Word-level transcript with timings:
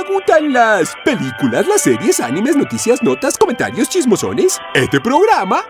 ¿Te 0.00 0.12
gustan 0.14 0.52
las 0.52 0.94
películas, 1.04 1.66
las 1.66 1.82
series, 1.82 2.20
animes, 2.20 2.56
noticias, 2.56 3.02
notas, 3.02 3.36
comentarios, 3.36 3.88
chismosones? 3.88 4.58
Este 4.72 4.98
programa 4.98 5.62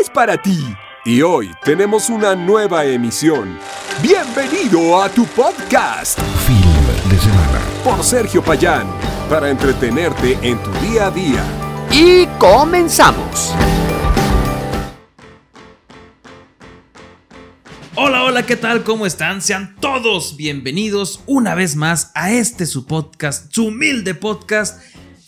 es 0.00 0.08
para 0.08 0.36
ti. 0.36 0.64
Y 1.04 1.20
hoy 1.22 1.50
tenemos 1.64 2.08
una 2.08 2.36
nueva 2.36 2.84
emisión. 2.84 3.58
Bienvenido 4.00 5.02
a 5.02 5.08
tu 5.08 5.26
podcast. 5.26 6.20
Film 6.46 7.10
de 7.10 7.18
semana. 7.18 7.60
Por 7.82 8.04
Sergio 8.04 8.40
Payán. 8.40 8.86
Para 9.28 9.50
entretenerte 9.50 10.38
en 10.42 10.62
tu 10.62 10.70
día 10.86 11.06
a 11.06 11.10
día. 11.10 11.42
Y 11.90 12.26
comenzamos. 12.38 13.52
Hola, 17.94 18.24
hola, 18.24 18.46
¿qué 18.46 18.56
tal? 18.56 18.84
¿Cómo 18.84 19.04
están? 19.04 19.42
Sean 19.42 19.76
todos 19.78 20.38
bienvenidos 20.38 21.20
una 21.26 21.54
vez 21.54 21.76
más 21.76 22.10
a 22.14 22.32
este 22.32 22.64
su 22.64 22.86
podcast, 22.86 23.52
su 23.52 23.66
humilde 23.66 24.14
podcast, 24.14 24.80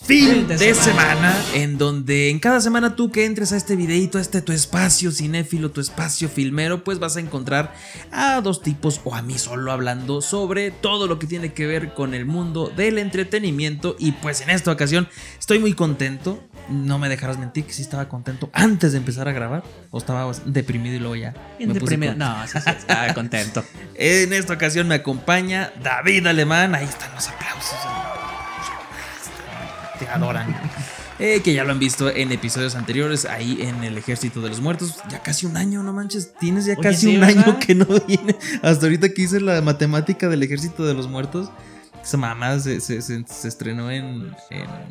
Fin 0.06 0.46
de, 0.46 0.74
semana. 0.74 1.34
en 1.54 1.78
donde 1.78 2.28
en 2.28 2.38
cada 2.38 2.60
semana 2.60 2.94
tú 2.94 3.10
que 3.10 3.24
entres 3.24 3.52
a 3.52 3.56
este 3.56 3.74
videito, 3.74 4.18
a 4.18 4.20
este 4.20 4.42
tu 4.42 4.52
espacio 4.52 5.10
cinéfilo, 5.10 5.70
tu 5.70 5.80
espacio 5.80 6.28
filmero, 6.28 6.84
pues 6.84 6.98
vas 6.98 7.16
a 7.16 7.20
encontrar 7.20 7.72
a 8.12 8.42
dos 8.42 8.60
tipos 8.60 9.00
o 9.04 9.14
a 9.14 9.22
mí 9.22 9.38
solo 9.38 9.72
hablando 9.72 10.20
sobre 10.20 10.70
todo 10.70 11.06
lo 11.06 11.18
que 11.18 11.26
tiene 11.26 11.54
que 11.54 11.66
ver 11.66 11.94
con 11.94 12.12
el 12.12 12.26
mundo 12.26 12.70
del 12.76 12.98
entretenimiento 12.98 13.96
y 13.98 14.12
pues 14.12 14.42
en 14.42 14.50
esta 14.50 14.70
ocasión 14.70 15.08
estoy 15.38 15.58
muy 15.58 15.72
contento, 15.72 16.44
no 16.68 16.98
me 16.98 17.08
dejarás 17.08 17.38
mentir 17.38 17.64
que 17.64 17.72
sí 17.72 17.80
estaba 17.80 18.06
contento 18.06 18.50
antes 18.52 18.92
de 18.92 18.98
empezar 18.98 19.26
a 19.26 19.32
grabar 19.32 19.64
o 19.90 19.96
estaba 19.96 20.30
deprimido 20.44 20.96
y 20.96 20.98
luego 20.98 21.16
ya. 21.16 21.34
me 21.58 21.72
deprimido, 21.72 22.14
no, 22.14 22.46
sí, 22.46 22.58
sí, 22.62 22.70
estaba 22.70 23.14
contento. 23.14 23.64
en 23.94 24.34
esta 24.34 24.52
ocasión 24.52 24.86
me 24.86 24.96
acompaña 24.96 25.72
David 25.82 26.26
Alemán, 26.26 26.74
ahí 26.74 26.84
están 26.84 27.14
los 27.14 27.26
aplausos 27.26 27.78
te 29.98 30.08
adoran. 30.08 30.54
Eh, 31.20 31.42
que 31.42 31.54
ya 31.54 31.62
lo 31.62 31.70
han 31.70 31.78
visto 31.78 32.10
en 32.10 32.32
episodios 32.32 32.74
anteriores, 32.74 33.24
ahí 33.24 33.58
en 33.60 33.84
el 33.84 33.96
Ejército 33.96 34.40
de 34.40 34.48
los 34.48 34.60
Muertos. 34.60 34.96
Ya 35.10 35.22
casi 35.22 35.46
un 35.46 35.56
año, 35.56 35.82
no 35.82 35.92
manches. 35.92 36.34
Tienes 36.40 36.64
ya 36.64 36.74
casi 36.74 37.16
un 37.16 37.22
año 37.22 37.58
que 37.64 37.74
no 37.74 37.86
viene. 38.06 38.36
Hasta 38.62 38.86
ahorita 38.86 39.10
que 39.10 39.22
hice 39.22 39.40
la 39.40 39.60
matemática 39.62 40.28
del 40.28 40.42
Ejército 40.42 40.84
de 40.84 40.94
los 40.94 41.08
Muertos. 41.08 41.50
Esa 42.02 42.16
mamá 42.16 42.58
se, 42.58 42.76
estrenó 42.76 43.90
en, 43.90 44.34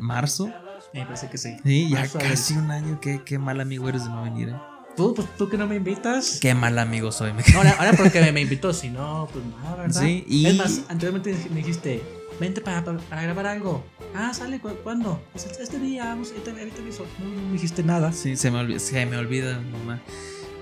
marzo. 0.00 0.50
Me 0.94 1.04
parece 1.04 1.28
que 1.28 1.36
sí. 1.36 1.56
Sí, 1.62 1.90
ya 1.90 2.08
casi 2.08 2.54
un 2.54 2.70
año. 2.70 3.00
Qué, 3.00 3.20
qué 3.24 3.38
mal 3.38 3.60
amigo 3.60 3.88
eres 3.88 4.04
de 4.04 4.10
no 4.10 4.22
venir, 4.22 4.48
eh. 4.48 4.56
Tú, 4.96 5.12
pues 5.12 5.28
tú 5.36 5.48
que 5.48 5.56
no 5.56 5.66
me 5.66 5.76
invitas. 5.76 6.38
Qué 6.40 6.54
mal 6.54 6.78
amigo 6.78 7.10
soy. 7.10 7.32
ahora, 7.56 7.74
ahora 7.78 7.92
porque 7.94 8.32
me, 8.32 8.40
invitó, 8.40 8.72
si 8.72 8.90
no, 8.90 9.28
pues 9.32 9.44
nada, 9.44 9.76
¿verdad? 9.76 10.00
Sí, 10.00 10.24
y... 10.28 10.46
Es 10.46 10.56
más, 10.56 10.80
anteriormente 10.88 11.36
me 11.50 11.56
dijiste, 11.56 12.02
vente 12.40 12.60
para, 12.60 12.84
para, 12.84 13.22
grabar 13.22 13.46
algo. 13.46 13.84
Ah, 14.14 14.32
sale, 14.34 14.60
¿cuándo? 14.60 15.22
Pues 15.32 15.46
este, 15.46 15.62
este 15.62 15.78
día, 15.78 16.04
vamos, 16.06 16.30
ahorita, 16.30 16.50
aviso. 16.80 17.06
No, 17.18 17.28
no, 17.28 17.46
me 17.46 17.52
dijiste 17.52 17.82
nada. 17.82 18.12
Sí, 18.12 18.36
se 18.36 18.50
me, 18.50 18.58
olvida, 18.58 18.78
se 18.78 19.06
me 19.06 19.16
olvida, 19.16 19.60
mamá. 19.60 20.00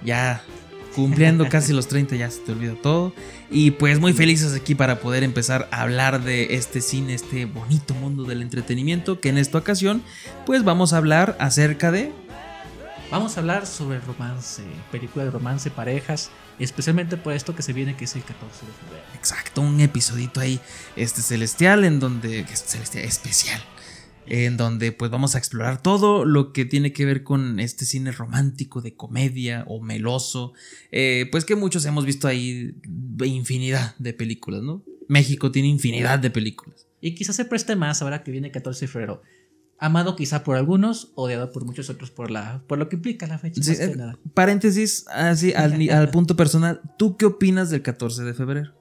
Ya 0.05 0.43
cumpliendo 0.95 1.49
casi 1.49 1.73
los 1.73 1.89
30 1.89 2.17
ya 2.17 2.31
se 2.31 2.41
te 2.41 2.53
olvida 2.53 2.75
todo. 2.75 3.13
Y 3.51 3.73
pues 3.73 3.99
muy 3.99 4.13
felices 4.13 4.55
aquí 4.55 4.75
para 4.75 5.01
poder 5.01 5.23
empezar 5.23 5.69
a 5.71 5.83
hablar 5.83 6.23
de 6.23 6.55
este 6.55 6.81
cine, 6.81 7.15
este 7.15 7.47
bonito 7.47 7.95
mundo 7.95 8.25
del 8.25 8.43
entretenimiento, 8.43 9.21
que 9.21 9.31
en 9.31 9.39
esta 9.39 9.59
ocasión 9.59 10.03
pues 10.47 10.65
vamos 10.65 10.93
a 10.93 10.99
hablar 10.99 11.37
acerca 11.39 11.91
de 11.91 12.13
Vamos 13.13 13.37
a 13.37 13.41
hablar 13.41 13.67
sobre 13.67 14.01
romance, 14.01 14.63
película 14.91 15.23
de 15.27 15.31
romance, 15.31 15.71
parejas, 15.71 16.31
especialmente 16.59 17.17
por 17.17 17.33
esto 17.33 17.55
que 17.55 17.63
se 17.63 17.73
viene 17.73 17.97
que 17.97 18.05
es 18.05 18.17
el 18.17 18.23
14 18.23 18.67
de 18.67 18.73
febrero. 18.73 19.05
Exacto, 19.15 19.61
un 19.61 19.81
episodito 19.81 20.41
ahí 20.41 20.61
este 20.97 21.23
celestial 21.23 21.85
en 21.85 22.01
donde 22.01 22.45
celestial 22.47 23.05
especial 23.05 23.63
en 24.27 24.57
donde 24.57 24.93
pues 24.93 25.11
vamos 25.11 25.35
a 25.35 25.39
explorar 25.39 25.83
todo 25.83 26.25
lo 26.25 26.53
que 26.53 26.65
tiene 26.65 26.93
que 26.93 27.05
ver 27.05 27.23
con 27.23 27.59
este 27.61 27.85
cine 27.85 28.13
romántico 28.13 28.81
de 28.81 28.95
comedia 28.95 29.65
o 29.67 29.81
meloso, 29.81 30.53
eh, 30.91 31.29
pues 31.31 31.45
que 31.45 31.57
muchos 31.57 31.85
hemos 31.87 32.05
visto 32.05 32.29
ahí 32.29 32.75
infinidad 33.25 33.97
de 33.99 34.13
películas, 34.13 34.63
¿no? 34.63 34.85
México 35.09 35.51
tiene 35.51 35.69
infinidad 35.69 36.19
de 36.19 36.31
películas. 36.31 36.87
Y 37.01 37.15
quizás 37.15 37.37
se 37.37 37.45
preste 37.45 37.75
más 37.75 38.01
ahora 38.01 38.23
que 38.23 38.31
viene 38.31 38.49
el 38.49 38.53
14 38.53 38.87
de 38.87 38.89
febrero 38.89 39.23
amado 39.83 40.15
quizá 40.15 40.45
por 40.45 40.57
algunos, 40.57 41.11
odiado 41.17 41.51
por 41.51 41.65
muchos 41.65 41.91
otros 41.91 42.13
por 42.13 42.31
la 42.31 42.63
por 42.69 42.79
lo 42.79 42.89
que 42.89 42.95
implica 42.95 43.27
la 43.27 43.39
fecha. 43.39 43.61
Eh, 43.73 43.97
paréntesis, 44.33 45.05
así 45.09 45.53
al, 45.57 46.11
punto 46.11 46.37
personal, 46.37 46.81
¿tú 46.97 47.17
qué 47.17 47.27
opinas 47.27 47.71
del 47.71 47.83
14 47.83 48.23
de 48.23 48.33
febrero? 48.33 48.73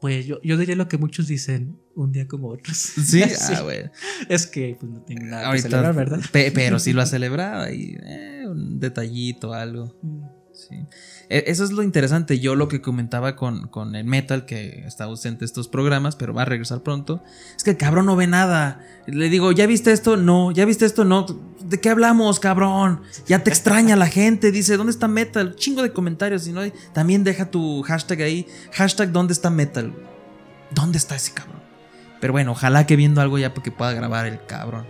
Pues 0.00 0.24
yo, 0.24 0.40
yo 0.42 0.56
diría 0.56 0.74
lo 0.74 0.88
que 0.88 0.96
muchos 0.96 1.26
dicen, 1.26 1.76
un 1.94 2.12
día 2.12 2.26
como 2.26 2.48
otros. 2.48 2.78
Sí, 2.78 3.22
Ah, 3.50 3.60
bueno. 3.62 3.90
Es 4.30 4.46
que 4.46 4.74
pues 4.80 4.90
no 4.90 5.02
tengo 5.02 5.26
nada 5.26 5.52
que 5.52 5.60
celebrar, 5.60 5.94
¿verdad? 5.94 6.20
pero 6.32 6.78
sí 6.78 6.94
lo 6.94 7.02
ha 7.02 7.06
celebrado 7.06 7.70
y 7.70 7.98
eh, 8.02 8.44
un 8.48 8.80
detallito, 8.80 9.52
algo. 9.52 9.94
Sí. 10.68 10.86
E, 11.28 11.44
eso 11.46 11.64
es 11.64 11.70
lo 11.70 11.82
interesante. 11.82 12.38
Yo 12.38 12.54
lo 12.54 12.68
que 12.68 12.80
comentaba 12.80 13.36
con, 13.36 13.68
con, 13.68 13.94
el 13.94 14.04
Metal, 14.04 14.44
que 14.46 14.84
está 14.86 15.04
ausente 15.04 15.44
estos 15.44 15.68
programas, 15.68 16.16
pero 16.16 16.34
va 16.34 16.42
a 16.42 16.44
regresar 16.44 16.82
pronto, 16.82 17.22
es 17.56 17.64
que 17.64 17.70
el 17.70 17.76
cabrón 17.76 18.06
no 18.06 18.16
ve 18.16 18.26
nada. 18.26 18.84
Le 19.06 19.28
digo, 19.28 19.52
¿ya 19.52 19.66
viste 19.66 19.92
esto? 19.92 20.16
No. 20.16 20.50
¿Ya 20.50 20.64
viste 20.64 20.84
esto? 20.84 21.04
No. 21.04 21.26
¿De 21.60 21.80
qué 21.80 21.90
hablamos, 21.90 22.40
cabrón? 22.40 23.02
Ya 23.26 23.42
te 23.42 23.50
extraña 23.50 23.96
la 23.96 24.06
gente. 24.06 24.50
Dice, 24.50 24.76
¿dónde 24.76 24.92
está 24.92 25.08
Metal? 25.08 25.56
Chingo 25.56 25.82
de 25.82 25.92
comentarios. 25.92 26.46
Y 26.46 26.52
no, 26.52 26.62
también 26.92 27.24
deja 27.24 27.50
tu 27.50 27.82
hashtag 27.82 28.22
ahí. 28.22 28.46
Hashtag, 28.72 29.12
¿dónde 29.12 29.32
está 29.32 29.50
Metal? 29.50 29.94
¿Dónde 30.70 30.98
está 30.98 31.16
ese 31.16 31.32
cabrón? 31.32 31.60
Pero 32.20 32.32
bueno, 32.32 32.52
ojalá 32.52 32.86
que 32.86 32.96
viendo 32.96 33.20
algo 33.20 33.38
ya 33.38 33.54
porque 33.54 33.72
pueda 33.72 33.92
grabar 33.92 34.26
el 34.26 34.44
cabrón. 34.46 34.86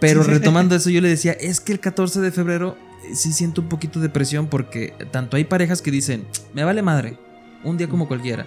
Pero 0.00 0.22
retomando 0.22 0.74
eso, 0.76 0.90
yo 0.90 1.00
le 1.00 1.08
decía, 1.08 1.32
es 1.32 1.60
que 1.60 1.72
el 1.72 1.80
14 1.80 2.20
de 2.20 2.32
febrero 2.32 2.76
sí 3.12 3.32
siento 3.32 3.60
un 3.60 3.68
poquito 3.68 4.00
de 4.00 4.08
presión 4.08 4.46
porque 4.46 4.94
tanto 5.10 5.36
hay 5.36 5.44
parejas 5.44 5.82
que 5.82 5.90
dicen, 5.90 6.26
me 6.54 6.64
vale 6.64 6.82
madre, 6.82 7.18
un 7.64 7.76
día 7.76 7.88
como 7.88 8.08
cualquiera. 8.08 8.46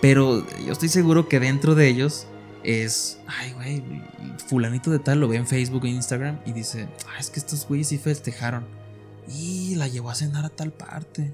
Pero 0.00 0.46
yo 0.64 0.72
estoy 0.72 0.88
seguro 0.88 1.28
que 1.28 1.40
dentro 1.40 1.74
de 1.74 1.88
ellos 1.88 2.26
es, 2.62 3.18
ay, 3.26 3.52
güey, 3.52 3.82
fulanito 4.46 4.90
de 4.90 4.98
tal 4.98 5.20
lo 5.20 5.28
ve 5.28 5.36
en 5.36 5.46
Facebook 5.46 5.84
e 5.84 5.88
Instagram 5.88 6.40
y 6.44 6.52
dice, 6.52 6.88
ah, 7.08 7.18
es 7.18 7.30
que 7.30 7.38
estos 7.38 7.66
güeyes 7.66 7.88
sí 7.88 7.98
festejaron. 7.98 8.64
Y 9.28 9.74
la 9.76 9.88
llevó 9.88 10.10
a 10.10 10.14
cenar 10.14 10.44
a 10.44 10.48
tal 10.48 10.72
parte. 10.72 11.32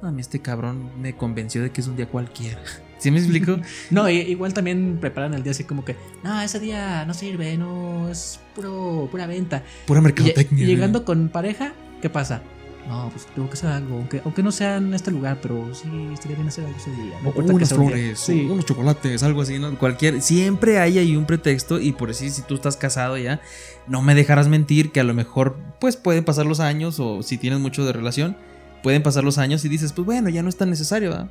A 0.00 0.10
mí 0.10 0.20
este 0.20 0.40
cabrón 0.40 0.90
me 1.00 1.16
convenció 1.16 1.62
de 1.62 1.70
que 1.70 1.80
es 1.80 1.88
un 1.88 1.96
día 1.96 2.06
cualquiera. 2.08 2.60
¿Sí 2.98 3.10
me 3.10 3.18
explico? 3.18 3.58
no, 3.90 4.08
igual 4.08 4.54
también 4.54 4.98
preparan 5.00 5.34
el 5.34 5.42
día 5.42 5.52
así 5.52 5.64
como 5.64 5.84
que, 5.84 5.96
no, 6.22 6.40
ese 6.40 6.60
día 6.60 7.04
no 7.04 7.14
sirve, 7.14 7.56
no, 7.56 8.08
es 8.08 8.40
puro, 8.54 9.08
pura 9.10 9.26
venta. 9.26 9.62
Pura 9.86 10.00
mercadotecnia. 10.00 10.66
Llegando 10.66 11.04
con 11.04 11.28
pareja, 11.28 11.72
¿qué 12.00 12.10
pasa? 12.10 12.42
No, 12.88 13.10
pues 13.10 13.26
tengo 13.26 13.48
que 13.48 13.54
hacer 13.54 13.68
algo, 13.68 13.96
aunque, 13.96 14.22
aunque 14.24 14.42
no 14.42 14.50
sea 14.50 14.76
en 14.78 14.94
este 14.94 15.10
lugar, 15.10 15.38
pero 15.42 15.74
sí 15.74 15.88
estaría 16.10 16.36
bien 16.36 16.48
hacer 16.48 16.64
algo 16.64 16.78
ese 16.78 16.90
día. 16.92 17.20
No 17.22 17.30
unas 17.36 17.68
flores, 17.68 18.28
unos 18.30 18.64
chocolates, 18.64 19.22
algo 19.22 19.42
así, 19.42 19.58
¿no? 19.58 19.78
Cualquier, 19.78 20.22
siempre 20.22 20.78
hay 20.78 20.96
ahí 20.96 21.14
un 21.14 21.26
pretexto 21.26 21.78
y 21.78 21.92
por 21.92 22.08
decir, 22.08 22.30
si 22.30 22.40
tú 22.40 22.54
estás 22.54 22.78
casado 22.78 23.18
ya, 23.18 23.42
no 23.86 24.00
me 24.00 24.14
dejarás 24.14 24.48
mentir 24.48 24.90
que 24.90 25.00
a 25.00 25.04
lo 25.04 25.12
mejor, 25.12 25.56
pues 25.80 25.96
pueden 25.96 26.24
pasar 26.24 26.46
los 26.46 26.60
años 26.60 26.98
o 26.98 27.22
si 27.22 27.36
tienes 27.36 27.58
mucho 27.58 27.84
de 27.84 27.92
relación, 27.92 28.38
pueden 28.82 29.02
pasar 29.02 29.22
los 29.22 29.36
años 29.36 29.64
y 29.66 29.68
dices, 29.68 29.92
pues 29.92 30.06
bueno, 30.06 30.30
ya 30.30 30.42
no 30.42 30.48
es 30.48 30.56
tan 30.56 30.70
necesario, 30.70 31.10
¿verdad? 31.10 31.30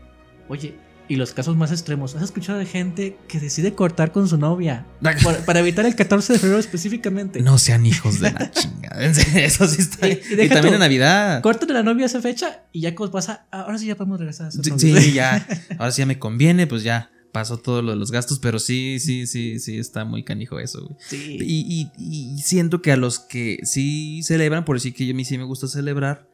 Oye, 0.49 0.75
y 1.07 1.15
los 1.15 1.33
casos 1.33 1.55
más 1.55 1.71
extremos. 1.71 2.15
¿Has 2.15 2.23
escuchado 2.23 2.59
de 2.59 2.65
gente 2.65 3.17
que 3.27 3.39
decide 3.39 3.73
cortar 3.73 4.11
con 4.11 4.27
su 4.27 4.37
novia? 4.37 4.85
para 5.45 5.59
evitar 5.59 5.85
el 5.85 5.95
14 5.95 6.33
de 6.33 6.39
febrero 6.39 6.59
específicamente. 6.59 7.41
No 7.41 7.57
sean 7.57 7.85
hijos 7.85 8.19
de 8.19 8.31
la 8.31 8.51
chingada. 8.51 9.05
Eso 9.05 9.67
sí 9.67 9.81
está. 9.81 10.07
Y, 10.07 10.21
y, 10.31 10.49
también 10.49 10.75
en 10.75 10.79
Navidad. 10.79 11.41
Cortan 11.41 11.71
a 11.71 11.75
la 11.75 11.83
novia 11.83 12.05
esa 12.05 12.21
fecha 12.21 12.63
y 12.71 12.81
ya 12.81 12.93
pasa. 13.11 13.47
Ahora 13.51 13.77
sí 13.77 13.87
ya 13.87 13.95
podemos 13.95 14.19
regresar 14.19 14.47
a 14.47 14.51
sí, 14.51 14.61
sí, 14.77 15.13
ya. 15.13 15.45
Ahora 15.77 15.91
sí 15.91 15.99
ya 15.99 16.05
me 16.05 16.19
conviene, 16.19 16.67
pues 16.67 16.83
ya 16.83 17.11
pasó 17.31 17.57
todo 17.57 17.81
lo 17.81 17.91
de 17.91 17.97
los 17.97 18.11
gastos, 18.11 18.39
pero 18.39 18.57
sí, 18.57 18.99
sí, 18.99 19.27
sí, 19.27 19.59
sí, 19.59 19.77
está 19.77 20.05
muy 20.05 20.23
canijo 20.23 20.59
eso, 20.59 20.83
güey. 20.83 20.97
Sí. 21.07 21.37
Y, 21.39 21.91
y, 21.97 22.41
siento 22.41 22.81
que 22.81 22.91
a 22.91 22.97
los 22.97 23.19
que 23.19 23.59
sí 23.63 24.23
celebran, 24.23 24.65
por 24.65 24.75
decir 24.75 24.93
que 24.93 25.09
a 25.09 25.13
mí 25.13 25.23
sí 25.23 25.37
me 25.37 25.43
gusta 25.43 25.67
celebrar, 25.67 26.27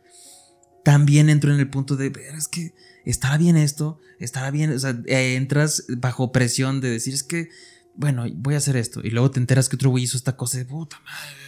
también 0.84 1.30
entro 1.30 1.54
en 1.54 1.60
el 1.60 1.70
punto 1.70 1.96
de, 1.96 2.12
es 2.38 2.48
que 2.48 2.74
estará 3.06 3.38
bien 3.38 3.58
esto, 3.58 4.00
estará 4.20 4.52
bien, 4.52 4.74
o 4.74 4.80
sea, 4.80 5.02
eh, 5.06 5.36
entras 5.36 5.86
bajo 5.98 6.32
presión 6.32 6.82
de 6.82 6.90
decir, 6.90 7.14
es 7.14 7.24
que, 7.24 7.50
bueno, 7.96 8.26
voy 8.36 8.56
a 8.56 8.58
hacer 8.58 8.76
esto, 8.76 9.02
y 9.04 9.10
luego 9.10 9.32
te 9.32 9.40
enteras 9.40 9.70
que 9.70 9.78
otro 9.78 9.90
güey 9.90 10.04
hizo 10.04 10.18
esta 10.18 10.36
cosa 10.36 10.58
de 10.58 10.66
puta 10.66 11.00
madre. 11.06 11.44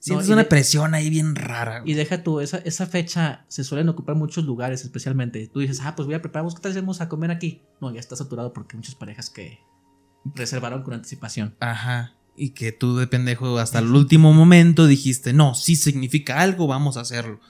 Sientes 0.00 0.28
una 0.28 0.48
presión 0.48 0.94
ahí 0.94 1.10
bien 1.10 1.34
rara. 1.34 1.82
Y 1.84 1.92
deja 1.92 2.22
tú, 2.22 2.40
esa, 2.40 2.58
esa 2.58 2.86
fecha 2.86 3.44
se 3.48 3.62
suelen 3.62 3.88
ocupar 3.90 4.14
muchos 4.14 4.44
lugares, 4.44 4.82
especialmente. 4.82 5.48
Tú 5.48 5.58
dices, 5.58 5.80
ah, 5.82 5.96
pues 5.96 6.06
voy 6.06 6.14
a 6.14 6.22
preparar, 6.22 6.48
¿qué 6.54 6.60
tal 6.62 6.70
hacemos 6.70 7.00
a 7.00 7.08
comer 7.08 7.30
aquí? 7.30 7.62
No, 7.80 7.92
ya 7.92 8.00
está 8.00 8.16
saturado 8.16 8.52
porque 8.54 8.76
hay 8.76 8.78
muchas 8.78 8.94
parejas 8.94 9.28
que 9.28 9.58
reservaron 10.24 10.82
con 10.82 10.94
anticipación. 10.94 11.56
Ajá. 11.60 12.14
Y 12.36 12.50
que 12.50 12.70
tú 12.72 12.96
de 12.96 13.08
pendejo 13.08 13.58
hasta 13.58 13.80
el 13.80 13.92
último 13.92 14.32
momento 14.32 14.86
dijiste, 14.86 15.32
no, 15.32 15.54
sí 15.54 15.74
significa 15.74 16.40
algo, 16.40 16.68
vamos 16.68 16.96
a 16.96 17.00
hacerlo 17.00 17.40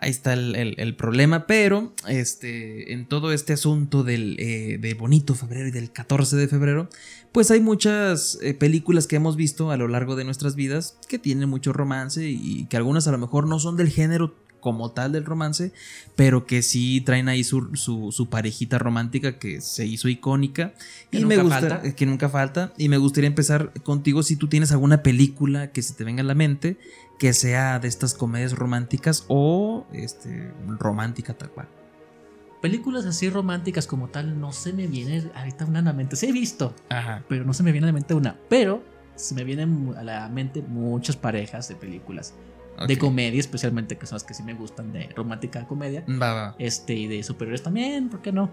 ahí 0.00 0.10
está 0.10 0.32
el, 0.32 0.96
problema, 0.96 1.46
pero 1.46 1.92
este, 2.08 2.92
en 2.92 3.06
todo 3.06 3.32
este 3.32 3.52
asunto 3.52 4.02
del 4.02 4.36
eh, 4.40 4.78
de 4.80 4.94
bonito 4.94 5.34
febrero 5.34 5.68
y 5.68 5.70
del 5.70 5.92
14 5.92 6.36
de 6.36 6.48
febrero, 6.48 6.88
pues 7.32 7.50
hay 7.50 7.60
muchas 7.60 8.38
eh, 8.42 8.54
películas 8.54 9.06
que 9.06 9.16
hemos 9.16 9.36
visto 9.36 9.70
a 9.70 9.76
lo 9.76 9.88
largo 9.88 10.16
de 10.16 10.24
nuestras 10.24 10.56
vidas 10.56 10.96
que 11.08 11.18
tienen 11.18 11.48
mucho 11.48 11.72
romance 11.72 12.26
y 12.26 12.66
que 12.66 12.76
algunas 12.76 13.06
a 13.06 13.12
lo 13.12 13.18
mejor 13.18 13.46
no 13.46 13.58
son 13.58 13.76
del 13.76 13.90
género 13.90 14.34
como 14.60 14.92
tal 14.92 15.12
del 15.12 15.24
romance, 15.24 15.72
pero 16.16 16.46
que 16.46 16.62
sí 16.62 17.00
traen 17.00 17.28
ahí 17.28 17.44
su, 17.44 17.74
su, 17.74 18.28
parejita 18.28 18.78
romántica 18.78 19.38
que 19.38 19.60
se 19.60 19.86
hizo 19.86 20.08
icónica 20.08 20.74
y 21.10 21.24
me 21.24 21.36
gusta 21.38 21.82
que 21.94 22.06
nunca 22.06 22.28
falta 22.28 22.72
y 22.76 22.88
me 22.88 22.98
gustaría 22.98 23.28
empezar 23.28 23.72
contigo 23.82 24.22
si 24.22 24.36
tú 24.36 24.48
tienes 24.48 24.72
alguna 24.72 25.02
película 25.02 25.72
que 25.72 25.82
se 25.82 25.94
te 25.94 26.04
venga 26.04 26.22
a 26.22 26.26
la 26.26 26.34
mente 26.34 26.78
que 27.18 27.32
sea 27.32 27.78
de 27.78 27.88
estas 27.88 28.14
comedias 28.14 28.52
románticas 28.52 29.24
o 29.28 29.86
este 29.92 30.52
romántica 30.78 31.34
tal 31.34 31.50
cual. 31.50 31.68
Películas 32.62 33.06
así 33.06 33.30
románticas 33.30 33.86
como 33.86 34.08
tal 34.08 34.38
no 34.38 34.52
se 34.52 34.72
me 34.72 34.86
viene 34.86 35.30
ahorita 35.34 35.64
una 35.64 35.78
a 35.78 35.82
la 35.82 35.92
mente. 35.94 36.16
Sí 36.16 36.26
he 36.26 36.32
visto, 36.32 36.74
pero 37.28 37.44
no 37.44 37.54
se 37.54 37.62
me 37.62 37.72
viene 37.72 37.86
a 37.86 37.88
la 37.88 37.92
mente 37.94 38.14
una. 38.14 38.36
Pero 38.48 38.82
se 39.14 39.34
me 39.34 39.44
vienen 39.44 39.94
a 39.96 40.02
la 40.02 40.28
mente 40.28 40.62
muchas 40.62 41.16
parejas 41.16 41.68
de 41.68 41.76
películas 41.76 42.34
de 42.86 42.98
comedia, 42.98 43.40
especialmente, 43.40 43.96
que 43.98 44.06
son 44.06 44.16
las 44.16 44.24
que 44.24 44.34
sí 44.34 44.42
me 44.42 44.54
gustan, 44.54 44.92
de 44.92 45.08
romántica 45.14 45.66
comedia. 45.66 46.04
Este, 46.58 46.94
y 46.94 47.06
de 47.06 47.22
superiores 47.22 47.62
también, 47.62 48.08
¿por 48.08 48.22
qué 48.22 48.32
no? 48.32 48.50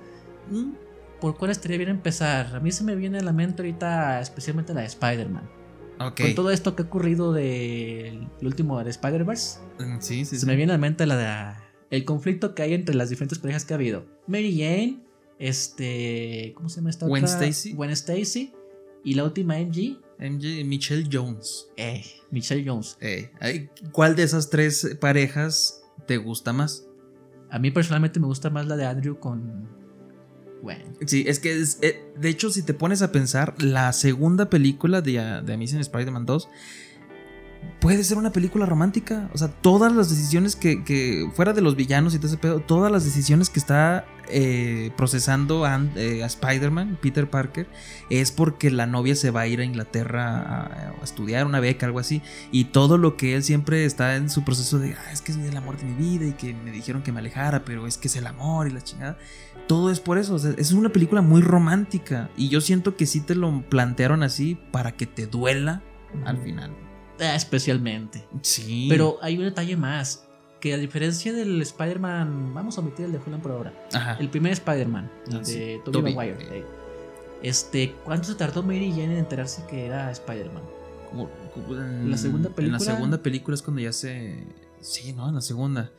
Mm, 0.52 0.74
¿Por 1.20 1.38
cuál 1.38 1.52
estaría 1.52 1.78
bien 1.78 1.90
empezar? 1.90 2.56
A 2.56 2.60
mí 2.60 2.72
se 2.72 2.84
me 2.84 2.96
viene 2.96 3.20
a 3.20 3.24
la 3.24 3.34
mente 3.34 3.62
ahorita, 3.62 4.20
especialmente 4.22 4.74
la 4.74 4.82
de 4.82 4.88
Spider-Man. 4.88 5.50
Con 5.98 6.36
todo 6.36 6.52
esto 6.52 6.76
que 6.76 6.84
ha 6.84 6.86
ocurrido 6.86 7.34
del 7.34 8.30
último 8.44 8.84
de 8.84 8.90
Spider-Verse, 8.92 9.60
mm, 9.80 9.98
sí, 10.00 10.26
se 10.26 10.46
me 10.46 10.56
viene 10.56 10.74
a 10.74 10.76
la 10.76 10.80
mente 10.80 11.08
la 11.08 11.18
de, 11.18 11.98
el 11.98 12.06
conflicto 12.06 12.54
que 12.54 12.62
hay 12.62 12.74
entre 12.74 12.94
las 12.96 13.10
diferentes 13.10 13.40
parejas 13.40 13.66
que 13.66 13.74
ha 13.74 13.78
habido. 13.78 14.06
Mary 14.28 14.56
Jane, 14.60 15.00
este, 15.40 16.54
¿cómo 16.56 16.70
se 16.70 16.78
llama 16.78 16.92
esta 16.92 17.08
Gwen 17.08 17.24
Stacy. 17.24 17.74
Gwen 17.74 17.90
Stacy 17.92 18.54
y 19.04 19.14
la 19.16 19.24
última 19.24 19.58
MG. 19.58 20.00
MJ, 20.20 20.64
Michelle 20.64 21.08
Jones. 21.12 21.68
Eh, 21.78 22.04
Michelle 22.32 22.64
Jones. 22.66 22.98
Eh, 23.02 23.30
¿Cuál 23.92 24.16
de 24.16 24.24
esas 24.24 24.50
tres 24.50 24.98
parejas 25.00 25.84
te 26.06 26.18
gusta 26.18 26.54
más? 26.54 26.88
A 27.50 27.60
mí 27.60 27.72
personalmente 27.72 28.20
me 28.20 28.28
gusta 28.28 28.50
más 28.50 28.66
la 28.68 28.76
de 28.76 28.86
Andrew 28.86 29.20
con 29.20 29.68
Gwen. 30.62 30.98
Sí, 31.06 31.26
es 31.28 31.40
que 31.40 31.64
eh, 31.82 32.12
de 32.18 32.30
hecho 32.30 32.50
si 32.50 32.64
te 32.64 32.74
pones 32.74 33.02
a 33.02 33.12
pensar, 33.12 33.62
la 33.62 33.94
segunda 33.94 34.50
película 34.50 35.02
de, 35.02 35.14
de 35.14 35.54
Amazing 35.54 35.80
Spider-Man 35.80 36.26
2 36.26 36.50
puede 37.80 38.04
ser 38.04 38.18
una 38.18 38.32
película 38.32 38.66
romántica. 38.66 39.30
O 39.34 39.38
sea, 39.38 39.50
todas 39.50 39.92
las 39.94 40.10
decisiones 40.10 40.56
que, 40.56 41.30
fuera 41.34 41.54
de 41.54 41.62
los 41.62 41.76
villanos 41.76 42.14
y 42.14 42.18
todo 42.18 42.28
ese 42.28 42.38
pedo, 42.38 42.60
todas 42.60 42.92
las 42.92 43.04
decisiones 43.04 43.50
que 43.50 43.60
está 43.60 44.06
eh, 44.30 44.92
procesando 44.98 45.66
eh, 45.96 46.24
a, 46.24 46.26
Spider-Man, 46.26 46.98
Peter 47.02 47.30
Parker, 47.30 47.68
es 48.10 48.32
porque 48.32 48.72
la 48.72 48.88
novia 48.88 49.16
se 49.16 49.32
va 49.32 49.42
a 49.42 49.48
ir 49.48 49.60
a 49.60 49.64
Inglaterra 49.64 50.94
a, 51.00 51.04
estudiar 51.04 51.46
una 51.46 51.60
beca, 51.60 51.86
algo 51.86 52.00
así. 52.00 52.22
Y 52.52 52.66
todo 52.66 52.98
lo 52.98 53.16
que 53.16 53.36
él 53.36 53.44
siempre 53.44 53.86
está 53.86 54.16
en 54.16 54.30
su 54.30 54.44
proceso 54.44 54.80
de, 54.80 54.94
ah, 54.94 55.12
es 55.12 55.22
que 55.22 55.32
es 55.32 55.38
el 55.38 55.56
amor 55.56 55.78
de 55.78 55.86
mi 55.86 55.94
vida 55.94 56.26
y 56.26 56.34
que 56.34 56.54
me 56.54 56.72
dijeron 56.72 57.04
que 57.04 57.12
me 57.12 57.20
alejara, 57.20 57.64
pero 57.64 57.88
es 57.88 57.98
que 57.98 58.08
es 58.08 58.16
el 58.16 58.28
amor 58.28 58.68
y 58.68 58.72
la 58.72 58.82
chingada. 58.82 59.18
Todo 59.68 59.92
es 59.92 60.00
por 60.00 60.18
eso. 60.18 60.38
es 60.38 60.72
una 60.72 60.90
película 60.90 61.22
muy 61.22 61.42
romántica. 61.42 62.30
Y 62.38 62.48
yo 62.48 62.62
siento 62.62 62.96
que 62.96 63.06
sí 63.06 63.20
te 63.20 63.36
lo 63.36 63.62
plantearon 63.70 64.24
así 64.24 64.58
para 64.72 64.94
que 64.94 65.06
te 65.06 65.28
duela 65.28 65.84
al 66.26 66.38
final. 66.38 66.87
Ah, 67.20 67.36
especialmente. 67.36 68.26
Sí. 68.42 68.88
Pero 68.90 69.18
hay 69.22 69.38
un 69.38 69.44
detalle 69.44 69.76
más. 69.76 70.24
Que 70.60 70.74
a 70.74 70.78
diferencia 70.78 71.34
del 71.34 71.62
Spider-Man, 71.62 72.52
vamos 72.54 72.78
a 72.78 72.82
omitir 72.82 73.06
el 73.06 73.12
de 73.12 73.20
Holland 73.20 73.44
por 73.44 73.52
ahora. 73.52 73.74
Ajá. 73.94 74.18
El 74.20 74.28
primer 74.30 74.54
Spider-Man, 74.54 75.12
ah, 75.32 75.40
de 75.46 75.80
Tobey 75.86 76.16
Maguire. 76.16 76.66
Este, 77.44 77.94
¿cuánto 78.04 78.28
se 78.28 78.36
tardó 78.36 78.64
Mary 78.64 78.90
Jane 78.90 79.06
en 79.06 79.18
enterarse 79.18 79.64
que 79.70 79.86
era 79.86 80.10
Spider-Man? 80.10 80.64
En 81.70 82.12
la 82.12 82.18
segunda 82.18 82.50
película. 82.50 82.66
En 82.66 82.72
la 82.74 82.80
segunda 82.80 83.22
película 83.22 83.56
es 83.56 83.62
cuando 83.62 83.82
ya 83.82 83.94
se. 83.94 84.44
Sí, 84.82 85.14
no, 85.14 85.30
en 85.30 85.36
la 85.36 85.42
segunda. 85.42 85.92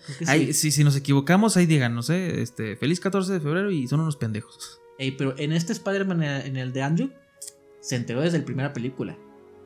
sí. 0.52 0.72
si, 0.72 0.84
nos 0.84 0.96
equivocamos, 0.96 1.56
ahí 1.56 1.66
digan, 1.66 1.94
no 1.94 2.02
sé, 2.02 2.42
este, 2.42 2.76
feliz 2.76 3.00
14 3.00 3.32
de 3.32 3.40
febrero 3.40 3.70
y 3.70 3.86
son 3.88 4.00
unos 4.00 4.16
pendejos. 4.16 4.80
Ey, 4.98 5.12
pero 5.12 5.38
en 5.38 5.52
este 5.52 5.72
Spider-Man, 5.72 6.22
en 6.22 6.56
el 6.56 6.72
de 6.72 6.82
Andrew, 6.82 7.10
se 7.80 7.96
enteró 7.96 8.20
desde 8.20 8.38
la 8.38 8.44
primera 8.44 8.72
película. 8.72 9.16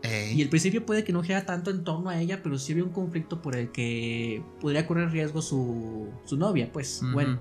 Y 0.04 0.42
el 0.42 0.48
principio 0.48 0.84
puede 0.84 1.04
que 1.04 1.12
no 1.12 1.22
gira 1.22 1.46
tanto 1.46 1.70
en 1.70 1.84
torno 1.84 2.10
a 2.10 2.20
ella, 2.20 2.42
pero 2.42 2.58
sí 2.58 2.72
había 2.72 2.84
un 2.84 2.90
conflicto 2.90 3.40
por 3.40 3.56
el 3.56 3.70
que 3.70 4.42
podría 4.60 4.86
correr 4.86 5.10
riesgo 5.10 5.42
su, 5.42 6.08
su 6.24 6.36
novia, 6.36 6.70
pues, 6.72 7.02
bueno. 7.12 7.38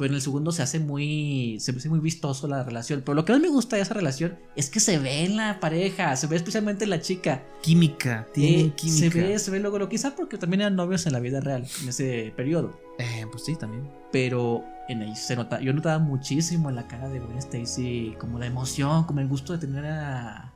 Pero 0.00 0.12
en 0.12 0.14
el 0.14 0.22
segundo 0.22 0.50
se 0.50 0.62
hace 0.62 0.80
muy. 0.80 1.58
Se 1.60 1.72
hace 1.72 1.90
muy 1.90 2.00
vistoso 2.00 2.48
la 2.48 2.64
relación. 2.64 3.02
Pero 3.04 3.14
lo 3.14 3.26
que 3.26 3.32
más 3.32 3.40
me 3.42 3.48
gusta 3.48 3.76
de 3.76 3.82
esa 3.82 3.92
relación 3.92 4.38
es 4.56 4.70
que 4.70 4.80
se 4.80 4.98
ve 4.98 5.26
en 5.26 5.36
la 5.36 5.60
pareja. 5.60 6.16
Se 6.16 6.26
ve 6.26 6.36
especialmente 6.36 6.84
en 6.84 6.90
la 6.90 7.02
chica. 7.02 7.44
Química. 7.60 8.26
Tiene 8.32 8.62
eh, 8.62 8.72
química. 8.74 9.12
Se 9.12 9.20
ve, 9.20 9.38
se 9.38 9.50
ve 9.50 9.60
luego. 9.60 9.86
Quizá 9.90 10.16
porque 10.16 10.38
también 10.38 10.62
eran 10.62 10.74
novios 10.74 11.04
en 11.04 11.12
la 11.12 11.20
vida 11.20 11.42
real. 11.42 11.66
En 11.82 11.90
ese 11.90 12.32
periodo. 12.34 12.80
Eh, 12.98 13.26
pues 13.30 13.44
sí, 13.44 13.56
también. 13.56 13.90
Pero 14.10 14.64
en 14.88 15.02
ahí 15.02 15.14
se 15.16 15.36
nota. 15.36 15.60
Yo 15.60 15.74
notaba 15.74 15.98
muchísimo 15.98 16.70
en 16.70 16.76
la 16.76 16.88
cara 16.88 17.10
de 17.10 17.20
Gwen 17.20 17.36
Stacy. 17.36 18.14
Como 18.18 18.38
la 18.38 18.46
emoción, 18.46 19.04
como 19.04 19.20
el 19.20 19.28
gusto 19.28 19.52
de 19.52 19.58
tener 19.58 19.84
a 19.84 20.50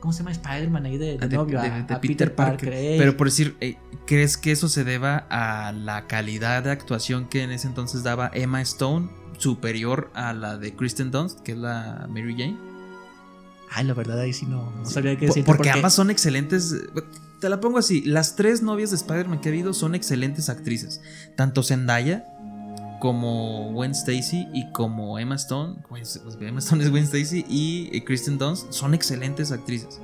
¿Cómo 0.00 0.12
se 0.12 0.20
llama 0.20 0.32
Spider-Man 0.32 0.86
ahí 0.86 0.98
de, 0.98 1.18
novio? 1.28 1.60
De, 1.60 1.96
Peter, 2.00 2.34
Parker. 2.34 2.70
Pero 2.70 3.16
por 3.16 3.26
decir, 3.26 3.56
eh, 3.60 3.76
¿crees 4.06 4.38
que 4.38 4.50
eso 4.50 4.68
se 4.68 4.82
deba 4.82 5.26
a 5.28 5.72
la 5.72 6.06
calidad 6.06 6.62
de 6.64 6.70
actuación 6.70 7.28
que 7.28 7.42
en 7.42 7.50
ese 7.50 7.68
entonces 7.68 8.02
daba 8.02 8.30
Emma 8.32 8.62
Stone, 8.62 9.10
superior 9.36 10.10
a 10.14 10.32
la 10.32 10.56
de 10.56 10.74
Kristen 10.74 11.10
Dunst, 11.10 11.40
que 11.40 11.52
es 11.52 11.58
la 11.58 12.06
Mary 12.08 12.32
Jane? 12.32 12.58
Ay, 13.70 13.84
la 13.84 13.94
verdad 13.94 14.18
ahí 14.18 14.32
sí 14.32 14.46
no, 14.46 14.72
sabía 14.84 15.16
qué 15.18 15.26
decir. 15.26 15.44
Porque, 15.44 15.70
ambas 15.70 15.94
son 15.94 16.10
excelentes. 16.10 16.74
Te 17.38 17.48
la 17.50 17.60
pongo 17.60 17.78
así: 17.78 18.02
las 18.02 18.36
tres 18.36 18.62
novias 18.62 18.90
de 18.90 18.96
Spider-Man 18.96 19.40
que 19.40 19.50
ha 19.50 19.52
habido 19.52 19.74
son 19.74 19.94
excelentes 19.94 20.48
actrices. 20.48 21.00
Tanto 21.36 21.62
Zendaya 21.62 22.24
como 23.00 23.72
Gwen 23.72 23.90
Stacy 23.90 24.46
y 24.52 24.70
como 24.70 25.18
Emma 25.18 25.34
Stone, 25.34 25.78
pues, 25.88 26.20
Emma 26.40 26.60
Stone 26.60 26.84
es 26.84 26.90
Gwen 26.90 27.04
Stacy 27.04 27.44
y 27.48 28.00
Kristen 28.02 28.38
Dunst 28.38 28.72
son 28.72 28.94
excelentes 28.94 29.50
actrices. 29.50 30.00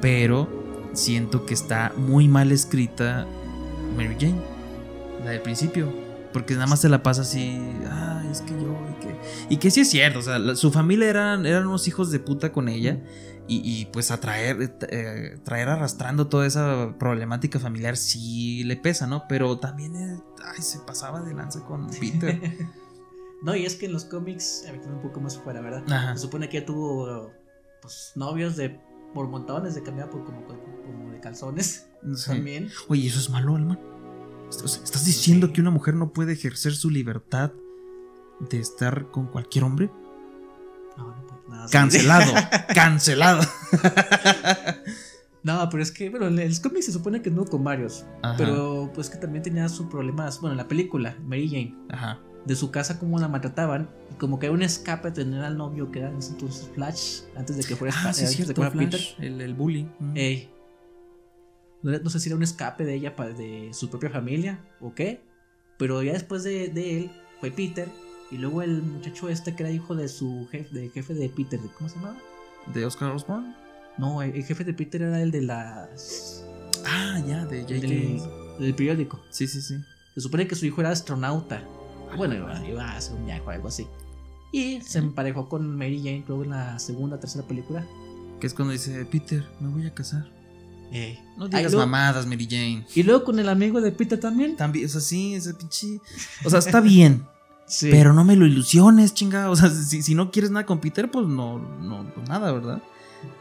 Pero 0.00 0.48
siento 0.94 1.46
que 1.46 1.54
está 1.54 1.92
muy 1.96 2.26
mal 2.28 2.50
escrita 2.52 3.26
Mary 3.96 4.16
Jane, 4.18 4.40
la 5.24 5.30
del 5.30 5.42
principio. 5.42 5.92
Porque 6.32 6.54
nada 6.54 6.66
más 6.66 6.80
se 6.80 6.88
la 6.88 7.00
pasa 7.04 7.22
así, 7.22 7.60
ah, 7.86 8.20
es 8.28 8.40
que 8.40 8.50
yo, 8.54 8.76
y 8.90 9.00
que, 9.00 9.54
y 9.54 9.56
que 9.58 9.70
sí 9.70 9.82
es 9.82 9.90
cierto, 9.90 10.18
o 10.18 10.22
sea, 10.22 10.56
su 10.56 10.72
familia 10.72 11.08
eran, 11.08 11.46
eran 11.46 11.64
unos 11.68 11.86
hijos 11.86 12.10
de 12.10 12.18
puta 12.18 12.50
con 12.50 12.68
ella. 12.68 12.98
Y, 13.46 13.84
pues 13.92 14.10
atraer, 14.10 14.74
eh, 14.88 15.38
traer 15.44 15.68
arrastrando 15.68 16.28
toda 16.28 16.46
esa 16.46 16.96
problemática 16.98 17.58
familiar 17.60 17.98
sí 17.98 18.64
le 18.64 18.76
pesa, 18.76 19.06
¿no? 19.06 19.24
Pero 19.28 19.58
también 19.58 19.94
eh, 19.96 20.18
ay, 20.42 20.62
se 20.62 20.78
pasaba 20.78 21.20
de 21.20 21.34
lanza 21.34 21.60
con 21.60 21.90
Peter. 21.90 22.40
no, 23.42 23.54
y 23.54 23.66
es 23.66 23.76
que 23.76 23.84
en 23.84 23.92
los 23.92 24.06
cómics, 24.06 24.64
un 24.86 25.02
poco 25.02 25.20
más 25.20 25.36
fuera, 25.36 25.60
¿verdad? 25.60 26.14
Se 26.14 26.22
supone 26.22 26.48
que 26.48 26.62
tuvo 26.62 27.32
pues 27.82 28.12
novios 28.14 28.56
de 28.56 28.80
por 29.12 29.28
montones 29.28 29.74
de 29.74 29.82
cambiar 29.82 30.08
por 30.08 30.24
como, 30.24 30.46
como 30.46 31.10
de 31.10 31.20
calzones 31.20 31.86
también. 32.26 32.70
Oye, 32.88 33.06
eso 33.06 33.18
es 33.18 33.28
malo, 33.28 33.56
Alman. 33.56 33.78
¿Estás 34.48 35.04
diciendo 35.04 35.52
que 35.52 35.60
una 35.60 35.70
mujer 35.70 35.94
no 35.94 36.12
puede 36.12 36.32
ejercer 36.32 36.74
su 36.74 36.90
libertad 36.90 37.52
de 38.50 38.58
estar 38.58 39.10
con 39.10 39.26
cualquier 39.26 39.64
hombre? 39.64 39.90
No, 41.72 41.86
no 41.86 42.02
nada. 42.02 42.30
Cancelado, 42.30 42.32
cancelado. 42.74 43.42
No, 45.44 45.68
pero 45.68 45.82
es 45.82 45.92
que, 45.92 46.08
bueno, 46.08 46.26
el 46.26 46.60
cómic 46.62 46.82
se 46.82 46.90
supone 46.90 47.20
que 47.20 47.30
no 47.30 47.44
con 47.44 47.62
varios. 47.62 48.06
Pero 48.38 48.90
pues 48.94 49.10
que 49.10 49.18
también 49.18 49.42
tenía 49.42 49.68
sus 49.68 49.86
problemas. 49.86 50.40
Bueno, 50.40 50.54
en 50.54 50.58
la 50.58 50.66
película, 50.66 51.16
Mary 51.22 51.48
Jane. 51.48 51.76
Ajá. 51.90 52.18
De 52.46 52.56
su 52.56 52.70
casa, 52.70 52.98
cómo 52.98 53.18
la 53.18 53.28
maltrataban. 53.28 53.90
Y 54.10 54.14
como 54.14 54.38
que 54.38 54.46
era 54.46 54.54
un 54.54 54.62
escape 54.62 55.10
tener 55.10 55.44
al 55.44 55.58
novio 55.58 55.90
que 55.90 55.98
era 55.98 56.08
en 56.08 56.16
ese 56.16 56.32
entonces 56.32 56.70
Flash. 56.74 57.20
Antes 57.36 57.58
de 57.58 57.64
que 57.64 57.76
fuera, 57.76 57.94
ah, 58.04 58.14
sí, 58.14 58.24
de 58.24 58.46
que 58.46 58.54
fuera 58.54 58.72
Peter. 58.72 59.00
El, 59.18 59.40
el 59.42 59.54
bully. 59.54 59.86
Ey. 60.14 60.50
No, 61.82 62.08
sé 62.08 62.20
si 62.20 62.30
era 62.30 62.36
un 62.36 62.42
escape 62.42 62.86
de 62.86 62.94
ella, 62.94 63.14
de 63.36 63.68
su 63.74 63.90
propia 63.90 64.08
familia 64.08 64.64
o 64.80 64.94
qué. 64.94 65.22
Pero 65.76 66.02
ya 66.02 66.14
después 66.14 66.42
de, 66.42 66.68
de 66.68 66.98
él 66.98 67.10
fue 67.40 67.50
Peter. 67.50 67.90
Y 68.30 68.38
luego 68.38 68.62
el 68.62 68.82
muchacho 68.82 69.28
este 69.28 69.54
que 69.54 69.62
era 69.62 69.72
hijo 69.72 69.94
de 69.94 70.08
su 70.08 70.48
jefe, 70.50 70.74
de 70.74 70.90
jefe 70.90 71.14
de 71.14 71.28
Peter, 71.28 71.60
¿cómo 71.76 71.88
se 71.88 71.96
llamaba? 71.96 72.16
¿De 72.72 72.84
Oscar 72.84 73.10
Osborne? 73.10 73.54
No, 73.98 74.22
el, 74.22 74.44
jefe 74.44 74.64
de 74.64 74.74
Peter 74.74 75.02
era 75.02 75.22
el 75.22 75.30
de 75.30 75.42
las. 75.42 76.44
Ah, 76.84 77.22
ya, 77.26 77.44
de 77.46 77.62
J.K. 77.62 78.58
Del, 78.58 78.74
periódico. 78.74 79.20
Sí, 79.30 79.46
sí, 79.46 79.60
sí. 79.60 79.76
Se 80.14 80.20
supone 80.20 80.46
que 80.46 80.54
su 80.54 80.66
hijo 80.66 80.80
era 80.80 80.90
astronauta. 80.90 81.62
Ah, 82.10 82.16
bueno, 82.16 82.34
iba, 82.34 82.84
a 82.84 82.96
hacer 82.96 83.14
un 83.14 83.26
viaje 83.26 83.42
o 83.42 83.50
algo 83.50 83.68
así. 83.68 83.86
Y 84.52 84.80
se 84.80 84.98
emparejó 84.98 85.48
con 85.48 85.76
Mary 85.76 85.98
Jane, 85.98 86.24
luego 86.26 86.44
en 86.44 86.50
la 86.50 86.78
segunda, 86.78 87.20
tercera 87.20 87.46
película. 87.46 87.86
Que 88.40 88.46
es 88.46 88.54
cuando 88.54 88.72
dice: 88.72 89.04
Peter, 89.06 89.44
me 89.60 89.68
voy 89.68 89.86
a 89.86 89.94
casar. 89.94 90.28
Eh. 90.92 91.18
No 91.36 91.48
digas 91.48 91.74
mamadas, 91.74 92.26
Mary 92.26 92.46
Jane. 92.48 92.86
Y 92.94 93.02
luego 93.02 93.24
con 93.24 93.38
el 93.38 93.48
amigo 93.48 93.80
de 93.80 93.92
Peter 93.92 94.18
también. 94.18 94.56
También, 94.56 94.86
o 94.86 94.88
sea, 94.88 95.00
sí, 95.00 95.34
ese 95.34 95.54
pinche. 95.54 96.00
O 96.44 96.50
sea, 96.50 96.58
está 96.58 96.80
bien. 96.80 97.24
Pero 97.80 98.12
no 98.12 98.24
me 98.24 98.36
lo 98.36 98.46
ilusiones, 98.46 99.14
chinga. 99.14 99.50
O 99.50 99.56
sea, 99.56 99.70
si, 99.70 100.14
no 100.14 100.30
quieres 100.30 100.50
nada 100.50 100.66
con 100.66 100.80
Peter, 100.80 101.10
pues 101.10 101.26
no, 101.26 101.58
no, 101.58 102.04
pues 102.14 102.28
nada, 102.28 102.52
¿verdad? 102.52 102.82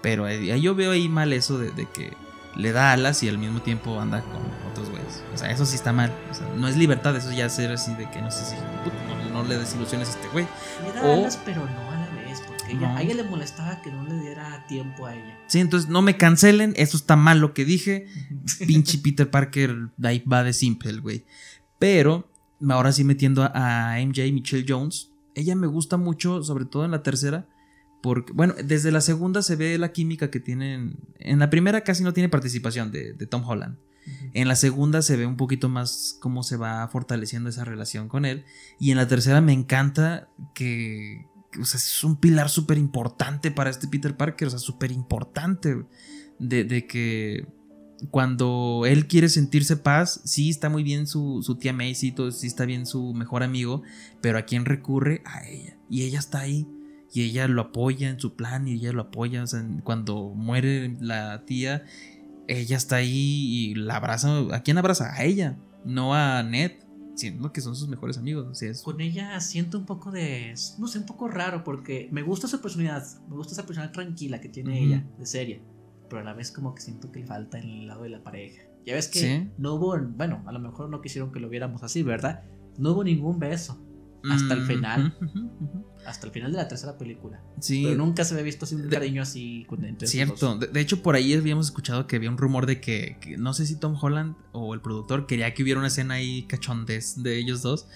Pero 0.02 0.30
yo 0.32 0.76
veo 0.76 0.92
ahí 0.92 1.10
mal 1.10 1.34
eso 1.34 1.58
de, 1.58 1.72
que 1.94 2.14
le 2.56 2.72
da 2.72 2.94
alas 2.94 3.22
y 3.24 3.30
al 3.30 3.38
mismo 3.38 3.62
tiempo 3.62 4.00
anda 4.00 4.22
con 4.22 4.42
otros 4.72 4.90
güeyes. 4.90 5.24
O 5.34 5.38
sea, 5.38 5.52
eso 5.52 5.66
sí 5.66 5.76
está 5.76 5.92
mal. 5.92 6.12
O 6.32 6.34
sea, 6.34 6.48
no 6.56 6.68
es 6.68 6.78
libertad, 6.78 7.16
eso 7.16 7.32
ya 7.32 7.50
ser 7.50 7.72
así 7.72 7.94
de 7.96 8.10
que 8.10 8.22
no 8.22 8.32
sé 8.32 8.46
si 8.46 8.56
no, 9.32 9.44
le 9.44 9.58
des 9.58 9.76
ilusiones 9.76 10.10
a 10.10 10.12
este 10.12 10.28
güey. 10.30 10.48
Le 10.86 10.94
da 10.94 11.14
alas, 11.14 11.40
pero 11.44 11.66
no 11.66 11.92
a 11.92 11.98
la 11.98 12.10
vez, 12.22 12.42
porque 12.42 12.86
a 12.86 13.02
ella 13.02 13.16
le 13.16 13.24
molestaba 13.24 13.82
que 13.82 13.92
no 13.92 14.04
le 14.04 14.20
diera 14.20 14.66
tiempo 14.68 15.06
a 15.06 15.16
ella. 15.16 15.38
Sí, 15.48 15.60
entonces 15.60 15.90
no 15.90 16.02
me 16.02 16.18
cancelen, 16.18 16.74
eso 16.78 16.96
está 16.96 17.16
mal 17.16 17.40
lo 17.40 17.54
que 17.54 17.66
dije. 17.66 18.08
Pinche 18.68 19.00
Peter 19.00 19.30
Parker, 19.30 19.90
ahí 20.02 20.20
va 20.20 20.44
de 20.44 20.54
simple, 20.54 20.94
güey. 20.94 21.26
Pero 21.80 22.30
ahora 22.72 22.92
sí 22.92 23.04
metiendo 23.04 23.44
a, 23.44 23.98
MJ, 24.06 24.32
Michelle 24.32 24.66
Jones, 24.68 25.12
ella 25.36 25.56
me 25.56 25.68
gusta 25.68 25.98
mucho, 25.98 26.44
sobre 26.44 26.66
todo 26.66 26.86
en 26.86 26.92
la 26.92 27.04
tercera, 27.04 27.48
porque, 28.02 28.34
bueno, 28.34 28.54
desde 28.64 28.92
la 28.92 29.02
segunda 29.02 29.42
se 29.42 29.56
ve 29.56 29.78
la 29.78 29.92
química 29.92 30.30
que 30.30 30.40
tienen. 30.40 30.98
En 31.20 31.40
la 31.40 31.50
primera 31.50 31.82
casi 31.82 32.04
no 32.04 32.14
tiene 32.14 32.30
participación 32.30 32.92
de, 32.92 33.14
Tom 33.28 33.44
Holland. 33.48 33.78
En 34.34 34.50
la 34.50 34.58
segunda 34.58 35.02
se 35.02 35.16
ve 35.16 35.26
un 35.26 35.38
poquito 35.38 35.70
más 35.70 36.18
cómo 36.20 36.44
se 36.44 36.58
va 36.58 36.86
fortaleciendo 36.90 37.50
esa 37.50 37.64
relación 37.64 38.10
con 38.10 38.26
él. 38.26 38.44
Y 38.80 38.92
en 38.92 38.98
la 38.98 39.08
tercera 39.08 39.40
me 39.40 39.54
encanta 39.54 40.28
que, 40.54 41.26
o 41.60 41.64
sea, 41.64 41.78
es 41.78 42.04
un 42.04 42.18
pilar 42.18 42.50
súper 42.50 42.78
importante 42.78 43.52
para 43.52 43.70
este 43.70 43.88
Peter 43.88 44.18
Parker, 44.18 44.50
o 44.50 44.52
sea, 44.52 44.60
súper 44.60 44.92
importante. 44.92 45.86
De, 46.40 46.66
de 46.66 46.86
que 46.88 47.48
cuando 48.12 48.84
él 48.86 49.08
quiere 49.08 49.30
sentirse 49.30 49.78
paz, 49.78 50.22
sí 50.24 50.50
está 50.50 50.70
muy 50.70 50.84
bien 50.84 51.08
su, 51.08 51.42
su 51.44 51.56
tía 51.56 51.74
Macy, 51.74 52.12
todo, 52.12 52.32
sí 52.32 52.48
está 52.48 52.66
bien 52.66 52.86
su 52.86 53.14
mejor 53.14 53.44
amigo, 53.44 53.84
pero 54.22 54.38
¿a 54.38 54.44
quién 54.44 54.66
recurre? 54.66 55.22
A 55.26 55.48
ella. 55.48 55.78
Y 55.90 56.04
ella 56.04 56.20
está 56.20 56.40
ahí. 56.40 56.68
Y 57.14 57.22
ella 57.22 57.48
lo 57.48 57.62
apoya 57.62 58.10
en 58.10 58.20
su 58.20 58.36
plan 58.36 58.68
y 58.68 58.74
ella 58.74 58.92
lo 58.92 59.04
apoya. 59.04 59.44
O 59.44 59.48
sea, 59.48 59.64
cuando 59.84 60.34
muere 60.36 60.98
la 61.00 61.46
tía, 61.46 61.84
ella 62.48 62.76
está 62.76 62.96
ahí 62.98 63.10
y 63.12 63.76
la 63.76 63.98
abraza. 63.98 64.40
¿A 64.52 64.64
quién 64.64 64.80
abraza? 64.80 65.14
A 65.14 65.24
ella, 65.24 65.58
no 65.86 66.16
a 66.16 66.42
Ned 66.42 66.72
siendo 67.16 67.54
que 67.54 67.62
son 67.62 67.76
sus 67.76 67.88
mejores 67.88 68.18
amigos. 68.18 68.64
es... 68.64 68.82
Con 68.82 69.00
ella 69.00 69.40
siento 69.40 69.78
un 69.78 69.86
poco 69.86 70.12
de, 70.12 70.56
no 70.80 70.88
sé, 70.88 70.98
un 70.98 71.06
poco 71.06 71.28
raro 71.28 71.64
porque 71.64 72.10
me 72.12 72.24
gusta 72.24 72.48
su 72.48 72.60
personalidad, 72.60 73.06
me 73.30 73.36
gusta 73.36 73.54
esa 73.54 73.68
personalidad 73.68 73.94
tranquila 73.94 74.42
que 74.42 74.50
tiene 74.50 74.84
ella, 74.84 75.06
de 75.20 75.26
serie 75.28 75.73
pero 76.14 76.22
a 76.22 76.26
la 76.26 76.34
vez 76.34 76.52
como 76.52 76.76
que 76.76 76.82
siento 76.84 77.12
que 77.12 77.22
le 77.22 77.26
falta 77.26 77.58
en 77.58 77.68
el 77.68 77.88
lado 77.88 78.04
de 78.04 78.10
la 78.10 78.24
pareja. 78.24 78.62
Ya 78.86 78.94
ves 78.94 79.08
que 79.08 79.48
no 79.58 79.74
hubo, 79.74 79.98
bueno, 79.98 80.44
a 80.46 80.52
lo 80.52 80.60
mejor 80.60 80.88
no 80.88 81.02
quisieron 81.02 81.32
que 81.32 81.40
lo 81.40 81.50
viéramos 81.50 81.82
así, 81.82 82.04
¿verdad? 82.04 82.44
No 82.78 82.92
hubo 82.92 83.04
ningún 83.04 83.40
beso 83.40 83.84
hasta 84.30 84.54
el 84.54 84.62
mm, 84.62 84.68
final. 84.68 85.18
Hasta 86.06 86.28
el 86.28 86.32
final 86.32 86.52
de 86.52 86.58
la 86.58 86.68
tercera 86.68 87.00
película. 87.00 87.42
Sí. 87.60 87.82
Pero 87.84 87.98
nunca 87.98 88.26
se 88.26 88.36
había 88.36 88.44
visto 88.44 88.66
así 88.66 88.76
un 88.76 88.90
cariño 88.90 89.24
así 89.24 89.66
con 89.68 89.80
Cierto. 90.06 90.60
De, 90.60 90.80
hecho, 90.80 91.02
por 91.02 91.16
ahí 91.16 91.34
habíamos 91.34 91.66
escuchado 91.66 92.06
que 92.06 92.18
había 92.18 92.30
un 92.30 92.38
rumor 92.38 92.68
de 92.68 92.80
que, 92.80 93.18
no 93.40 93.56
sé 93.56 93.66
si 93.66 93.80
Tom 93.80 93.98
Holland 94.00 94.36
o 94.52 94.76
el 94.76 94.82
productor 94.82 95.26
quería 95.26 95.52
que 95.56 95.64
hubiera 95.64 95.80
una 95.80 95.88
escena 95.88 96.14
ahí 96.16 96.44
cachondez 96.44 97.24
de 97.24 97.40
ellos 97.40 97.64
dos. 97.64 97.88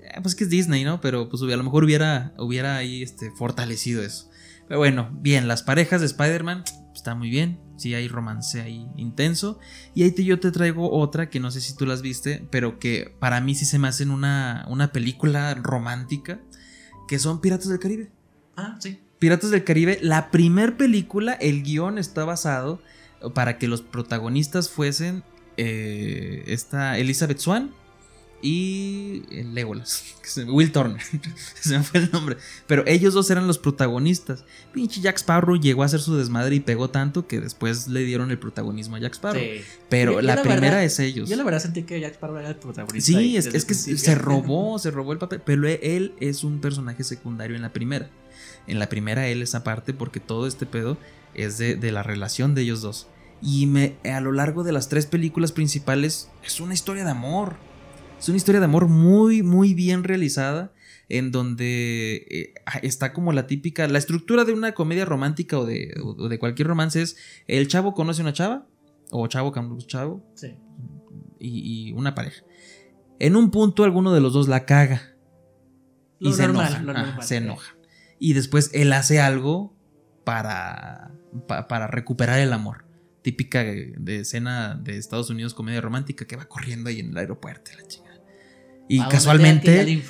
Eh, 0.00 0.18
pues 0.22 0.34
que 0.34 0.44
es 0.44 0.50
Disney, 0.50 0.82
¿no? 0.84 1.02
Pero 1.02 1.28
pues 1.28 1.42
a 1.42 1.44
lo 1.44 1.62
mejor 1.62 1.84
hubiera, 1.84 2.32
hubiera 2.38 2.78
ahí 2.78 3.02
este, 3.02 3.30
fortalecido 3.32 4.02
eso. 4.02 4.30
Pero 4.66 4.78
bueno, 4.78 5.10
bien, 5.20 5.46
las 5.46 5.62
parejas 5.62 6.00
de 6.00 6.06
Spider-Man 6.06 6.64
está 7.00 7.14
muy 7.14 7.30
bien. 7.30 7.58
Sí, 7.76 7.94
hay 7.94 8.08
romance 8.08 8.60
ahí 8.60 8.86
intenso. 8.96 9.58
Y 9.94 10.02
ahí 10.02 10.12
te, 10.12 10.22
yo 10.22 10.38
te 10.38 10.50
traigo 10.50 10.90
otra 10.90 11.30
que 11.30 11.40
no 11.40 11.50
sé 11.50 11.60
si 11.60 11.74
tú 11.74 11.86
las 11.86 12.02
viste, 12.02 12.46
pero 12.50 12.78
que 12.78 13.14
para 13.18 13.40
mí 13.40 13.54
sí 13.54 13.64
se 13.64 13.78
me 13.78 13.88
hacen 13.88 14.10
una, 14.10 14.66
una 14.68 14.92
película 14.92 15.54
romántica, 15.54 16.40
que 17.08 17.18
son 17.18 17.40
Piratas 17.40 17.68
del 17.68 17.78
Caribe. 17.78 18.10
Ah, 18.56 18.76
sí. 18.80 19.00
Piratas 19.18 19.50
del 19.50 19.64
Caribe, 19.64 19.98
la 20.02 20.30
primer 20.30 20.76
película, 20.76 21.32
el 21.32 21.62
guion 21.62 21.98
está 21.98 22.24
basado 22.24 22.82
para 23.34 23.58
que 23.58 23.68
los 23.68 23.82
protagonistas 23.82 24.68
fuesen 24.68 25.24
eh, 25.56 26.44
esta 26.46 26.98
Elizabeth 26.98 27.38
Swan 27.38 27.70
y 28.42 29.22
Legolas, 29.52 30.14
Will 30.46 30.72
Turner, 30.72 31.00
se 31.60 31.76
me 31.76 31.84
fue 31.84 32.00
el 32.00 32.10
nombre, 32.10 32.36
pero 32.66 32.84
ellos 32.86 33.12
dos 33.12 33.30
eran 33.30 33.46
los 33.46 33.58
protagonistas. 33.58 34.44
Pinche 34.72 35.00
Jack 35.00 35.18
Sparrow 35.18 35.56
llegó 35.56 35.82
a 35.82 35.86
hacer 35.86 36.00
su 36.00 36.16
desmadre 36.16 36.56
y 36.56 36.60
pegó 36.60 36.88
tanto 36.88 37.26
que 37.26 37.40
después 37.40 37.88
le 37.88 38.00
dieron 38.04 38.30
el 38.30 38.38
protagonismo 38.38 38.96
a 38.96 39.00
Jack 39.00 39.14
Sparrow. 39.14 39.42
Pero 39.88 40.20
la, 40.22 40.40
primera 40.42 40.82
es 40.84 40.98
ellos. 41.00 41.28
Yo 41.28 41.36
la 41.36 41.44
verdad 41.44 41.60
sentí 41.60 41.82
que 41.82 42.00
Jack 42.00 42.14
Sparrow 42.14 42.38
era 42.38 42.48
el 42.48 42.56
protagonista. 42.56 43.12
Sí, 43.12 43.36
es, 43.36 43.64
que 43.64 43.74
se 43.74 44.14
robó, 44.14 44.78
se 44.78 44.90
robó 44.90 45.12
el 45.12 45.18
papel, 45.18 45.42
pero 45.44 45.66
él 45.66 46.14
es 46.20 46.42
un 46.42 46.60
personaje 46.60 47.04
secundario 47.04 47.56
en 47.56 47.62
la 47.62 47.72
primera. 47.72 48.08
En 48.66 48.78
la 48.78 48.88
primera 48.88 49.28
él 49.28 49.42
es 49.42 49.54
aparte 49.54 49.92
porque 49.92 50.20
todo 50.20 50.46
este 50.46 50.64
pedo 50.64 50.96
es 51.34 51.58
de, 51.58 51.76
de 51.76 51.92
la 51.92 52.02
relación 52.02 52.54
de 52.54 52.62
ellos 52.62 52.80
dos. 52.80 53.08
Y 53.42 53.66
me, 53.66 53.96
a 54.04 54.20
lo 54.20 54.32
largo 54.32 54.64
de 54.64 54.72
las 54.72 54.88
tres 54.88 55.06
películas 55.06 55.52
principales 55.52 56.28
es 56.44 56.60
una 56.60 56.74
historia 56.74 57.04
de 57.04 57.10
amor 57.10 57.56
es 58.20 58.28
una 58.28 58.36
historia 58.36 58.60
de 58.60 58.66
amor 58.66 58.86
muy, 58.86 59.42
muy 59.42 59.72
bien 59.72 60.04
realizada, 60.04 60.74
en 61.08 61.32
donde 61.32 62.26
eh, 62.30 62.54
está 62.82 63.14
como 63.14 63.32
la 63.32 63.46
típica, 63.46 63.88
la 63.88 63.98
estructura 63.98 64.44
de 64.44 64.52
una 64.52 64.72
comedia 64.72 65.06
romántica 65.06 65.58
o 65.58 65.64
de, 65.64 65.94
de 66.28 66.38
cualquier 66.38 66.68
romance 66.68 67.00
es 67.00 67.16
el 67.46 67.66
chavo 67.66 67.94
conoce 67.94 68.20
a 68.20 68.24
una 68.24 68.34
chava, 68.34 68.66
o 69.10 69.26
chavo 69.26 69.54
a 69.56 69.86
chavo, 69.86 70.22
sí. 70.34 70.54
y, 71.38 71.92
una 71.92 72.14
pareja. 72.14 72.44
En 73.18 73.36
un 73.36 73.50
punto 73.50 73.84
alguno 73.84 74.12
de 74.12 74.20
los 74.20 74.34
dos 74.34 74.48
la 74.48 74.66
caga. 74.66 75.14
y 76.18 76.34
se 76.34 76.44
enoja. 76.44 77.22
se 77.22 77.36
enoja. 77.36 77.74
Y 78.18 78.34
después 78.34 78.70
él 78.74 78.92
hace 78.92 79.18
algo 79.18 79.74
para, 80.24 81.10
para 81.46 81.86
recuperar 81.86 82.38
el 82.38 82.52
amor 82.52 82.89
típica 83.22 83.62
de, 83.62 84.20
escena 84.20 84.74
de 84.74 84.96
Estados 84.96 85.30
Unidos, 85.30 85.54
comedia 85.54 85.80
romántica, 85.80 86.26
que 86.26 86.36
va 86.36 86.46
corriendo 86.46 86.88
ahí 86.88 87.00
en 87.00 87.10
el 87.10 87.18
aeropuerto, 87.18 87.70
la 87.78 87.86
chica. 87.86 88.10
Y 88.88 89.00
casualmente. 89.08 90.02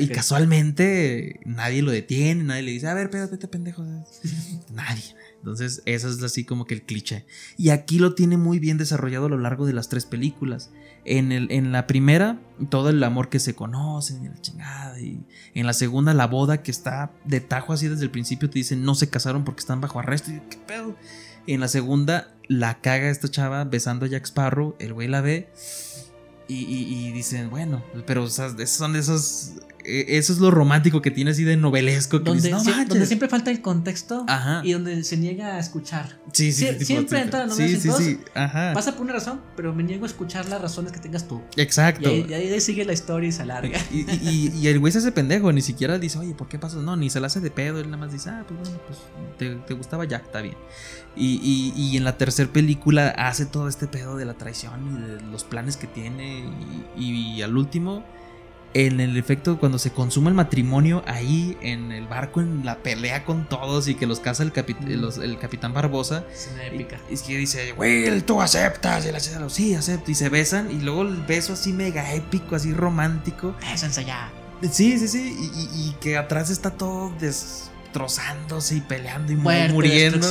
y, 0.00 0.06
casualmente 0.08 1.40
nadie 1.44 1.82
lo 1.82 1.90
detiene, 1.90 2.44
nadie 2.44 2.62
le 2.62 2.70
dice, 2.70 2.86
a 2.86 2.94
ver, 2.94 3.06
espérate, 3.06 3.48
pendejo. 3.48 3.84
nadie. 4.70 5.16
Entonces, 5.38 5.82
eso 5.86 6.08
es 6.08 6.22
así 6.22 6.44
como 6.44 6.64
que 6.64 6.74
el 6.74 6.82
cliché. 6.82 7.26
Y 7.56 7.70
aquí 7.70 7.98
lo 7.98 8.14
tiene 8.14 8.36
muy 8.36 8.60
bien 8.60 8.78
desarrollado 8.78 9.26
a 9.26 9.28
lo 9.28 9.38
largo 9.38 9.66
de 9.66 9.72
las 9.72 9.88
tres 9.88 10.06
películas. 10.06 10.70
En, 11.04 11.32
el, 11.32 11.50
en 11.50 11.72
la 11.72 11.88
primera, 11.88 12.40
todo 12.70 12.90
el 12.90 13.02
amor 13.02 13.28
que 13.28 13.40
se 13.40 13.56
conocen 13.56 14.24
y 14.24 14.28
la 14.28 14.40
chingada. 14.40 15.00
Y 15.00 15.26
en 15.54 15.66
la 15.66 15.72
segunda, 15.72 16.14
la 16.14 16.28
boda 16.28 16.62
que 16.62 16.70
está 16.70 17.10
de 17.24 17.40
tajo 17.40 17.72
así 17.72 17.88
desde 17.88 18.04
el 18.04 18.12
principio. 18.12 18.48
Te 18.48 18.60
dicen 18.60 18.84
no 18.84 18.94
se 18.94 19.10
casaron 19.10 19.42
porque 19.42 19.58
están 19.58 19.80
bajo 19.80 19.98
arresto. 19.98 20.30
Y 20.30 20.40
qué 20.48 20.58
pedo. 20.58 20.96
En 21.46 21.60
la 21.60 21.68
segunda, 21.68 22.32
la 22.48 22.80
caga 22.80 23.10
esta 23.10 23.28
chava 23.28 23.64
besando 23.64 24.06
a 24.06 24.08
Jack 24.08 24.26
Sparrow. 24.26 24.76
El 24.78 24.92
güey 24.92 25.08
la 25.08 25.20
ve 25.20 25.48
y, 26.48 27.12
dicen, 27.12 27.50
bueno, 27.50 27.82
pero 28.06 28.28
son 28.28 28.56
de 28.56 28.98
esos 28.98 29.52
e, 29.68 29.71
eso 29.84 30.32
es 30.32 30.38
lo 30.38 30.50
romántico 30.50 31.02
que 31.02 31.10
tiene 31.10 31.32
así 31.32 31.44
de 31.44 31.56
novelesco. 31.56 32.18
donde, 32.18 32.50
donde, 32.50 33.06
siempre 33.06 33.28
falta 33.28 33.50
el 33.50 33.60
contexto 33.60 34.24
y 34.62 34.72
donde 34.72 35.02
se 35.04 35.16
niega 35.16 35.56
a 35.56 35.58
escuchar. 35.58 36.18
Sí, 36.32 36.52
sí, 36.52 36.66
siempre 36.84 37.20
en 37.20 37.30
todas 37.30 37.48
las 37.48 37.58
novelas 37.58 37.82
sí, 37.82 37.90
sí, 37.90 38.04
sí. 38.04 38.20
Ajá. 38.34 38.72
Pasa 38.74 38.92
por 38.92 39.02
una 39.02 39.14
razón, 39.14 39.40
pero 39.56 39.74
me 39.74 39.82
niego 39.82 40.04
a 40.04 40.08
escuchar 40.08 40.48
las 40.48 40.60
razones 40.60 40.92
que 40.92 41.00
tengas 41.00 41.28
tú. 41.28 41.42
Exacto. 41.56 42.10
Y 42.10 42.32
ahí, 42.32 42.60
sigue 42.60 42.84
la 42.84 42.92
historia 42.92 43.28
y 43.28 43.32
se 43.32 43.42
alarga. 43.42 43.78
Y, 43.92 44.66
el 44.66 44.78
güey 44.78 44.92
se 44.92 44.98
hace 44.98 45.12
pendejo, 45.12 45.52
ni 45.52 45.60
siquiera 45.60 45.98
dice, 45.98 46.18
oye, 46.18 46.34
¿por 46.34 46.48
qué 46.48 46.58
pasa? 46.58 46.78
No, 46.78 46.96
ni 46.96 47.10
se 47.10 47.20
la 47.20 47.26
hace 47.26 47.40
de 47.40 47.50
pedo, 47.50 47.80
él 47.80 47.86
nada 47.86 47.98
más 47.98 48.12
dice, 48.12 48.30
ah, 48.30 48.44
pues 48.46 48.60
bueno, 48.60 48.80
pues 48.86 48.98
te, 49.38 49.54
te 49.66 49.74
gustaba 49.74 50.04
Jack, 50.04 50.26
está 50.26 50.40
bien. 50.40 50.56
Y, 51.16 51.96
en 51.96 52.04
la 52.04 52.16
tercera 52.16 52.50
película 52.50 53.08
hace 53.10 53.44
todo 53.44 53.68
este 53.68 53.86
pedo 53.86 54.16
de 54.16 54.24
la 54.24 54.34
traición 54.34 54.96
y 54.96 55.00
de 55.02 55.20
los 55.30 55.44
planes 55.44 55.76
que 55.76 55.86
tiene. 55.86 56.44
y 56.96 57.42
al 57.42 57.56
último 57.56 58.04
en 58.74 59.00
el 59.00 59.16
efecto 59.16 59.58
cuando 59.58 59.78
se 59.78 59.90
consuma 59.90 60.28
el 60.28 60.34
matrimonio 60.34 61.02
ahí 61.06 61.56
en 61.60 61.92
el 61.92 62.06
barco 62.06 62.40
en 62.40 62.64
la 62.64 62.78
pelea 62.78 63.24
con 63.24 63.48
todos 63.48 63.88
y 63.88 63.94
que 63.94 64.06
los 64.06 64.20
casa 64.20 64.42
el, 64.42 64.52
el 64.54 65.38
capitán 65.38 65.74
Barbosa 65.74 66.24
es 66.32 66.50
una 66.52 66.66
épica. 66.66 66.98
y, 67.10 67.16
que 67.16 67.36
dice 67.36 67.74
Will 67.76 68.24
tú 68.24 68.40
aceptas 68.40 69.06
y 69.06 69.12
la 69.12 69.20
sí 69.20 69.74
acepto 69.74 70.10
y 70.10 70.14
se 70.14 70.28
besan 70.28 70.70
y 70.70 70.80
luego 70.80 71.02
el 71.02 71.16
beso 71.22 71.52
así 71.52 71.72
mega 71.72 72.14
épico 72.14 72.56
así 72.56 72.72
romántico. 72.72 73.54
Bésense 73.60 74.04
ya. 74.04 74.30
Sí 74.70 74.98
sí 74.98 75.08
sí 75.08 75.50
y, 75.74 75.94
que 76.00 76.16
atrás 76.16 76.50
está 76.50 76.70
todo 76.70 77.12
destrozándose 77.20 78.76
y 78.76 78.80
peleando 78.80 79.32
y 79.32 79.36
muriendo. 79.36 80.28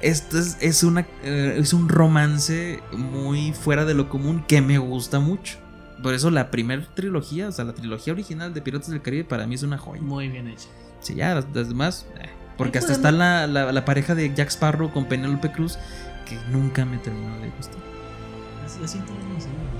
esto 0.00 0.38
es, 0.38 0.56
es 0.60 0.82
una 0.82 1.06
eh, 1.22 1.56
es 1.58 1.72
un 1.72 1.88
romance 1.88 2.80
muy 2.92 3.52
fuera 3.52 3.84
de 3.84 3.94
lo 3.94 4.08
común 4.08 4.44
que 4.46 4.60
me 4.60 4.78
gusta 4.78 5.20
mucho 5.20 5.67
por 6.02 6.14
eso 6.14 6.30
la 6.30 6.50
primera 6.50 6.84
trilogía, 6.94 7.48
o 7.48 7.52
sea, 7.52 7.64
la 7.64 7.74
trilogía 7.74 8.12
original 8.12 8.54
de 8.54 8.62
Piratas 8.62 8.90
del 8.90 9.02
Caribe 9.02 9.24
para 9.24 9.46
mí 9.46 9.54
es 9.54 9.62
una 9.62 9.78
joya. 9.78 10.00
Muy 10.02 10.28
bien 10.28 10.48
hecha. 10.48 10.68
Sí, 11.00 11.14
ya, 11.14 11.34
las, 11.34 11.52
demás. 11.52 12.06
Eh, 12.20 12.28
porque 12.56 12.78
hasta 12.78 12.92
está 12.92 13.12
la, 13.12 13.46
la, 13.46 13.84
pareja 13.84 14.14
de 14.14 14.34
Jack 14.34 14.48
Sparrow 14.48 14.92
con 14.92 15.06
Penelope 15.06 15.52
Cruz. 15.52 15.78
que 16.26 16.36
nunca 16.50 16.84
me 16.84 16.98
terminó 16.98 17.38
de 17.38 17.50
gustar. 17.50 17.80
Así, 18.64 18.80
así 18.84 19.00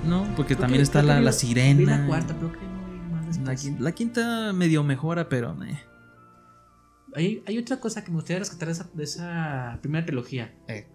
no, 0.06 0.26
porque 0.36 0.56
también 0.56 0.80
está 0.80 1.02
la, 1.02 1.20
la, 1.20 1.32
sirena. 1.32 1.98
la 1.98 2.06
cuarta, 2.06 2.34
pero 2.34 2.52
que 2.52 2.58
no 2.58 3.44
la, 3.44 3.54
quinta, 3.54 3.82
la 3.82 3.92
quinta 3.92 4.52
medio 4.52 4.82
mejora, 4.82 5.28
pero. 5.28 5.56
Eh. 5.64 5.78
Hay, 7.14 7.42
hay, 7.46 7.58
otra 7.58 7.80
cosa 7.80 8.04
que 8.04 8.10
me 8.10 8.16
gustaría 8.16 8.38
rescatar 8.38 8.68
de 8.68 8.72
esa, 8.72 8.90
de 8.94 9.04
esa 9.04 9.78
primera 9.82 10.06
trilogía. 10.06 10.54
Eh. 10.68 10.86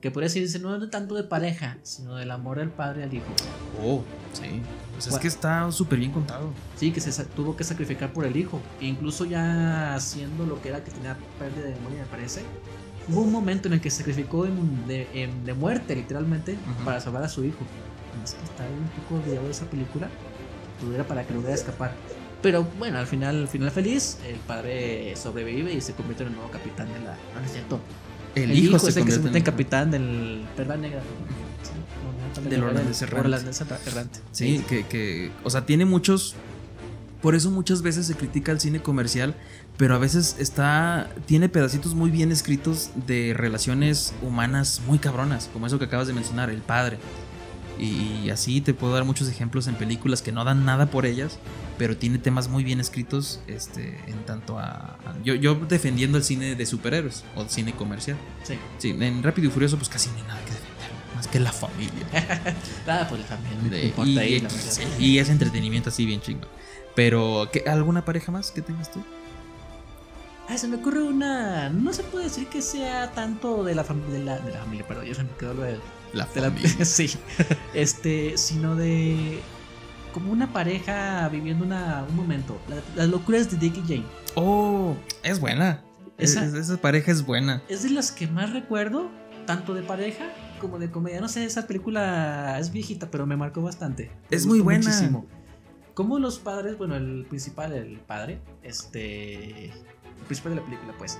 Que 0.00 0.10
podría 0.10 0.28
decirse 0.28 0.58
no 0.58 0.88
tanto 0.88 1.14
de 1.14 1.24
pareja, 1.24 1.76
sino 1.82 2.16
del 2.16 2.30
amor 2.30 2.58
del 2.58 2.70
padre 2.70 3.04
al 3.04 3.12
hijo. 3.12 3.26
Oh, 3.84 4.02
sí. 4.32 4.62
Pues 4.94 5.06
es 5.06 5.18
que 5.18 5.28
está 5.28 5.70
súper 5.72 5.98
bien 5.98 6.12
contado. 6.12 6.52
Sí, 6.76 6.90
que 6.90 7.00
se 7.00 7.24
tuvo 7.24 7.56
que 7.56 7.64
sacrificar 7.64 8.12
por 8.12 8.24
el 8.24 8.36
hijo. 8.36 8.60
E 8.80 8.86
incluso 8.86 9.24
ya 9.24 9.94
haciendo 9.94 10.46
lo 10.46 10.60
que 10.60 10.70
era 10.70 10.82
que 10.82 10.90
tenía 10.90 11.16
pérdida 11.38 11.66
de 11.66 11.74
memoria, 11.74 12.02
me 12.02 12.06
parece. 12.06 12.42
Hubo 13.08 13.22
un 13.22 13.32
momento 13.32 13.68
en 13.68 13.74
el 13.74 13.80
que 13.80 13.90
se 13.90 13.98
sacrificó 13.98 14.44
de, 14.44 15.54
muerte, 15.58 15.96
literalmente, 15.96 16.56
para 16.84 17.00
salvar 17.00 17.22
a 17.22 17.28
su 17.28 17.44
hijo. 17.44 17.58
Es 18.24 18.34
que 18.34 18.44
está 18.44 18.64
un 18.64 18.88
poco 19.02 19.26
de 19.26 19.50
esa 19.50 19.64
película. 19.66 20.08
Tuviera 20.80 21.04
para 21.04 21.24
que 21.26 21.34
lograra 21.34 21.54
escapar. 21.54 21.92
Pero 22.42 22.66
bueno, 22.78 22.98
al 22.98 23.06
final, 23.06 23.42
al 23.42 23.48
final 23.48 23.70
feliz, 23.70 24.18
el 24.26 24.36
padre 24.36 25.14
sobrevive 25.16 25.74
y 25.74 25.80
se 25.80 25.92
convierte 25.92 26.22
en 26.22 26.30
el 26.30 26.36
nuevo 26.36 26.50
capitán 26.50 26.88
de 26.88 27.00
la. 27.00 27.16
No, 27.34 27.44
es 27.44 27.52
cierto. 27.52 27.80
El, 28.34 28.52
hijo, 28.52 28.78
se 28.78 28.90
es 28.90 28.96
el 28.96 29.04
que 29.04 29.10
se 29.10 29.16
convierte 29.16 29.38
en 29.38 29.44
capitán 29.44 29.90
del 29.90 30.44
Perla 30.56 30.76
Negra. 30.76 31.02
del 32.48 32.62
holandés 32.62 33.02
errante. 33.02 34.20
Sí, 34.32 34.64
que, 34.68 34.86
que, 34.86 35.30
o 35.44 35.50
sea, 35.50 35.66
tiene 35.66 35.84
muchos. 35.84 36.36
Por 37.22 37.34
eso 37.34 37.50
muchas 37.50 37.82
veces 37.82 38.06
se 38.06 38.14
critica 38.14 38.50
el 38.50 38.60
cine 38.60 38.80
comercial, 38.80 39.34
pero 39.76 39.94
a 39.94 39.98
veces 39.98 40.36
está. 40.38 41.10
Tiene 41.26 41.48
pedacitos 41.48 41.94
muy 41.94 42.10
bien 42.10 42.32
escritos 42.32 42.90
de 43.06 43.34
relaciones 43.36 44.14
humanas 44.22 44.80
muy 44.86 44.98
cabronas, 44.98 45.50
como 45.52 45.66
eso 45.66 45.78
que 45.78 45.84
acabas 45.86 46.06
de 46.06 46.14
mencionar, 46.14 46.50
el 46.50 46.62
padre. 46.62 46.98
Y, 47.80 48.28
así 48.30 48.60
te 48.60 48.74
puedo 48.74 48.92
dar 48.92 49.04
muchos 49.04 49.28
ejemplos 49.28 49.66
en 49.66 49.74
películas 49.74 50.20
que 50.20 50.32
no 50.32 50.44
dan 50.44 50.66
nada 50.66 50.86
por 50.86 51.06
ellas, 51.06 51.38
pero 51.78 51.96
tiene 51.96 52.18
temas 52.18 52.48
muy 52.48 52.62
bien 52.62 52.78
escritos 52.78 53.40
este, 53.46 53.98
en 54.06 54.24
tanto 54.26 54.58
a... 54.58 54.98
yo, 55.24 55.34
yo, 55.34 55.54
defendiendo 55.54 56.18
el 56.18 56.24
cine 56.24 56.54
de 56.54 56.66
superhéroes 56.66 57.24
o 57.36 57.42
el 57.42 57.48
cine 57.48 57.72
comercial. 57.72 58.18
Sí. 58.44 58.54
Sí, 58.78 58.90
en 58.90 59.22
Rápido 59.22 59.48
y 59.48 59.50
Furioso 59.50 59.78
pues 59.78 59.88
casi 59.88 60.10
no 60.10 60.16
hay 60.16 60.22
nada 60.24 60.40
que 60.44 60.52
defender, 60.52 60.90
más 61.16 61.26
que 61.26 61.40
la 61.40 61.52
familia. 61.52 62.06
nada, 62.86 63.08
pues 63.08 63.22
la 63.22 63.26
familia. 63.26 64.44
y, 64.98 65.04
y, 65.04 65.18
es 65.18 65.30
entretenimiento 65.30 65.88
así 65.88 66.04
bien 66.04 66.20
chingo. 66.20 66.46
Pero, 66.94 67.48
¿qué, 67.50 67.64
¿alguna 67.66 68.04
pareja 68.04 68.30
más 68.30 68.50
que 68.50 68.60
tengas 68.60 68.92
tú? 68.92 69.02
Ah, 70.48 70.58
se 70.58 70.68
me 70.68 70.76
ocurre 70.76 71.02
una. 71.02 71.70
No 71.70 71.92
se 71.92 72.02
puede 72.02 72.24
decir 72.24 72.48
que 72.48 72.60
sea 72.60 73.12
tanto 73.12 73.64
de 73.64 73.74
la, 73.74 73.84
familia 73.84 74.18
de 74.18 74.24
la, 74.24 74.38
de 74.40 74.52
la 74.52 74.58
familia, 74.58 74.86
perdón, 74.86 75.06
yo 75.06 75.14
se 75.14 75.22
me 75.22 75.30
quedó 75.38 75.54
lo 75.54 75.62
de 75.62 75.78
la 76.12 76.26
sí. 76.84 77.10
Este, 77.74 78.36
sino 78.36 78.74
de 78.76 79.40
como 80.12 80.32
una 80.32 80.52
pareja 80.52 81.28
viviendo 81.28 81.64
una, 81.64 82.04
un 82.08 82.16
momento. 82.16 82.58
las 82.96 83.08
locuras 83.08 83.50
de 83.50 83.56
Dick 83.56 83.76
y 83.76 83.82
Jane. 83.82 84.06
Oh, 84.34 84.96
es 85.22 85.40
buena. 85.40 85.82
Esa, 86.18 86.44
esa 86.44 86.76
pareja 86.76 87.12
es 87.12 87.24
buena. 87.24 87.62
Es 87.68 87.82
de 87.82 87.90
las 87.90 88.12
que 88.12 88.26
más 88.26 88.52
recuerdo, 88.52 89.10
tanto 89.46 89.72
de 89.72 89.82
pareja 89.82 90.26
como 90.60 90.78
de 90.78 90.90
comedia. 90.90 91.20
No 91.20 91.28
sé, 91.28 91.44
esa 91.44 91.66
película 91.66 92.58
es 92.58 92.72
viejita, 92.72 93.10
pero 93.10 93.26
me 93.26 93.36
marcó 93.36 93.62
bastante. 93.62 94.10
es 94.30 94.46
muy 94.46 94.60
buena. 94.60 94.84
Muchísimo. 94.84 95.26
Como 95.94 96.18
los 96.18 96.38
padres, 96.38 96.76
bueno, 96.76 96.96
el 96.96 97.26
principal, 97.28 97.72
el 97.72 97.98
padre, 98.00 98.40
este. 98.62 99.66
El 99.66 100.26
principal 100.26 100.54
de 100.54 100.60
la 100.60 100.64
película, 100.64 100.94
pues, 100.98 101.18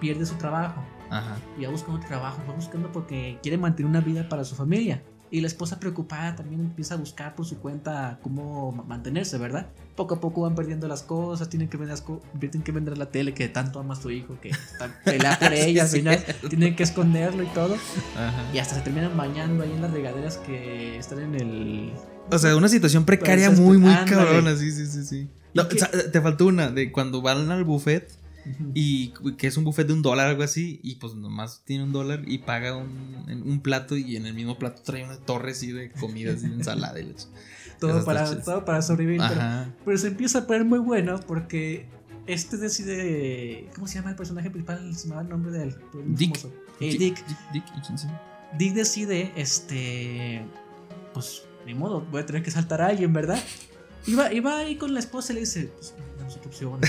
pierde 0.00 0.26
su 0.26 0.34
trabajo 0.34 0.84
Ajá. 1.10 1.36
Y 1.58 1.64
va 1.64 1.70
buscando 1.70 2.00
trabajo, 2.06 2.42
va 2.48 2.54
buscando 2.54 2.90
porque 2.92 3.38
quiere 3.42 3.58
mantener 3.58 3.90
una 3.90 4.00
vida 4.00 4.28
para 4.28 4.44
su 4.44 4.54
familia. 4.54 5.02
Y 5.28 5.40
la 5.40 5.48
esposa 5.48 5.80
preocupada 5.80 6.36
también 6.36 6.60
empieza 6.60 6.94
a 6.94 6.98
buscar 6.98 7.34
por 7.34 7.46
su 7.46 7.58
cuenta 7.58 8.20
cómo 8.22 8.70
mantenerse, 8.86 9.38
¿verdad? 9.38 9.66
Poco 9.96 10.14
a 10.14 10.20
poco 10.20 10.42
van 10.42 10.54
perdiendo 10.54 10.86
las 10.86 11.02
cosas, 11.02 11.48
tienen 11.48 11.68
que 11.68 11.76
vender, 11.76 11.98
tienen 12.38 12.62
que 12.62 12.70
vender 12.70 12.96
la 12.96 13.06
tele 13.06 13.34
que 13.34 13.48
tanto 13.48 13.80
ama 13.80 13.94
a 13.94 13.96
su 13.96 14.10
hijo, 14.12 14.38
que 14.40 14.52
pelea 15.04 15.36
por 15.38 15.52
ella, 15.52 15.82
al 15.82 15.88
final 15.88 16.24
tienen 16.48 16.76
que 16.76 16.84
esconderlo 16.84 17.42
y 17.42 17.46
todo. 17.46 17.76
Y 18.54 18.58
hasta 18.58 18.76
se 18.76 18.82
terminan 18.82 19.16
bañando 19.16 19.64
ahí 19.64 19.72
en 19.72 19.82
las 19.82 19.90
regaderas 19.90 20.36
que 20.38 20.96
están 20.96 21.18
en 21.18 21.34
el... 21.34 21.92
O 22.30 22.38
sea, 22.38 22.56
una 22.56 22.68
situación 22.68 23.04
precaria 23.04 23.50
muy, 23.50 23.78
muy 23.78 23.94
cabrona, 24.06 24.54
sí, 24.54 24.70
sí, 24.70 24.86
sí, 24.86 25.04
sí. 25.04 25.28
te 26.12 26.20
faltó 26.20 26.46
una, 26.46 26.70
de 26.70 26.92
cuando 26.92 27.20
van 27.20 27.50
al 27.50 27.64
buffet 27.64 28.12
y 28.74 29.12
que 29.36 29.46
es 29.46 29.56
un 29.56 29.64
buffet 29.64 29.86
de 29.86 29.92
un 29.92 30.02
dólar, 30.02 30.28
algo 30.28 30.42
así, 30.42 30.80
y 30.82 30.96
pues 30.96 31.14
nomás 31.14 31.62
tiene 31.64 31.84
un 31.84 31.92
dólar 31.92 32.22
y 32.26 32.38
paga 32.38 32.76
un, 32.76 33.26
un 33.28 33.60
plato 33.60 33.96
y 33.96 34.16
en 34.16 34.26
el 34.26 34.34
mismo 34.34 34.58
plato 34.58 34.82
trae 34.82 35.04
una 35.04 35.16
torre 35.16 35.52
así 35.52 35.72
de 35.72 35.90
comida, 35.90 36.32
así 36.32 36.48
de 36.48 36.54
ensalada 36.54 37.00
y 37.00 37.14
todo, 37.78 38.04
para, 38.04 38.42
todo 38.42 38.64
para 38.64 38.82
sobrevivir. 38.82 39.20
Pero, 39.84 39.98
se 39.98 40.08
empieza 40.08 40.40
a 40.40 40.46
poner 40.46 40.64
muy 40.64 40.78
bueno 40.78 41.20
porque 41.26 41.86
este 42.26 42.56
decide. 42.56 43.68
¿Cómo 43.74 43.86
se 43.86 43.96
llama 43.96 44.10
el 44.10 44.16
personaje 44.16 44.50
principal? 44.50 44.94
Se 44.94 45.08
me 45.08 45.16
va 45.16 45.22
el 45.22 45.28
nombre 45.28 45.52
de 45.52 45.64
él. 45.64 45.76
Dick. 46.06 46.38
Eh, 46.80 46.96
Dick. 46.98 47.24
Dick. 47.52 47.64
Dick, 48.58 48.74
decide, 48.74 49.32
este. 49.36 50.42
Pues, 51.12 51.42
ni 51.66 51.74
modo, 51.74 52.02
voy 52.10 52.22
a 52.22 52.26
tener 52.26 52.42
que 52.42 52.50
saltar 52.50 52.80
a 52.80 52.88
alguien, 52.88 53.12
¿verdad? 53.12 53.38
Iba, 54.06 54.32
iba 54.32 54.58
ahí 54.58 54.76
con 54.76 54.94
la 54.94 55.00
esposa 55.00 55.32
y 55.32 55.34
le 55.34 55.40
dice: 55.40 55.70
Pues, 55.76 55.94
no 56.18 56.30
sé 56.30 56.40
qué 56.40 56.48
opción 56.48 56.80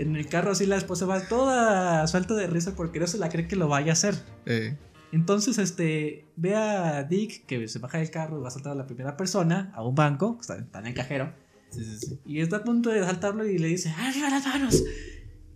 en 0.00 0.16
el 0.16 0.26
carro 0.26 0.52
así 0.52 0.66
la 0.66 0.76
esposa 0.76 1.06
va 1.06 1.20
toda 1.20 2.06
suelta 2.06 2.34
de 2.34 2.46
risa 2.46 2.74
porque 2.74 2.98
no 2.98 3.06
se 3.06 3.18
la 3.18 3.28
cree 3.28 3.46
que 3.46 3.56
lo 3.56 3.68
vaya 3.68 3.90
a 3.90 3.92
hacer. 3.92 4.14
Eh. 4.46 4.76
Entonces, 5.12 5.58
este, 5.58 6.26
ve 6.36 6.54
a 6.54 7.02
Dick 7.02 7.44
que 7.46 7.66
se 7.68 7.78
baja 7.80 7.98
del 7.98 8.10
carro 8.10 8.38
y 8.38 8.42
va 8.42 8.48
a 8.48 8.50
saltar 8.50 8.72
a 8.72 8.76
la 8.76 8.86
primera 8.86 9.16
persona, 9.16 9.72
a 9.74 9.82
un 9.82 9.94
banco, 9.94 10.38
está, 10.40 10.56
en 10.56 10.86
el 10.86 10.94
cajero. 10.94 11.32
Sí, 11.70 11.84
sí, 11.84 11.98
sí. 11.98 12.20
Y 12.24 12.40
está 12.40 12.58
a 12.58 12.64
punto 12.64 12.90
de 12.90 13.00
saltarlo 13.00 13.46
y 13.46 13.58
le 13.58 13.68
dice, 13.68 13.90
¡arriba 13.90 14.30
las 14.30 14.46
manos! 14.46 14.82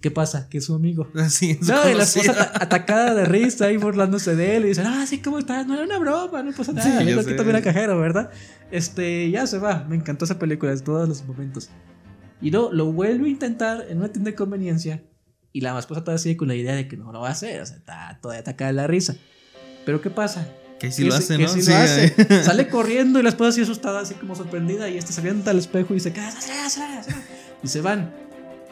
¿Qué 0.00 0.10
pasa? 0.10 0.48
Que 0.50 0.58
es 0.58 0.64
su 0.66 0.74
amigo. 0.74 1.08
Sí, 1.30 1.58
no, 1.62 1.88
y 1.88 1.94
la 1.94 2.02
esposa 2.02 2.52
atacada 2.54 3.14
de 3.14 3.24
risa 3.24 3.66
ahí 3.66 3.78
burlándose 3.78 4.36
de 4.36 4.56
él 4.56 4.66
y 4.66 4.68
dice, 4.68 4.82
ah, 4.84 5.06
sí, 5.06 5.22
¿cómo 5.22 5.38
estás? 5.38 5.66
No 5.66 5.74
era 5.74 5.84
una 5.84 5.98
broma, 5.98 6.42
no 6.42 6.52
pasa 6.52 6.72
nada. 6.72 7.00
Sí, 7.00 7.10
aquí 7.10 7.36
también 7.36 7.56
a 7.56 7.62
cajero, 7.62 7.98
¿verdad? 7.98 8.30
Este, 8.70 9.30
ya 9.30 9.46
se 9.46 9.58
va. 9.58 9.86
Me 9.88 9.96
encantó 9.96 10.26
esa 10.26 10.38
película, 10.38 10.72
en 10.72 10.80
todos 10.80 11.08
los 11.08 11.24
momentos. 11.24 11.70
Y 12.44 12.50
luego 12.50 12.70
lo 12.72 12.92
vuelve 12.92 13.26
a 13.26 13.30
intentar 13.30 13.86
en 13.88 13.96
una 13.96 14.08
tienda 14.08 14.30
de 14.30 14.36
conveniencia. 14.36 15.02
Y 15.50 15.62
la 15.62 15.78
esposa 15.78 16.02
todavía 16.02 16.18
sigue 16.18 16.36
con 16.36 16.48
la 16.48 16.54
idea 16.54 16.74
de 16.74 16.86
que 16.86 16.98
no 16.98 17.10
lo 17.10 17.20
va 17.20 17.28
a 17.28 17.30
hacer. 17.30 17.62
O 17.62 17.66
sea, 17.66 17.76
está 17.76 18.18
todavía 18.20 18.40
atacada 18.42 18.70
de 18.70 18.76
la 18.76 18.86
risa. 18.86 19.16
Pero 19.86 20.02
¿qué 20.02 20.10
pasa? 20.10 20.46
Que 20.78 20.92
si 20.92 21.04
lo 21.04 21.14
hace, 21.14 21.38
¿no? 21.38 21.48
sí, 21.48 21.62
lo 21.62 21.74
hace. 21.74 22.44
Sale 22.44 22.68
corriendo 22.68 23.18
y 23.18 23.22
la 23.22 23.30
esposa 23.30 23.48
así 23.48 23.62
asustada, 23.62 24.00
así 24.00 24.12
como 24.12 24.34
sorprendida. 24.34 24.90
Y 24.90 24.98
este 24.98 25.14
se 25.14 25.22
avienta 25.22 25.52
al 25.52 25.58
espejo 25.58 25.94
y 25.94 25.94
dice, 25.94 26.12
Y 27.62 27.68
se 27.68 27.80
van. 27.80 28.12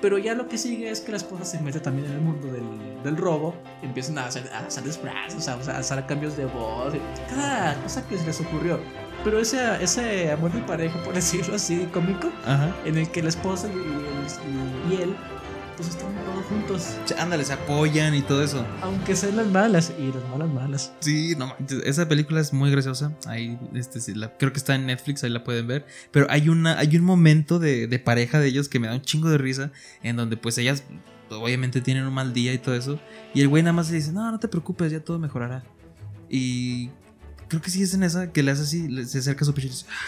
Pero 0.02 0.18
ya 0.18 0.34
lo 0.34 0.48
que 0.48 0.58
sigue 0.58 0.90
es 0.90 1.00
que 1.00 1.12
la 1.12 1.16
esposa 1.16 1.46
se 1.46 1.58
mete 1.60 1.80
también 1.80 2.08
en 2.08 2.12
el 2.12 2.20
mundo 2.20 2.48
del, 2.48 3.02
del 3.02 3.16
robo. 3.16 3.54
Empiezan 3.82 4.18
a 4.18 4.26
hacer, 4.26 4.50
a 4.52 4.66
hacer 4.66 4.84
disfraces, 4.84 5.48
a, 5.48 5.54
a 5.54 5.78
hacer 5.78 6.04
cambios 6.04 6.36
de 6.36 6.44
voz. 6.44 6.92
Cada 7.30 7.74
cosa 7.82 8.06
que 8.06 8.18
se 8.18 8.26
les 8.26 8.38
ocurrió. 8.38 8.78
Pero 9.24 9.38
ese, 9.38 9.82
ese 9.82 10.32
amor 10.32 10.52
de 10.52 10.60
pareja, 10.60 11.02
por 11.02 11.14
decirlo 11.14 11.54
así, 11.54 11.88
cómico, 11.92 12.30
en 12.84 12.98
el 12.98 13.10
que 13.10 13.22
la 13.22 13.28
esposa 13.28 13.68
y, 13.68 14.94
él, 14.94 15.14
pues 15.76 15.88
están 15.88 16.12
todos 16.24 16.44
juntos. 16.46 16.96
Ándale, 17.18 17.44
se 17.44 17.52
apoyan 17.52 18.14
y 18.14 18.22
todo 18.22 18.42
eso. 18.42 18.64
Aunque 18.82 19.14
sean 19.14 19.36
las 19.36 19.46
malas 19.46 19.92
y 19.98 20.06
las 20.06 20.28
malas 20.30 20.48
malas. 20.48 20.92
Sí, 21.00 21.34
no 21.36 21.54
esa 21.84 22.08
película 22.08 22.40
es 22.40 22.52
muy 22.52 22.70
graciosa. 22.70 23.12
Ahí, 23.26 23.58
este, 23.74 24.00
creo 24.38 24.52
que 24.52 24.58
está 24.58 24.74
en 24.74 24.86
Netflix, 24.86 25.22
ahí 25.22 25.30
la 25.30 25.44
pueden 25.44 25.66
ver. 25.66 25.86
Pero 26.10 26.26
hay, 26.28 26.48
una, 26.48 26.78
hay 26.78 26.96
un 26.96 27.04
momento 27.04 27.58
de, 27.58 27.86
de 27.86 27.98
pareja 27.98 28.40
de 28.40 28.48
ellos 28.48 28.68
que 28.68 28.80
me 28.80 28.88
da 28.88 28.94
un 28.94 29.02
chingo 29.02 29.30
de 29.30 29.38
risa, 29.38 29.70
en 30.02 30.16
donde 30.16 30.36
pues 30.36 30.58
ellas 30.58 30.82
obviamente 31.30 31.80
tienen 31.80 32.04
un 32.04 32.12
mal 32.12 32.32
día 32.32 32.52
y 32.52 32.58
todo 32.58 32.74
eso. 32.74 32.98
Y 33.34 33.40
el 33.40 33.48
güey 33.48 33.62
nada 33.62 33.72
más 33.72 33.90
le 33.90 33.96
dice, 33.96 34.12
no, 34.12 34.30
no 34.30 34.38
te 34.38 34.48
preocupes, 34.48 34.90
ya 34.90 35.00
todo 35.00 35.18
mejorará. 35.18 35.62
Y 36.28 36.90
creo 37.52 37.60
que 37.60 37.70
sí 37.70 37.82
es 37.82 37.92
en 37.92 38.02
esa 38.02 38.32
que 38.32 38.42
le 38.42 38.50
hace 38.50 38.62
así, 38.62 39.04
se 39.04 39.18
acerca 39.18 39.42
a 39.42 39.44
su 39.44 39.52
pecho 39.52 39.66
y 39.66 39.70
dice, 39.70 39.84
ah, 39.90 40.06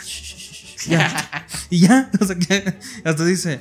ya. 0.89 1.47
y 1.71 1.79
ya, 1.81 2.11
o 2.19 2.25
sea, 2.25 2.37
que 2.37 2.79
hasta 3.05 3.23
dice, 3.27 3.61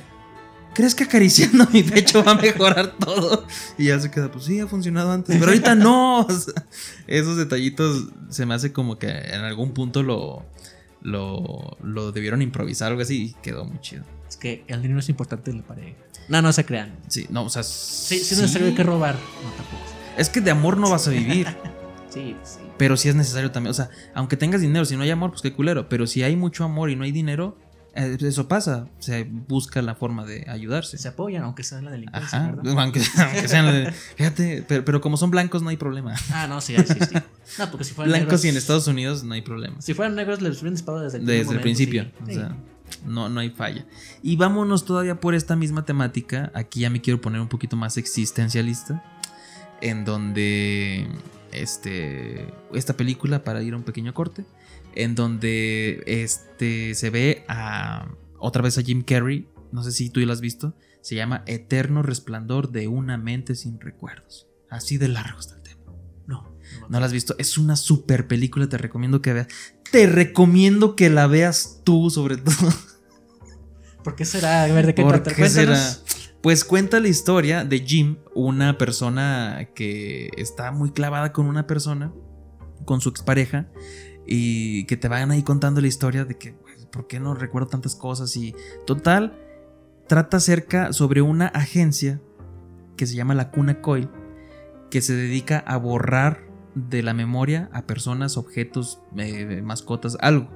¿crees 0.74 0.94
que 0.94 1.04
acariciando 1.04 1.68
mi 1.70 1.82
pecho 1.82 2.24
va 2.24 2.32
a 2.32 2.34
mejorar 2.36 2.96
todo? 2.98 3.46
Y 3.76 3.88
ya 3.88 4.00
se 4.00 4.10
queda, 4.10 4.32
pues 4.32 4.46
sí, 4.46 4.58
ha 4.58 4.66
funcionado 4.66 5.12
antes, 5.12 5.36
pero 5.36 5.50
ahorita 5.50 5.74
no. 5.74 6.26
esos 7.06 7.36
detallitos 7.36 8.06
se 8.30 8.46
me 8.46 8.54
hace 8.54 8.72
como 8.72 8.98
que 8.98 9.10
en 9.10 9.42
algún 9.42 9.74
punto 9.74 10.02
lo, 10.02 10.46
lo, 11.02 11.76
lo 11.82 12.10
debieron 12.10 12.40
improvisar 12.40 12.88
o 12.88 12.90
algo 12.92 13.02
así 13.02 13.22
y 13.22 13.42
quedó 13.42 13.66
muy 13.66 13.82
chido. 13.82 14.04
Es 14.26 14.38
que 14.38 14.64
el 14.66 14.80
dinero 14.80 15.00
es 15.00 15.10
importante 15.10 15.50
en 15.50 15.58
la 15.58 15.64
pareja. 15.64 15.98
No, 16.28 16.40
no 16.40 16.54
se 16.54 16.64
crean. 16.64 16.96
Sí, 17.08 17.26
no, 17.28 17.44
o 17.44 17.50
sea. 17.50 17.62
Sí, 17.62 18.18
sí, 18.18 18.32
es 18.32 18.40
necesario 18.40 18.74
que 18.74 18.82
robar. 18.82 19.14
No, 19.14 19.50
tampoco. 19.50 19.82
Es 20.16 20.30
que 20.30 20.40
de 20.40 20.52
amor 20.52 20.78
no 20.78 20.88
vas 20.88 21.06
a 21.06 21.10
vivir. 21.10 21.54
sí, 22.08 22.34
sí. 22.42 22.63
Pero 22.76 22.96
si 22.96 23.08
es 23.08 23.14
necesario 23.14 23.50
también. 23.50 23.70
O 23.70 23.74
sea, 23.74 23.88
aunque 24.14 24.36
tengas 24.36 24.60
dinero, 24.60 24.84
si 24.84 24.96
no 24.96 25.02
hay 25.02 25.10
amor, 25.10 25.30
pues 25.30 25.42
qué 25.42 25.52
culero. 25.52 25.88
Pero 25.88 26.06
si 26.06 26.22
hay 26.22 26.36
mucho 26.36 26.64
amor 26.64 26.90
y 26.90 26.96
no 26.96 27.04
hay 27.04 27.12
dinero, 27.12 27.56
Eh, 27.96 28.18
eso 28.20 28.48
pasa, 28.48 28.88
se 28.98 29.22
busca 29.22 29.80
la 29.80 29.94
forma 29.94 30.24
de 30.24 30.46
ayudarse. 30.50 30.98
Se 30.98 31.06
apoyan, 31.06 31.44
aunque 31.44 31.62
sea 31.62 31.78
en 31.78 31.84
la 31.84 31.92
delincuencia. 31.92 32.40
¿verdad? 32.40 32.78
Aunque, 32.80 33.00
sean 33.46 33.84
la 33.84 33.92
Fíjate, 33.92 34.64
pero, 34.66 35.00
como 35.00 35.16
son 35.16 35.30
blancos 35.30 35.62
no 35.62 35.68
hay 35.68 35.76
problema. 35.76 36.14
Ah, 36.32 36.48
no, 36.48 36.60
sí, 36.60 36.74
sí, 36.76 36.94
sí. 37.08 37.14
No, 37.56 37.70
porque 37.70 37.84
si 37.84 37.94
fueran 37.94 38.12
blancos 38.12 38.44
y 38.44 38.48
en 38.48 38.56
Estados 38.56 38.88
Unidos 38.88 39.22
no 39.22 39.34
hay 39.34 39.42
problema. 39.42 39.80
Si 39.80 39.94
fueran 39.94 40.16
negros 40.16 40.42
les 40.42 40.56
hubieran 40.56 40.74
disparado 40.74 41.04
desde 41.04 41.18
el, 41.18 41.26
desde 41.26 41.52
el 41.54 41.60
principio. 41.60 42.10
O 42.20 42.26
sea, 42.26 42.56
no, 43.06 43.28
no 43.28 43.38
hay 43.38 43.50
falla. 43.50 43.86
Y 44.22 44.34
vámonos 44.34 44.84
todavía 44.84 45.20
por 45.20 45.36
esta 45.36 45.54
misma 45.54 45.84
temática. 45.84 46.50
Aquí 46.52 46.80
ya 46.80 46.90
me 46.90 47.00
quiero 47.00 47.20
poner 47.20 47.40
un 47.40 47.48
poquito 47.48 47.76
más 47.76 47.96
existencialista. 47.96 49.04
En 49.80 50.04
donde 50.04 51.06
este, 51.54 52.52
esta 52.72 52.96
película, 52.96 53.44
para 53.44 53.62
ir 53.62 53.74
a 53.74 53.76
un 53.76 53.84
pequeño 53.84 54.14
corte, 54.14 54.44
en 54.94 55.14
donde 55.14 56.02
este, 56.06 56.94
se 56.94 57.10
ve 57.10 57.44
a 57.48 58.08
otra 58.38 58.62
vez 58.62 58.78
a 58.78 58.82
Jim 58.82 59.02
Carrey, 59.02 59.48
no 59.72 59.82
sé 59.82 59.92
si 59.92 60.10
tú 60.10 60.20
ya 60.20 60.26
lo 60.26 60.32
has 60.32 60.40
visto, 60.40 60.74
se 61.00 61.14
llama 61.14 61.42
Eterno 61.46 62.02
Resplandor 62.02 62.70
de 62.70 62.88
una 62.88 63.18
mente 63.18 63.54
sin 63.54 63.80
recuerdos. 63.80 64.46
Así 64.70 64.98
de 64.98 65.08
largo 65.08 65.40
está 65.40 65.56
el 65.56 65.62
tema. 65.62 65.82
No. 66.26 66.56
No, 66.88 67.00
la 67.00 67.06
has 67.06 67.12
visto. 67.12 67.34
Es 67.38 67.58
una 67.58 67.76
super 67.76 68.26
película, 68.26 68.68
te 68.68 68.78
recomiendo 68.78 69.20
que 69.20 69.32
veas. 69.32 69.48
Te 69.90 70.06
recomiendo 70.06 70.96
que 70.96 71.10
la 71.10 71.26
veas 71.26 71.80
tú, 71.84 72.10
sobre 72.10 72.36
todo. 72.38 72.72
¿Por 74.02 74.16
qué 74.16 74.24
será? 74.24 74.64
A 74.64 74.66
ver, 74.68 74.86
¿de 74.86 74.94
qué 74.94 75.04
trata? 75.04 75.48
Será? 75.48 75.78
Pues 76.44 76.62
cuenta 76.62 77.00
la 77.00 77.08
historia 77.08 77.64
de 77.64 77.78
Jim, 77.80 78.18
una 78.34 78.76
persona 78.76 79.70
que 79.74 80.28
está 80.36 80.72
muy 80.72 80.90
clavada 80.90 81.32
con 81.32 81.46
una 81.46 81.66
persona, 81.66 82.12
con 82.84 83.00
su 83.00 83.08
expareja, 83.08 83.70
y 84.26 84.84
que 84.84 84.98
te 84.98 85.08
vayan 85.08 85.30
ahí 85.30 85.42
contando 85.42 85.80
la 85.80 85.86
historia 85.86 86.26
de 86.26 86.36
que, 86.36 86.54
¿por 86.92 87.06
qué 87.06 87.18
no 87.18 87.32
recuerdo 87.32 87.68
tantas 87.68 87.96
cosas? 87.96 88.36
Y 88.36 88.54
total, 88.84 89.40
trata 90.06 90.36
acerca 90.36 90.92
sobre 90.92 91.22
una 91.22 91.46
agencia 91.46 92.20
que 92.98 93.06
se 93.06 93.14
llama 93.14 93.34
la 93.34 93.50
Cuna 93.50 93.80
Coil, 93.80 94.10
que 94.90 95.00
se 95.00 95.14
dedica 95.14 95.60
a 95.60 95.78
borrar 95.78 96.46
de 96.74 97.02
la 97.02 97.14
memoria 97.14 97.70
a 97.72 97.86
personas, 97.86 98.36
objetos, 98.36 99.00
eh, 99.16 99.62
mascotas, 99.64 100.18
algo. 100.20 100.50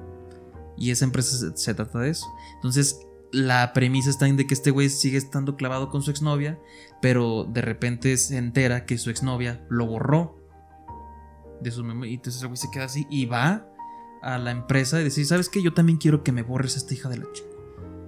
Y 0.77 0.91
esa 0.91 1.05
empresa 1.05 1.51
se, 1.55 1.73
trata 1.73 1.97
de 1.97 2.11
eso. 2.11 2.27
Entonces, 2.57 3.07
la 3.31 3.73
premisa 3.73 4.09
está 4.09 4.27
en 4.27 4.37
de 4.37 4.47
que 4.47 4.53
este 4.53 4.71
güey 4.71 4.89
sigue 4.89 5.17
estando 5.17 5.55
clavado 5.55 5.89
con 5.89 6.01
su 6.01 6.11
exnovia, 6.11 6.59
pero 7.01 7.45
de 7.45 7.61
repente 7.61 8.17
se 8.17 8.37
entera 8.37 8.85
que 8.85 8.97
su 8.97 9.09
exnovia 9.09 9.65
lo 9.69 9.85
borró 9.85 10.39
de 11.61 11.71
su 11.71 11.83
memoria. 11.83 12.11
Y 12.11 12.15
entonces 12.15 12.41
el 12.41 12.47
güey 12.47 12.57
se 12.57 12.71
queda 12.71 12.85
así 12.85 13.05
y 13.09 13.25
va 13.25 13.67
a 14.21 14.37
la 14.37 14.51
empresa 14.51 14.99
y 14.99 15.05
dice, 15.05 15.23
¿sabes 15.25 15.49
qué? 15.49 15.61
Yo 15.61 15.73
también 15.73 15.97
quiero 15.97 16.23
que 16.23 16.31
me 16.31 16.41
borres 16.41 16.75
esta 16.75 16.93
hija 16.93 17.09
de 17.09 17.17
la 17.17 17.31
chica. 17.31 17.49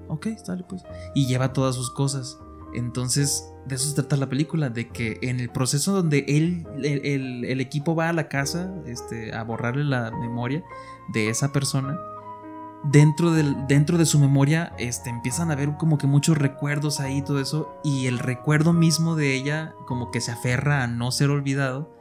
Ok, 0.07 0.27
sale 0.43 0.63
pues. 0.67 0.83
Y 1.15 1.27
lleva 1.27 1.53
todas 1.53 1.75
sus 1.75 1.91
cosas. 1.91 2.37
Entonces, 2.73 3.51
de 3.65 3.75
eso 3.75 3.89
se 3.89 3.95
trata 3.95 4.15
la 4.15 4.29
película, 4.29 4.69
de 4.69 4.89
que 4.89 5.19
en 5.21 5.39
el 5.39 5.49
proceso 5.49 5.93
donde 5.93 6.25
él, 6.27 6.65
el, 6.83 7.61
equipo 7.61 7.95
va 7.95 8.09
a 8.09 8.13
la 8.13 8.27
casa 8.29 8.73
este, 8.85 9.33
a 9.33 9.43
borrarle 9.43 9.83
la 9.83 10.11
memoria 10.11 10.63
de 11.13 11.29
esa 11.29 11.51
persona, 11.51 11.99
dentro, 12.83 13.31
del, 13.31 13.67
dentro 13.67 13.97
de 13.97 14.05
su 14.05 14.19
memoria 14.19 14.73
este, 14.77 15.09
empiezan 15.09 15.51
a 15.51 15.55
ver 15.55 15.75
como 15.77 15.97
que 15.97 16.07
muchos 16.07 16.37
recuerdos 16.37 16.99
ahí, 16.99 17.21
todo 17.21 17.39
eso, 17.39 17.75
y 17.83 18.07
el 18.07 18.19
recuerdo 18.19 18.73
mismo 18.73 19.15
de 19.15 19.35
ella 19.35 19.73
como 19.85 20.11
que 20.11 20.21
se 20.21 20.31
aferra 20.31 20.83
a 20.83 20.87
no 20.87 21.11
ser 21.11 21.29
olvidado 21.29 21.95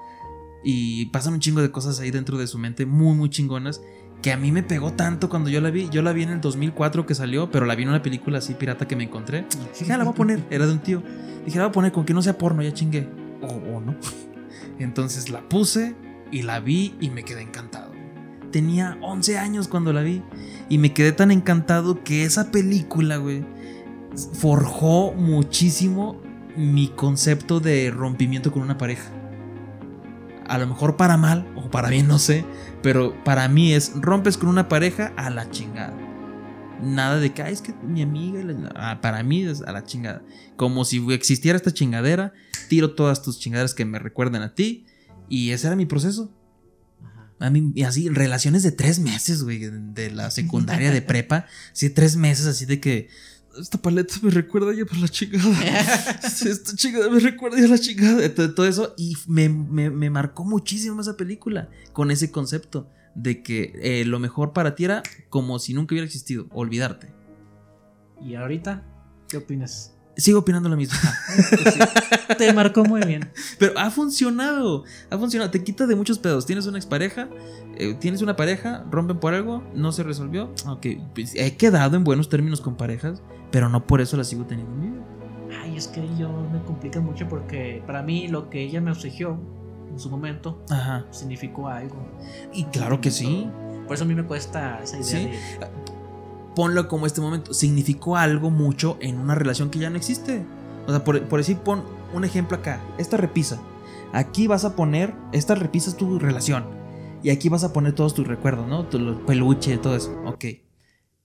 y 0.63 1.07
pasan 1.07 1.35
un 1.35 1.41
chingo 1.41 1.63
de 1.63 1.71
cosas 1.71 2.01
ahí 2.01 2.11
dentro 2.11 2.39
de 2.39 2.47
su 2.47 2.59
mente 2.59 2.87
muy, 2.87 3.17
muy 3.17 3.31
chingonas. 3.31 3.81
Que 4.23 4.33
a 4.33 4.37
mí 4.37 4.53
me 4.53 4.63
pegó 4.63 4.93
tanto 4.93 5.31
cuando 5.31 5.49
yo 5.49 5.63
la 5.63 5.71
vi. 5.71 5.89
Yo 5.89 6.03
la 6.03 6.13
vi 6.13 6.25
en 6.25 6.31
el 6.31 6.41
2004 6.43 7.07
que 7.07 7.15
salió, 7.15 7.51
pero 7.51 7.65
la 7.65 7.75
vi 7.75 7.85
en 7.85 7.89
una 7.89 8.03
película 8.03 8.39
así 8.39 8.53
pirata 8.53 8.87
que 8.87 8.95
me 8.95 9.05
encontré. 9.05 9.47
Dije, 9.79 9.93
ah, 9.93 9.97
la 9.97 10.05
voy 10.05 10.13
a 10.13 10.17
poner. 10.17 10.45
Era 10.51 10.67
de 10.67 10.73
un 10.73 10.81
tío. 10.81 11.03
Dije, 11.47 11.57
la 11.57 11.65
voy 11.65 11.71
a 11.71 11.73
poner 11.73 11.93
con 11.93 12.05
que 12.05 12.13
no 12.13 12.21
sea 12.21 12.37
porno, 12.37 12.63
ya 12.63 12.75
chingué. 12.75 13.09
O, 13.41 13.81
no. 13.81 13.97
Entonces 14.79 15.31
la 15.31 15.49
puse 15.49 15.97
y 16.31 16.43
la 16.43 16.61
vi 16.61 16.95
y 17.01 17.09
me 17.09 17.25
quedé 17.25 17.41
encantado. 17.41 17.90
Tenía 18.51 18.99
11 19.03 19.39
años 19.39 19.69
cuando 19.69 19.93
la 19.93 20.03
vi. 20.03 20.23
Y 20.69 20.79
me 20.79 20.93
quedé 20.93 21.13
tan 21.13 21.31
encantado 21.31 22.03
que 22.03 22.25
esa 22.25 22.51
película, 22.51 23.17
güey, 23.17 23.45
forjó 24.35 25.13
muchísimo 25.13 26.21
mi 26.57 26.89
concepto 26.89 27.61
de 27.61 27.91
rompimiento 27.91 28.53
con 28.53 28.63
una 28.63 28.77
pareja 28.77 29.11
a 30.51 30.59
lo 30.59 30.67
mejor 30.67 30.97
para 30.97 31.17
mal 31.17 31.47
o 31.55 31.71
para 31.71 31.91
bien, 31.91 32.09
no 32.09 32.19
sé, 32.19 32.45
pero 32.83 33.15
para 33.23 33.47
mí 33.47 33.73
es 33.73 33.93
rompes 33.95 34.37
con 34.37 34.49
una 34.49 34.69
pareja 34.69 35.13
a 35.17 35.31
la 35.31 35.49
chingada. 35.49 35.97
Nada 36.83 37.21
de 37.21 37.33
que, 37.33 37.43
es 37.43 37.63
que 37.63 37.73
mi 37.85 38.03
amiga, 38.03 38.43
ah, 38.75 38.99
para 39.01 39.23
mí 39.23 39.45
es 39.45 39.63
a 39.63 39.71
la 39.71 39.85
chingada. 39.85 40.23
Como 40.57 40.85
si 40.85 41.07
existiera 41.13 41.57
esta 41.57 41.73
chingadera, 41.73 42.33
tiro 42.69 42.97
todas 42.97 43.23
tus 43.23 43.39
chingaderas 43.39 43.75
que 43.75 43.85
me 43.85 44.01
recuerden 44.01 44.43
a 44.43 44.53
ti 44.53 44.87
y 45.29 45.53
ese 45.53 45.69
era 45.69 45.77
mi 45.77 45.87
proceso. 45.87 46.33
A 47.41 47.51
mí, 47.51 47.73
y 47.75 47.83
así, 47.83 48.09
relaciones 48.09 48.63
de 48.63 48.71
tres 48.71 48.99
meses, 48.99 49.43
güey, 49.43 49.59
de 49.59 50.11
la 50.11 50.31
secundaria, 50.31 50.93
de 50.93 51.03
prepa, 51.03 51.47
sí, 51.73 51.91
tres 51.91 52.17
meses 52.17 52.47
así 52.47 52.67
de 52.67 52.81
que 52.81 53.09
esta 53.59 53.79
paleta 53.79 54.15
me 54.23 54.31
recuerda 54.31 54.73
ya 54.75 54.85
por 54.85 54.99
la 54.99 55.09
chingada. 55.09 55.51
esta 56.23 56.77
chingada 56.77 57.11
me 57.11 57.19
recuerda 57.19 57.59
ya 57.59 57.67
la 57.67 57.79
chingada. 57.79 58.33
Todo, 58.35 58.55
todo 58.55 58.67
eso. 58.67 58.95
Y 58.97 59.17
me, 59.27 59.49
marcó 60.11 60.45
muchísimo 60.45 61.01
esa 61.01 61.17
película 61.17 61.69
con 61.93 62.11
ese 62.11 62.31
concepto 62.31 62.89
de 63.15 63.43
que 63.43 63.73
eh, 63.83 64.05
lo 64.05 64.19
mejor 64.21 64.53
para 64.53 64.75
ti 64.75 64.85
era 64.85 65.03
como 65.29 65.59
si 65.59 65.75
nunca 65.75 65.95
hubiera 65.95 66.07
existido, 66.07 66.47
olvidarte. 66.53 67.09
¿Y 68.23 68.35
ahorita? 68.35 68.85
¿Qué 69.29 69.39
opinas? 69.39 69.95
Sigo 70.17 70.41
opinando 70.41 70.69
lo 70.69 70.77
mismo. 70.77 70.99
Te 72.39 72.53
marcó 72.53 72.85
muy 72.85 73.01
bien. 73.03 73.31
Pero 73.59 73.79
ha 73.79 73.91
funcionado. 73.91 74.85
Ha 75.09 75.19
funcionado. 75.19 75.51
Te 75.51 75.63
quita 75.63 75.87
de 75.87 75.97
muchos 75.97 76.19
pedos. 76.19 76.47
Tienes 76.47 76.67
una 76.67 76.79
expareja. 76.79 77.29
Eh, 77.77 77.95
tienes 77.95 78.21
una 78.21 78.37
pareja. 78.37 78.85
Rompen 78.91 79.19
por 79.19 79.35
algo. 79.35 79.63
No 79.75 79.93
se 79.93 80.03
resolvió. 80.03 80.53
Ok. 80.67 80.87
Pues, 81.15 81.35
he 81.35 81.57
quedado 81.57 81.97
en 81.97 82.05
buenos 82.05 82.29
términos 82.29 82.61
con 82.61 82.77
parejas. 82.77 83.23
Pero 83.51 83.69
no 83.69 83.87
por 83.87 84.01
eso 84.01 84.17
la 84.17 84.25
sigo 84.25 84.45
teniendo 84.45 84.73
en 84.75 85.01
Ay, 85.63 85.77
es 85.77 85.89
que 85.89 86.03
yo 86.17 86.31
me 86.53 86.63
complica 86.63 87.01
mucho 87.01 87.29
porque 87.29 87.83
para 87.87 88.03
mí 88.03 88.29
lo 88.29 88.51
que 88.51 88.63
ella 88.63 88.81
me 88.81 88.93
exigió 88.93 89.39
en 89.91 89.99
su 89.99 90.09
momento 90.09 90.63
significó 91.11 91.69
algo. 91.69 92.07
Y 92.53 92.65
claro 92.65 93.01
que 93.01 93.11
sí. 93.11 93.49
Por 93.87 93.95
eso 93.95 94.05
a 94.05 94.07
mí 94.07 94.15
me 94.15 94.25
cuesta 94.25 94.81
esa 94.83 94.99
idea. 94.99 95.33
Ponlo 96.55 96.89
como 96.89 97.07
este 97.07 97.21
momento. 97.21 97.55
Significó 97.55 98.17
algo 98.17 98.51
mucho 98.51 98.97
en 99.01 99.19
una 99.19 99.35
relación 99.35 99.71
que 99.71 99.79
ya 99.79 99.91
no 99.91 99.97
existe. 99.97 100.45
O 100.87 100.91
sea, 100.91 101.05
por, 101.05 101.39
decir, 101.39 101.59
pon 101.59 101.83
un 102.13 102.25
ejemplo 102.25 102.57
acá. 102.57 102.81
Esta 102.99 103.17
repisa. 103.17 103.61
Aquí 104.13 104.47
vas 104.47 104.65
a 104.65 104.75
poner. 104.75 105.15
Esta 105.33 105.55
repisa 105.55 105.91
es 105.91 105.97
tu 105.97 106.19
relación. 106.19 106.65
Y 107.23 107.31
aquí 107.31 107.49
vas 107.49 107.65
a 107.65 107.73
poner 107.73 107.95
todos 107.95 108.15
tus 108.15 108.27
recuerdos, 108.27 108.67
¿no? 108.67 108.87
Tu 108.87 109.25
peluche, 109.27 109.77
todo 109.79 109.95
eso. 109.95 110.13
Ok. 110.27 110.45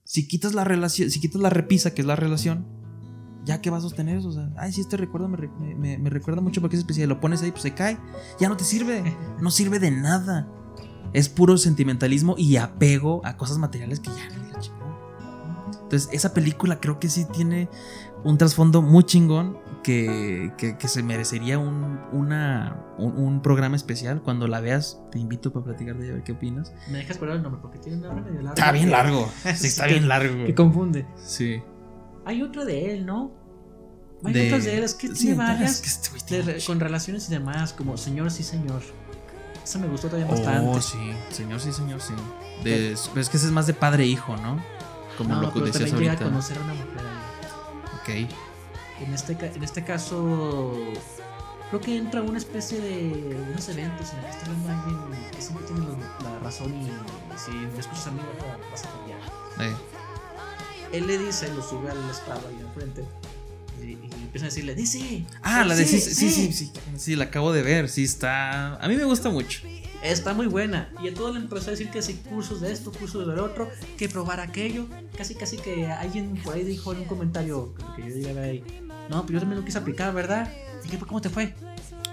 Si 0.04 0.28
quitas 0.28 0.54
la 0.54 0.62
relación, 0.62 1.10
si 1.10 1.20
quitas 1.20 1.40
la 1.40 1.50
repisa, 1.50 1.92
que 1.92 2.02
es 2.02 2.06
la 2.06 2.14
relación, 2.14 2.64
ya 3.46 3.60
que 3.60 3.70
vas 3.70 3.78
a 3.78 3.88
sostener 3.88 4.18
o 4.18 4.32
sea, 4.32 4.50
ay, 4.56 4.72
si 4.72 4.80
este 4.80 4.96
recuerdo 4.96 5.28
me, 5.28 6.10
recuerda 6.10 6.40
mucho 6.42 6.60
porque 6.60 6.76
es 6.76 6.80
especial, 6.80 7.08
lo 7.08 7.20
pones 7.20 7.42
ahí, 7.42 7.52
pues 7.52 7.62
se 7.62 7.74
cae, 7.74 7.96
ya 8.40 8.48
no 8.48 8.56
te 8.56 8.64
sirve, 8.64 9.16
no 9.40 9.50
sirve 9.50 9.78
de 9.78 9.92
nada. 9.92 10.48
Es 11.12 11.28
puro 11.28 11.56
sentimentalismo 11.56 12.34
y 12.36 12.56
apego 12.56 13.24
a 13.24 13.36
cosas 13.36 13.58
materiales 13.58 14.00
que 14.00 14.10
ya 14.10 14.28
Entonces, 15.86 16.08
esa 16.12 16.34
película 16.34 16.80
creo 16.80 16.98
que 16.98 17.08
sí 17.08 17.26
tiene 17.32 17.68
un 18.24 18.38
trasfondo 18.38 18.82
muy 18.82 19.04
chingón 19.04 19.56
que, 19.84 20.50
se 20.80 21.02
merecería 21.04 21.60
un, 21.60 22.00
una, 22.10 22.84
un, 22.98 23.40
programa 23.40 23.76
especial. 23.76 24.20
Cuando 24.20 24.48
la 24.48 24.60
veas, 24.60 25.00
te 25.12 25.20
invito 25.20 25.52
para 25.52 25.66
platicar 25.66 25.96
de 25.96 26.06
ella, 26.06 26.12
a 26.14 26.16
ver 26.16 26.24
qué 26.24 26.32
opinas. 26.32 26.72
Me 26.90 26.98
dejas 26.98 27.18
poner 27.18 27.36
el 27.36 27.42
nombre 27.42 27.60
porque 27.62 27.78
tiene 27.78 27.98
un 27.98 28.02
nombre 28.02 28.24
medio 28.24 28.42
largo. 28.42 28.54
Está 28.54 28.72
bien 28.72 28.90
largo. 28.90 29.30
Sí, 29.54 29.68
está 29.68 29.86
bien 29.86 30.08
largo. 30.08 30.44
Que 30.44 30.54
confunde. 30.56 31.06
Sí. 31.24 31.62
Hay 32.24 32.42
otra 32.42 32.64
de 32.64 32.94
él, 32.94 33.06
¿no? 33.06 33.30
Hay 34.24 34.46
otras 34.48 34.64
de 34.64 34.78
él, 34.78 34.82
es 34.82 34.94
que 34.94 35.08
tiene 35.10 35.36
varias 35.36 35.84
este 36.16 36.56
con 36.66 36.80
relaciones 36.80 37.28
y 37.28 37.32
demás, 37.32 37.72
como 37.72 37.96
Señor 37.96 38.32
sí, 38.32 38.42
Señor. 38.42 38.82
Esa 39.62 39.78
me 39.78 39.86
gustó 39.86 40.08
también 40.08 40.28
bastante. 40.28 40.68
Oh, 40.68 40.80
sí, 40.80 40.98
Señor 41.30 41.60
sí, 41.60 41.72
Señor 41.72 42.00
sí. 42.00 42.14
De, 42.64 42.92
es 42.92 43.08
que 43.08 43.36
ese 43.36 43.46
es 43.46 43.52
más 43.52 43.68
de 43.68 43.74
padre 43.74 44.04
e 44.04 44.16
¿no? 44.42 44.75
Como 45.16 45.34
no, 45.34 45.42
lo 45.42 45.52
que 45.52 45.60
decías 45.60 45.92
ahorita. 45.92 46.12
a 46.12 46.16
conocer 46.16 46.58
a 46.58 46.62
una 46.62 46.74
mujer 46.74 47.00
ahí. 48.08 48.26
Ok. 48.26 48.30
En 49.06 49.14
este, 49.14 49.32
en 49.32 49.62
este 49.62 49.84
caso, 49.84 50.74
creo 51.70 51.80
que 51.80 51.96
entra 51.96 52.22
una 52.22 52.38
especie 52.38 52.80
de 52.80 53.36
unos 53.50 53.68
eventos 53.68 54.12
en 54.12 54.18
el 54.18 54.24
que 54.24 54.30
está 54.30 54.46
hablando 54.46 54.70
alguien 54.70 55.30
que 55.30 55.42
siempre 55.42 55.66
tiene 55.66 55.86
la 56.22 56.38
razón 56.38 56.74
y 56.74 56.90
si 57.38 57.50
me 57.50 57.78
escuchas 57.78 58.06
a 58.06 58.10
mí 58.12 58.20
vas 58.70 58.84
a 58.84 58.90
cambiar. 58.90 59.18
Eh. 59.60 59.76
Él 60.92 61.06
le 61.06 61.18
dice, 61.18 61.48
lo 61.52 61.62
sube 61.62 61.90
al 61.90 62.10
estrado 62.10 62.48
ahí 62.48 62.58
enfrente. 62.60 63.04
Y, 63.82 63.84
y 63.84 64.10
empieza 64.22 64.46
a 64.46 64.48
decirle, 64.48 64.74
dice. 64.74 65.26
Ah, 65.42 65.64
la 65.64 65.74
de 65.74 65.84
sí, 65.84 66.00
sí, 66.00 66.30
sí, 66.30 66.52
sí, 66.52 66.72
sí, 66.96 67.16
la 67.16 67.24
acabo 67.24 67.52
de 67.52 67.62
ver, 67.62 67.88
sí 67.90 68.04
está. 68.04 68.76
A 68.76 68.88
mí 68.88 68.96
me 68.96 69.04
gusta 69.04 69.28
mucho. 69.28 69.60
Está 70.02 70.34
muy 70.34 70.46
buena. 70.46 70.90
Y 71.02 71.08
a 71.08 71.14
todo 71.14 71.32
le 71.32 71.40
empezó 71.40 71.68
a 71.68 71.70
decir 71.72 71.90
que 71.90 72.02
si 72.02 72.14
cursos 72.14 72.60
de 72.60 72.72
esto, 72.72 72.92
cursos 72.92 73.26
del 73.26 73.38
otro, 73.38 73.68
que 73.96 74.08
probar 74.08 74.40
aquello. 74.40 74.86
Casi, 75.16 75.34
casi 75.34 75.56
que 75.56 75.86
alguien 75.86 76.40
por 76.42 76.54
ahí 76.54 76.64
dijo 76.64 76.92
en 76.92 77.00
un 77.00 77.04
comentario 77.06 77.74
que 77.94 78.02
yo 78.02 78.14
diga 78.14 78.42
ahí. 78.42 78.62
No, 79.10 79.24
pero 79.24 79.34
yo 79.34 79.40
también 79.40 79.60
lo 79.60 79.64
quise 79.64 79.78
aplicar, 79.78 80.12
¿verdad? 80.14 80.52
¿Y 80.84 80.88
qué, 80.88 80.98
cómo 80.98 81.20
te 81.20 81.30
fue? 81.30 81.54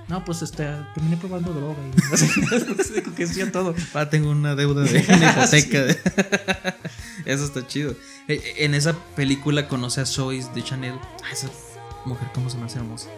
No, 0.08 0.24
pues 0.26 0.42
este, 0.42 0.68
terminé 0.94 1.18
probando 1.18 1.54
droga 1.54 1.78
y 1.82 2.02
no 2.12 2.84
sé, 2.84 3.04
que 3.04 3.24
hacía 3.24 3.52
todo. 3.52 3.74
Ah, 3.94 4.10
tengo 4.10 4.30
una 4.32 4.56
deuda 4.56 4.84
de 4.84 5.00
hipoteca. 5.00 5.86
Eso 7.26 7.46
está 7.46 7.66
chido. 7.66 7.96
Eh, 8.28 8.56
en 8.58 8.76
esa 8.76 8.94
película 9.16 9.68
conoce 9.68 10.02
a 10.02 10.06
Zoe 10.06 10.44
de 10.54 10.64
Chanel. 10.64 10.96
Ah, 11.24 11.32
esa 11.32 11.50
mujer, 12.06 12.28
¿cómo 12.34 12.50
se 12.50 12.58
me 12.58 12.66
hace 12.66 12.80
hermosa? 12.80 13.10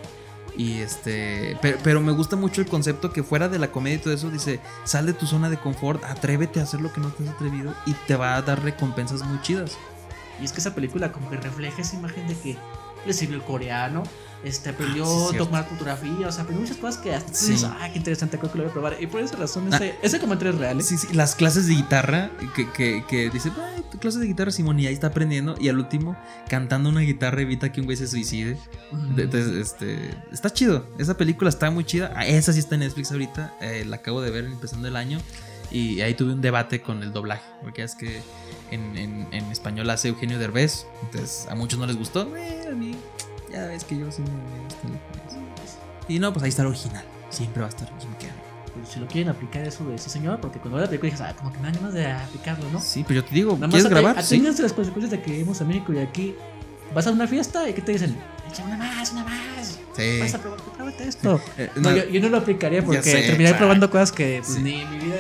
Y 0.58 0.80
este. 0.80 1.58
Pero, 1.62 2.02
me 2.02 2.12
gusta 2.12 2.36
mucho 2.36 2.62
el 2.62 2.68
concepto 2.68 3.12
que 3.12 3.24
fuera 3.24 3.50
de 3.50 3.60
la 3.60 3.72
comedia 3.72 3.98
y 3.98 4.00
todo 4.00 4.14
eso, 4.14 4.30
dice: 4.30 4.60
sal 4.84 5.06
de 5.06 5.14
tu 5.14 5.26
zona 5.26 5.50
de 5.50 5.58
confort, 5.58 6.04
atrévete 6.04 6.60
a 6.60 6.64
hacer 6.64 6.82
lo 6.82 6.94
que 6.94 7.02
no 7.02 7.10
te 7.10 7.24
has 7.24 7.30
atrevido 7.30 7.74
y 7.86 7.94
te 8.08 8.16
va 8.16 8.36
a 8.36 8.42
dar 8.42 8.64
recompensas 8.64 9.24
muy 9.24 9.42
chidas. 9.42 9.78
Y 10.42 10.46
es 10.46 10.52
que 10.52 10.60
esa 10.60 10.76
película 10.76 11.12
como 11.12 11.30
que 11.30 11.38
refleja 11.38 11.82
esa 11.82 11.96
imagen 11.96 12.28
de 12.28 12.36
que 12.36 12.58
le 13.06 13.14
sirvió 13.14 13.38
el 13.38 13.44
coreano, 13.44 14.04
este, 14.46 14.70
aprendió 14.70 15.06
a 15.06 15.32
ah, 15.32 15.38
tomar 15.38 15.68
fotografía, 15.68 16.28
o 16.28 16.32
sea, 16.32 16.44
aprendió 16.44 16.62
muchas 16.62 16.78
cosas 16.78 17.02
que 17.02 17.14
hasta 17.14 17.34
sí. 17.34 17.54
dices, 17.54 17.68
ah, 17.70 17.90
qué 17.92 17.98
interesante, 17.98 18.38
creo 18.38 18.52
que 18.52 18.58
lo 18.60 18.64
voy 18.66 18.70
a 18.70 18.74
probar. 18.74 18.98
Y 19.02 19.08
por 19.08 19.22
esa 19.22 19.36
razón, 19.36 19.74
ese, 19.74 19.92
ah. 19.92 20.00
ese 20.04 20.20
comentario 20.20 20.54
es 20.54 20.60
real. 20.60 20.80
¿eh? 20.80 20.84
Sí, 20.84 20.98
sí, 20.98 21.08
las 21.14 21.36
clases 21.36 21.68
de 21.68 21.74
guitarra, 21.74 22.30
que, 22.56 22.72
que, 22.72 23.04
que 23.08 23.30
dice, 23.32 23.52
ay, 23.58 23.84
tu 23.92 23.98
clase 23.98 24.20
de 24.20 24.28
guitarra, 24.28 24.52
Simón, 24.52 24.80
y 24.80 24.86
ahí 24.86 24.94
está 24.94 25.08
aprendiendo, 25.08 25.56
y 25.60 25.70
al 25.70 25.80
último, 25.80 26.16
cantando 26.48 26.90
una 26.90 27.02
guitarra 27.02 27.42
evita 27.42 27.72
que 27.72 27.82
un 27.82 27.88
güey 27.88 27.98
se 27.98 28.08
suicide. 28.08 28.58
Entonces, 29.18 29.48
este, 29.48 30.12
está 30.32 30.52
chido, 30.52 30.86
esa 31.00 31.18
película 31.18 31.50
está 31.50 31.72
muy 31.72 31.84
chida, 31.84 32.14
ah, 32.16 32.26
esa 32.26 32.54
sí 32.54 32.60
está 32.60 32.76
en 32.76 32.82
Netflix 32.82 33.12
ahorita, 33.12 33.56
eh, 33.62 33.84
la 33.86 33.98
acabo 33.98 34.22
de 34.22 34.30
ver 34.30 34.46
empezando 34.46 34.88
el 34.88 34.96
año, 34.96 35.18
y 35.72 36.02
ahí 36.02 36.14
tuve 36.14 36.34
un 36.34 36.42
debate 36.42 36.82
con 36.82 37.02
el 37.02 37.12
doblaje, 37.12 37.44
porque 37.64 37.82
es 37.82 37.96
que 37.96 38.22
en, 38.70 38.96
en, 38.96 39.28
en 39.32 39.46
español 39.46 39.90
hace 39.90 40.10
Eugenio 40.10 40.38
Derbez, 40.38 40.86
entonces 41.02 41.48
a 41.50 41.56
muchos 41.56 41.80
no 41.80 41.88
les 41.88 41.98
gustó, 41.98 42.36
eh, 42.38 42.68
a 42.72 42.76
mí 42.76 42.96
ya 43.56 43.68
ves 43.68 43.84
que 43.84 43.98
yo 43.98 44.12
sí 44.12 44.22
me 44.22 46.14
Y 46.14 46.20
no, 46.20 46.34
pues 46.34 46.44
ahí 46.44 46.50
está 46.50 46.62
el 46.64 46.70
original. 46.70 47.04
Siempre 47.30 47.62
va 47.62 47.68
a 47.68 47.70
estar. 47.70 47.90
Pues 47.90 48.90
si 48.90 49.00
lo 49.00 49.08
quieren 49.08 49.30
aplicar 49.30 49.66
eso 49.66 49.86
de 49.86 49.98
sí, 49.98 50.10
señor, 50.10 50.40
porque 50.42 50.60
cuando 50.60 50.80
la 50.80 50.88
película 50.88 51.12
dices, 51.12 51.26
ah, 51.26 51.34
como 51.38 51.52
que 51.52 51.60
me 51.60 51.66
dan 51.66 51.76
ganas 51.76 51.94
de 51.94 52.12
aplicarlo, 52.12 52.70
¿no? 52.72 52.82
Sí, 52.82 53.06
pero 53.08 53.22
yo 53.22 53.26
te 53.26 53.34
digo, 53.34 53.54
Nada 53.54 53.70
¿quieres 53.70 53.90
grabar? 53.90 54.22
Sí. 54.22 54.40
las 54.40 54.74
consecuencias 54.74 55.12
de 55.12 55.22
que 55.22 55.32
vivimos 55.32 55.62
a 55.62 55.66
México 55.66 55.94
y 55.94 56.00
aquí 56.00 56.36
vas 56.94 57.08
a 57.08 57.12
una 57.12 57.28
fiesta 57.28 57.70
y 57.70 57.74
¿qué 57.74 57.82
te 57.82 57.94
dicen? 57.94 58.18
Echa 58.50 58.64
una 58.64 58.78
más, 58.78 59.12
una 59.14 59.24
más. 59.24 59.80
Sí. 59.96 60.20
Vas 60.20 60.34
a 60.34 60.40
probar, 60.40 60.60
pruébate 60.60 61.08
esto. 61.08 61.40
Eh, 61.58 61.70
no, 61.78 61.96
yo, 61.96 62.20
no 62.20 62.30
lo 62.30 62.38
aplicaría 62.38 62.84
porque 62.84 63.00
terminaría 63.00 63.58
probando 63.58 63.90
cosas 63.90 64.12
que 64.12 64.42
pues, 64.46 64.60
ni 64.60 64.82
en 64.82 64.92
mi 64.92 65.06
vida 65.06 65.16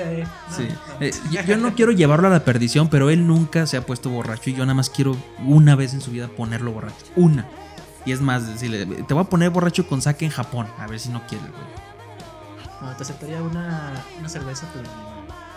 sí. 0.56 0.67
Eh, 1.00 1.12
yo, 1.48 1.56
no 1.56 1.74
quiero 1.76 1.93
llevarlo 1.93 2.28
a 2.28 2.32
la 2.32 2.43
perdición, 2.43 2.89
pero 2.89 3.10
él 3.10 3.26
nunca 3.26 3.67
se 3.67 3.78
ha 3.78 3.86
puesto 3.86 4.10
borracho 4.10 4.50
y 4.50 4.54
yo 4.54 4.65
nada 4.65 4.74
más 4.74 4.89
quiero 4.89 5.15
una 5.45 5.76
vez 5.78 5.93
en 5.93 6.02
su 6.02 6.12
vida 6.12 6.28
ponerlo 6.28 6.74
borracho. 6.74 7.06
Una. 7.15 7.48
Y 8.06 8.12
es 8.12 8.22
más, 8.22 8.48
decirle, 8.48 8.86
te 8.86 9.13
voy 9.13 9.24
a 9.24 9.30
poner 9.30 9.50
borracho 9.50 9.88
con 9.88 10.02
saque 10.02 10.26
en 10.26 10.32
Japón, 10.32 10.68
a 10.78 10.88
ver 10.88 11.00
si 11.00 11.10
no 11.10 11.26
quiere, 11.28 11.46
güey. 11.46 11.86
No, 12.82 12.96
te 12.96 13.04
aceptaría 13.04 13.41
una, 13.41 13.94
una 14.20 14.30
cerveza, 14.30 14.68
pero 14.74 14.88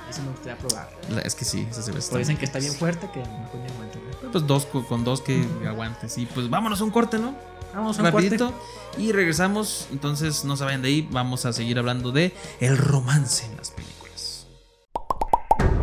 eso 0.08 0.22
me 0.22 0.30
gustaría 0.30 0.56
probar. 0.56 0.88
es 1.24 1.34
que 1.34 1.44
sí, 1.44 1.66
esa 1.70 1.82
cerveza. 1.82 2.10
Pues 2.10 2.26
dicen 2.26 2.38
que 2.38 2.46
está 2.46 2.58
bien 2.58 2.72
fuerte, 2.72 3.10
que 3.12 3.20
no 3.20 3.50
puede 3.52 3.66
aguante. 3.66 3.98
Pues 4.32 4.46
dos 4.46 4.66
con 4.66 5.04
dos 5.04 5.20
que 5.20 5.46
aguantes. 5.66 6.16
Y 6.18 6.26
pues 6.26 6.48
vámonos 6.48 6.80
a 6.80 6.84
un 6.84 6.90
corte, 6.90 7.18
¿no? 7.18 7.34
Vamos 7.74 7.98
a 7.98 8.02
un 8.02 8.06
Rapidito. 8.06 8.52
Corte. 8.52 9.02
Y 9.02 9.12
regresamos. 9.12 9.88
Entonces 9.92 10.44
no 10.44 10.56
se 10.56 10.64
vayan 10.64 10.82
de 10.82 10.88
ahí. 10.88 11.08
Vamos 11.10 11.44
a 11.44 11.52
seguir 11.52 11.78
hablando 11.78 12.12
de 12.12 12.34
el 12.60 12.78
romance 12.78 13.44
en 13.44 13.56
las 13.56 13.70
películas. 13.70 14.46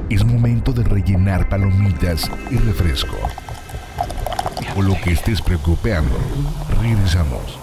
Es 0.09 0.23
momento 0.23 0.71
de 0.73 0.83
rellenar 0.83 1.47
palomitas 1.47 2.29
y 2.49 2.57
refresco 2.57 3.17
o 4.75 4.81
lo 4.81 4.99
que 5.01 5.13
estés 5.13 5.41
preocupando. 5.41 6.17
Regresamos. 6.81 7.59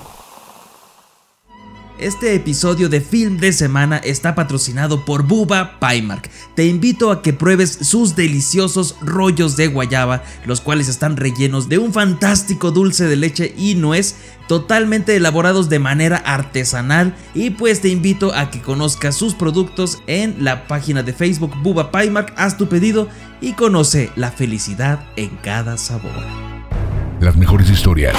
Este 2.02 2.34
episodio 2.34 2.88
de 2.88 3.00
Film 3.00 3.36
de 3.36 3.52
Semana 3.52 3.98
está 3.98 4.34
patrocinado 4.34 5.04
por 5.04 5.22
Buba 5.22 5.78
Primark. 5.78 6.28
Te 6.56 6.66
invito 6.66 7.12
a 7.12 7.22
que 7.22 7.32
pruebes 7.32 7.78
sus 7.82 8.16
deliciosos 8.16 8.96
rollos 9.02 9.56
de 9.56 9.68
guayaba, 9.68 10.24
los 10.44 10.60
cuales 10.60 10.88
están 10.88 11.16
rellenos 11.16 11.68
de 11.68 11.78
un 11.78 11.92
fantástico 11.92 12.72
dulce 12.72 13.04
de 13.04 13.14
leche 13.14 13.54
y 13.56 13.76
nuez, 13.76 14.16
totalmente 14.48 15.14
elaborados 15.14 15.68
de 15.68 15.78
manera 15.78 16.16
artesanal. 16.16 17.14
Y 17.34 17.50
pues 17.50 17.80
te 17.80 17.88
invito 17.88 18.34
a 18.34 18.50
que 18.50 18.60
conozcas 18.60 19.14
sus 19.14 19.34
productos 19.34 20.02
en 20.08 20.42
la 20.42 20.66
página 20.66 21.04
de 21.04 21.12
Facebook 21.12 21.52
Buba 21.62 21.92
Primark. 21.92 22.32
Haz 22.36 22.56
tu 22.56 22.68
pedido 22.68 23.06
y 23.40 23.52
conoce 23.52 24.10
la 24.16 24.32
felicidad 24.32 25.04
en 25.14 25.28
cada 25.36 25.78
sabor 25.78 26.51
las 27.22 27.36
mejores 27.36 27.70
historias. 27.70 28.14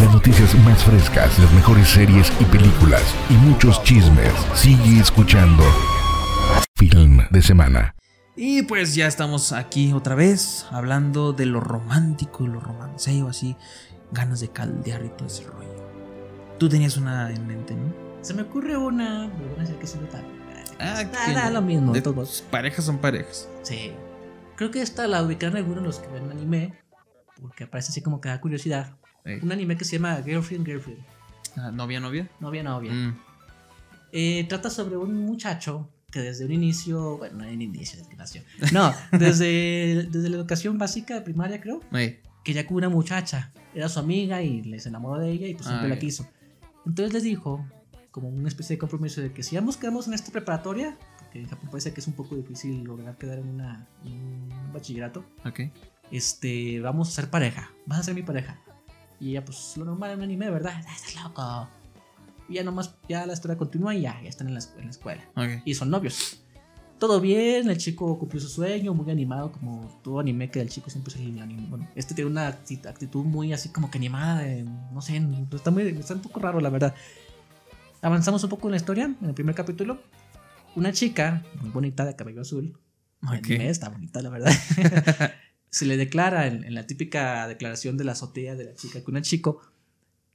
Las 0.00 0.12
noticias 0.12 0.54
más 0.64 0.82
frescas, 0.82 1.38
las 1.38 1.52
mejores 1.52 1.86
series 1.88 2.32
y 2.40 2.44
películas 2.44 3.02
y 3.28 3.34
muchos 3.34 3.82
chismes. 3.84 4.32
Sigue 4.54 4.98
escuchando 4.98 5.62
Film 6.76 7.20
de 7.30 7.42
Semana. 7.42 7.94
Y 8.34 8.62
pues 8.62 8.94
ya 8.94 9.06
estamos 9.06 9.52
aquí 9.52 9.92
otra 9.92 10.14
vez 10.14 10.64
hablando 10.70 11.34
de 11.34 11.44
lo 11.44 11.60
romántico 11.60 12.44
y 12.44 12.48
lo 12.48 12.60
romanceo, 12.60 13.28
así, 13.28 13.56
ganas 14.10 14.40
de 14.40 14.48
caldear 14.48 15.04
y 15.04 15.10
todo 15.10 15.26
ese 15.26 15.44
rollo. 15.44 15.68
Tú 16.58 16.66
tenías 16.68 16.96
una 16.96 17.30
en 17.30 17.46
mente, 17.46 17.74
¿no? 17.74 17.92
Se 18.22 18.32
me 18.32 18.42
ocurre 18.42 18.74
una, 18.76 19.30
pero 19.36 19.56
van 19.56 19.66
a 19.66 19.78
que 19.78 19.86
se 19.86 19.98
me 19.98 20.08
Ah, 20.78 21.04
ah 21.14 21.50
lo 21.50 21.60
mismo, 21.60 21.92
todos. 22.00 22.42
Parejas 22.50 22.86
son 22.86 22.98
parejas. 22.98 23.48
Sí. 23.62 23.92
Creo 24.56 24.70
que 24.70 24.82
esta 24.82 25.06
la 25.06 25.22
ubicaron 25.22 25.56
algunos 25.56 25.82
de 25.82 25.86
los 25.86 25.98
que 25.98 26.08
ven 26.08 26.30
anime, 26.30 26.74
porque 27.40 27.64
aparece 27.64 27.90
así 27.90 28.02
como 28.02 28.20
que 28.20 28.28
da 28.28 28.40
curiosidad. 28.40 28.96
Un 29.24 29.52
anime 29.52 29.76
que 29.76 29.84
se 29.84 29.96
llama 29.96 30.20
Girlfriend 30.22 30.66
Girlfriend. 30.66 31.04
Ah, 31.56 31.70
¿Novia, 31.70 32.00
novia? 32.00 32.28
Novia, 32.40 32.62
novia. 32.62 32.92
Mm. 32.92 33.20
Eh, 34.12 34.46
trata 34.48 34.68
sobre 34.68 34.96
un 34.96 35.24
muchacho 35.24 35.88
que 36.10 36.20
desde 36.20 36.44
un 36.44 36.52
inicio, 36.52 37.16
bueno, 37.16 37.38
no 37.38 37.44
en 37.44 37.62
inicio 37.62 38.04
de 38.04 38.16
nació, 38.16 38.42
no, 38.72 38.92
desde, 39.18 40.06
desde 40.10 40.28
la 40.28 40.36
educación 40.36 40.76
básica 40.76 41.14
de 41.14 41.22
primaria 41.22 41.60
creo, 41.60 41.80
que 42.44 42.52
ya 42.52 42.66
con 42.66 42.76
una 42.76 42.90
muchacha, 42.90 43.52
era 43.74 43.88
su 43.88 43.98
amiga 43.98 44.42
y 44.42 44.62
les 44.62 44.84
enamoró 44.84 45.18
de 45.18 45.30
ella 45.30 45.46
y 45.46 45.54
pues 45.54 45.66
siempre 45.66 45.88
la 45.88 45.98
quiso. 45.98 46.28
Entonces 46.84 47.14
les 47.14 47.22
dijo, 47.22 47.66
como 48.10 48.28
una 48.28 48.48
especie 48.48 48.76
de 48.76 48.78
compromiso 48.78 49.22
de 49.22 49.32
que 49.32 49.42
si 49.42 49.56
ambos 49.56 49.78
quedamos 49.78 50.06
en 50.06 50.12
esta 50.12 50.30
preparatoria, 50.30 50.98
que 51.32 51.40
en 51.40 51.48
Japón 51.48 51.80
ser 51.80 51.94
que 51.94 52.00
es 52.00 52.06
un 52.06 52.12
poco 52.12 52.36
difícil 52.36 52.84
lograr 52.84 53.16
quedar 53.16 53.38
en, 53.38 53.48
una, 53.48 53.86
un 54.04 54.72
bachillerato. 54.72 55.24
Ok. 55.44 55.60
Este, 56.10 56.80
vamos 56.80 57.08
a 57.08 57.12
ser 57.12 57.30
pareja, 57.30 57.70
vas 57.86 58.00
a 58.00 58.02
ser 58.02 58.14
mi 58.14 58.22
pareja. 58.22 58.60
Y 59.18 59.30
ella, 59.30 59.44
pues 59.44 59.76
lo 59.76 59.84
normal 59.84 60.10
en 60.10 60.18
un 60.18 60.24
anime, 60.24 60.50
¿verdad? 60.50 60.74
Ah, 60.76 60.94
estás 60.94 61.22
loco. 61.22 61.68
Y 62.48 62.54
ya 62.54 62.64
nomás, 62.64 62.94
ya 63.08 63.24
la 63.24 63.32
historia 63.32 63.56
continúa 63.56 63.94
y 63.94 64.02
ya, 64.02 64.20
ya 64.22 64.28
están 64.28 64.48
en 64.48 64.54
la, 64.54 64.60
en 64.76 64.84
la 64.84 64.90
escuela. 64.90 65.22
Okay. 65.32 65.62
Y 65.64 65.74
son 65.74 65.90
novios. 65.90 66.42
Todo 66.98 67.20
bien, 67.20 67.68
el 67.68 67.78
chico 67.78 68.18
cumplió 68.18 68.40
su 68.40 68.48
sueño, 68.48 68.94
muy 68.94 69.10
animado, 69.10 69.50
como 69.50 69.88
todo 70.04 70.20
anime 70.20 70.50
que 70.50 70.60
el 70.60 70.68
chico 70.68 70.90
siempre 70.90 71.12
es 71.14 71.20
el 71.20 71.40
anime. 71.40 71.66
Bueno, 71.68 71.88
este 71.96 72.14
tiene 72.14 72.30
una 72.30 72.46
actitud 72.46 73.24
muy 73.24 73.52
así 73.52 73.70
como 73.70 73.90
que 73.90 73.98
animada, 73.98 74.44
no 74.92 75.00
sé, 75.00 75.20
está, 75.52 75.70
muy, 75.70 75.82
está 75.82 76.14
un 76.14 76.20
poco 76.20 76.38
raro 76.38 76.60
la 76.60 76.70
verdad. 76.70 76.94
Avanzamos 78.02 78.44
un 78.44 78.50
poco 78.50 78.68
en 78.68 78.72
la 78.72 78.76
historia, 78.76 79.04
en 79.04 79.28
el 79.28 79.34
primer 79.34 79.54
capítulo 79.54 79.98
una 80.74 80.92
chica 80.92 81.44
muy 81.60 81.70
bonita 81.70 82.04
de 82.04 82.16
cabello 82.16 82.42
azul. 82.42 82.78
Okay. 83.38 83.68
Está 83.68 83.88
bonita, 83.88 84.20
la 84.22 84.30
verdad. 84.30 84.52
se 85.70 85.86
le 85.86 85.96
declara 85.96 86.46
en, 86.46 86.74
la 86.74 86.86
típica 86.86 87.46
declaración 87.48 87.96
de 87.96 88.04
la 88.04 88.12
azotea 88.12 88.56
de 88.56 88.64
la 88.64 88.74
chica 88.74 89.02
con 89.02 89.16
el 89.16 89.22
chico. 89.22 89.62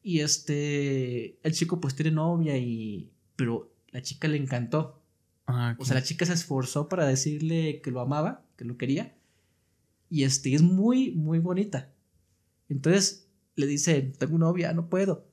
Y 0.01 0.21
este. 0.21 1.37
El 1.43 1.53
chico, 1.53 1.79
pues 1.79 1.95
tiene 1.95 2.11
novia 2.11 2.57
y. 2.57 3.11
Pero 3.35 3.73
la 3.91 4.01
chica 4.01 4.27
le 4.27 4.37
encantó. 4.37 5.01
Ah, 5.45 5.75
o 5.79 5.85
sea, 5.85 5.95
la 5.95 6.03
chica 6.03 6.25
se 6.25 6.33
esforzó 6.33 6.89
para 6.89 7.05
decirle 7.05 7.81
que 7.81 7.91
lo 7.91 8.01
amaba, 8.01 8.45
que 8.57 8.65
lo 8.65 8.77
quería. 8.77 9.15
Y 10.09 10.23
este, 10.23 10.53
es 10.53 10.61
muy, 10.61 11.11
muy 11.11 11.39
bonita. 11.39 11.91
Entonces 12.69 13.27
le 13.55 13.67
dice: 13.67 14.01
Tengo 14.17 14.37
novia, 14.37 14.73
no 14.73 14.89
puedo. 14.89 15.27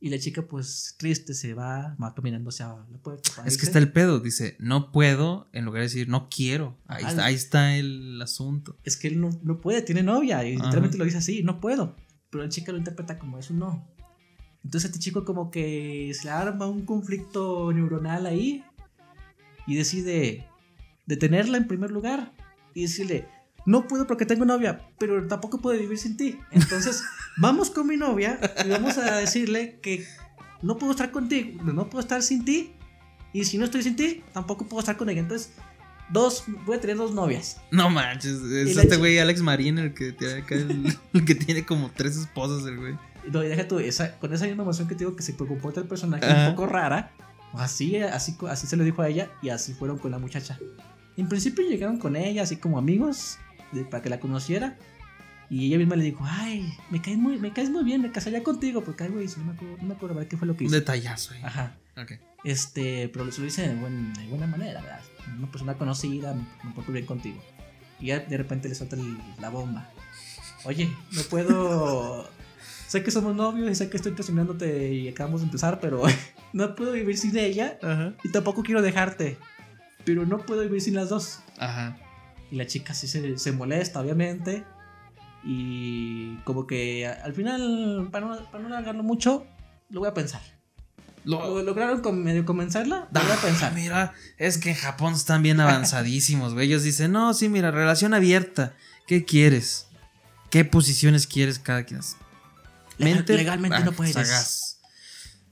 Y 0.00 0.10
la 0.10 0.18
chica, 0.18 0.42
pues 0.42 0.94
triste, 0.96 1.34
se 1.34 1.54
va, 1.54 1.96
va 2.00 2.14
caminando 2.14 2.50
hacia 2.50 2.68
la 2.68 2.98
puerta. 3.02 3.30
Es 3.44 3.58
que 3.58 3.66
está 3.66 3.80
el 3.80 3.90
pedo, 3.90 4.20
dice, 4.20 4.56
no 4.60 4.92
puedo, 4.92 5.48
en 5.52 5.64
lugar 5.64 5.80
de 5.80 5.88
decir, 5.88 6.08
no 6.08 6.28
quiero. 6.28 6.78
Ahí, 6.86 7.04
está, 7.04 7.24
ahí 7.24 7.34
está 7.34 7.76
el 7.76 8.22
asunto. 8.22 8.76
Es 8.84 8.96
que 8.96 9.08
él 9.08 9.20
no, 9.20 9.60
puede, 9.60 9.82
tiene 9.82 10.04
novia, 10.04 10.44
y 10.44 10.54
literalmente 10.54 10.98
lo 10.98 11.04
dice 11.04 11.18
así, 11.18 11.42
no 11.42 11.60
puedo. 11.60 11.96
Pero 12.30 12.44
la 12.44 12.48
chica 12.48 12.70
lo 12.70 12.78
interpreta 12.78 13.18
como 13.18 13.38
eso, 13.38 13.54
no. 13.54 13.88
Entonces 14.62 14.90
este 14.90 15.00
chico 15.00 15.24
como 15.24 15.50
que 15.50 16.12
se 16.20 16.30
arma 16.30 16.66
un 16.66 16.84
conflicto 16.84 17.72
neuronal 17.72 18.26
ahí 18.26 18.64
y 19.66 19.76
decide 19.76 20.46
detenerla 21.06 21.56
en 21.56 21.66
primer 21.66 21.90
lugar 21.90 22.34
y 22.74 22.82
decirle, 22.82 23.26
no 23.66 23.86
puedo 23.86 24.06
porque 24.06 24.26
tengo 24.26 24.44
novia, 24.44 24.88
pero 24.98 25.26
tampoco 25.26 25.60
puedo 25.60 25.78
vivir 25.78 25.98
sin 25.98 26.16
ti. 26.16 26.38
Entonces, 26.50 27.02
vamos 27.38 27.70
con 27.70 27.86
mi 27.86 27.96
novia 27.96 28.38
y 28.64 28.68
vamos 28.68 28.98
a 28.98 29.16
decirle 29.16 29.78
que 29.80 30.06
no 30.62 30.76
puedo 30.76 30.92
estar 30.92 31.10
contigo, 31.10 31.62
no 31.62 31.88
puedo 31.88 32.00
estar 32.00 32.22
sin 32.22 32.44
ti. 32.44 32.74
Y 33.32 33.44
si 33.44 33.58
no 33.58 33.66
estoy 33.66 33.82
sin 33.82 33.96
ti, 33.96 34.24
tampoco 34.32 34.66
puedo 34.66 34.80
estar 34.80 34.96
con 34.96 35.08
ella. 35.10 35.20
Entonces, 35.20 35.52
dos, 36.10 36.44
voy 36.64 36.76
a 36.76 36.80
tener 36.80 36.96
dos 36.96 37.14
novias. 37.14 37.60
No 37.70 37.90
manches, 37.90 38.40
es 38.40 38.76
este 38.76 38.96
güey 38.96 39.18
Alex 39.18 39.42
Marín 39.42 39.78
el 39.78 39.94
que 39.94 40.12
tiene 40.12 40.34
acá 40.34 40.54
el, 41.12 41.24
que 41.24 41.34
tiene 41.34 41.64
como 41.64 41.90
tres 41.90 42.16
esposas 42.16 42.66
el 42.66 42.78
güey. 42.78 42.96
No, 43.30 43.44
y 43.44 43.48
deja 43.48 43.68
tú, 43.68 43.78
esa, 43.78 44.18
con 44.18 44.32
esa 44.32 44.46
misma 44.46 44.62
emoción 44.62 44.88
que 44.88 44.94
te 44.94 45.00
digo 45.00 45.14
que 45.14 45.22
se 45.22 45.34
preocupó 45.34 45.70
del 45.70 45.84
personaje 45.84 46.26
un 46.26 46.54
poco 46.54 46.66
rara, 46.66 47.12
así, 47.52 47.96
así, 47.96 48.36
así 48.48 48.66
se 48.66 48.76
lo 48.76 48.84
dijo 48.84 49.02
a 49.02 49.08
ella 49.08 49.30
y 49.42 49.50
así 49.50 49.74
fueron 49.74 49.98
con 49.98 50.10
la 50.10 50.18
muchacha. 50.18 50.58
En 51.18 51.28
principio 51.28 51.68
llegaron 51.68 51.98
con 51.98 52.16
ella 52.16 52.42
así 52.42 52.56
como 52.56 52.78
amigos 52.78 53.38
para 53.90 54.02
que 54.02 54.08
la 54.08 54.18
conociera. 54.18 54.78
Y 55.50 55.66
ella 55.66 55.78
misma 55.78 55.96
le 55.96 56.04
dijo, 56.04 56.24
ay, 56.26 56.76
me 56.90 57.00
caes 57.00 57.16
muy, 57.16 57.38
me 57.38 57.52
caes 57.52 57.70
muy 57.70 57.82
bien, 57.82 58.02
me 58.02 58.12
casaría 58.12 58.42
contigo, 58.42 58.84
porque 58.84 59.04
ay, 59.04 59.10
güey, 59.10 59.26
no 59.38 59.44
me 59.44 59.52
acuerdo, 59.52 59.76
no 59.78 59.88
me 59.88 59.94
acuerdo 59.94 60.28
qué 60.28 60.36
fue 60.36 60.46
lo 60.46 60.56
que 60.56 60.64
hizo. 60.64 60.74
Un 60.74 60.80
detallazo, 60.80 61.34
eh. 61.34 61.40
Ajá. 61.42 61.74
Okay. 61.96 62.18
Este, 62.44 63.08
pero 63.08 63.24
lo 63.24 63.30
dice 63.30 63.68
de, 63.68 63.74
buena 63.74 64.46
manera, 64.46 64.80
¿verdad? 64.82 65.00
Una 65.36 65.50
persona 65.50 65.74
conocida, 65.74 66.34
me 66.34 66.72
porto 66.72 66.92
bien 66.92 67.06
contigo. 67.06 67.42
Y 67.98 68.06
ya 68.06 68.20
de 68.20 68.36
repente 68.36 68.68
le 68.68 68.74
suelta 68.74 68.96
la 69.40 69.48
bomba. 69.48 69.90
Oye, 70.64 70.90
no 71.12 71.22
puedo. 71.22 72.28
sé 72.86 73.02
que 73.02 73.10
somos 73.10 73.34
novios 73.34 73.70
y 73.70 73.74
sé 73.74 73.90
que 73.90 73.96
estoy 73.96 74.12
presionándote 74.12 74.92
y 74.92 75.08
acabamos 75.08 75.40
de 75.40 75.46
empezar, 75.46 75.80
pero 75.80 76.02
no 76.52 76.74
puedo 76.74 76.92
vivir 76.92 77.18
sin 77.18 77.36
ella 77.36 77.78
y 78.22 78.30
tampoco 78.30 78.62
quiero 78.62 78.82
dejarte. 78.82 79.38
Pero 80.04 80.24
no 80.24 80.38
puedo 80.38 80.62
vivir 80.62 80.80
sin 80.80 80.94
las 80.94 81.08
dos. 81.08 81.40
Ajá. 81.58 81.96
Y 82.50 82.56
la 82.56 82.66
chica 82.66 82.94
sí 82.94 83.08
se, 83.08 83.36
se 83.38 83.52
molesta, 83.52 84.00
obviamente. 84.00 84.64
Y 85.44 86.36
como 86.38 86.66
que 86.66 87.06
al 87.06 87.32
final, 87.32 88.08
para 88.10 88.26
no, 88.26 88.50
para 88.50 88.62
no 88.62 88.68
alargarlo 88.68 89.02
mucho, 89.02 89.46
lo 89.90 90.00
voy 90.00 90.08
a 90.08 90.14
pensar. 90.14 90.42
Lo, 91.24 91.62
lograron 91.62 92.22
medio 92.22 92.44
comenzarla. 92.44 93.08
Voy 93.10 93.22
a 93.22 93.34
ah, 93.34 93.38
pensar. 93.42 93.74
Mira, 93.74 94.14
es 94.38 94.58
que 94.58 94.70
en 94.70 94.76
Japón 94.76 95.14
están 95.14 95.42
bien 95.42 95.60
avanzadísimos, 95.60 96.54
güey. 96.54 96.66
Ellos 96.66 96.82
dicen, 96.82 97.12
no, 97.12 97.34
sí, 97.34 97.48
mira, 97.48 97.70
relación 97.70 98.14
abierta. 98.14 98.74
¿Qué 99.06 99.24
quieres? 99.24 99.86
¿Qué 100.50 100.64
posiciones 100.64 101.26
quieres 101.26 101.58
cada 101.58 101.84
quien? 101.84 102.00
Mente, 102.98 103.36
legalmente 103.36 103.80
no 103.80 103.92
puedes. 103.92 104.16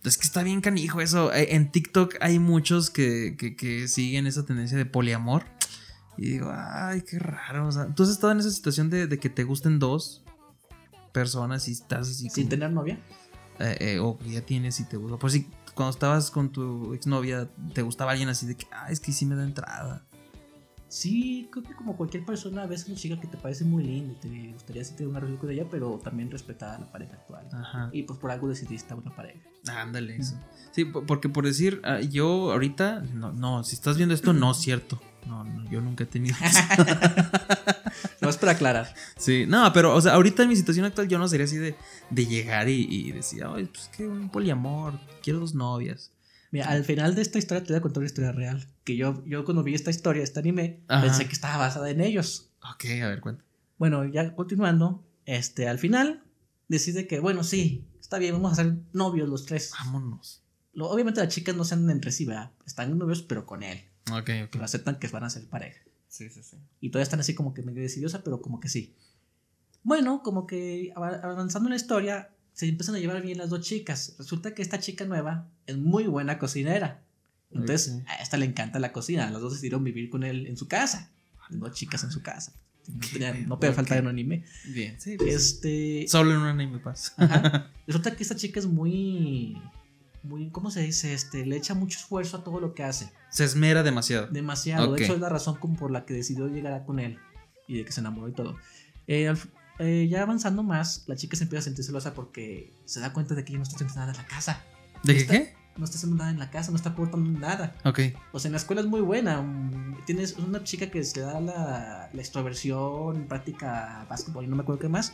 Es 0.03 0.16
que 0.16 0.25
está 0.25 0.42
bien 0.42 0.61
canijo 0.61 1.01
eso. 1.01 1.33
Eh, 1.33 1.55
en 1.57 1.70
TikTok 1.70 2.14
hay 2.20 2.38
muchos 2.38 2.90
que, 2.90 3.37
que 3.37 3.88
siguen 3.88 4.27
esa 4.27 4.46
tendencia 4.46 4.79
de 4.79 4.87
poliamor. 4.87 5.44
Y 6.16 6.31
digo, 6.31 6.52
ay, 6.52 7.02
qué 7.02 7.18
raro. 7.18 7.68
O 7.68 7.72
sea, 7.72 7.87
¿tú 7.94 8.02
has 8.02 8.09
estado 8.09 8.33
en 8.33 8.40
esa 8.40 8.50
situación 8.50 8.90
de, 8.90 9.09
que 9.18 9.29
te 9.29 9.44
gusten 9.44 9.79
dos 9.79 10.22
personas 11.12 11.66
y 11.68 11.72
estás 11.72 12.11
así. 12.11 12.29
¿Sin 12.29 12.48
tener 12.48 12.70
novia? 12.70 12.98
Eh, 13.59 13.76
eh, 13.81 13.98
o 13.98 14.18
ya 14.26 14.42
tienes 14.42 14.81
y 14.81 14.85
te 14.85 14.98
gusta. 14.98 15.16
Pues 15.16 15.33
sí, 15.33 15.48
cuando 15.74 15.90
estabas 15.90 16.31
con 16.31 16.50
tu 16.50 16.92
exnovia, 16.92 17.48
te 17.72 17.83
gustaba 17.83 18.12
alguien 18.12 18.29
así 18.29 18.46
de 18.46 18.55
que, 18.55 18.66
ay, 18.70 18.92
es 18.92 19.00
que 19.00 19.12
sí 19.12 19.24
me 19.24 19.35
da 19.35 19.44
entrada. 19.44 20.05
Sí, 20.88 21.48
creo 21.50 21.64
que 21.64 21.74
como 21.74 21.96
cualquier 21.96 22.24
persona, 22.24 22.62
a 22.62 22.66
veces 22.66 22.88
una 22.88 22.96
chica 22.96 23.20
que 23.20 23.26
te 23.26 23.37
parece 23.37 23.64
muy 23.64 23.83
linda 23.83 24.12
y 24.12 24.16
te 24.16 24.52
gustaría 24.52 24.85
si 24.85 24.94
tener 24.94 25.09
una 25.09 25.20
relación 25.20 25.40
con 25.40 25.50
ella, 25.50 25.66
pero 25.70 25.98
también 26.02 26.31
respetar 26.31 26.76
a 26.76 26.79
la 26.79 26.92
pareja 26.92 27.14
actual. 27.14 27.48
Ajá. 27.52 27.90
Y 27.92 28.05
pues 28.05 28.18
por 28.18 28.31
algo 28.31 28.48
decidiste 28.48 28.76
estar 28.76 28.96
una 28.96 29.14
pareja. 29.14 29.40
Ándale, 29.68 30.16
eso. 30.16 30.38
Sí, 30.70 30.85
porque 30.85 31.29
por 31.29 31.44
decir, 31.44 31.81
ah, 31.85 32.00
yo 32.00 32.52
ahorita, 32.52 33.00
no, 33.14 33.33
no, 33.33 33.64
si 33.64 33.74
estás 33.74 33.96
viendo 33.96 34.14
esto, 34.14 34.33
no 34.33 34.52
es 34.52 34.59
cierto. 34.59 35.00
No, 35.27 35.45
no, 35.45 35.69
yo 35.71 35.81
nunca 35.81 36.05
he 36.05 36.07
tenido. 36.07 36.37
no 38.21 38.29
es 38.29 38.37
para 38.37 38.53
aclarar. 38.53 38.95
Sí, 39.17 39.45
no, 39.47 39.73
pero, 39.73 39.95
o 39.95 40.01
sea, 40.01 40.15
ahorita 40.15 40.43
en 40.43 40.49
mi 40.49 40.57
situación 40.57 40.87
actual 40.87 41.09
yo 41.09 41.19
no 41.19 41.29
sería 41.29 41.45
así 41.45 41.57
de, 41.57 41.75
de 42.11 42.27
llegar 42.27 42.69
y, 42.69 43.12
decir, 43.12 43.45
ay, 43.45 43.67
pues 43.67 43.89
que 43.89 44.07
un 44.07 44.31
poliamor, 44.31 44.99
quiero 45.23 45.41
dos 45.41 45.55
novias. 45.55 46.12
Mira, 46.51 46.69
al 46.69 46.85
final 46.85 47.15
de 47.15 47.23
esta 47.23 47.39
historia 47.39 47.62
te 47.62 47.73
voy 47.73 47.79
a 47.79 47.83
contar 47.83 47.99
una 47.99 48.07
historia 48.07 48.33
real. 48.33 48.67
Que 48.85 48.97
yo, 48.97 49.25
yo 49.27 49.45
cuando 49.45 49.62
vi 49.62 49.75
esta 49.75 49.91
historia, 49.91 50.23
este 50.23 50.41
anime, 50.41 50.81
pensé 50.87 51.27
que 51.27 51.33
estaba 51.33 51.57
basada 51.57 51.91
en 51.91 52.01
ellos. 52.01 52.51
Ok, 52.73 52.85
a 53.03 53.09
ver, 53.09 53.21
cuenta. 53.21 53.45
Bueno, 53.79 54.05
ya 54.07 54.35
continuando, 54.35 55.05
este, 55.25 55.69
al 55.69 55.79
final 55.79 56.23
decide 56.69 57.07
que, 57.07 57.21
bueno, 57.21 57.45
sí, 57.45 57.87
está 58.01 58.19
bien, 58.19 58.35
vamos 58.35 58.53
a 58.53 58.62
ser 58.62 58.77
novios 58.93 59.29
los 59.29 59.45
tres. 59.45 59.73
Vámonos. 59.79 60.43
obviamente 60.79 61.21
las 61.21 61.35
chicas 61.35 61.55
no 61.55 61.65
se 61.65 61.75
andan 61.75 61.97
entre 61.97 62.12
sí, 62.12 62.25
¿verdad? 62.25 62.53
Están 62.65 62.97
novios, 62.97 63.23
pero 63.23 63.45
con 63.45 63.62
él. 63.62 63.86
Ok, 64.12 64.31
ok. 64.47 64.62
aceptan 64.62 64.99
que 64.99 65.09
van 65.09 65.25
a 65.25 65.31
ser 65.31 65.47
pareja. 65.47 65.81
Sí, 66.09 66.29
sí, 66.31 66.42
sí. 66.42 66.57
Y 66.81 66.90
todavía 66.90 67.05
están 67.05 67.21
así 67.21 67.35
como 67.35 67.53
que 67.55 67.62
medio 67.62 67.83
decidiosa, 67.83 68.23
pero 68.23 68.40
como 68.40 68.61
que 68.61 68.69
sí. 68.69 68.95
Bueno, 69.83 70.23
como 70.23 70.47
que 70.47 70.92
avanzando 70.95 71.69
en 71.69 71.71
la 71.71 71.77
historia, 71.77 72.31
se 72.53 72.69
empiezan 72.69 72.95
a 72.95 72.99
llevar 72.99 73.23
bien 73.23 73.38
las 73.38 73.51
dos 73.51 73.61
chicas. 73.61 74.14
Resulta 74.19 74.55
que 74.55 74.62
esta 74.62 74.81
chica 74.81 75.05
nueva 75.05 75.49
es 75.66 75.77
muy 75.77 76.07
buena 76.07 76.38
cocinera. 76.38 77.03
Entonces, 77.51 78.03
a 78.07 78.16
esta 78.16 78.37
le 78.37 78.47
encanta 78.47 78.79
la 78.79 78.92
cocina. 78.92 79.31
Las 79.31 79.40
dos 79.40 79.53
decidieron 79.53 79.85
vivir 79.85 80.11
con 80.11 80.25
él 80.25 80.47
en 80.47 80.57
su 80.57 80.69
casa. 80.69 81.11
Dos 81.51 81.73
chicas 81.75 82.03
en 82.03 82.11
su 82.11 82.23
casa. 82.23 82.53
No, 83.47 83.59
puede 83.59 83.73
faltar 83.73 83.99
en 83.99 84.05
un 84.05 84.11
anime. 84.11 84.45
Bien, 84.66 85.01
sí. 85.01 85.16
Pues 85.16 85.35
este... 85.35 86.07
Solo 86.09 86.33
en 86.33 86.38
un 86.38 86.47
anime 86.47 86.79
pasa. 86.79 87.71
Resulta 87.87 88.14
que 88.16 88.23
esta 88.23 88.37
chica 88.37 88.61
es 88.61 88.66
muy 88.66 89.57
muy, 90.27 90.51
¿cómo 90.51 90.71
se 90.71 90.83
dice? 90.83 91.15
Este, 91.15 91.47
le 91.47 91.57
echa 91.57 91.75
mucho 91.75 91.99
esfuerzo 91.99 92.39
a 92.39 92.45
todo 92.45 92.61
lo 92.61 92.75
que 92.75 92.83
hace. 92.83 93.11
Se 93.31 93.45
esmera 93.45 93.83
demasiado. 93.83 94.27
Demasiado. 94.27 94.93
De 94.93 95.03
hecho, 95.03 95.15
es 95.15 95.21
la 95.21 95.29
razón 95.29 95.57
como 95.57 95.77
por 95.77 95.91
la 95.91 96.05
que 96.05 96.15
decidió 96.15 96.49
llegar 96.49 96.85
con 96.85 96.99
él 96.99 97.19
y 97.67 97.79
de 97.79 97.85
que 97.85 97.93
se 97.93 98.01
enamoró 98.01 98.29
y 98.29 98.33
todo. 98.33 98.57
Eh, 99.07 99.33
eh, 99.79 100.09
ya 100.11 100.23
avanzando 100.23 100.62
más, 100.62 101.05
la 101.07 101.17
chica 101.17 101.37
se 101.37 101.45
empieza 101.45 101.61
a 101.61 101.65
sentir 101.65 101.85
celosa 101.85 102.15
porque 102.15 102.73
se 102.85 103.01
da 103.01 103.12
cuenta 103.12 103.35
de 103.35 103.45
que 103.45 103.53
ella 103.53 103.59
no 103.59 103.62
está 103.62 103.77
haciendo 103.77 103.95
nada 103.95 104.12
en 104.12 104.17
la 104.17 104.27
casa. 104.27 104.62
¿De 105.03 105.17
qué, 105.17 105.27
qué? 105.27 105.55
No 105.77 105.85
está 105.85 105.97
haciendo 105.99 106.17
nada 106.17 106.31
en 106.31 106.39
la 106.39 106.51
casa, 106.51 106.71
no 106.71 106.77
está 106.77 106.91
aportando 106.91 107.39
nada. 107.39 107.77
Ok. 107.85 108.01
O 108.33 108.39
sea, 108.39 108.49
en 108.49 108.53
la 108.53 108.59
escuela 108.59 108.81
es 108.81 108.87
muy 108.87 109.01
buena. 109.01 109.43
Mm, 109.43 110.05
tienes 110.07 110.37
una 110.39 110.65
chica 110.65 110.91
que 110.91 111.05
se 111.05 111.21
da 111.21 111.41
la, 111.41 112.11
la 112.12 112.21
extroversión, 112.21 113.27
práctica 113.29 114.07
básquetbol 114.09 114.45
y 114.45 114.49
no 114.49 114.57
me 114.57 114.62
acuerdo 114.62 114.81
qué 114.81 114.89
más. 114.89 115.12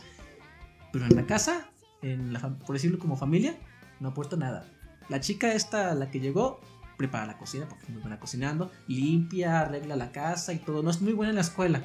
Pero 0.93 1.05
en 1.05 1.15
la 1.15 1.25
casa, 1.25 1.69
en 2.01 2.31
la, 2.31 2.39
por 2.39 2.73
decirlo 2.73 2.99
como 2.99 3.17
familia, 3.17 3.57
no 3.99 4.09
aporta 4.09 4.37
nada. 4.37 4.65
La 5.09 5.19
chica 5.19 5.53
esta, 5.53 5.93
la 5.95 6.09
que 6.09 6.19
llegó, 6.19 6.59
prepara 6.97 7.25
la 7.25 7.37
cocina 7.37 7.67
porque 7.67 7.85
es 7.85 7.89
muy 7.89 8.01
buena 8.01 8.19
cocinando, 8.19 8.71
limpia, 8.87 9.61
arregla 9.61 9.95
la 9.95 10.11
casa 10.11 10.53
y 10.53 10.59
todo. 10.59 10.83
No 10.83 10.89
es 10.89 11.01
muy 11.01 11.13
buena 11.13 11.31
en 11.31 11.35
la 11.35 11.41
escuela, 11.41 11.83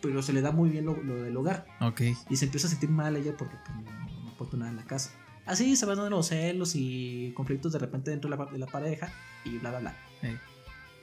pero 0.00 0.22
se 0.22 0.32
le 0.32 0.40
da 0.40 0.52
muy 0.52 0.70
bien 0.70 0.84
lo, 0.86 0.94
del 0.94 1.36
hogar. 1.36 1.66
Ok. 1.80 2.02
Y 2.28 2.36
se 2.36 2.46
empieza 2.46 2.66
a 2.66 2.70
sentir 2.70 2.90
mal 2.90 3.16
ella 3.16 3.36
porque 3.36 3.56
pues, 3.64 3.76
no, 3.76 4.30
aporta 4.30 4.56
nada 4.56 4.70
en 4.70 4.76
la 4.76 4.84
casa. 4.84 5.10
Así 5.46 5.76
se 5.76 5.86
van 5.86 5.96
dando 5.96 6.16
los 6.16 6.28
celos 6.28 6.74
y 6.74 7.32
conflictos 7.34 7.72
de 7.72 7.78
repente 7.78 8.10
dentro 8.10 8.30
de 8.30 8.36
la, 8.36 8.44
de 8.46 8.58
la 8.58 8.66
pareja 8.66 9.10
y 9.44 9.58
bla, 9.58 9.70
bla, 9.70 9.80
bla. 9.80 9.94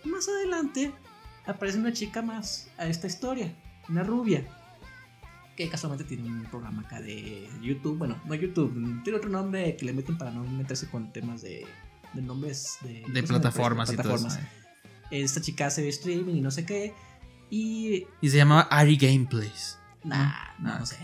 Más 0.04 0.28
adelante 0.28 0.93
aparece 1.47 1.80
una 1.80 1.91
chica 1.91 2.21
más 2.21 2.69
a 2.78 2.86
esta 2.86 3.08
historia, 3.08 3.56
una 3.89 4.04
rubia 4.04 4.45
que 5.56 5.70
casualmente 5.70 6.04
tiene 6.04 6.28
un 6.28 6.44
programa 6.46 6.82
acá 6.82 7.02
de 7.02 7.50
YouTube, 7.62 7.98
bueno, 7.98 8.20
no 8.26 8.36
YouTube, 8.36 8.74
tiene 9.04 9.18
otro 9.18 9.30
nombre 9.30 9.76
que 9.78 9.86
le 9.86 9.94
meten 9.94 10.18
para 10.18 10.32
no 10.32 10.44
meterse 10.44 10.89
con 10.89 11.12
temas 11.13 11.41
de, 11.41 11.65
de 12.13 12.22
nombres 12.22 12.78
de, 12.82 13.04
de 13.08 13.24
plataformas, 13.24 13.91
y 13.91 13.96
todo 13.96 14.18
Esta 15.12 15.41
chica 15.41 15.68
hace 15.68 15.88
streaming 15.88 16.36
y 16.36 16.41
no 16.41 16.52
sé 16.52 16.65
qué. 16.65 16.94
Y, 17.50 18.06
y 18.22 18.30
se 18.30 18.38
llamaba 18.38 18.62
Ari 18.63 18.98
Gameplays. 18.98 19.78
Nah, 20.04 20.34
no, 20.60 20.80
no 20.80 20.86
sé. 20.86 20.98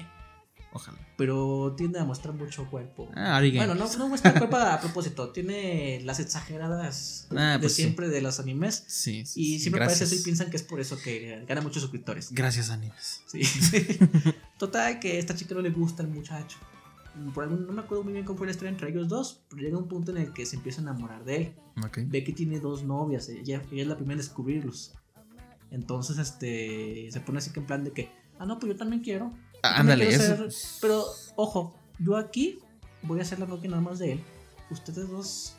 Ojalá. 0.74 0.98
Pero 1.18 1.74
tiende 1.78 2.00
a 2.00 2.06
mostrar 2.06 2.34
mucho 2.34 2.70
cuerpo. 2.70 3.10
Ah, 3.16 3.42
bueno, 3.42 3.76
no, 3.76 3.98
no 3.98 4.08
muestra 4.08 4.34
cuerpo 4.34 4.56
a 4.56 4.80
propósito. 4.80 5.30
Tiene 5.32 6.02
las 6.04 6.20
exageradas 6.20 7.28
ah, 7.36 7.54
de 7.54 7.60
pues 7.60 7.74
siempre 7.74 8.08
de 8.08 8.22
los 8.22 8.40
animes. 8.40 8.84
Sí, 8.88 9.26
sí 9.26 9.42
Y 9.42 9.60
siempre 9.60 9.82
parece 9.82 10.06
eso 10.06 10.16
y 10.16 10.20
piensan 10.20 10.50
que 10.50 10.58
es 10.58 10.64
por 10.64 10.80
eso 10.80 10.98
que 10.98 11.44
gana 11.48 11.62
muchos 11.62 11.82
suscriptores. 11.82 12.32
Gracias, 12.32 12.70
animes. 12.70 13.22
Sí. 13.28 13.42
Total, 14.58 15.00
que 15.00 15.14
a 15.14 15.20
esta 15.20 15.36
chica 15.36 15.56
no 15.56 15.62
le 15.62 15.72
gusta 15.72 16.04
el 16.04 16.10
muchacho. 16.10 16.58
Por 17.34 17.44
algún, 17.44 17.68
no 17.68 17.74
me 17.74 17.82
acuerdo 17.82 18.06
muy 18.06 18.14
bien 18.14 18.24
cómo 18.24 18.38
fue 18.38 18.48
la 18.48 18.52
historia 18.52 18.70
entre 18.70 18.90
ellos 18.90 19.10
dos, 19.10 19.42
pero 19.50 19.62
llega 19.62 19.78
un 19.78 19.90
punto 19.90 20.12
en 20.12 20.18
el 20.18 20.34
que 20.34 20.46
se 20.46 20.56
empieza 20.56 20.80
a 20.80 20.84
enamorar 20.84 21.26
de 21.26 21.36
él. 21.36 21.56
Ve 22.08 22.24
que 22.24 22.32
tiene 22.32 22.60
dos 22.60 22.84
novias, 22.84 23.28
ella, 23.28 23.62
ella 23.72 23.82
es 23.82 23.88
la 23.88 23.98
primera 23.98 24.14
en 24.14 24.26
descubrirlos. 24.26 24.94
Entonces, 25.72 26.18
este, 26.18 27.10
se 27.12 27.20
pone 27.22 27.40
así 27.40 27.52
que 27.52 27.60
en 27.60 27.66
plan 27.66 27.84
de 27.84 27.92
que, 27.92 28.12
ah, 28.40 28.46
no, 28.46 28.60
pues 28.60 28.72
yo 28.74 28.78
también 28.78 29.02
quiero. 29.02 29.34
Ándale, 29.62 30.10
eso. 30.10 30.48
pero, 30.82 31.06
ojo, 31.36 31.76
yo 32.00 32.18
aquí 32.18 32.60
voy 33.04 33.20
a 33.20 33.22
hacer 33.24 33.40
la 33.40 33.46
novia 33.46 33.70
nada 33.70 33.82
más 33.82 34.00
de 34.00 34.14
él. 34.14 34.24
Ustedes 34.70 35.10
dos, 35.10 35.56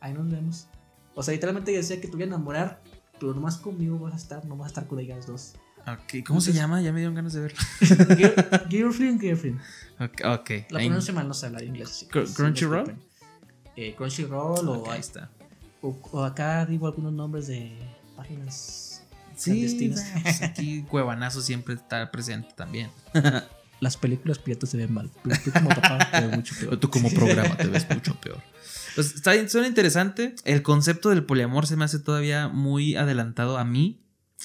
ahí 0.00 0.12
nos 0.12 0.30
vemos. 0.30 0.66
O 1.14 1.22
sea, 1.22 1.32
literalmente 1.32 1.72
decía 1.72 2.00
que 2.00 2.08
te 2.08 2.14
voy 2.14 2.22
a 2.22 2.26
enamorar, 2.26 2.82
pero 3.20 3.34
nomás 3.34 3.56
conmigo 3.56 3.98
vas 3.98 4.14
a 4.14 4.16
estar, 4.16 4.44
no 4.44 4.56
vas 4.56 4.66
a 4.66 4.68
estar 4.68 4.86
con 4.86 4.98
ellas 4.98 5.26
dos. 5.26 5.54
Ok, 5.86 6.24
¿cómo 6.26 6.40
se 6.40 6.52
llama? 6.52 6.80
Ya 6.80 6.92
me 6.92 7.00
dieron 7.00 7.14
ganas 7.14 7.34
de 7.34 7.40
verlo. 7.40 7.58
Girlfriend, 8.70 9.20
Girlfriend. 9.20 9.60
Ok. 10.00 10.40
okay. 10.40 10.66
La 10.70 10.80
pronuncio 10.80 11.12
mal, 11.12 11.28
no 11.28 11.34
sé 11.34 11.46
hablar 11.46 11.62
inglés. 11.62 12.08
Crunchyroll. 12.10 12.96
Eh, 13.76 13.94
Crunchyroll 13.94 14.68
o, 14.68 14.90
ahí 14.90 15.00
está. 15.00 15.30
O, 15.82 16.24
acá 16.24 16.64
digo 16.64 16.86
algunos 16.86 17.12
nombres 17.12 17.48
de 17.48 17.76
páginas 18.16 18.93
sí, 19.36 19.92
pues 19.92 20.42
aquí 20.42 20.82
Cuevanazo 20.82 21.40
siempre 21.40 21.74
está 21.74 22.10
presente 22.10 22.50
también. 22.56 22.90
las 23.80 23.96
películas 23.96 24.38
piratas 24.38 24.70
se 24.70 24.76
ven 24.78 24.92
mal. 24.92 25.10
Pero 25.22 25.36
tú 25.44 25.52
como 25.52 25.68
papá 25.68 26.08
te 26.10 26.20
ves 26.26 26.36
mucho 26.36 26.54
peor. 26.58 26.76
tú 26.78 26.90
como 26.90 27.10
programa 27.10 27.56
te 27.56 27.66
ves 27.66 27.86
mucho 27.94 28.14
peor. 28.20 28.42
Pues 28.94 29.14
está, 29.14 29.48
suena 29.48 29.66
interesante. 29.66 30.34
El 30.44 30.62
concepto 30.62 31.10
del 31.10 31.24
poliamor 31.24 31.66
se 31.66 31.76
me 31.76 31.84
hace 31.84 31.98
todavía 31.98 32.48
muy 32.48 32.96
adelantado 32.96 33.58
a 33.58 33.64
mí. 33.64 34.00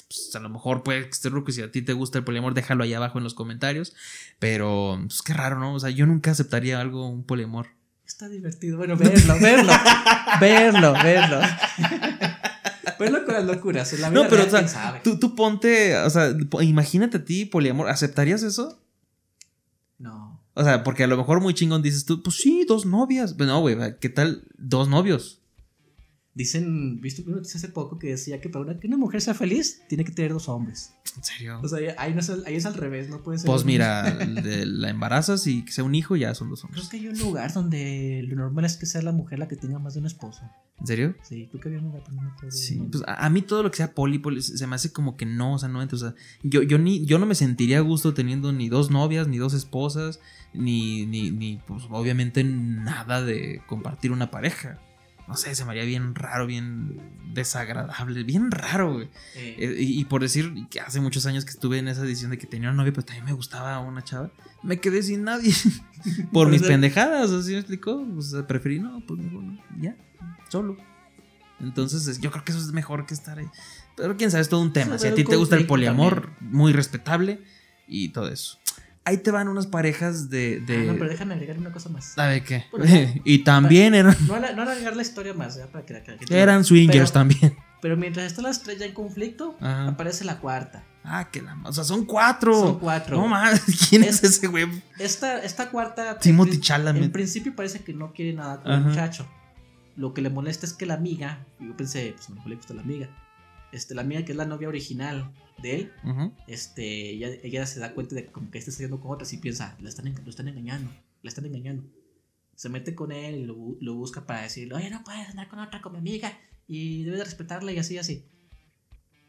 Pues 0.08 0.34
a 0.34 0.40
lo 0.40 0.48
mejor 0.48 0.82
puede 0.82 1.12
ser 1.12 1.32
que 1.44 1.52
si 1.52 1.62
a 1.62 1.70
ti 1.70 1.82
te 1.82 1.92
gusta 1.92 2.18
el 2.18 2.24
poliamor, 2.24 2.54
déjalo 2.54 2.84
ahí 2.84 2.94
abajo 2.94 3.18
en 3.18 3.24
los 3.24 3.34
comentarios. 3.34 3.94
Pero, 4.38 4.98
pues 5.06 5.22
qué 5.22 5.34
raro, 5.34 5.58
¿no? 5.58 5.74
O 5.74 5.80
sea, 5.80 5.90
yo 5.90 6.06
nunca 6.06 6.32
aceptaría 6.32 6.80
algo, 6.80 7.08
un 7.08 7.24
poliamor. 7.24 7.68
Está 8.06 8.28
divertido. 8.28 8.76
Bueno, 8.76 8.96
verlo, 8.96 9.38
verlo. 9.40 9.72
verlo, 10.40 10.92
verlo. 10.94 11.40
Con 12.98 13.34
las 13.34 13.44
locuras. 13.44 13.92
la 13.98 14.10
vida 14.10 14.22
no, 14.22 14.28
pero, 14.28 14.44
o 14.44 14.50
sea, 14.50 15.00
tú, 15.02 15.18
tú 15.18 15.34
ponte, 15.34 15.96
o 15.96 16.10
sea, 16.10 16.34
imagínate 16.60 17.18
a 17.18 17.24
ti, 17.24 17.44
poliamor. 17.44 17.88
¿Aceptarías 17.88 18.42
eso? 18.42 18.80
No. 19.98 20.40
O 20.54 20.64
sea, 20.64 20.82
porque 20.82 21.04
a 21.04 21.06
lo 21.06 21.16
mejor 21.16 21.40
muy 21.40 21.54
chingón 21.54 21.82
dices 21.82 22.04
tú, 22.04 22.22
pues 22.22 22.36
sí, 22.36 22.64
dos 22.66 22.86
novias. 22.86 23.34
Pero 23.34 23.50
no, 23.50 23.60
güey, 23.60 23.76
¿qué 24.00 24.08
tal 24.08 24.44
dos 24.56 24.88
novios? 24.88 25.39
Dicen, 26.32 27.00
viste 27.00 27.22
una 27.22 27.36
noticia 27.36 27.58
hace 27.58 27.68
poco 27.68 27.98
que 27.98 28.10
decía 28.10 28.40
que 28.40 28.48
para 28.48 28.78
que 28.78 28.86
una 28.86 28.96
mujer 28.96 29.20
sea 29.20 29.34
feliz, 29.34 29.82
tiene 29.88 30.04
que 30.04 30.12
tener 30.12 30.32
dos 30.32 30.48
hombres. 30.48 30.94
¿En 31.16 31.24
serio? 31.24 31.60
O 31.60 31.66
sea, 31.66 31.78
ahí, 31.98 32.14
no 32.14 32.20
es, 32.20 32.30
ahí 32.46 32.54
es 32.54 32.66
al 32.66 32.74
revés, 32.74 33.08
no 33.08 33.20
puede 33.22 33.38
ser. 33.38 33.46
Pues 33.46 33.64
mira, 33.64 34.16
la 34.24 34.90
embarazas 34.90 35.44
y 35.48 35.64
que 35.64 35.72
sea 35.72 35.82
un 35.82 35.96
hijo, 35.96 36.14
ya 36.14 36.32
son 36.36 36.48
dos 36.48 36.62
hombres. 36.62 36.88
Creo 36.88 36.90
que 36.90 37.08
hay 37.08 37.12
un 37.12 37.18
lugar 37.18 37.52
donde 37.52 38.22
lo 38.28 38.36
normal 38.36 38.64
es 38.64 38.76
que 38.76 38.86
sea 38.86 39.02
la 39.02 39.10
mujer 39.10 39.40
la 39.40 39.48
que 39.48 39.56
tenga 39.56 39.80
más 39.80 39.94
de 39.94 40.00
un 40.00 40.06
esposo. 40.06 40.42
¿En 40.78 40.86
serio? 40.86 41.14
Sí, 41.22 41.48
creo 41.50 41.60
que 41.60 41.68
había 41.68 41.80
un 41.80 41.86
lugar 41.86 42.04
no 42.12 42.50
Sí, 42.50 42.80
pues 42.90 43.02
a, 43.06 43.28
mí 43.28 43.42
todo 43.42 43.64
lo 43.64 43.70
que 43.72 43.78
sea 43.78 43.92
poli, 43.92 44.20
poli, 44.20 44.40
se 44.40 44.66
me 44.68 44.76
hace 44.76 44.92
como 44.92 45.16
que 45.16 45.26
no, 45.26 45.54
o 45.54 45.58
sea, 45.58 45.68
no 45.68 45.82
entra. 45.82 45.96
O 45.96 46.00
sea, 46.00 46.14
yo, 46.44 46.62
yo, 46.62 46.78
ni, 46.78 47.04
yo 47.04 47.18
no 47.18 47.26
me 47.26 47.34
sentiría 47.34 47.78
a 47.78 47.82
gusto 47.82 48.14
teniendo 48.14 48.52
ni 48.52 48.68
dos 48.68 48.92
novias, 48.92 49.26
ni 49.26 49.38
dos 49.38 49.52
esposas, 49.52 50.20
ni, 50.54 51.06
ni, 51.06 51.32
ni 51.32 51.60
pues 51.66 51.82
obviamente 51.90 52.44
nada 52.44 53.20
de 53.20 53.62
compartir 53.66 54.12
una 54.12 54.30
pareja 54.30 54.78
no 55.30 55.36
sé, 55.36 55.54
se 55.54 55.64
me 55.64 55.70
haría 55.70 55.84
bien 55.84 56.16
raro, 56.16 56.44
bien 56.44 57.00
desagradable, 57.32 58.24
bien 58.24 58.50
raro, 58.50 58.94
güey. 58.94 59.08
Eh, 59.36 59.76
y, 59.78 60.04
por 60.06 60.22
decir 60.22 60.66
que 60.68 60.80
hace 60.80 61.00
muchos 61.00 61.24
años 61.24 61.44
que 61.44 61.52
estuve 61.52 61.78
en 61.78 61.86
esa 61.86 62.02
edición 62.02 62.32
de 62.32 62.38
que 62.38 62.48
tenía 62.48 62.68
una 62.68 62.78
novia, 62.78 62.92
pero 62.92 63.04
también 63.04 63.26
me 63.26 63.32
gustaba 63.32 63.78
una 63.78 64.02
chava, 64.02 64.32
me 64.64 64.80
quedé 64.80 65.04
sin 65.04 65.22
nadie. 65.22 65.54
por 66.32 66.48
mis 66.48 66.62
pendejadas, 66.62 67.30
así 67.30 67.52
me 67.52 67.58
explicó. 67.58 68.04
O 68.16 68.22
sea, 68.22 68.44
preferí, 68.44 68.80
no, 68.80 69.06
pues 69.06 69.20
mejor 69.20 69.44
no, 69.44 69.62
ya, 69.80 69.96
solo. 70.48 70.76
Entonces, 71.60 72.20
yo 72.20 72.32
creo 72.32 72.42
que 72.42 72.50
eso 72.50 72.60
es 72.60 72.72
mejor 72.72 73.06
que 73.06 73.14
estar 73.14 73.38
ahí. 73.38 73.46
Pero 73.96 74.16
quién 74.16 74.32
sabe, 74.32 74.40
es 74.40 74.48
todo 74.48 74.62
un 74.62 74.72
tema. 74.72 74.98
Si 74.98 75.06
a 75.06 75.14
ti 75.14 75.22
te 75.22 75.36
gusta 75.36 75.54
el 75.54 75.66
poliamor, 75.66 76.30
muy 76.40 76.72
respetable 76.72 77.40
y 77.86 78.08
todo 78.08 78.28
eso 78.28 78.59
ahí 79.04 79.18
te 79.18 79.30
van 79.30 79.48
unas 79.48 79.66
parejas 79.66 80.30
de. 80.30 80.60
de... 80.60 80.78
Ah, 80.78 80.92
no, 80.92 80.94
pero 80.94 81.10
déjame 81.10 81.34
agregar 81.34 81.58
una 81.58 81.72
cosa 81.72 81.88
más. 81.88 82.16
¿A 82.18 82.28
ver 82.28 82.44
qué? 82.44 82.64
y 83.24 83.44
también 83.44 83.94
eran. 83.94 84.16
No, 84.26 84.38
no, 84.38 84.62
agregar 84.62 84.96
la 84.96 85.02
historia 85.02 85.34
más, 85.34 85.56
¿ya? 85.56 85.66
para 85.66 85.84
que 85.84 85.94
la, 85.94 86.02
Eran 86.30 86.64
swingers 86.64 87.12
también. 87.12 87.56
Pero 87.80 87.96
mientras 87.96 88.26
están 88.26 88.44
las 88.44 88.62
tres 88.62 88.78
ya 88.78 88.86
en 88.86 88.92
conflicto, 88.92 89.56
aparece 89.60 90.24
la 90.24 90.38
cuarta. 90.38 90.84
Ah, 91.02 91.30
que 91.30 91.40
la. 91.40 91.56
O 91.64 91.72
sea, 91.72 91.84
son 91.84 92.04
cuatro. 92.04 92.52
Son 92.52 92.78
cuatro. 92.78 93.16
No 93.16 93.26
mames, 93.26 93.62
¿quién 93.88 94.04
es, 94.04 94.22
ese 94.22 94.46
güey? 94.48 94.66
Esta, 94.98 95.42
esta 95.42 95.70
cuarta. 95.70 96.18
Timothy 96.18 96.56
en, 96.56 96.60
Chalamet. 96.60 97.02
En 97.04 97.12
principio 97.12 97.56
parece 97.56 97.80
que 97.80 97.94
no 97.94 98.12
quiere 98.12 98.34
nada 98.34 98.60
con 98.60 98.72
el 98.72 98.80
muchacho. 98.82 99.26
Lo 99.96 100.14
que 100.14 100.22
le 100.22 100.30
molesta 100.30 100.66
es 100.66 100.74
que 100.74 100.84
la 100.84 100.94
amiga. 100.94 101.46
Yo 101.58 101.74
pensé, 101.76 102.12
pues 102.14 102.26
a 102.26 102.30
lo 102.30 102.36
mejor 102.36 102.50
le 102.50 102.56
gusta 102.56 102.74
la 102.74 102.82
amiga. 102.82 103.08
Este, 103.72 103.94
la 103.94 104.02
amiga 104.02 104.24
que 104.24 104.32
es 104.32 104.38
la 104.38 104.46
novia 104.46 104.68
original 104.68 105.32
de 105.62 105.74
él, 105.74 105.92
este, 106.46 107.10
ella, 107.12 107.66
se 107.66 107.80
da 107.80 107.94
cuenta 107.94 108.14
de 108.14 108.26
que 108.26 108.32
como 108.32 108.50
que 108.50 108.58
está 108.58 108.70
saliendo 108.70 109.00
con 109.00 109.12
otras 109.12 109.32
y 109.32 109.38
piensa, 109.38 109.76
la 109.80 109.88
están, 109.88 110.12
lo 110.12 110.30
están 110.30 110.48
engañando, 110.48 110.90
la 111.22 111.28
están 111.28 111.46
engañando. 111.46 111.84
Se 112.54 112.68
mete 112.68 112.94
con 112.94 113.12
él 113.12 113.36
y 113.36 113.44
lo, 113.46 113.94
busca 113.94 114.26
para 114.26 114.42
decirle, 114.42 114.74
oye, 114.74 114.90
no 114.90 115.02
puedes 115.04 115.28
andar 115.28 115.48
con 115.48 115.58
otra 115.58 115.80
como 115.80 115.94
mi 115.94 116.10
amiga 116.10 116.38
y 116.66 117.04
debes 117.04 117.18
de 117.18 117.24
respetarla 117.24 117.72
y 117.72 117.78
así, 117.78 117.98
así. 117.98 118.26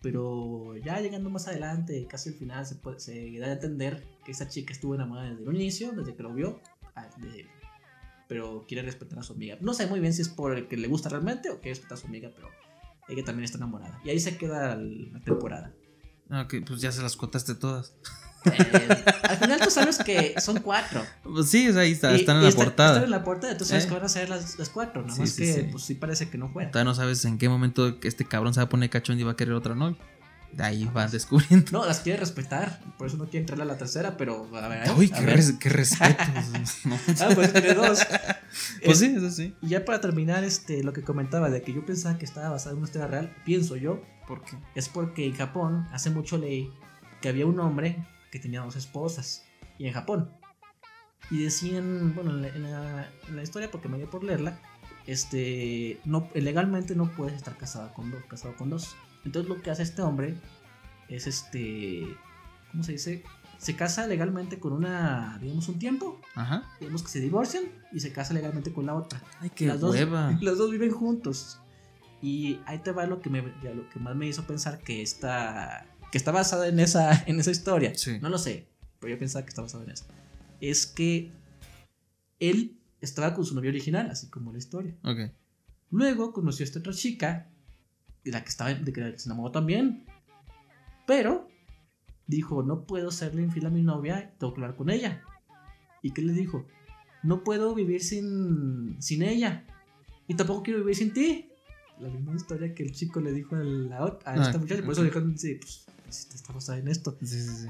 Pero 0.02 0.76
ya 0.78 1.00
llegando 1.00 1.30
más 1.30 1.48
adelante, 1.48 2.08
casi 2.08 2.30
al 2.30 2.36
final, 2.36 2.66
se, 2.66 2.76
se 2.98 3.40
da 3.40 3.48
a 3.48 3.54
entender 3.54 4.04
que 4.26 4.32
esa 4.32 4.48
chica 4.48 4.74
estuvo 4.74 4.96
enamorada 4.96 5.30
desde 5.30 5.50
el 5.50 5.56
inicio, 5.56 5.92
desde 5.92 6.16
que 6.16 6.24
lo 6.24 6.34
vio, 6.34 6.60
ah, 6.96 7.08
pero 8.28 8.66
quiere 8.66 8.82
respetar 8.84 9.20
a 9.20 9.24
su 9.24 9.34
amiga. 9.34 9.58
No 9.60 9.74
sé 9.74 9.88
muy 9.88 10.00
bien 10.00 10.14
si 10.14 10.22
es 10.22 10.30
por 10.30 10.58
el 10.58 10.68
que 10.68 10.78
le 10.78 10.88
gusta 10.88 11.10
realmente 11.10 11.50
o 11.50 11.60
quiere 11.60 11.72
respetar 11.72 11.98
a 11.98 12.02
su 12.02 12.08
amiga, 12.08 12.32
pero 12.34 12.50
ella 13.10 13.26
también 13.26 13.44
está 13.44 13.58
enamorada. 13.58 14.00
Y 14.06 14.10
ahí 14.10 14.20
se 14.20 14.38
queda 14.38 14.76
la 14.76 15.20
temporada. 15.20 15.74
Ah, 16.32 16.42
ok, 16.42 16.56
pues 16.66 16.82
ya 16.82 16.92
se 16.92 17.02
las 17.02 17.16
contaste 17.16 17.56
todas. 17.56 17.94
Eh, 18.46 19.04
al 19.24 19.38
final 19.38 19.60
tú 19.60 19.70
sabes 19.70 20.00
que 20.00 20.34
son 20.40 20.62
cuatro. 20.62 21.06
Pues 21.24 21.50
sí, 21.50 21.68
ahí 21.78 21.92
está, 21.92 22.16
están 22.16 22.38
en 22.38 22.46
la 22.46 22.52
portada. 22.52 22.90
Están 22.90 23.04
en 23.04 23.12
la 23.12 23.24
portada, 23.24 23.58
tú 23.58 23.66
sabes 23.66 23.84
¿Eh? 23.84 23.88
que 23.88 23.94
van 23.94 24.04
a 24.04 24.10
ser 24.10 24.30
las, 24.30 24.58
las 24.58 24.70
cuatro, 24.70 25.04
nada 25.04 25.16
más 25.20 25.34
que 25.34 25.70
pues 25.72 25.84
sí 25.84 25.96
parece 25.96 26.30
que 26.30 26.38
no 26.38 26.50
fuera. 26.50 26.72
Todavía 26.72 26.90
no 26.90 26.96
sabes 26.96 27.24
en 27.26 27.38
qué 27.38 27.50
momento 27.50 28.00
este 28.02 28.26
cabrón 28.26 28.54
se 28.54 28.60
va 28.62 28.64
a 28.64 28.70
poner 28.70 28.90
cachón 28.90 29.20
y 29.20 29.24
va 29.24 29.34
a 29.34 29.36
querer 29.36 29.54
otra 29.54 29.76
novia. 29.76 29.98
De 30.54 30.64
ahí 30.64 30.90
vas 30.94 31.14
descubriendo. 31.14 31.72
No, 31.72 31.86
las 31.86 32.02
quiere 32.02 32.20
respetar. 32.20 32.82
Por 32.98 33.08
eso 33.08 33.16
no 33.16 33.24
quiere 33.26 33.40
entrarle 33.40 33.64
a 33.64 33.68
la 33.68 33.78
tercera, 33.78 34.18
pero 34.18 34.50
a 34.54 34.68
ver. 34.68 34.92
Uy, 34.98 35.10
qué, 35.10 35.70
respeto. 35.70 36.24
Ah, 37.22 37.30
pues 37.34 37.54
tiene 37.54 37.74
dos. 37.74 38.00
Pues 38.84 39.00
sí, 39.00 39.14
eso 39.16 39.30
sí. 39.32 39.56
Y 39.62 39.70
ya 39.70 39.86
para 39.86 40.02
terminar, 40.02 40.44
este, 40.44 40.84
lo 40.84 40.92
que 40.92 41.04
comentaba 41.04 41.50
de 41.50 41.62
que 41.62 41.72
yo 41.72 41.86
pensaba 41.86 42.18
que 42.18 42.26
estaba 42.26 42.50
basado 42.50 42.72
en 42.72 42.80
una 42.80 42.88
historia 42.88 43.08
real, 43.08 43.34
pienso 43.46 43.78
yo. 43.78 44.02
¿Por 44.32 44.46
qué? 44.46 44.56
Es 44.76 44.88
porque 44.88 45.26
en 45.26 45.34
Japón 45.34 45.90
hace 45.92 46.10
mucho 46.10 46.38
leí 46.38 46.72
que 47.20 47.28
había 47.28 47.46
un 47.46 47.60
hombre 47.60 48.08
que 48.32 48.40
tenía 48.40 48.62
dos 48.62 48.78
esposas. 48.78 49.44
Y 49.78 49.88
en 49.88 49.94
Japón. 49.94 50.32
Y 51.30 51.44
decían, 51.44 52.16
bueno, 52.16 52.32
en 52.32 52.72
la, 52.72 53.44
historia, 53.44 53.70
porque 53.70 53.90
me 53.90 53.98
dio 53.98 54.10
por 54.10 54.24
leerla, 54.24 54.58
este, 55.06 56.00
no, 56.06 56.30
legalmente 56.34 56.96
no 56.96 57.12
puedes 57.12 57.36
estar 57.36 57.58
casado 57.58 57.94
con 57.94 58.10
dos, 58.10 58.24
casado 58.30 58.56
con 58.56 58.70
dos. 58.70 58.96
Entonces 59.26 59.50
lo 59.50 59.62
que 59.62 59.70
hace 59.70 59.84
este 59.84 60.02
hombre 60.02 60.38
es 61.10 61.28
este, 61.28 62.08
¿cómo 62.72 62.84
se 62.84 62.94
dice? 62.94 63.26
Se 63.58 63.76
casa 63.76 64.08
legalmente 64.08 64.60
con 64.60 64.72
una, 64.72 65.40
digamos, 65.42 65.68
un 65.68 65.78
tiempo. 65.78 66.22
Ajá. 66.36 66.64
Digamos 66.80 67.04
que 67.04 67.10
se 67.10 67.20
divorcian 67.20 67.66
y 67.92 68.00
se 68.00 68.14
casa 68.14 68.34
legalmente 68.34 68.72
con 68.72 68.86
la 68.86 68.96
otra. 68.96 69.22
Ay, 69.42 69.52
qué 69.54 69.68
las 69.68 69.84
hueva. 69.84 70.32
Dos, 70.32 70.42
los 70.42 70.58
dos 70.58 70.72
viven 70.72 70.92
juntos. 70.92 71.61
Y 72.22 72.60
ahí 72.66 72.80
te 72.80 72.92
va 72.92 73.06
lo 73.06 73.20
que, 73.20 73.30
me, 73.30 73.42
lo 73.42 73.90
que 73.90 74.00
más 74.00 74.16
me 74.16 74.28
hizo 74.28 74.46
pensar 74.46 74.80
que 74.80 75.02
está, 75.02 75.88
que 76.12 76.18
está 76.18 76.32
basada 76.32 76.68
en 76.68 76.80
esa, 76.80 77.24
en 77.28 77.40
esa 77.40 77.52
historia. 77.52 77.96
Sí. 77.96 78.20
No 78.22 78.30
lo 78.30 78.38
sé, 78.38 78.68
pero 79.00 79.14
yo 79.14 79.20
pensaba 79.20 79.44
que 79.44 79.50
está 79.50 79.62
basada 79.62 79.84
en 79.84 79.92
eso. 79.92 80.06
Es 80.60 80.86
que 80.86 81.32
él 82.40 82.80
estaba 83.00 83.34
con 83.34 83.46
su 83.46 83.56
novia 83.56 83.72
original, 83.72 84.10
así 84.10 84.28
como 84.28 84.52
la 84.52 84.60
historia. 84.60 84.96
Luego 85.90 86.32
conoció 86.32 86.64
a 86.64 86.66
esta 86.66 86.80
otra 86.80 86.94
chica 86.94 87.50
de 88.24 88.32
la 88.32 88.44
que 88.44 88.50
estaba 88.50 88.74
de 88.74 88.94
que 88.94 89.18
se 89.18 89.28
enamoró 89.28 89.52
también. 89.52 90.06
Pero 91.08 91.50
dijo, 92.28 92.64
no 92.64 92.86
puedo 92.86 93.12
serle 93.12 93.42
infiel 93.42 93.66
a 93.66 93.70
mi 93.70 93.82
novia, 93.82 94.34
tengo 94.38 94.54
que 94.54 94.62
hablar 94.62 94.78
con 94.78 94.90
ella. 94.90 95.24
¿Y 96.02 96.12
qué 96.12 96.22
le 96.22 96.34
dijo? 96.34 96.66
No 97.24 97.44
puedo 97.44 97.76
vivir 97.76 98.04
sin, 98.04 98.96
sin 99.00 99.22
ella. 99.24 99.66
Y 100.28 100.36
tampoco 100.36 100.64
quiero 100.64 100.80
vivir 100.80 100.96
sin 100.96 101.14
ti. 101.14 101.51
La 102.02 102.10
misma 102.10 102.36
historia 102.36 102.74
que 102.74 102.84
el 102.84 102.92
chico 102.92 103.20
le 103.22 103.32
dijo 103.32 103.56
a, 103.56 103.60
la, 103.60 103.98
a 103.98 104.20
ah, 104.26 104.36
esta 104.48 104.58
muchacha. 104.58 104.82
Por 104.84 104.94
eso 104.94 105.04
dijo, 105.04 105.22
sí, 105.36 105.56
pues, 105.56 105.86
estamos 106.34 106.68
en 106.70 106.88
esto. 106.88 107.16
Sí, 107.22 107.28
sí, 107.28 107.50
sí. 107.64 107.68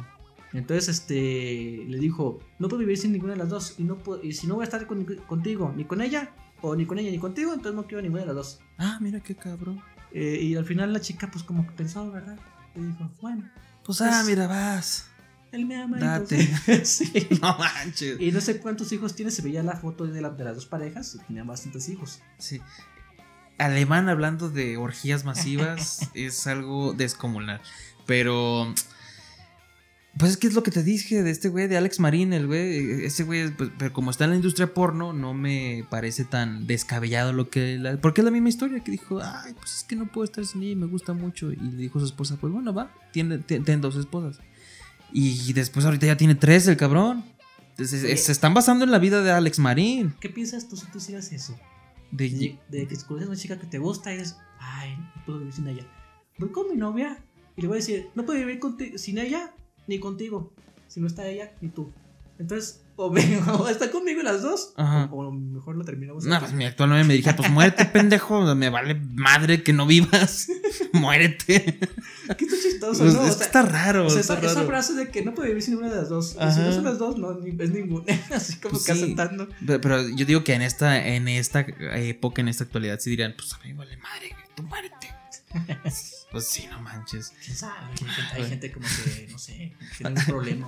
Entonces, 0.54 0.90
este, 0.90 1.86
le 1.88 1.98
dijo, 1.98 2.40
no 2.60 2.68
puedo 2.68 2.80
vivir 2.80 2.98
sin 2.98 3.12
ninguna 3.12 3.34
de 3.34 3.40
las 3.40 3.50
dos. 3.50 3.76
Y, 3.78 3.84
no 3.84 3.98
puedo, 3.98 4.24
y 4.24 4.34
si 4.34 4.48
no 4.48 4.56
voy 4.56 4.64
a 4.64 4.66
estar 4.66 4.86
contigo, 4.88 5.74
ni 5.76 5.86
con 5.86 6.02
ella, 6.02 6.34
o 6.62 6.76
ni 6.76 6.86
con 6.86 7.00
ella 7.00 7.12
ni 7.12 7.20
contigo, 7.20 7.54
entonces 7.54 7.76
no 7.76 7.88
quiero 7.88 8.02
ninguna 8.02 8.22
de 8.22 8.28
las 8.28 8.36
dos. 8.36 8.60
Ah, 8.78 8.98
mira 9.02 9.22
qué 9.22 9.36
cabrón. 9.36 9.82
Eh, 10.14 10.40
y 10.42 10.56
al 10.56 10.66
final 10.66 10.92
la 10.92 11.00
chica, 11.00 11.30
pues 11.32 11.44
como 11.44 11.66
que 11.66 11.72
pensó, 11.72 12.10
¿verdad? 12.12 12.38
Y 12.76 12.82
dijo, 12.82 13.10
bueno. 13.22 13.50
Pues, 13.86 14.02
ah, 14.02 14.24
mira, 14.26 14.48
vas. 14.48 15.08
Él 15.52 15.66
me 15.66 15.76
ama. 15.76 15.98
Date. 16.00 16.50
sí. 16.86 17.12
No 17.42 17.58
manches. 17.58 18.20
Y 18.20 18.32
no 18.32 18.42
sé 18.42 18.60
cuántos 18.60 18.92
hijos 18.92 19.16
tiene. 19.16 19.32
Se 19.32 19.42
veía 19.42 19.64
la 19.64 19.76
foto 19.76 20.06
de, 20.06 20.14
de 20.14 20.22
las 20.22 20.56
dos 20.56 20.66
parejas 20.66 21.16
y 21.16 21.20
tenían 21.20 21.48
bastantes 21.48 21.90
hijos. 21.90 22.22
Sí. 22.38 22.62
Alemán 23.62 24.10
hablando 24.10 24.50
de 24.50 24.78
orgías 24.78 25.26
masivas 25.26 26.10
es 26.14 26.48
algo 26.48 26.94
descomunal. 26.94 27.62
Pero 28.06 28.74
pues 30.18 30.32
es 30.32 30.38
que 30.38 30.48
es 30.48 30.54
lo 30.54 30.64
que 30.64 30.72
te 30.72 30.84
dije 30.84 31.24
de 31.24 31.32
este 31.32 31.48
güey, 31.48 31.68
de 31.68 31.78
Alex 31.78 32.00
Marín, 32.00 32.34
el 32.34 32.46
güey. 32.46 33.06
Ese 33.06 33.24
güey, 33.24 33.50
pues, 33.52 33.70
pero 33.78 33.94
como 33.94 34.12
está 34.12 34.26
en 34.26 34.32
la 34.32 34.36
industria 34.36 34.74
porno, 34.74 35.14
no 35.14 35.34
me 35.34 35.86
parece 35.90 36.26
tan 36.26 36.68
descabellado 36.68 37.32
lo 37.32 37.50
que. 37.50 37.98
porque 38.02 38.22
es 38.22 38.26
la 38.26 38.32
misma 38.32 38.50
historia 38.50 38.84
que 38.84 38.92
dijo, 38.92 39.22
ay, 39.24 39.54
pues 39.54 39.78
es 39.78 39.84
que 39.84 39.96
no 39.96 40.08
puedo 40.08 40.26
estar 40.26 40.46
sin 40.46 40.64
ella, 40.64 40.76
me 40.76 40.88
gusta 40.88 41.14
mucho. 41.14 41.52
Y 41.52 41.56
le 41.56 41.78
dijo 41.78 41.98
a 42.00 42.02
su 42.02 42.08
esposa, 42.08 42.36
pues 42.42 42.52
bueno, 42.52 42.74
va, 42.74 42.94
tiene, 43.14 43.38
tiene, 43.38 43.78
dos 43.78 43.96
esposas. 43.96 44.40
Y 45.14 45.54
después 45.54 45.86
ahorita 45.86 46.08
ya 46.08 46.18
tiene 46.18 46.36
tres, 46.36 46.68
el 46.68 46.78
cabrón. 46.78 47.24
se 47.78 48.12
están 48.12 48.54
basando 48.54 48.84
en 48.84 48.92
la 48.92 49.00
vida 49.00 49.22
de 49.22 49.32
Alex 49.32 49.60
Marín. 49.60 50.14
¿Qué 50.20 50.30
piensas 50.30 50.68
tú 50.68 50.76
si 50.76 50.88
tú 50.88 50.98
hicieras 50.98 51.32
eso? 51.32 51.58
De, 52.12 52.60
de, 52.70 52.88
que 52.88 52.98
conoces 53.08 53.28
a 53.28 53.30
una 53.30 53.36
chica 53.36 53.60
que 53.60 53.68
te 53.68 53.80
gusta 53.80 54.14
y 54.14 54.18
dices, 54.18 54.38
ay, 54.60 54.98
no 54.98 55.26
puedo 55.26 55.40
vivir 55.40 55.54
sin 55.54 55.68
ella. 55.68 55.88
Voy 56.38 56.50
con 56.50 56.70
mi 56.70 56.76
novia 56.76 57.24
y 57.56 57.62
le 57.62 57.68
voy 57.68 57.78
a 57.78 57.80
decir, 57.80 58.10
no 58.16 58.26
puedo 58.26 58.40
vivir 58.40 58.60
sin 58.98 59.18
ella 59.18 59.54
ni 59.88 60.00
contigo. 60.00 60.54
Si 60.88 61.00
no 61.00 61.08
está 61.08 61.28
ella, 61.28 61.56
ni 61.62 61.70
tú. 61.70 61.92
Entonces, 62.38 62.84
o, 63.60 63.68
está 63.68 63.92
conmigo 63.92 64.22
las 64.22 64.42
dos, 64.42 64.74
o, 64.78 65.32
mejor 65.32 65.76
lo 65.76 65.84
terminamos. 65.84 66.26
No, 66.26 66.40
pues 66.40 66.54
mi 66.54 66.66
actual 66.66 66.90
novia 66.90 67.04
me 67.04 67.14
dije, 67.14 67.34
pues 67.34 67.50
muérete, 67.50 67.86
pendejo, 67.94 68.56
me 68.56 68.70
vale 68.70 68.96
madre 68.96 69.64
que 69.64 69.74
no 69.74 69.86
vivas, 69.86 70.48
muérete. 70.94 71.80
Qué 72.38 72.46
está 72.46 72.58
chistoso, 72.62 73.04
pues, 73.04 73.14
¿no? 73.14 73.26
está 73.26 73.62
raro. 73.64 74.08
O 74.08 74.10
sea, 74.10 74.22
esa, 74.22 74.64
frase 74.64 74.94
de 74.94 75.10
que 75.10 75.24
no 75.24 75.34
puede 75.34 75.50
vivir 75.50 75.64
sin 75.64 75.76
una 75.76 75.90
de 75.90 75.96
las 75.96 76.10
dos. 76.10 76.32
Si 76.32 76.60
no 76.60 76.72
son 76.72 76.84
las 76.84 76.98
dos, 76.98 77.18
no, 77.18 77.38
es 77.44 77.72
ninguna. 77.72 78.06
Así 78.34 78.58
como 78.58 78.74
pues 78.74 78.86
que 78.86 78.92
aceptando. 78.92 79.48
Pero, 79.66 80.08
yo 80.10 80.26
digo 80.26 80.44
que 80.44 80.54
en 80.54 80.62
esta, 80.62 81.08
en 81.08 81.28
esta 81.28 81.62
época, 81.62 82.42
en 82.42 82.48
esta 82.48 82.64
actualidad, 82.64 83.00
sí 83.00 83.10
dirían, 83.10 83.34
pues 83.36 83.54
a 83.54 83.60
mí 83.60 83.74
vale 83.74 83.98
madre, 83.98 84.36
tú 84.56 84.64
muérete. 84.64 85.10
pues 86.32 86.48
sí, 86.48 86.68
no 86.70 86.82
manches. 86.82 87.34
¿Quién 87.44 87.58
sabe? 87.58 87.74
Hay 88.34 88.46
gente, 88.46 88.72
como 88.72 88.86
que, 88.88 89.28
no 89.32 89.38
sé, 89.38 89.74
tiene 89.98 90.20
un 90.20 90.26
problema 90.26 90.68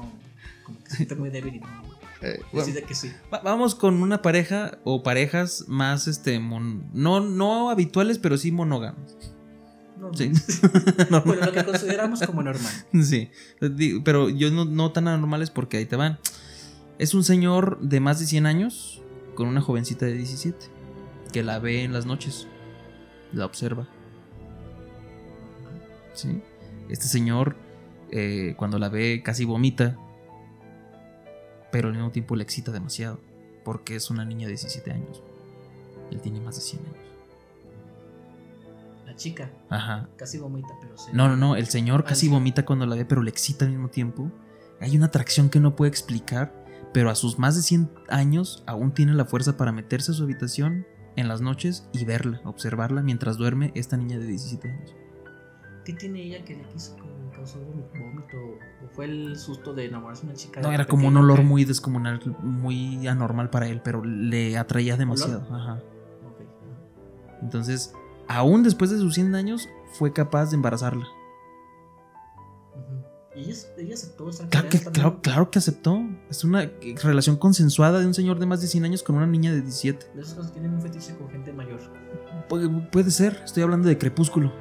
como 0.63 0.83
que 0.83 0.89
se 0.89 0.97
siente 0.97 1.15
muy 1.15 1.29
débil 1.29 1.55
y 1.55 1.59
no. 1.59 2.02
Eh, 2.23 2.41
decide 2.53 2.83
que 2.83 2.95
sí. 2.95 3.11
vamos 3.43 3.75
con 3.75 4.01
una 4.01 4.21
pareja 4.21 4.79
o 4.83 5.03
parejas 5.03 5.65
más, 5.67 6.07
este, 6.07 6.39
no, 6.39 7.19
no 7.19 7.69
habituales, 7.69 8.17
pero 8.17 8.37
sí 8.37 8.51
monógamas. 8.51 9.17
Sí. 10.13 10.31
bueno, 11.25 11.45
lo 11.45 11.51
que 11.51 11.63
consideramos 11.63 12.21
como 12.21 12.41
normal. 12.41 12.71
Sí, 13.03 13.29
pero 14.03 14.29
yo 14.29 14.51
no, 14.51 14.65
no 14.65 14.91
tan 14.91 15.07
anormales 15.07 15.49
porque 15.49 15.77
ahí 15.77 15.85
te 15.85 15.95
van. 15.95 16.19
Es 16.99 17.13
un 17.13 17.23
señor 17.23 17.79
de 17.81 17.99
más 17.99 18.19
de 18.19 18.25
100 18.25 18.45
años 18.45 19.01
con 19.35 19.47
una 19.47 19.61
jovencita 19.61 20.05
de 20.05 20.13
17 20.13 20.57
que 21.31 21.43
la 21.43 21.59
ve 21.59 21.83
en 21.83 21.93
las 21.93 22.05
noches, 22.05 22.47
la 23.31 23.45
observa 23.45 23.87
¿sí? 26.13 26.41
Este 26.89 27.05
señor, 27.07 27.55
eh, 28.11 28.53
cuando 28.57 28.77
la 28.77 28.89
ve, 28.89 29.21
casi 29.23 29.45
vomita, 29.45 29.97
pero 31.73 31.87
al 31.87 31.95
mismo 31.95 32.11
tiempo 32.11 32.35
le 32.35 32.43
excita 32.43 32.71
demasiado, 32.71 33.19
porque 33.65 33.95
es 33.95 34.11
una 34.11 34.23
niña 34.23 34.45
de 34.45 34.51
17 34.51 34.91
años. 34.91 35.23
Él 36.11 36.21
tiene 36.21 36.39
más 36.39 36.53
de 36.53 36.61
100 36.61 36.85
años. 36.85 36.97
La 39.07 39.15
chica. 39.15 39.49
Ajá. 39.69 40.07
Casi 40.15 40.37
vomita, 40.37 40.67
pero 40.79 40.93
No, 41.13 41.27
no, 41.27 41.35
no. 41.35 41.55
El 41.55 41.65
señor 41.65 42.03
casi 42.03 42.29
vomita 42.29 42.63
cuando 42.63 42.85
la 42.85 42.95
ve, 42.95 43.05
pero 43.05 43.23
le 43.23 43.31
excita 43.31 43.65
al 43.65 43.71
mismo 43.71 43.89
tiempo. 43.89 44.31
Hay 44.81 44.95
una 44.95 45.07
atracción 45.07 45.49
que 45.49 45.59
no 45.59 45.75
puede 45.75 45.89
explicar, 45.89 46.53
pero 46.93 47.09
a 47.09 47.15
sus 47.15 47.39
más 47.39 47.55
de 47.55 47.63
100 47.63 47.89
años 48.07 48.63
aún 48.67 48.93
tiene 48.93 49.15
la 49.15 49.25
fuerza 49.25 49.57
para 49.57 49.71
meterse 49.71 50.11
a 50.11 50.13
su 50.13 50.21
habitación 50.21 50.85
en 51.15 51.27
las 51.27 51.41
noches 51.41 51.89
y 51.91 52.05
verla, 52.05 52.39
observarla 52.43 53.01
mientras 53.01 53.37
duerme 53.37 53.71
esta 53.73 53.97
niña 53.97 54.19
de 54.19 54.27
17 54.27 54.69
años. 54.69 54.95
¿Qué 55.85 55.93
tiene 55.93 56.21
ella 56.21 56.45
que 56.45 56.55
le 56.55 56.63
quiso 56.65 56.95
causar 57.43 57.61
vómito? 57.65 58.37
¿O 58.83 58.87
fue 58.93 59.05
el 59.05 59.37
susto 59.37 59.73
de 59.73 59.85
enamorarse 59.85 60.23
de 60.23 60.29
una 60.29 60.37
chica? 60.37 60.61
No, 60.61 60.71
era 60.71 60.85
como 60.85 61.07
un 61.07 61.17
olor 61.17 61.43
muy 61.43 61.65
descomunal, 61.65 62.21
muy 62.41 63.07
anormal 63.07 63.49
para 63.49 63.67
él, 63.67 63.81
pero 63.83 64.03
le 64.03 64.57
atraía 64.57 64.97
demasiado. 64.97 65.45
Ajá. 65.53 65.81
Entonces, 67.41 67.93
aún 68.27 68.63
después 68.63 68.89
de 68.89 68.97
sus 68.97 69.15
100 69.15 69.35
años, 69.35 69.69
fue 69.91 70.13
capaz 70.13 70.51
de 70.51 70.55
embarazarla. 70.55 71.05
¿Y 73.35 73.49
ella, 73.49 73.93
aceptó 73.95 74.29
estar 74.29 74.47
claro 74.47 74.69
que, 74.69 74.79
claro, 74.79 75.21
claro, 75.21 75.51
que 75.51 75.57
aceptó. 75.57 75.99
Es 76.29 76.43
una 76.43 76.71
relación 77.01 77.35
consensuada 77.35 77.99
de 77.99 78.05
un 78.05 78.13
señor 78.13 78.39
de 78.39 78.45
más 78.45 78.61
de 78.61 78.67
100 78.67 78.85
años 78.85 79.03
con 79.03 79.15
una 79.15 79.25
niña 79.25 79.51
de 79.51 79.61
17. 79.61 80.11
De 80.13 80.21
esas 80.21 80.35
cosas 80.35 80.53
tienen 80.53 80.75
un 80.75 80.81
fetiche 80.81 81.15
con 81.15 81.29
gente 81.29 81.51
mayor. 81.51 81.79
puede 82.91 83.11
ser, 83.11 83.41
estoy 83.43 83.63
hablando 83.63 83.87
de 83.89 83.97
Crepúsculo. 83.97 84.53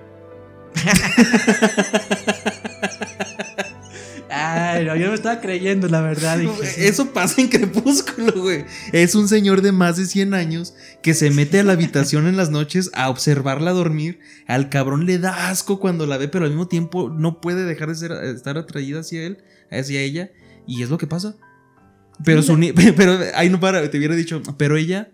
Ay, 4.34 4.86
no, 4.86 4.96
yo 4.96 5.08
me 5.08 5.14
estaba 5.14 5.40
creyendo, 5.40 5.88
la 5.88 6.00
verdad. 6.00 6.40
Eso 6.78 7.12
pasa 7.12 7.42
en 7.42 7.48
Crepúsculo, 7.48 8.32
güey. 8.40 8.64
Es 8.92 9.14
un 9.14 9.28
señor 9.28 9.60
de 9.60 9.72
más 9.72 9.98
de 9.98 10.06
100 10.06 10.32
años 10.32 10.74
que 11.02 11.12
se 11.12 11.30
mete 11.30 11.60
a 11.60 11.64
la 11.64 11.74
habitación 11.74 12.26
en 12.26 12.36
las 12.36 12.50
noches 12.50 12.90
a 12.94 13.10
observarla 13.10 13.72
dormir. 13.72 14.20
Al 14.46 14.70
cabrón 14.70 15.04
le 15.04 15.18
da 15.18 15.50
asco 15.50 15.78
cuando 15.78 16.06
la 16.06 16.16
ve, 16.16 16.28
pero 16.28 16.46
al 16.46 16.50
mismo 16.50 16.66
tiempo 16.66 17.10
no 17.10 17.40
puede 17.42 17.64
dejar 17.64 17.88
de 17.88 17.94
ser, 17.94 18.12
estar 18.12 18.56
atraída 18.56 19.00
hacia 19.00 19.26
él, 19.26 19.44
hacia 19.70 20.00
ella. 20.00 20.30
Y 20.66 20.82
es 20.82 20.88
lo 20.88 20.96
que 20.96 21.06
pasa. 21.06 21.36
Pero, 22.24 22.42
su, 22.42 22.58
pero 22.96 23.18
ahí 23.34 23.50
no 23.50 23.60
para, 23.60 23.90
te 23.90 23.98
hubiera 23.98 24.14
dicho, 24.14 24.42
pero 24.56 24.76
ella 24.76 25.12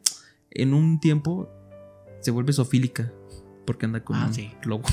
en 0.50 0.74
un 0.74 1.00
tiempo 1.00 1.48
se 2.20 2.30
vuelve 2.30 2.52
sofílica 2.52 3.12
porque 3.66 3.86
anda 3.86 4.04
con 4.04 4.16
ah, 4.16 4.30
un 4.30 4.68
lobo. 4.68 4.84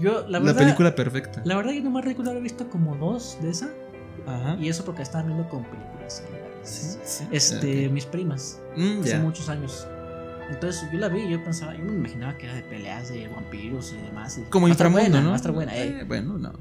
Yo, 0.00 0.26
la 0.28 0.38
verdad. 0.38 0.54
La 0.54 0.60
película 0.60 0.94
perfecta. 0.94 1.42
La 1.44 1.56
verdad, 1.56 1.72
yo 1.72 1.82
nomás 1.82 2.04
recuerdo 2.04 2.30
haber 2.30 2.42
visto 2.42 2.68
como 2.68 2.96
dos 2.96 3.38
de 3.42 3.50
esa. 3.50 3.70
Ajá. 4.26 4.56
Y 4.60 4.68
eso 4.68 4.84
porque 4.84 5.02
estaba 5.02 5.24
viendo 5.24 5.48
con 5.48 5.64
películas. 5.64 6.22
Este, 7.30 7.88
mis 7.88 8.06
primas. 8.06 8.60
Mm, 8.76 9.00
hace 9.02 9.18
muchos 9.18 9.48
años. 9.48 9.86
Entonces 10.50 10.82
yo 10.92 10.98
la 10.98 11.08
vi 11.08 11.20
y 11.20 11.30
yo 11.30 11.42
pensaba, 11.44 11.76
yo 11.76 11.84
me 11.84 11.92
imaginaba 11.92 12.36
que 12.36 12.46
era 12.46 12.56
de 12.56 12.62
peleas 12.62 13.08
de 13.08 13.28
vampiros 13.28 13.92
y 13.92 14.04
demás. 14.04 14.40
Como 14.50 14.68
inframundo, 14.68 15.20
¿no? 15.20 15.30
Va 15.30 15.36
a 15.36 15.50
buena, 15.50 15.76
eh. 15.76 16.04
bueno, 16.06 16.38
no. 16.38 16.52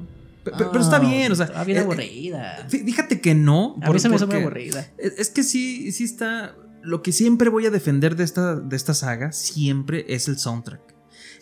Pero, 0.43 0.79
está 0.79 0.99
bien, 0.99 1.31
o 1.31 1.35
sea. 1.35 1.47
Está 1.47 1.63
bien 1.63 1.79
eh, 1.79 1.81
aburrida. 1.81 2.65
Fíjate 2.69 3.19
que 3.19 3.35
no. 3.35 3.75
A 3.81 3.91
mí 3.91 3.99
se 3.99 4.09
me 4.09 4.15
hizo 4.15 4.27
muy 4.27 4.37
aburrida. 4.37 4.87
Es 4.97 5.29
que 5.29 5.43
sí, 5.43 5.91
sí 5.91 6.03
está. 6.03 6.55
Lo 6.81 7.01
que 7.01 7.11
siempre 7.11 7.49
voy 7.49 7.65
a 7.65 7.71
defender 7.71 8.15
de 8.15 8.23
esta, 8.23 8.55
de 8.55 8.75
esta 8.75 8.93
saga, 8.93 9.33
siempre 9.33 10.05
es 10.07 10.29
el 10.29 10.37
soundtrack. 10.37 10.88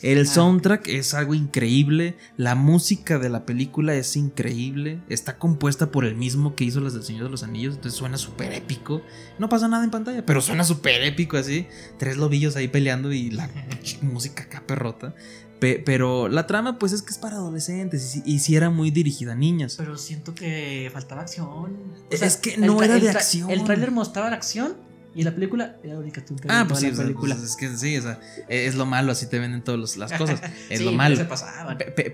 El 0.02 0.22
ah, 0.22 0.26
soundtrack 0.26 0.88
es 0.89 1.14
algo 1.14 1.34
increíble, 1.34 2.18
la 2.38 2.56
música 2.56 3.18
de 3.18 3.30
la 3.30 3.45
película 3.45 3.95
es 3.95 4.16
increíble, 4.16 5.02
está 5.10 5.38
compuesta 5.38 5.91
por 5.91 6.06
el 6.06 6.16
mismo 6.16 6.56
que 6.56 6.64
hizo 6.66 6.80
las 6.82 6.93
del 6.93 7.04
Señor 7.04 7.26
de 7.26 7.30
los 7.32 7.43
Anillos, 7.43 7.76
entonces 7.76 7.98
suena 7.98 8.18
súper 8.18 8.54
épico. 8.54 9.02
No 9.39 9.50
pasa 9.50 9.68
nada 9.68 9.84
en 9.84 9.91
pantalla, 9.91 10.26
pero 10.26 10.41
suena 10.41 10.64
súper 10.64 11.04
épico 11.04 11.38
así. 11.38 11.68
Tres 11.98 12.18
lobillos 12.18 12.56
ahí 12.56 12.68
peleando 12.68 13.12
y 13.12 13.32
la 13.32 13.50
música 14.02 14.43
acá 14.43 14.64
perrota. 14.66 15.16
pero 15.60 16.28
la 16.28 16.45
trama, 16.45 16.78
pues 16.78 16.93
es 16.93 17.02
que 17.02 17.10
es 17.10 17.18
para 17.18 17.38
adolescentes 17.38 18.22
y, 18.24 18.39
si 18.39 18.56
era 18.56 18.70
muy 18.70 18.91
dirigida 18.91 19.34
a 19.34 19.36
niñas. 19.36 19.76
Pero 19.78 19.98
siento 19.98 20.36
que 20.36 20.89
faltaba 20.93 21.22
acción. 21.22 21.78
es 22.12 22.38
que 22.38 22.58
no 22.58 22.84
era 22.84 23.00
de 23.00 23.10
acción. 23.10 23.50
El 23.50 23.64
tráiler 23.64 23.91
mostraba 23.91 24.30
la 24.30 24.36
acción, 24.36 24.76
y 25.16 25.24
la 25.24 25.34
película 25.34 25.78
era 25.84 25.93
la 25.93 25.99
única 25.99 26.24
Ah, 26.47 26.66
pues 26.68 26.80
sí, 26.82 26.91
película. 26.91 27.36
Pues 27.36 27.49
es 27.49 27.55
que 27.55 27.70
sí, 27.76 27.97
o 27.97 28.01
sea, 28.01 28.20
es 28.47 28.76
lo 28.76 28.86
malo, 28.86 29.12
así 29.12 29.28
te 29.28 29.39
venden 29.39 29.64
todas 29.64 29.97
las 29.97 30.14
cosas. 30.18 30.41
Es 30.70 30.82
lo 30.82 30.91
malo. 30.91 31.18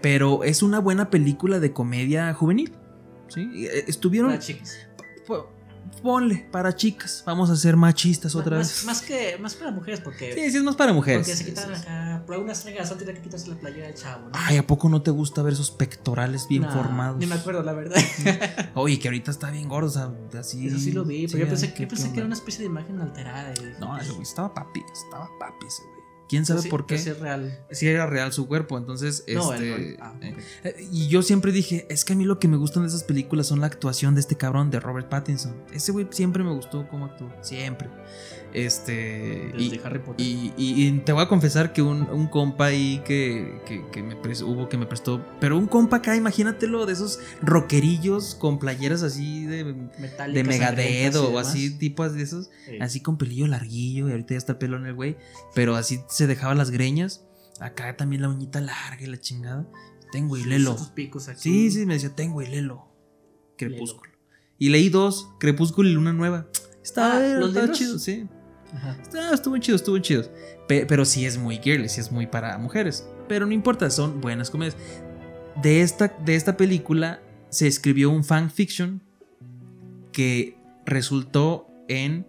pero 0.01 0.43
es 0.43 0.63
una 0.63 0.79
buena 0.79 1.09
película 1.09 1.59
de 1.59 1.73
comedia 1.73 2.33
juvenil. 2.33 2.73
¿sí? 3.27 3.67
Eh, 3.67 3.85
estuvieron 3.87 4.31
ponle, 6.03 6.45
para 6.51 6.75
chicas. 6.75 7.23
Vamos 7.25 7.49
a 7.49 7.55
ser 7.55 7.75
machistas 7.75 8.35
otra 8.35 8.57
vez. 8.57 8.83
Más 8.85 9.01
que 9.01 9.37
más 9.39 9.55
para 9.55 9.71
mujeres, 9.71 10.01
porque. 10.01 10.33
Sí, 10.33 10.51
sí, 10.51 10.57
es 10.57 10.63
más 10.63 10.75
para 10.75 10.93
mujeres. 10.93 11.25
Porque 11.25 11.35
se 11.35 11.45
quitan 11.45 11.73
acá. 11.73 12.23
Por 12.25 12.35
alguna 12.35 12.53
estrella 12.53 12.83
tiene 12.83 13.13
que 13.13 13.21
quitarse 13.21 13.49
la 13.49 13.55
playera 13.55 13.87
del 13.87 13.95
chavo. 13.95 14.29
¿no? 14.29 14.31
Ay, 14.33 14.57
¿a 14.57 14.67
poco 14.67 14.89
no 14.89 15.01
te 15.01 15.11
gusta 15.11 15.41
ver 15.41 15.53
esos 15.53 15.71
pectorales 15.71 16.47
bien 16.47 16.69
formados? 16.69 17.17
Ni 17.17 17.25
me 17.25 17.35
acuerdo, 17.35 17.63
la 17.63 17.73
verdad. 17.73 17.97
Oye, 18.75 18.99
que 18.99 19.07
ahorita 19.07 19.31
está 19.31 19.49
bien 19.49 19.67
gordo, 19.67 19.87
o 19.87 19.91
sea, 19.91 20.11
así. 20.39 20.67
Eso 20.67 20.77
sí 20.77 20.91
lo 20.91 21.05
vi, 21.05 21.27
pero 21.27 21.39
yo 21.39 21.47
pensé, 21.47 21.73
que, 21.73 21.87
pensé 21.87 22.11
que 22.11 22.17
era 22.17 22.25
una 22.25 22.35
especie 22.35 22.59
de 22.59 22.67
imagen 22.67 23.01
alterada. 23.01 23.53
No, 23.79 23.97
estaba 24.21 24.53
papi, 24.53 24.83
estaba 24.91 25.29
papi 25.39 25.67
ese 25.67 25.83
güey. 25.83 26.02
¿Quién 26.33 26.47
sabe 26.47 26.67
por 26.67 26.87
qué? 26.87 26.97
Si 26.97 27.11
es 27.11 27.19
real. 27.19 27.59
Si 27.69 27.87
era 27.87 28.07
real 28.07 28.33
su 28.33 28.47
cuerpo, 28.47 28.79
entonces, 28.79 29.23
este... 29.27 29.97
Ah, 30.01 30.15
eh, 30.63 30.87
y 30.91 31.07
yo 31.07 31.21
siempre 31.21 31.51
dije, 31.51 31.85
es 31.91 32.03
que 32.03 32.13
a 32.13 32.15
mí 32.15 32.25
lo 32.25 32.39
que 32.39 32.47
me 32.47 32.57
gustan 32.57 32.81
de 32.81 32.89
esas 32.89 33.03
películas 33.03 33.45
son 33.45 33.61
la 33.61 33.67
actuación 33.67 34.15
de 34.15 34.21
este 34.21 34.35
cabrón, 34.35 34.71
de 34.71 34.79
Robert 34.79 35.09
Pattinson. 35.09 35.55
Ese 35.71 35.91
güey 35.91 36.07
siempre 36.09 36.43
me 36.43 36.51
gustó 36.51 36.87
cómo 36.89 37.05
actuó, 37.05 37.31
siempre. 37.41 37.87
Este. 38.53 39.51
y, 39.57 39.79
Harry 39.83 39.99
Potter. 39.99 40.25
Y, 40.25 41.01
te 41.05 41.11
voy 41.11 41.23
a 41.23 41.27
confesar 41.27 41.73
que 41.73 41.81
un, 41.81 42.27
compa 42.27 42.65
ahí 42.65 43.01
que, 43.05 43.59
que, 43.91 44.03
me 44.03 44.15
prestó, 44.15 44.47
hubo 44.47 44.69
que 44.69 44.77
me 44.77 44.85
prestó. 44.85 45.25
Pero 45.39 45.57
un 45.57 45.67
compa 45.67 45.97
acá, 45.97 46.15
imagínatelo, 46.15 46.85
de 46.85 46.93
esos 46.93 47.19
rockerillos 47.41 48.35
con 48.35 48.59
playeras 48.59 49.03
así 49.03 49.45
de, 49.45 49.63
de 49.63 50.43
megadedo 50.43 51.31
o 51.31 51.39
así, 51.39 51.77
tipos 51.77 52.13
de 52.13 52.23
esos. 52.23 52.49
Así 52.79 53.01
con 53.01 53.17
pelillo 53.17 53.47
larguillo. 53.47 54.07
Y 54.07 54.11
ahorita 54.11 54.35
ya 54.35 54.37
está 54.37 54.59
pelo 54.59 54.77
en 54.77 54.85
el 54.85 54.93
güey. 54.93 55.17
Pero 55.55 55.75
así 55.75 55.99
se 56.07 56.27
dejaba 56.27 56.53
las 56.55 56.69
greñas. 56.69 57.25
Acá 57.59 57.95
también 57.97 58.21
la 58.21 58.29
uñita 58.29 58.61
larga 58.61 59.01
y 59.01 59.07
la 59.07 59.19
chingada. 59.19 59.67
Tengo 60.11 60.37
hilelo. 60.37 60.77
Sí, 61.35 61.71
sí, 61.71 61.85
me 61.85 61.95
decía, 61.95 62.15
tengo 62.15 62.41
hilelo. 62.41 62.87
Crepúsculo. 63.57 64.13
Y 64.59 64.69
leí 64.69 64.89
dos, 64.89 65.29
Crepúsculo 65.39 65.89
y 65.89 65.93
Luna 65.93 66.13
Nueva. 66.13 66.47
Estaba, 66.83 67.17
ah, 67.17 67.71
chido, 67.71 67.97
sí. 67.97 68.27
Estuvo 69.33 69.57
chido, 69.57 69.75
estuvo 69.75 69.97
chido. 69.99 70.23
pero 70.67 71.05
sí 71.05 71.25
es 71.25 71.37
muy 71.37 71.57
girly, 71.57 71.89
sí 71.89 72.01
es 72.01 72.11
muy 72.11 72.27
para 72.27 72.57
mujeres. 72.57 73.07
Pero 73.27 73.45
no 73.45 73.51
importa, 73.51 73.89
son 73.89 74.21
buenas 74.21 74.49
comedias. 74.49 74.77
De 75.61 75.81
esta, 75.81 76.07
de 76.25 76.35
esta 76.35 76.57
película 76.57 77.21
se 77.49 77.67
escribió 77.67 78.09
un 78.09 78.23
fanfiction 78.23 79.01
que 80.11 80.57
resultó 80.85 81.67
en 81.87 82.25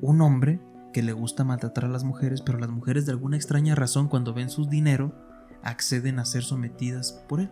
un 0.00 0.20
hombre 0.20 0.60
que 0.92 1.02
le 1.02 1.12
gusta 1.12 1.44
maltratar 1.44 1.86
a 1.86 1.88
las 1.88 2.04
mujeres, 2.04 2.42
pero 2.42 2.58
las 2.58 2.70
mujeres 2.70 3.06
de 3.06 3.12
alguna 3.12 3.36
extraña 3.36 3.74
razón 3.74 4.08
cuando 4.08 4.34
ven 4.34 4.50
su 4.50 4.66
dinero 4.66 5.14
acceden 5.62 6.18
a 6.18 6.24
ser 6.24 6.42
sometidas 6.42 7.24
por 7.28 7.40
él. 7.40 7.50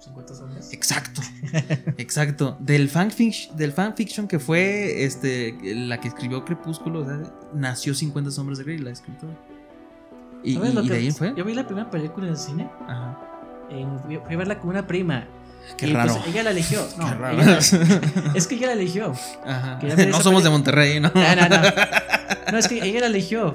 50 0.00 0.34
sombras. 0.34 0.72
Exacto. 0.72 1.20
exacto. 1.98 2.56
Del 2.60 2.88
fanfiction, 2.88 3.56
del 3.56 3.72
fanfiction 3.72 4.26
que 4.26 4.38
fue 4.38 5.04
este, 5.04 5.56
la 5.62 6.00
que 6.00 6.08
escribió 6.08 6.44
Crepúsculo, 6.44 7.00
o 7.00 7.04
sea, 7.04 7.20
nació 7.54 7.94
50 7.94 8.30
sombras 8.30 8.58
de 8.58 8.64
Grey, 8.64 8.78
la 8.78 8.90
escritora. 8.90 9.34
Y, 10.42 10.56
y, 10.56 10.88
de 10.88 10.96
ahí 10.96 11.10
fue. 11.10 11.34
Yo 11.36 11.44
vi 11.44 11.54
la 11.54 11.66
primera 11.66 11.90
película 11.90 12.26
en 12.26 12.32
el 12.32 12.38
cine. 12.38 12.70
Ajá. 12.88 13.18
fui, 14.06 14.16
a 14.16 14.36
verla 14.36 14.58
con 14.58 14.70
una 14.70 14.86
prima. 14.86 15.26
Qué 15.76 15.88
y 15.88 15.92
raro. 15.92 16.14
Pues, 16.14 16.28
ella 16.28 16.42
la 16.44 16.50
eligió. 16.50 16.86
No, 16.96 17.06
Qué 17.06 17.14
raro. 17.14 17.42
es 18.34 18.46
que 18.46 18.54
ella 18.54 18.68
la 18.68 18.72
eligió. 18.72 19.12
Ajá. 19.44 19.78
No 20.08 20.22
somos 20.22 20.42
de 20.42 20.50
Monterrey, 20.50 21.00
¿no? 21.00 21.12
No, 21.14 21.36
no, 21.36 21.48
no. 21.48 21.56
No, 22.52 22.58
es 22.58 22.66
que 22.66 22.82
ella 22.82 23.00
la 23.00 23.06
eligió. 23.06 23.54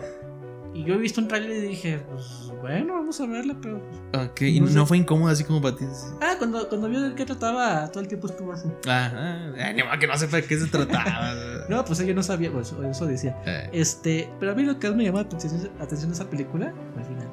Y 0.75 0.83
yo 0.83 0.95
he 0.95 0.97
visto 0.97 1.21
un 1.21 1.29
trailer 1.29 1.51
y 1.51 1.67
dije, 1.69 2.01
pues 2.11 2.51
bueno, 2.59 2.95
vamos 2.95 3.21
a 3.21 3.25
verla, 3.25 3.55
pero. 3.61 3.81
Pues, 4.11 4.27
ok, 4.27 4.41
y 4.41 4.59
no, 4.59 4.85
fue 4.85 4.97
incómodo 4.97 5.31
así 5.31 5.45
como 5.45 5.61
para 5.61 5.77
ti. 5.77 5.85
Ah, 6.19 6.35
cuando, 6.37 6.67
cuando 6.67 6.89
vio 6.89 7.01
de 7.01 7.15
qué 7.15 7.25
trataba, 7.25 7.89
todo 7.89 8.01
el 8.03 8.09
tiempo 8.09 8.27
estuvo 8.27 8.51
así. 8.51 8.67
Ah, 8.85 9.53
ah 9.57 9.97
que 9.97 10.05
no 10.05 10.17
sepa 10.17 10.35
de 10.35 10.43
qué 10.43 10.59
se 10.59 10.67
trataba. 10.67 11.33
no, 11.69 11.85
pues 11.85 12.01
ella 12.01 12.13
no 12.13 12.21
sabía, 12.21 12.51
pues, 12.51 12.75
eso 12.91 13.05
decía. 13.05 13.41
Eh. 13.45 13.69
Este, 13.71 14.29
pero 14.37 14.51
a 14.51 14.55
mí 14.55 14.63
lo 14.63 14.77
que 14.77 14.89
más 14.89 14.97
me 14.97 15.05
llamó 15.05 15.19
la 15.19 15.23
atención, 15.23 15.71
atención 15.79 16.09
de 16.09 16.15
esa 16.15 16.29
película, 16.29 16.73
al 16.97 17.05
final, 17.05 17.29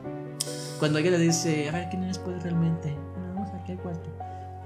cuando 0.79 1.01
ella 1.01 1.11
le 1.11 1.19
dice, 1.19 1.69
a 1.69 1.73
ver, 1.73 1.89
¿quién 1.91 2.05
es 2.05 2.21
pues 2.21 2.41
realmente? 2.45 2.72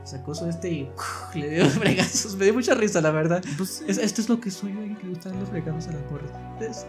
Sacó 0.07 0.34
su 0.34 0.46
este 0.46 0.70
y 0.70 0.88
le 1.34 1.50
dio 1.50 1.66
fregazos. 1.70 2.36
Me 2.36 2.44
dio 2.44 2.54
mucha 2.54 2.74
risa, 2.74 3.00
la 3.00 3.11
verdad. 3.11 3.42
Pues, 3.57 3.82
esto 3.86 4.20
es 4.20 4.28
lo 4.28 4.40
que 4.40 4.50
soy 4.50 4.72
yo, 4.72 4.80
que 4.98 5.04
le 5.04 5.11
gustan 5.11 5.38
los 5.38 5.48
fregazos 5.48 5.88
a 5.88 5.92
la 5.92 5.98
porra. 6.09 6.26
Es, 6.61 6.86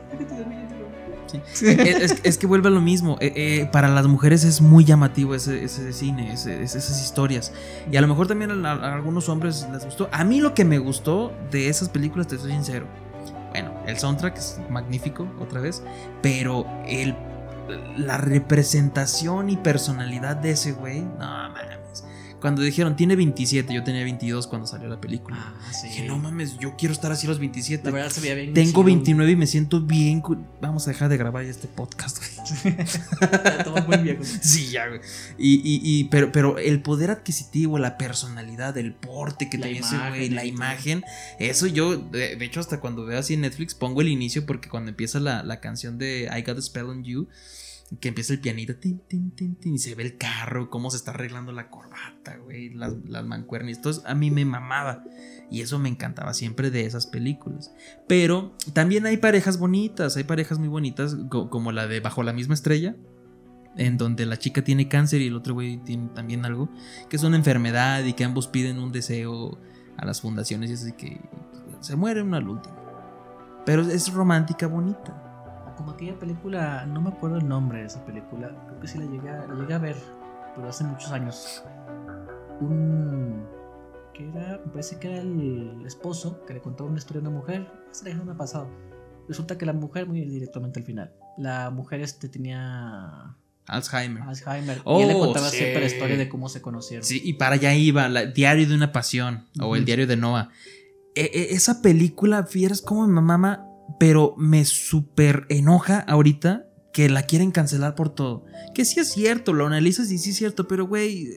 es, 2.23 2.37
que 2.37 2.47
vuelve 2.47 2.69
a 2.69 2.71
lo 2.71 2.79
mismo. 2.79 3.17
Eh, 3.19 3.33
eh, 3.35 3.69
para 3.71 3.89
las 3.89 4.07
mujeres 4.07 4.43
es 4.43 4.61
muy 4.61 4.85
llamativo 4.85 5.35
ese, 5.35 5.63
ese 5.63 5.91
cine, 5.91 6.31
esas 6.31 7.03
historias. 7.03 7.51
Y 7.91 7.97
a 7.97 8.01
lo 8.01 8.07
mejor 8.07 8.27
también 8.27 8.65
a, 8.65 8.93
algunos 8.93 9.27
hombres 9.29 9.67
les 9.71 9.85
gustó. 9.85 10.09
A 10.11 10.23
mí 10.23 10.39
lo 10.39 10.53
que 10.53 10.63
me 10.63 10.77
gustó 10.77 11.33
de 11.51 11.69
esas 11.69 11.89
películas, 11.89 12.27
te 12.27 12.37
soy 12.37 12.51
sincero. 12.51 12.87
Bueno, 13.49 13.73
el 13.87 13.97
soundtrack 13.97 14.37
es 14.37 14.59
magnífico, 14.69 15.27
otra 15.39 15.59
vez. 15.59 15.83
Pero 16.21 16.65
el, 16.85 17.15
la 17.97 18.17
representación 18.17 19.49
y 19.49 19.57
personalidad 19.57 20.37
de 20.37 20.51
ese 20.51 20.71
güey, 20.71 21.01
no 21.01 21.17
mames. 21.17 21.76
Cuando 22.39 22.61
dijeron, 22.61 22.95
tiene 22.95 23.15
27, 23.15 23.73
yo 23.73 23.83
tenía 23.83 24.03
22 24.03 24.47
cuando 24.47 24.67
salió 24.67 24.87
la 24.87 25.01
película. 25.01 25.37
Ah, 25.39 25.73
sí. 25.73 25.87
Dije, 25.87 26.07
no 26.07 26.17
mames, 26.19 26.57
yo 26.59 26.75
quiero 26.77 26.93
estar 26.93 27.11
así 27.11 27.25
a 27.25 27.29
los 27.29 27.39
27. 27.39 27.83
La 27.83 27.91
verdad 27.91 28.11
se 28.11 28.21
veía 28.21 28.35
bien. 28.35 28.53
Tengo 28.53 28.83
29 28.83 29.31
y 29.31 29.35
me 29.35 29.47
siento 29.47 29.81
bien. 29.81 30.21
Vamos 30.61 30.87
a 30.87 30.91
dejar 30.91 31.09
de 31.09 31.17
grabar 31.17 31.43
este 31.45 31.67
podcast, 31.67 32.19
güey. 32.19 32.75
muy. 33.87 34.17
Sí, 34.41 34.69
ya, 34.69 34.87
güey. 34.87 35.01
Y, 35.37 35.61
y, 35.63 36.03
pero, 36.05 36.31
pero 36.31 36.57
el 36.57 36.81
poder 36.81 37.11
adquisitivo, 37.11 37.79
la 37.79 37.97
personalidad, 37.97 38.77
el 38.77 38.93
porte 38.93 39.49
que 39.49 39.57
tenía 39.57 39.79
ese 39.79 39.97
güey, 40.09 40.29
la 40.29 40.45
imagen, 40.45 41.03
eso 41.39 41.67
yo, 41.67 41.97
de, 41.97 42.33
hecho, 42.45 42.59
hasta 42.59 42.79
cuando 42.79 43.05
veo 43.05 43.19
así 43.19 43.33
en 43.33 43.41
Netflix, 43.41 43.73
pongo 43.75 44.01
el 44.01 44.09
inicio 44.09 44.45
porque 44.45 44.69
cuando 44.69 44.89
empieza 44.89 45.19
la, 45.19 45.43
la 45.43 45.59
canción 45.59 45.97
de 45.97 46.29
I 46.35 46.41
Got 46.43 46.57
a 46.57 46.61
Spell 46.61 46.85
on 46.85 47.03
You 47.03 47.27
que 48.01 48.09
empieza 48.09 48.33
el 48.33 48.39
pianito, 48.39 48.73
y 49.63 49.77
se 49.77 49.95
ve 49.95 50.03
el 50.03 50.17
carro, 50.17 50.69
cómo 50.69 50.91
se 50.91 50.97
está 50.97 51.11
arreglando 51.11 51.53
la 51.53 51.69
corbata, 51.69 52.37
güey, 52.37 52.69
las, 52.73 52.93
las 53.07 53.25
mancuernas. 53.25 53.77
Entonces 53.77 54.03
a 54.05 54.13
mí 54.13 54.29
me 54.29 54.43
mamaba. 54.43 55.03
Y 55.49 55.61
eso 55.61 55.79
me 55.79 55.87
encantaba 55.87 56.33
siempre 56.33 56.69
de 56.69 56.85
esas 56.85 57.07
películas. 57.07 57.73
Pero 58.07 58.57
también 58.73 59.05
hay 59.05 59.17
parejas 59.17 59.57
bonitas, 59.57 60.17
hay 60.17 60.25
parejas 60.25 60.59
muy 60.59 60.67
bonitas, 60.67 61.15
como 61.29 61.71
la 61.71 61.87
de 61.87 62.01
Bajo 62.01 62.23
la 62.23 62.33
misma 62.33 62.55
estrella, 62.55 62.97
en 63.77 63.97
donde 63.97 64.25
la 64.25 64.37
chica 64.37 64.63
tiene 64.63 64.89
cáncer 64.89 65.21
y 65.21 65.27
el 65.27 65.35
otro 65.35 65.53
güey 65.53 65.77
tiene 65.77 66.09
también 66.09 66.43
algo, 66.43 66.69
que 67.09 67.15
es 67.15 67.23
una 67.23 67.37
enfermedad 67.37 68.03
y 68.03 68.13
que 68.13 68.25
ambos 68.25 68.47
piden 68.47 68.79
un 68.79 68.91
deseo 68.91 69.57
a 69.95 70.05
las 70.05 70.19
fundaciones 70.19 70.69
y 70.71 70.73
así 70.73 70.91
que 70.91 71.21
se 71.79 71.95
muere 71.95 72.21
una 72.21 72.37
al 72.37 72.49
último. 72.49 72.75
Pero 73.65 73.83
es 73.83 74.11
romántica, 74.11 74.67
bonita 74.67 75.26
como 75.87 75.95
aquella 75.95 76.19
película, 76.19 76.85
no 76.85 76.99
me 76.99 77.09
acuerdo 77.09 77.37
el 77.37 77.47
nombre 77.47 77.79
de 77.79 77.85
esa 77.85 78.05
película, 78.05 78.49
creo 78.67 78.79
que 78.81 78.87
sí 78.89 78.97
la 78.97 79.05
llegué, 79.05 79.29
la 79.29 79.75
a 79.75 79.79
ver, 79.79 79.95
pero 80.53 80.67
hace 80.67 80.83
muchos 80.83 81.09
años. 81.11 81.63
Un. 82.59 83.45
que 84.13 84.27
era, 84.27 84.59
me 84.65 84.71
parece 84.71 84.99
que 84.99 85.07
era 85.07 85.21
el 85.21 85.83
esposo 85.85 86.43
que 86.45 86.55
le 86.55 86.59
contó 86.59 86.83
una 86.83 86.97
historia 86.97 87.19
a 87.19 87.29
una 87.29 87.39
mujer, 87.39 87.71
se 87.91 88.09
la 88.09 88.21
me 88.21 88.33
ha 88.33 88.35
pasado. 88.35 88.69
Resulta 89.29 89.57
que 89.57 89.65
la 89.65 89.71
mujer, 89.71 90.07
muy 90.07 90.25
directamente 90.25 90.81
al 90.81 90.85
final, 90.85 91.13
la 91.37 91.69
mujer 91.69 92.01
este 92.01 92.27
tenía. 92.27 93.37
Alzheimer. 93.67 94.23
Alzheimer. 94.23 94.81
y 94.85 95.01
él 95.01 95.07
le 95.07 95.15
oh, 95.15 95.19
contaba 95.19 95.47
siempre 95.47 95.79
la 95.79 95.87
historia 95.87 96.17
de 96.17 96.27
cómo 96.27 96.49
se 96.49 96.61
conocieron. 96.61 97.05
Sí, 97.05 97.21
y 97.23 97.35
para 97.35 97.55
allá 97.55 97.73
iba, 97.73 98.07
el 98.07 98.33
Diario 98.33 98.67
de 98.67 98.75
una 98.75 98.91
Pasión, 98.91 99.45
o 99.61 99.77
el 99.77 99.85
Diario 99.85 100.05
de 100.05 100.17
Noah. 100.17 100.49
E, 101.15 101.31
e, 101.33 101.53
esa 101.53 101.81
película, 101.81 102.43
fieras 102.45 102.81
como 102.81 103.07
mi 103.07 103.21
mamá 103.21 103.66
pero 103.99 104.35
me 104.37 104.65
súper 104.65 105.45
enoja 105.49 105.99
ahorita 105.99 106.67
que 106.93 107.09
la 107.09 107.23
quieren 107.23 107.51
cancelar 107.51 107.95
por 107.95 108.09
todo. 108.09 108.45
Que 108.73 108.85
sí 108.85 108.99
es 108.99 109.11
cierto, 109.11 109.53
lo 109.53 109.67
analizas 109.67 110.11
y 110.11 110.17
sí 110.17 110.31
es 110.31 110.37
cierto, 110.37 110.67
pero 110.67 110.87
güey. 110.87 111.29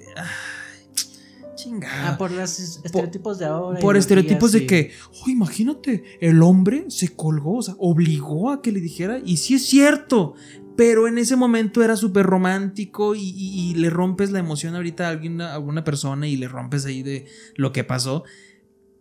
Chingada. 1.55 2.15
Ah, 2.15 2.19
por 2.19 2.31
los 2.31 2.59
estereotipos 2.83 3.39
de 3.39 3.45
ahora. 3.45 3.79
Por 3.81 3.97
estereotipos 3.99 4.53
de 4.53 4.67
que, 4.67 4.93
oh, 5.23 5.29
imagínate, 5.29 6.03
el 6.23 6.43
hombre 6.43 6.87
se 6.89 7.15
colgó, 7.15 7.59
o 7.59 7.63
sea, 7.63 7.75
obligó 7.79 8.51
a 8.51 8.63
que 8.63 8.73
le 8.73 8.81
dijera, 8.81 9.21
y 9.23 9.37
sí 9.37 9.55
es 9.55 9.67
cierto, 9.67 10.35
pero 10.81 11.07
en 11.07 11.19
ese 11.19 11.37
momento 11.37 11.83
era 11.83 11.95
súper 11.95 12.25
romántico 12.25 13.15
y, 13.15 13.75
le 13.75 13.91
rompes 13.91 14.31
la 14.31 14.39
emoción 14.39 14.75
ahorita 14.75 15.09
a, 15.09 15.11
alguien, 15.11 15.43
a 15.43 15.53
alguna 15.53 15.85
persona 15.85 16.27
y 16.27 16.37
le 16.37 16.49
rompes 16.49 16.87
ahí 16.87 17.03
de 17.03 17.27
lo 17.57 17.71
que 17.73 17.85
pasó. 17.85 18.25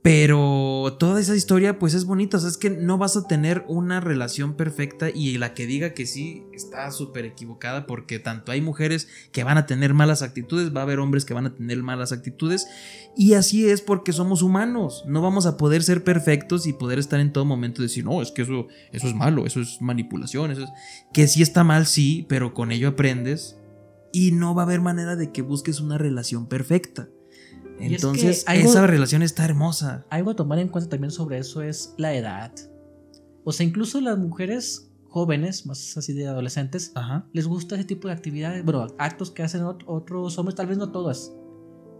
Pero 0.01 0.95
toda 0.97 1.19
esa 1.19 1.35
historia 1.35 1.77
pues 1.77 1.93
es 1.93 2.05
bonita, 2.05 2.37
o 2.37 2.39
sea, 2.39 2.49
es 2.49 2.57
que 2.57 2.69
no 2.69 2.97
vas 2.97 3.17
a 3.17 3.27
tener 3.27 3.65
una 3.67 3.99
relación 3.99 4.55
perfecta 4.55 5.09
y 5.09 5.37
la 5.37 5.53
que 5.53 5.67
diga 5.67 5.93
que 5.93 6.05
sí 6.05 6.45
está 6.53 6.89
súper 6.91 7.25
equivocada 7.25 7.85
porque 7.85 8.17
tanto 8.17 8.53
hay 8.53 8.61
mujeres 8.61 9.09
que 9.33 9.43
van 9.43 9.57
a 9.57 9.65
tener 9.65 9.93
malas 9.93 10.21
actitudes, 10.21 10.73
va 10.73 10.79
a 10.79 10.83
haber 10.83 10.99
hombres 10.99 11.25
que 11.25 11.33
van 11.33 11.47
a 11.47 11.53
tener 11.53 11.83
malas 11.83 12.13
actitudes. 12.13 12.65
Y 13.17 13.33
así 13.33 13.69
es 13.69 13.81
porque 13.81 14.13
somos 14.13 14.41
humanos, 14.41 15.03
no 15.05 15.21
vamos 15.21 15.45
a 15.45 15.57
poder 15.57 15.83
ser 15.83 16.05
perfectos 16.05 16.65
y 16.65 16.71
poder 16.71 16.97
estar 16.97 17.19
en 17.19 17.33
todo 17.33 17.43
momento 17.43 17.81
y 17.81 17.87
decir, 17.87 18.05
no, 18.05 18.21
es 18.21 18.31
que 18.31 18.43
eso, 18.43 18.67
eso 18.93 19.07
es 19.07 19.15
malo, 19.15 19.45
eso 19.45 19.59
es 19.59 19.81
manipulación, 19.81 20.51
eso 20.51 20.63
es... 20.63 20.69
Que 21.11 21.27
sí 21.27 21.41
está 21.41 21.65
mal, 21.65 21.85
sí, 21.85 22.25
pero 22.29 22.53
con 22.53 22.71
ello 22.71 22.87
aprendes. 22.87 23.57
Y 24.13 24.31
no 24.31 24.55
va 24.55 24.61
a 24.61 24.65
haber 24.65 24.79
manera 24.79 25.17
de 25.17 25.33
que 25.33 25.41
busques 25.41 25.81
una 25.81 25.97
relación 25.97 26.47
perfecta. 26.47 27.09
Entonces, 27.80 28.45
esa 28.47 28.88
relación 28.88 29.21
está 29.21 29.45
hermosa. 29.45 30.05
Algo 30.09 30.32
a 30.32 30.36
tomar 30.36 30.59
en 30.59 30.67
cuenta 30.67 30.89
también 30.89 31.11
sobre 31.11 31.38
eso 31.38 31.61
es 31.61 31.93
la 31.97 32.13
edad. 32.13 32.51
O 33.43 33.51
sea, 33.51 33.65
incluso 33.65 34.01
las 34.01 34.17
mujeres 34.17 34.91
jóvenes, 35.07 35.65
más 35.65 35.97
así 35.97 36.13
de 36.13 36.27
adolescentes, 36.27 36.93
les 37.34 37.47
gusta 37.47 37.75
ese 37.75 37.86
tipo 37.86 38.07
de 38.07 38.13
actividades, 38.13 38.63
bueno, 38.63 38.88
actos 38.97 39.32
que 39.32 39.43
hacen 39.43 39.63
otros 39.63 40.38
hombres, 40.38 40.55
tal 40.55 40.67
vez 40.67 40.77
no 40.77 40.91
todas. 40.91 41.34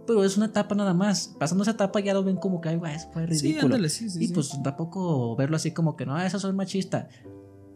Pero 0.06 0.24
es 0.24 0.36
una 0.36 0.46
etapa 0.46 0.74
nada 0.74 0.94
más. 0.94 1.36
Pasando 1.38 1.62
esa 1.62 1.72
etapa 1.72 2.00
ya 2.00 2.14
lo 2.14 2.24
ven 2.24 2.36
como 2.36 2.60
que 2.60 2.68
algo 2.68 2.86
es 2.86 3.08
ridículo. 3.14 3.76
Sí, 3.88 3.88
sí, 3.88 4.10
sí, 4.10 4.24
y 4.24 4.28
pues 4.28 4.50
tampoco 4.62 5.36
verlo 5.36 5.56
así 5.56 5.72
como 5.72 5.96
que 5.96 6.06
no, 6.06 6.20
eso 6.20 6.36
es 6.36 6.54
machista 6.54 7.08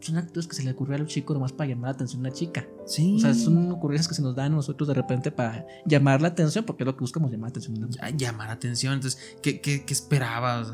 son 0.05 0.17
actos 0.17 0.47
que 0.47 0.55
se 0.55 0.63
le 0.63 0.71
ocurrió 0.71 0.95
a 0.95 0.99
los 0.99 1.07
chicos 1.07 1.35
nomás 1.35 1.51
para 1.51 1.69
llamar 1.69 1.89
la 1.89 1.95
atención 1.95 2.19
a 2.19 2.29
una 2.29 2.31
chica. 2.31 2.67
Sí. 2.85 3.15
O 3.15 3.19
sea, 3.19 3.33
son 3.33 3.71
ocurrencias 3.71 4.07
que 4.07 4.15
se 4.15 4.21
nos 4.21 4.35
dan 4.35 4.53
a 4.53 4.55
nosotros 4.55 4.87
de 4.87 4.93
repente 4.93 5.31
para 5.31 5.65
llamar 5.85 6.21
la 6.21 6.29
atención, 6.29 6.65
porque 6.65 6.83
es 6.83 6.85
lo 6.85 6.95
que 6.95 7.01
buscamos, 7.01 7.31
llamar 7.31 7.51
la 7.51 7.59
atención. 7.59 7.89
Llamar 8.17 8.47
la 8.47 8.53
atención. 8.53 8.93
Entonces, 8.93 9.19
¿qué, 9.41 9.61
qué, 9.61 9.85
qué 9.85 9.93
esperabas? 9.93 10.71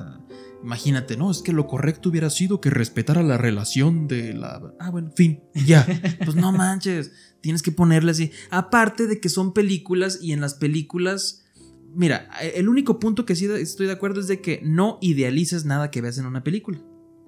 imagínate, 0.63 1.17
no, 1.17 1.31
es 1.31 1.41
que 1.41 1.53
lo 1.53 1.67
correcto 1.67 2.09
hubiera 2.09 2.29
sido 2.29 2.61
que 2.61 2.69
respetara 2.69 3.23
la 3.23 3.37
relación 3.37 4.07
de 4.07 4.33
la. 4.33 4.73
Ah, 4.79 4.89
bueno, 4.89 5.11
fin, 5.15 5.41
ya. 5.53 5.85
pues 6.23 6.35
no 6.35 6.51
manches, 6.51 7.11
tienes 7.41 7.61
que 7.61 7.71
ponerle 7.71 8.11
así. 8.11 8.31
Aparte 8.49 9.07
de 9.07 9.19
que 9.19 9.29
son 9.29 9.53
películas 9.53 10.19
y 10.21 10.33
en 10.33 10.41
las 10.41 10.53
películas. 10.53 11.45
Mira, 11.93 12.29
el 12.55 12.69
único 12.69 12.99
punto 12.99 13.25
que 13.25 13.35
sí 13.35 13.47
estoy 13.47 13.85
de 13.85 13.91
acuerdo 13.91 14.21
es 14.21 14.27
de 14.27 14.39
que 14.39 14.61
no 14.63 14.97
idealices 15.01 15.65
nada 15.65 15.91
que 15.91 15.99
veas 15.99 16.17
en 16.17 16.25
una 16.25 16.41
película. 16.41 16.81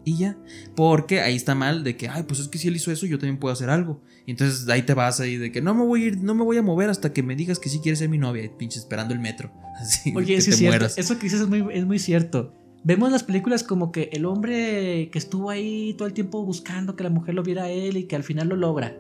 Y 0.06 0.18
ya. 0.18 0.38
Porque 0.76 1.22
ahí 1.22 1.36
está 1.36 1.56
mal 1.56 1.84
de 1.84 1.95
que, 1.95 2.10
ay, 2.10 2.24
pues 2.24 2.39
es 2.39 2.47
que 2.47 2.58
si 2.58 2.68
él 2.68 2.76
hizo 2.76 2.91
eso, 2.91 3.06
yo 3.06 3.18
también 3.18 3.39
puedo 3.39 3.54
hacer 3.54 3.70
algo. 3.70 4.01
Y 4.26 4.32
entonces 4.32 4.68
ahí 4.70 4.84
te 4.84 4.93
vas 4.93 5.20
ahí 5.20 5.38
de 5.38 5.51
que 5.51 5.62
no 5.62 5.74
me 5.74 5.84
voy 5.84 6.04
a 6.04 6.08
ir, 6.08 6.18
no 6.22 6.36
me 6.36 6.43
voy 6.43 6.58
a 6.58 6.62
mover 6.62 6.89
hasta 6.89 7.14
que 7.14 7.24
me 7.24 7.36
digas 7.36 7.60
que 7.60 7.70
sí 7.70 7.80
quieres 7.80 7.99
ser 7.99 8.10
mi 8.10 8.18
novia, 8.18 8.49
pinche 8.58 8.80
esperando 8.80 9.14
el 9.14 9.20
metro. 9.20 9.51
Así, 9.80 10.14
Oye, 10.16 10.39
sí 10.41 10.51
es 10.51 10.58
cierto. 10.58 10.88
Eso 10.97 11.18
que 11.18 11.24
dices 11.24 11.41
es 11.41 11.47
muy, 11.47 11.66
es 11.72 11.86
muy 11.86 11.99
cierto. 11.99 12.54
Vemos 12.84 13.12
las 13.12 13.24
películas 13.24 13.64
como 13.64 13.93
que 13.93 14.10
el 14.12 14.26
hombre 14.26 15.10
que 15.10 15.18
estuvo 15.18 15.49
ahí 15.49 15.93
todo 15.93 16.08
el 16.08 16.14
tiempo 16.14 16.43
buscando 16.43 16.97
que 16.97 17.04
la 17.04 17.10
mujer 17.10 17.34
lo 17.34 17.43
viera 17.43 17.64
a 17.64 17.70
él 17.70 17.95
y 17.95 18.06
que 18.06 18.18
al 18.18 18.24
final 18.24 18.49
lo 18.49 18.58
logra. 18.58 18.97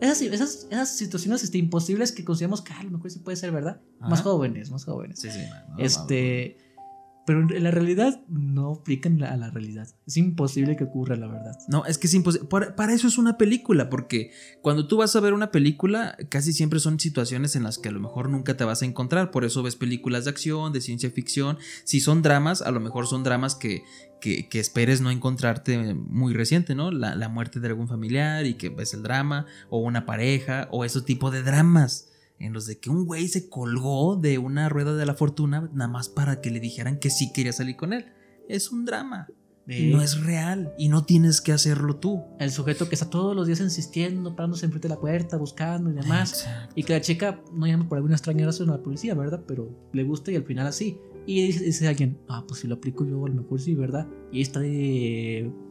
Esas, 0.00 0.22
esas, 0.22 0.68
esas 0.70 0.96
situaciones 0.96 1.42
este, 1.42 1.58
imposibles 1.58 2.12
que 2.12 2.24
consideramos 2.24 2.62
que 2.62 2.72
a 2.72 2.82
lo 2.82 2.90
mejor 2.90 3.10
sí 3.10 3.18
puede 3.18 3.36
ser 3.36 3.50
verdad. 3.50 3.80
Más 4.00 4.22
jóvenes, 4.22 4.70
más 4.70 4.84
jóvenes. 4.84 5.18
Sí, 5.18 5.30
sí. 5.30 5.40
este. 5.78 6.58
Pero 7.26 7.40
en 7.40 7.62
la 7.62 7.70
realidad 7.70 8.22
no 8.28 8.72
aplican 8.72 9.22
a 9.22 9.36
la 9.36 9.50
realidad. 9.50 9.88
Es 10.06 10.16
imposible 10.16 10.76
que 10.76 10.84
ocurra, 10.84 11.16
la 11.16 11.26
verdad. 11.26 11.58
No, 11.68 11.86
es 11.86 11.96
que 11.96 12.06
es 12.06 12.14
imposible. 12.14 12.48
Para, 12.48 12.92
eso 12.92 13.08
es 13.08 13.16
una 13.16 13.38
película, 13.38 13.88
porque 13.88 14.30
cuando 14.60 14.86
tú 14.86 14.98
vas 14.98 15.16
a 15.16 15.20
ver 15.20 15.32
una 15.32 15.50
película, 15.50 16.16
casi 16.28 16.52
siempre 16.52 16.80
son 16.80 17.00
situaciones 17.00 17.56
en 17.56 17.62
las 17.62 17.78
que 17.78 17.88
a 17.88 17.92
lo 17.92 18.00
mejor 18.00 18.28
nunca 18.28 18.56
te 18.56 18.64
vas 18.64 18.82
a 18.82 18.84
encontrar. 18.84 19.30
Por 19.30 19.44
eso 19.44 19.62
ves 19.62 19.76
películas 19.76 20.24
de 20.24 20.30
acción, 20.30 20.72
de 20.72 20.82
ciencia 20.82 21.10
ficción. 21.10 21.58
Si 21.84 22.00
son 22.00 22.20
dramas, 22.20 22.60
a 22.60 22.70
lo 22.70 22.80
mejor 22.80 23.06
son 23.06 23.22
dramas 23.22 23.54
que, 23.54 23.84
que, 24.20 24.46
esperes 24.60 25.00
no 25.00 25.10
encontrarte 25.10 25.94
muy 25.94 26.34
reciente, 26.34 26.74
¿no? 26.74 26.90
La, 26.90 27.14
la 27.14 27.28
muerte 27.28 27.58
de 27.60 27.68
algún 27.68 27.88
familiar 27.88 28.44
y 28.44 28.54
que 28.54 28.68
ves 28.68 28.92
el 28.92 29.02
drama, 29.02 29.46
o 29.70 29.78
una 29.78 30.04
pareja, 30.04 30.68
o 30.70 30.84
ese 30.84 31.00
tipo 31.00 31.30
de 31.30 31.42
dramas 31.42 32.08
en 32.38 32.52
los 32.52 32.66
de 32.66 32.78
que 32.78 32.90
un 32.90 33.06
güey 33.06 33.28
se 33.28 33.48
colgó 33.48 34.16
de 34.16 34.38
una 34.38 34.68
rueda 34.68 34.94
de 34.94 35.06
la 35.06 35.14
fortuna 35.14 35.70
nada 35.72 35.90
más 35.90 36.08
para 36.08 36.40
que 36.40 36.50
le 36.50 36.60
dijeran 36.60 36.98
que 36.98 37.10
sí 37.10 37.32
quería 37.32 37.52
salir 37.52 37.76
con 37.76 37.92
él. 37.92 38.06
Es 38.48 38.70
un 38.70 38.84
drama. 38.84 39.28
No 39.66 40.02
es 40.02 40.22
real 40.22 40.74
y 40.76 40.88
no 40.88 41.04
tienes 41.04 41.40
que 41.40 41.52
hacerlo 41.52 41.96
tú. 41.96 42.22
El 42.38 42.50
sujeto 42.50 42.88
que 42.88 42.94
está 42.94 43.08
todos 43.08 43.34
los 43.34 43.46
días 43.46 43.60
insistiendo, 43.60 44.36
parándose 44.36 44.66
enfrente 44.66 44.88
de 44.88 44.94
la 44.94 45.00
puerta, 45.00 45.38
buscando 45.38 45.90
y 45.90 45.94
demás. 45.94 46.46
Y 46.74 46.82
que 46.82 46.92
la 46.92 47.00
chica 47.00 47.40
no 47.52 47.66
llama 47.66 47.88
por 47.88 47.96
alguna 47.96 48.14
extraña 48.14 48.44
razón 48.44 48.68
a 48.68 48.72
la 48.72 48.82
policía, 48.82 49.14
¿verdad? 49.14 49.42
Pero 49.46 49.70
le 49.92 50.04
gusta 50.04 50.30
y 50.30 50.36
al 50.36 50.44
final 50.44 50.66
así. 50.66 50.98
Y 51.26 51.50
dice, 51.50 51.88
alguien, 51.88 52.18
ah, 52.28 52.44
pues 52.46 52.60
si 52.60 52.68
lo 52.68 52.74
aplico 52.74 53.06
yo, 53.06 53.24
a 53.24 53.28
lo 53.28 53.36
mejor 53.36 53.58
sí, 53.58 53.74
¿verdad? 53.74 54.06
Y 54.30 54.42
está 54.42 54.60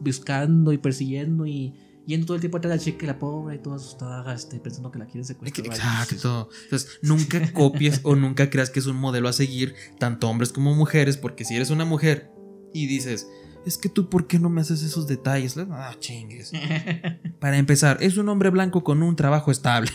buscando 0.00 0.72
y 0.72 0.78
persiguiendo 0.78 1.46
y 1.46 1.72
yendo 2.06 2.26
todo 2.26 2.34
el 2.36 2.40
tiempo 2.40 2.58
atrás 2.58 2.70
de 2.72 2.76
la 2.76 2.82
chica 2.82 3.06
la 3.06 3.18
pobre 3.18 3.56
y 3.56 3.58
toda 3.58 3.76
asustada 3.76 4.34
este, 4.34 4.58
pensando 4.60 4.90
que 4.90 4.98
la 4.98 5.06
quieren 5.06 5.24
secuestrar. 5.24 5.66
Exacto. 5.66 6.48
Entonces, 6.64 6.98
nunca 7.02 7.52
copies 7.52 8.00
o 8.02 8.16
nunca 8.16 8.50
creas 8.50 8.70
que 8.70 8.80
es 8.80 8.86
un 8.86 8.96
modelo 8.96 9.28
a 9.28 9.32
seguir, 9.32 9.74
tanto 9.98 10.28
hombres 10.28 10.52
como 10.52 10.74
mujeres, 10.74 11.16
porque 11.16 11.44
si 11.44 11.56
eres 11.56 11.70
una 11.70 11.84
mujer 11.84 12.30
y 12.72 12.86
dices, 12.86 13.26
es 13.66 13.78
que 13.78 13.88
tú, 13.88 14.10
¿por 14.10 14.26
qué 14.26 14.38
no 14.38 14.50
me 14.50 14.60
haces 14.60 14.82
esos 14.82 15.06
detalles? 15.06 15.56
Ah, 15.70 15.94
chingues. 15.98 16.52
para 17.40 17.56
empezar, 17.56 17.98
es 18.00 18.16
un 18.16 18.28
hombre 18.28 18.50
blanco 18.50 18.84
con 18.84 19.02
un 19.02 19.16
trabajo 19.16 19.50
estable. 19.50 19.90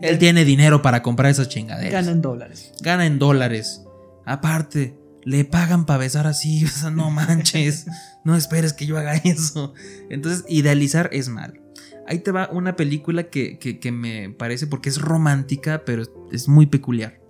Él 0.00 0.18
tiene 0.18 0.44
dinero 0.44 0.80
para 0.80 1.02
comprar 1.02 1.30
esas 1.30 1.48
chingaderas. 1.48 1.92
Gana 1.92 2.12
en 2.12 2.22
dólares. 2.22 2.72
Gana 2.80 3.06
en 3.06 3.18
dólares. 3.18 3.82
Aparte, 4.24 4.99
le 5.24 5.44
pagan 5.44 5.86
para 5.86 5.98
besar 5.98 6.26
así, 6.26 6.64
o 6.66 6.68
sea, 6.68 6.90
no 6.90 7.10
manches, 7.10 7.86
no 8.24 8.36
esperes 8.36 8.72
que 8.72 8.86
yo 8.86 8.98
haga 8.98 9.14
eso. 9.16 9.74
Entonces, 10.08 10.44
idealizar 10.48 11.10
es 11.12 11.28
mal. 11.28 11.60
Ahí 12.06 12.18
te 12.18 12.32
va 12.32 12.48
una 12.50 12.74
película 12.74 13.24
que, 13.24 13.58
que, 13.58 13.92
me 13.92 14.30
parece 14.30 14.66
porque 14.66 14.88
es 14.88 15.00
romántica, 15.00 15.84
pero 15.84 16.02
es 16.32 16.48
muy 16.48 16.66
peculiar. 16.66 17.20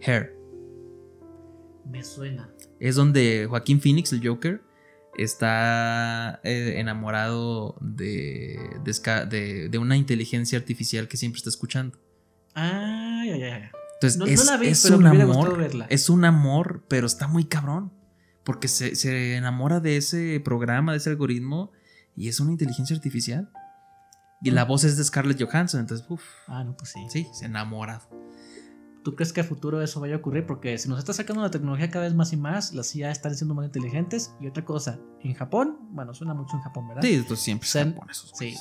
Hair. 0.00 0.34
Me 1.90 2.02
suena. 2.02 2.50
Es 2.80 2.96
donde 2.96 3.46
Joaquín 3.48 3.82
Phoenix, 3.82 4.12
el 4.14 4.26
Joker, 4.26 4.62
está 5.18 6.40
eh, 6.42 6.74
enamorado 6.78 7.76
de, 7.80 8.58
de, 8.82 9.68
de, 9.68 9.78
una 9.78 9.96
inteligencia 9.96 10.58
artificial 10.58 11.06
que 11.06 11.18
siempre 11.18 11.38
está 11.38 11.50
escuchando. 11.50 11.98
Ah, 12.54 13.24
ya, 13.26 13.36
ya, 13.36 13.58
ya. 13.58 13.72
Entonces, 14.06 14.40
es, 14.40 14.46
la 14.46 14.56
vi, 14.56 14.72
pero 14.82 14.96
un 14.98 15.06
amor. 15.06 15.58
Verla. 15.58 15.86
Es 15.90 16.08
un 16.08 16.24
amor, 16.24 16.84
pero 16.88 17.06
está 17.06 17.26
muy 17.26 17.44
cabrón. 17.44 17.92
Porque 18.44 18.68
se, 18.68 19.36
enamora 19.36 19.80
de 19.80 19.96
ese 19.96 20.40
programa, 20.44 20.92
de 20.92 20.98
ese 20.98 21.10
algoritmo, 21.10 21.72
y 22.14 22.28
es 22.28 22.40
una 22.40 22.52
inteligencia 22.52 22.94
artificial. 22.94 23.50
Y 24.42 24.50
la 24.50 24.64
mm. 24.66 24.68
voz 24.68 24.84
es 24.84 24.98
de 24.98 25.04
Scarlett 25.04 25.42
Johansson, 25.42 25.80
entonces, 25.80 26.06
uff. 26.10 26.22
Ah, 26.46 26.62
no, 26.62 26.76
pues 26.76 26.90
sí. 26.90 27.00
Sí, 27.08 27.26
se 27.32 27.46
enamora. 27.46 28.02
¿Tú 29.02 29.14
crees 29.14 29.32
que 29.32 29.42
a 29.42 29.44
futuro 29.44 29.82
eso 29.82 30.00
vaya 30.00 30.14
a 30.14 30.18
ocurrir? 30.18 30.46
Porque 30.46 30.78
si 30.78 30.88
nos 30.88 30.98
está 30.98 31.12
sacando 31.12 31.42
la 31.42 31.50
tecnología 31.50 31.90
cada 31.90 32.04
vez 32.04 32.14
más 32.14 32.32
y 32.32 32.36
más, 32.38 32.72
las 32.72 32.94
IA 32.96 33.10
están 33.10 33.34
siendo 33.34 33.54
más 33.54 33.66
inteligentes. 33.66 34.34
Y 34.40 34.46
otra 34.46 34.64
cosa, 34.64 34.98
en 35.20 35.34
Japón, 35.34 35.78
bueno, 35.90 36.14
suena 36.14 36.32
mucho 36.32 36.56
en 36.56 36.62
Japón, 36.62 36.88
¿verdad? 36.88 37.02
Sí, 37.02 37.14
esto 37.14 37.36
siempre 37.36 37.66
es 37.66 37.72
Japón, 37.72 38.08
esos 38.10 38.32
Sí. 38.34 38.56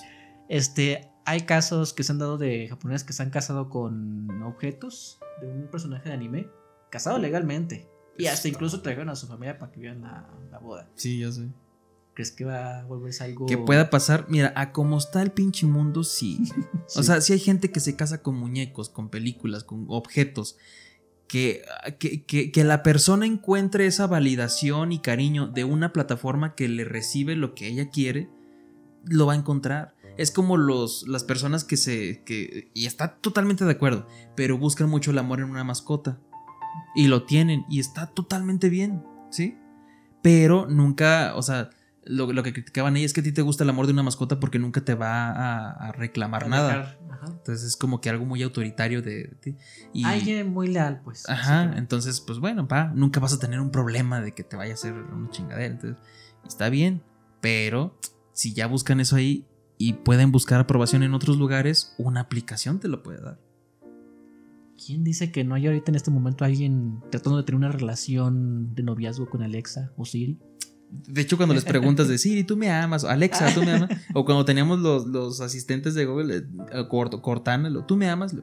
Este, 0.49 1.12
hay 1.25 1.41
casos 1.41 1.93
que 1.93 2.03
se 2.03 2.11
han 2.11 2.19
dado 2.19 2.37
de 2.37 2.67
japoneses 2.67 3.03
que 3.05 3.13
se 3.13 3.23
han 3.23 3.29
casado 3.29 3.69
con 3.69 4.41
objetos 4.43 5.19
de 5.41 5.47
un 5.47 5.67
personaje 5.67 6.09
de 6.09 6.15
anime, 6.15 6.49
casado 6.89 7.17
legalmente. 7.17 7.87
Y 8.17 8.27
hasta 8.27 8.47
incluso 8.47 8.81
trajeron 8.81 9.09
a 9.09 9.15
su 9.15 9.27
familia 9.27 9.57
para 9.57 9.71
que 9.71 9.79
vean 9.79 10.01
la, 10.01 10.59
boda. 10.59 10.87
Sí, 10.95 11.19
ya 11.19 11.31
sé. 11.31 11.47
¿Crees 12.13 12.31
que 12.31 12.45
va 12.45 12.81
a 12.81 12.83
volverse 12.83 13.23
algo. 13.23 13.47
Que 13.47 13.57
pueda 13.57 13.89
pasar? 13.89 14.27
Mira, 14.29 14.53
a 14.55 14.71
como 14.71 14.99
está 14.99 15.23
el 15.23 15.31
pinche 15.31 15.65
mundo, 15.65 16.03
sí. 16.03 16.39
O 16.95 17.01
sea, 17.01 17.21
si 17.21 17.33
hay 17.33 17.39
gente 17.39 17.71
que 17.71 17.79
se 17.79 17.95
casa 17.95 18.21
con 18.21 18.35
muñecos, 18.35 18.89
con 18.89 19.09
películas, 19.09 19.63
con 19.63 19.85
objetos. 19.89 20.57
Que, 21.27 21.63
que, 21.97 22.51
que, 22.51 22.63
la 22.63 22.83
persona 22.83 23.25
encuentre 23.25 23.87
esa 23.87 24.05
validación 24.05 24.91
y 24.91 24.99
cariño 24.99 25.47
de 25.47 25.63
una 25.63 25.91
plataforma 25.91 26.53
que 26.53 26.67
le 26.67 26.83
recibe 26.83 27.35
lo 27.35 27.55
que 27.55 27.67
ella 27.67 27.89
quiere, 27.89 28.29
lo 29.05 29.25
va 29.25 29.33
a 29.33 29.37
encontrar. 29.37 29.92
Es 30.17 30.31
como 30.31 30.57
los, 30.57 31.07
las 31.07 31.23
personas 31.23 31.63
que 31.63 31.77
se. 31.77 32.23
Que, 32.23 32.71
y 32.73 32.85
está 32.85 33.15
totalmente 33.17 33.65
de 33.65 33.71
acuerdo, 33.71 34.07
pero 34.35 34.57
buscan 34.57 34.89
mucho 34.89 35.11
el 35.11 35.17
amor 35.17 35.39
en 35.39 35.49
una 35.49 35.63
mascota. 35.63 36.19
Y 36.95 37.07
lo 37.07 37.23
tienen, 37.23 37.65
y 37.69 37.79
está 37.79 38.07
totalmente 38.07 38.69
bien, 38.69 39.03
¿sí? 39.31 39.57
Pero 40.21 40.67
nunca, 40.67 41.33
o 41.35 41.41
sea, 41.41 41.69
lo, 42.05 42.43
que 42.43 42.53
criticaban 42.53 42.95
ahí 42.95 43.03
es 43.03 43.13
que 43.13 43.21
a 43.21 43.23
ti 43.23 43.31
te 43.31 43.41
gusta 43.41 43.63
el 43.63 43.69
amor 43.69 43.87
de 43.87 43.93
una 43.93 44.03
mascota 44.03 44.39
porque 44.39 44.59
nunca 44.59 44.81
te 44.81 44.95
va 44.95 45.71
a, 45.71 45.91
reclamar 45.93 46.47
nada. 46.47 46.97
Entonces 47.25 47.63
es 47.63 47.77
como 47.77 48.01
que 48.01 48.09
algo 48.09 48.25
muy 48.25 48.43
autoritario 48.43 49.01
de, 49.01 49.35
ti. 49.41 49.55
Y, 49.93 50.03
Alguien 50.03 50.51
muy 50.51 50.67
leal, 50.67 51.01
pues. 51.03 51.29
Ajá, 51.29 51.73
entonces, 51.77 52.19
pues 52.21 52.39
bueno, 52.39 52.67
pa, 52.67 52.91
nunca 52.93 53.19
vas 53.19 53.33
a 53.33 53.39
tener 53.39 53.59
un 53.59 53.71
problema 53.71 54.21
de 54.21 54.33
que 54.33 54.43
te 54.43 54.55
vaya 54.55 54.71
a 54.71 54.75
hacer 54.75 54.93
una 54.93 55.29
chingadera. 55.29 55.73
Entonces, 55.73 55.97
está 56.45 56.69
bien, 56.69 57.01
pero 57.39 57.97
si 58.33 58.53
ya 58.53 58.67
buscan 58.67 58.99
eso 58.99 59.15
ahí, 59.15 59.45
y 59.77 59.93
pueden 59.93 60.31
buscar 60.31 60.59
aprobación 60.59 61.03
en 61.03 61.13
otros 61.13 61.37
lugares, 61.37 61.93
una 61.97 62.21
aplicación 62.21 62.79
te 62.79 62.87
lo 62.87 63.03
puede 63.03 63.21
dar. 63.21 63.39
¿Quién 64.85 65.03
dice 65.03 65.31
que 65.31 65.43
no 65.43 65.55
hay 65.55 65.67
ahorita 65.67 65.91
en 65.91 65.95
este 65.95 66.11
momento 66.11 66.45
alguien 66.45 66.99
tratando 67.09 67.37
de 67.37 67.43
tener 67.43 67.57
una 67.57 67.71
relación 67.71 68.73
de 68.75 68.83
noviazgo 68.83 69.29
con 69.29 69.43
Alexa 69.43 69.91
o 69.97 70.05
Siri? 70.05 70.39
De 70.89 71.21
hecho, 71.21 71.37
cuando 71.37 71.55
les 71.55 71.63
preguntas 71.63 72.07
de 72.07 72.17
Siri, 72.19 72.43
tú 72.43 72.57
me 72.57 72.71
amas, 72.71 73.03
Alexa, 73.03 73.53
tú 73.53 73.63
me 73.63 73.71
amas, 73.71 73.89
o 74.13 74.25
cuando 74.25 74.45
teníamos 74.45 74.79
los, 74.79 75.41
asistentes 75.41 75.93
de 75.93 76.05
Google, 76.05 76.37
eh, 76.37 76.87
Cortana, 76.89 77.85
tú 77.85 77.95
me 77.95 78.09
amas, 78.09 78.35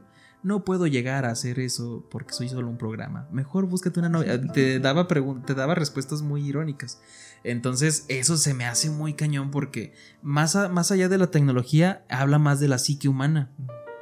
no 0.43 0.65
puedo 0.65 0.87
llegar 0.87 1.25
a 1.25 1.31
hacer 1.31 1.59
eso 1.59 2.07
porque 2.11 2.33
soy 2.33 2.49
solo 2.49 2.69
un 2.69 2.79
programa. 2.79 3.29
Mejor 3.31 3.67
búscate 3.67 4.01
una 4.01 4.09
novia. 4.09 4.41
Te 4.41 4.81
daba, 4.81 5.07
te 5.07 5.55
daba 5.55 5.75
respuestas 5.75 6.23
muy 6.23 6.47
irónicas. 6.47 7.01
Entonces, 7.45 8.05
eso 8.09 8.37
se 8.37 8.55
me 8.55 8.67
hace 8.67 8.91
muy 8.91 9.15
cañón 9.15 9.51
porque 9.51 9.93
más, 10.23 10.57
más 10.71 10.91
allá 10.91 11.09
de 11.09 11.19
la 11.19 11.31
tecnología, 11.31 12.05
habla 12.09 12.39
más 12.39 12.61
de 12.61 12.69
la 12.69 12.79
psique 12.79 13.09
humana. 13.09 13.51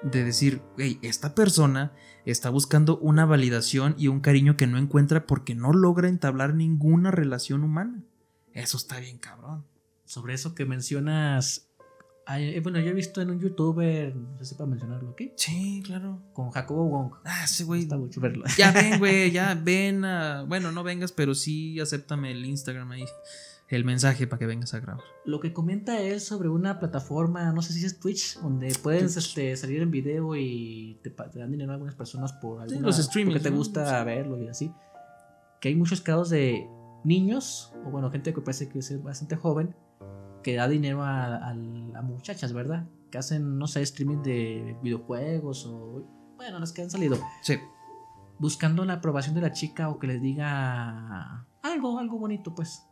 De 0.03 0.24
decir, 0.24 0.62
hey, 0.76 0.99
esta 1.03 1.34
persona 1.34 1.93
está 2.24 2.51
buscando 2.51 2.99
una 2.99 3.24
validación 3.24 3.95
y 3.99 4.09
un 4.09 4.20
cariño 4.20 4.57
que 4.57 4.66
no 4.66 4.78
encuentra 4.78 5.26
porque 5.26 5.55
no 5.55 5.72
logra 5.72 6.09
entablar 6.09 6.55
ninguna 6.55 7.11
relación 7.11 7.64
humana. 7.64 8.03
Eso 8.53 8.76
está 8.76 9.01
bien 9.01 9.18
cabrón. 9.18 9.64
Sobre 10.05 10.34
eso 10.34 10.55
que 10.55 10.64
mencionas, 10.64 11.67
eh, 12.37 12.61
bueno, 12.61 12.79
yo 12.79 12.91
he 12.91 12.93
visto 12.93 13.22
en 13.22 13.31
un 13.31 13.41
youtuber, 13.41 14.14
no 14.14 14.39
sé 14.39 14.45
si 14.45 14.55
para 14.55 14.68
mencionarlo 14.68 15.11
aquí. 15.11 15.33
Sí, 15.37 15.83
claro. 15.85 16.20
Con 16.35 16.51
Jacobo 16.51 16.85
Wong. 16.87 17.12
Ah, 17.24 17.47
sí, 17.47 17.64
güey. 17.64 17.83
Está 17.83 17.97
mucho 17.97 18.20
verlo. 18.20 18.45
Ya 18.59 18.70
ven, 18.72 18.99
güey, 18.99 19.31
ya 19.31 19.55
ven. 19.55 20.03
bueno, 20.47 20.70
no 20.70 20.83
vengas, 20.83 21.12
pero 21.12 21.35
sí 21.35 21.81
acéptame 21.81 22.31
el 22.33 22.45
Instagram 22.45 22.91
ahí. 22.91 23.05
El 23.68 23.85
mensaje 23.85 24.26
para 24.26 24.39
que 24.39 24.47
vengas 24.47 24.72
a 24.72 24.81
grabar. 24.81 25.05
Lo 25.26 25.41
que 25.41 25.53
comenta 25.53 26.01
él 26.01 26.20
sobre 26.20 26.49
una 26.49 26.79
plataforma, 26.79 27.53
no 27.53 27.61
sé 27.61 27.74
si 27.74 27.85
es 27.85 28.01
Twitch, 28.01 28.39
donde 28.41 28.74
puedes 28.83 29.16
Este, 29.18 29.57
salir 29.57 29.83
en 29.83 29.91
video 29.91 30.35
y 30.37 30.99
te, 31.03 31.14
dan 31.39 31.51
dinero 31.51 31.72
a 31.72 31.74
algunas 31.74 31.95
personas 31.95 32.33
por 32.33 32.62
alguna, 32.62 32.81
los 32.81 32.99
streaming, 32.99 33.33
porque 33.33 33.51
te 33.51 33.55
gusta 33.55 34.03
verlo 34.05 34.43
y 34.43 34.49
así. 34.49 34.72
Que 35.61 35.68
hay 35.68 35.74
muchos 35.74 36.01
casos 36.01 36.31
de 36.31 36.66
niños, 37.05 37.74
o 37.87 37.91
bueno, 37.91 38.11
gente 38.11 38.33
que 38.33 38.41
parece 38.41 38.68
que 38.70 38.79
es 38.79 39.03
bastante 39.03 39.37
joven, 39.37 39.74
que 40.49 40.57
da 40.57 40.66
dinero 40.66 41.03
a, 41.03 41.53
muchachas, 42.03 42.55
¿verdad? 42.55 42.86
Que 43.11 43.18
hacen, 43.18 43.59
no 43.59 43.66
sé, 43.66 43.82
streaming 43.82 44.22
de 44.22 44.78
videojuegos 44.82 45.66
o, 45.66 46.07
bueno, 46.36 46.59
las 46.59 46.72
que 46.72 46.80
han 46.80 46.90
salido. 46.90 47.18
Sí. 47.42 47.59
Buscando 48.38 48.82
la 48.86 48.94
aprobación 48.94 49.34
de 49.34 49.42
la 49.42 49.53
chica 49.53 49.90
o 49.90 49.99
que 49.99 50.07
les 50.07 50.22
diga 50.22 51.46
algo, 51.62 51.99
algo 51.99 52.18
bonito, 52.18 52.55
pues. 52.55 52.82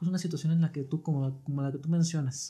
Es 0.00 0.08
una 0.08 0.16
situación 0.16 0.54
en 0.54 0.62
la 0.62 0.72
que 0.72 0.82
tú, 0.82 1.02
como, 1.02 1.42
como 1.42 1.60
la 1.60 1.70
que 1.70 1.76
tú 1.76 1.90
mencionas, 1.90 2.48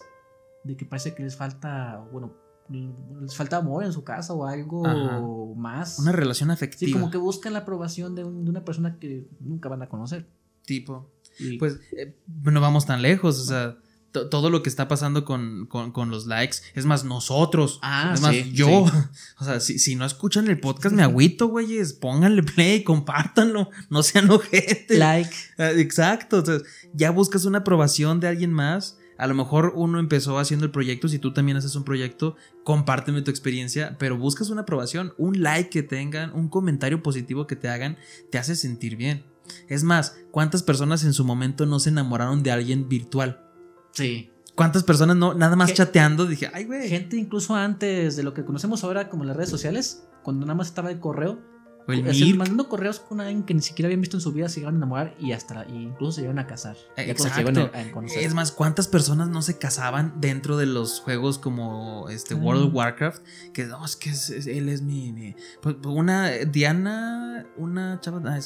de 0.62 0.76
que 0.76 0.84
parece 0.86 1.16
que 1.16 1.24
les 1.24 1.36
falta, 1.36 1.98
bueno, 2.12 2.32
les 2.68 3.34
falta 3.34 3.56
amor 3.56 3.82
en 3.82 3.92
su 3.92 4.04
casa 4.04 4.34
o 4.34 4.46
algo 4.46 5.52
más. 5.56 5.98
Una 5.98 6.12
relación 6.12 6.52
afectiva. 6.52 6.86
Sí, 6.86 6.92
como 6.92 7.10
que 7.10 7.18
buscan 7.18 7.54
la 7.54 7.58
aprobación 7.58 8.14
de, 8.14 8.22
de 8.22 8.28
una 8.28 8.64
persona 8.64 9.00
que 9.00 9.26
nunca 9.40 9.68
van 9.68 9.82
a 9.82 9.88
conocer. 9.88 10.28
Tipo. 10.64 11.10
Pues 11.58 11.80
eh, 11.98 12.16
no 12.44 12.60
vamos 12.60 12.86
tan 12.86 13.02
lejos, 13.02 13.40
o 13.40 13.44
sea, 13.44 13.78
todo 14.12 14.50
lo 14.50 14.62
que 14.62 14.68
está 14.68 14.88
pasando 14.88 15.24
con, 15.24 15.68
los 16.10 16.26
likes. 16.26 16.58
Es 16.74 16.84
más, 16.84 17.04
nosotros. 17.04 17.78
Ah, 17.82 18.12
es 18.14 18.20
más, 18.20 18.34
yo. 18.52 18.86
O 19.38 19.44
sea, 19.44 19.58
si, 19.60 19.96
no 19.96 20.04
escuchan 20.04 20.48
el 20.48 20.60
podcast, 20.60 20.94
me 20.94 21.02
agüito, 21.02 21.48
güeyes. 21.48 21.94
Pónganle 21.94 22.42
play, 22.42 22.84
compártanlo. 22.84 23.70
No 23.90 24.02
sean 24.02 24.30
ojete. 24.30 24.98
Like. 24.98 25.34
Ah, 25.58 25.70
exacto. 25.72 26.38
O 26.38 26.44
sea, 26.44 26.58
ya 26.94 27.10
buscas 27.10 27.44
una 27.44 27.58
aprobación 27.58 28.20
de 28.20 28.28
alguien 28.28 28.52
más. 28.52 28.98
A 29.18 29.26
lo 29.26 29.34
mejor 29.34 29.72
uno 29.76 29.98
empezó 29.98 30.38
haciendo 30.38 30.66
el 30.66 30.72
proyecto, 30.72 31.08
si 31.08 31.18
tú 31.18 31.32
también 31.32 31.56
haces 31.56 31.76
un 31.76 31.84
proyecto, 31.84 32.34
compárteme 32.64 33.22
tu 33.22 33.30
experiencia, 33.30 33.96
pero 33.98 34.16
buscas 34.16 34.50
una 34.50 34.62
aprobación, 34.62 35.12
un 35.16 35.42
like 35.42 35.70
que 35.70 35.82
tengan, 35.82 36.32
un 36.32 36.48
comentario 36.48 37.02
positivo 37.02 37.46
que 37.46 37.54
te 37.54 37.68
hagan, 37.68 37.98
te 38.30 38.38
hace 38.38 38.56
sentir 38.56 38.96
bien. 38.96 39.24
Es 39.68 39.84
más, 39.84 40.16
¿cuántas 40.30 40.62
personas 40.62 41.04
en 41.04 41.12
su 41.12 41.24
momento 41.24 41.66
no 41.66 41.78
se 41.78 41.90
enamoraron 41.90 42.42
de 42.42 42.50
alguien 42.50 42.88
virtual? 42.88 43.51
Sí. 43.92 44.30
¿Cuántas 44.54 44.84
personas 44.84 45.16
no, 45.16 45.34
nada 45.34 45.56
más 45.56 45.72
chateando? 45.72 46.26
Dije, 46.26 46.50
ay, 46.52 46.64
güey. 46.64 46.88
Gente 46.88 47.16
incluso 47.16 47.54
antes 47.54 48.16
de 48.16 48.22
lo 48.22 48.34
que 48.34 48.44
conocemos 48.44 48.84
ahora 48.84 49.08
como 49.08 49.24
las 49.24 49.36
redes 49.36 49.50
sociales, 49.50 50.04
cuando 50.22 50.44
nada 50.44 50.56
más 50.56 50.68
estaba 50.68 50.90
el 50.90 51.00
correo, 51.00 51.38
o 51.86 51.92
el 51.92 52.36
mandando 52.36 52.68
correos 52.68 53.00
con 53.00 53.20
alguien 53.20 53.42
que 53.42 53.54
ni 53.54 53.60
siquiera 53.60 53.88
habían 53.88 54.00
visto 54.00 54.16
en 54.16 54.20
su 54.20 54.32
vida, 54.32 54.48
se 54.48 54.60
iban 54.60 54.74
a 54.74 54.76
enamorar 54.78 55.14
y 55.18 55.32
hasta 55.32 55.66
incluso 55.68 56.12
se 56.12 56.22
iban 56.22 56.38
a 56.38 56.46
casar. 56.46 56.76
Exacto. 56.96 57.70
es 58.16 58.34
más, 58.34 58.52
¿cuántas 58.52 58.88
personas 58.88 59.28
no 59.28 59.42
se 59.42 59.58
casaban 59.58 60.14
dentro 60.20 60.56
de 60.56 60.66
los 60.66 61.00
juegos 61.00 61.38
como 61.38 62.08
este 62.08 62.34
World 62.34 62.64
of 62.64 62.74
Warcraft? 62.74 63.22
Que 63.52 63.64
no, 63.64 63.84
es 63.84 63.96
que 63.96 64.10
él 64.10 64.68
es 64.68 64.82
mi, 64.82 65.34
pues, 65.60 65.76
pues, 65.82 65.94
una 65.94 66.30
Diana, 66.30 67.46
una 67.56 68.00
chava, 68.00 68.22
ah, 68.24 68.38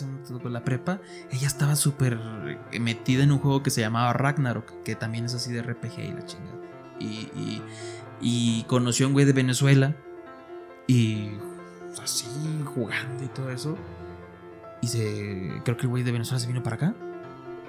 la 0.49 0.65
prepa, 0.65 1.01
ella 1.31 1.47
estaba 1.47 1.77
súper 1.77 2.19
metida 2.81 3.23
en 3.23 3.33
un 3.33 3.39
juego 3.39 3.63
que 3.63 3.71
se 3.71 3.81
llamaba 3.81 4.13
Ragnarok, 4.13 4.83
que 4.83 4.95
también 4.95 5.25
es 5.25 5.35
así 5.35 5.53
de 5.53 5.63
RPG 5.63 5.99
y 5.99 6.13
la 6.13 6.25
chingada. 6.25 6.57
Y, 6.99 7.29
y, 7.37 7.63
y 8.21 8.63
conoció 8.65 9.07
a 9.07 9.09
un 9.09 9.13
güey 9.13 9.27
de 9.27 9.33
Venezuela 9.33 9.97
y 10.87 11.31
así 12.03 12.27
jugando 12.65 13.25
y 13.25 13.29
todo 13.29 13.51
eso. 13.51 13.77
Y 14.83 14.89
se. 14.89 15.63
Creo 15.65 15.77
que 15.77 15.83
el 15.83 15.89
güey 15.89 16.03
de 16.03 16.13
Venezuela 16.13 16.39
se 16.39 16.47
vino 16.47 16.63
para 16.63 16.77
acá. 16.77 16.95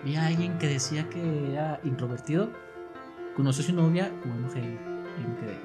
Vi 0.03 0.15
a 0.15 0.27
alguien 0.27 0.57
que 0.57 0.67
decía 0.67 1.09
que 1.09 1.51
era 1.51 1.79
introvertido. 1.83 2.49
Conoció 3.35 3.63
a 3.63 3.67
su 3.67 3.73
novia 3.73 4.11
jugando 4.23 4.49
Halo. 4.51 4.65
Y 4.65 5.27
me 5.27 5.35
quedé. 5.39 5.57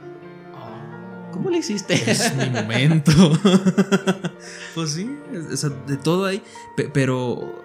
Oh, 0.54 1.30
¿Cómo 1.32 1.50
le 1.50 1.58
hiciste? 1.58 1.94
Es 2.10 2.34
mi 2.36 2.50
momento. 2.50 3.12
pues 4.74 4.92
sí, 4.92 5.10
de 5.86 5.96
todo 5.96 6.26
ahí. 6.26 6.42
Pero 6.92 7.62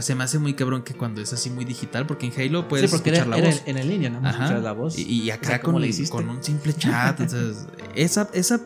se 0.00 0.14
me 0.14 0.24
hace 0.24 0.38
muy 0.38 0.54
cabrón 0.54 0.82
que 0.82 0.94
cuando 0.94 1.20
es 1.20 1.32
así 1.32 1.50
muy 1.50 1.64
digital, 1.64 2.06
porque 2.06 2.26
en 2.26 2.32
Halo 2.40 2.68
puedes 2.68 2.92
escuchar 2.92 3.26
la 3.26 3.36
voz. 3.36 3.62
En, 3.66 3.76
el 3.78 3.88
línea, 3.88 4.10
¿no? 4.10 4.20
la 4.20 4.72
voz. 4.72 4.98
Y, 4.98 5.30
acá 5.30 5.60
con, 5.60 5.74
con, 6.10 6.28
un 6.28 6.42
simple 6.42 6.72
chat. 6.74 7.20
esa, 7.94 8.28
esa 8.32 8.60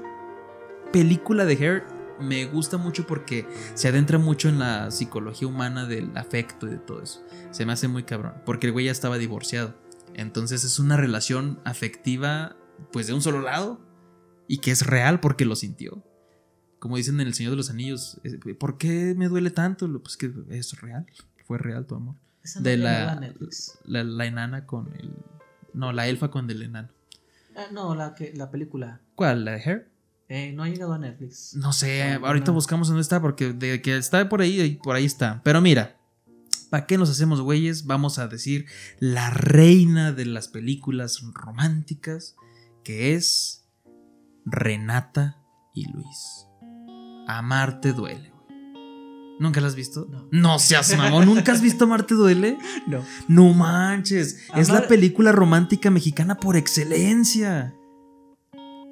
película 0.92 1.44
de 1.44 1.54
Hair 1.54 1.84
me 2.20 2.46
gusta 2.46 2.76
mucho 2.76 3.06
porque 3.06 3.46
se 3.74 3.88
adentra 3.88 4.18
mucho 4.18 4.48
en 4.48 4.58
la 4.58 4.90
psicología 4.90 5.48
humana 5.48 5.86
del 5.86 6.16
afecto 6.16 6.66
y 6.66 6.70
de 6.70 6.78
todo 6.78 7.02
eso. 7.02 7.24
Se 7.50 7.66
me 7.66 7.72
hace 7.72 7.88
muy 7.88 8.04
cabrón, 8.04 8.34
porque 8.44 8.66
el 8.66 8.72
güey 8.72 8.86
ya 8.86 8.92
estaba 8.92 9.18
divorciado. 9.18 9.74
Entonces 10.14 10.64
es 10.64 10.78
una 10.78 10.96
relación 10.96 11.60
afectiva, 11.64 12.56
pues 12.92 13.06
de 13.06 13.14
un 13.14 13.22
solo 13.22 13.40
lado, 13.40 13.80
y 14.46 14.58
que 14.58 14.70
es 14.70 14.86
real 14.86 15.20
porque 15.20 15.44
lo 15.44 15.56
sintió. 15.56 16.04
Como 16.78 16.96
dicen 16.96 17.20
en 17.20 17.26
El 17.26 17.34
Señor 17.34 17.52
de 17.52 17.56
los 17.56 17.70
Anillos, 17.70 18.20
¿por 18.58 18.76
qué 18.76 19.14
me 19.16 19.28
duele 19.28 19.50
tanto? 19.50 19.90
Pues 20.02 20.16
que 20.16 20.32
es 20.50 20.80
real, 20.80 21.06
fue 21.44 21.58
real 21.58 21.86
tu 21.86 21.94
amor. 21.94 22.16
de 22.60 22.76
la, 22.76 23.20
la, 23.84 24.26
enana 24.26 24.66
con 24.66 24.92
el... 24.94 25.12
No, 25.74 25.92
la 25.92 26.08
elfa 26.08 26.30
con 26.30 26.50
el 26.50 26.62
enano. 26.62 26.88
Ah, 27.56 27.66
no, 27.72 27.94
la, 27.94 28.14
que, 28.14 28.32
la 28.34 28.50
película. 28.50 29.00
¿Cuál? 29.14 29.44
¿La 29.44 29.52
de 29.52 29.62
Hair? 29.62 29.91
Eh, 30.34 30.50
no 30.54 30.62
ha 30.62 30.68
llegado 30.70 30.94
a 30.94 30.98
Netflix. 30.98 31.54
No 31.56 31.74
sé, 31.74 32.14
ahorita 32.14 32.52
buscamos 32.52 32.88
dónde 32.88 33.02
está, 33.02 33.20
porque 33.20 33.52
de 33.52 33.82
que 33.82 33.98
está 33.98 34.30
por 34.30 34.40
ahí, 34.40 34.80
por 34.82 34.96
ahí 34.96 35.04
está. 35.04 35.42
Pero 35.44 35.60
mira, 35.60 35.98
¿para 36.70 36.86
qué 36.86 36.96
nos 36.96 37.10
hacemos 37.10 37.42
güeyes? 37.42 37.84
Vamos 37.84 38.18
a 38.18 38.28
decir 38.28 38.64
la 38.98 39.28
reina 39.28 40.10
de 40.10 40.24
las 40.24 40.48
películas 40.48 41.22
románticas, 41.34 42.34
que 42.82 43.14
es 43.14 43.66
Renata 44.46 45.36
y 45.74 45.92
Luis. 45.92 46.46
Amarte 47.28 47.92
duele. 47.92 48.32
¿Nunca 49.38 49.60
la 49.60 49.66
has 49.66 49.74
visto? 49.74 50.06
No. 50.10 50.28
No 50.30 50.58
seas 50.58 50.96
mamón. 50.96 51.26
¿Nunca 51.26 51.52
has 51.52 51.60
visto 51.60 51.84
Amarte 51.84 52.14
duele? 52.14 52.56
No. 52.86 53.04
No 53.28 53.52
manches. 53.52 54.48
Es 54.56 54.70
la 54.70 54.88
película 54.88 55.30
romántica 55.30 55.90
mexicana 55.90 56.38
por 56.38 56.56
excelencia. 56.56 57.74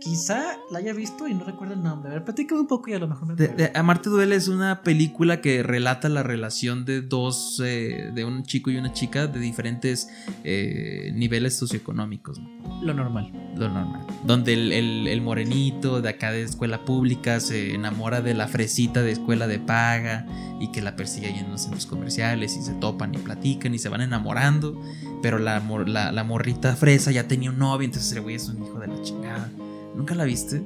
Quizá 0.00 0.56
la 0.70 0.78
haya 0.78 0.94
visto 0.94 1.28
y 1.28 1.34
no 1.34 1.44
recuerdo 1.44 1.74
el 1.74 1.82
nombre. 1.82 2.10
A 2.10 2.14
ver, 2.14 2.24
platícame 2.24 2.62
un 2.62 2.66
poco 2.66 2.88
y 2.88 2.94
a 2.94 2.98
lo 2.98 3.06
mejor 3.06 3.28
me 3.28 3.34
de, 3.34 3.70
Amarte 3.74 4.08
Duele 4.08 4.34
es 4.34 4.48
una 4.48 4.82
película 4.82 5.42
que 5.42 5.62
relata 5.62 6.08
la 6.08 6.22
relación 6.22 6.86
de 6.86 7.02
dos, 7.02 7.60
eh, 7.62 8.10
de 8.14 8.24
un 8.24 8.42
chico 8.44 8.70
y 8.70 8.78
una 8.78 8.94
chica 8.94 9.26
de 9.26 9.38
diferentes 9.38 10.08
eh, 10.42 11.12
niveles 11.14 11.58
socioeconómicos. 11.58 12.40
Lo 12.80 12.94
normal. 12.94 13.30
Lo 13.56 13.68
normal. 13.68 14.06
Donde 14.24 14.54
el, 14.54 15.20
morenito 15.20 16.00
de 16.00 16.08
acá 16.08 16.32
de 16.32 16.42
escuela 16.42 16.86
pública 16.86 17.38
se 17.40 17.74
enamora 17.74 18.22
de 18.22 18.32
la 18.32 18.48
fresita 18.48 19.02
de 19.02 19.12
escuela 19.12 19.46
de 19.46 19.58
paga 19.58 20.26
y 20.60 20.72
que 20.72 20.80
la 20.80 20.96
persigue 20.96 21.26
ahí 21.26 21.38
en 21.38 21.50
los 21.50 21.62
centros 21.62 21.84
comerciales 21.84 22.56
y 22.56 22.62
se 22.62 22.72
topan 22.72 23.14
y 23.14 23.18
platican 23.18 23.74
y 23.74 23.78
se 23.78 23.90
van 23.90 24.00
enamorando. 24.00 24.80
Pero 25.20 25.38
la, 25.38 25.62
la, 25.86 26.10
la 26.10 26.24
morrita 26.24 26.74
fresa 26.74 27.10
ya 27.10 27.28
tenía 27.28 27.50
un 27.50 27.58
novio, 27.58 27.84
entonces 27.84 28.10
el 28.12 28.22
güey 28.22 28.36
es 28.36 28.48
un 28.48 28.64
hijo 28.64 28.78
de 28.78 28.86
la 28.86 29.02
chingada. 29.02 29.50
¿Nunca 29.94 30.14
la 30.14 30.24
viste? 30.24 30.62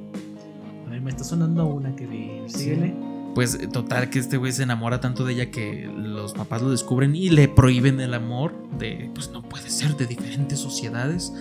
A 0.85 0.89
ver, 0.89 1.01
me 1.01 1.09
está 1.09 1.23
sonando 1.23 1.65
una 1.65 1.95
que 1.95 2.05
vi. 2.05 2.41
Síguele. 2.47 2.93
Pues 3.35 3.59
total 3.73 4.09
que 4.09 4.19
este 4.19 4.37
güey 4.37 4.53
se 4.53 4.63
enamora 4.63 5.01
tanto 5.01 5.25
de 5.25 5.33
ella 5.33 5.51
que 5.51 5.91
los 5.93 6.33
papás 6.33 6.61
lo 6.61 6.71
descubren 6.71 7.17
y 7.17 7.29
le 7.29 7.49
prohíben 7.49 7.99
el 7.99 8.13
amor 8.13 8.53
de, 8.79 9.11
pues 9.13 9.29
no 9.29 9.41
puede 9.43 9.69
ser, 9.69 9.97
de 9.97 10.05
diferentes 10.05 10.57
sociedades, 10.57 11.33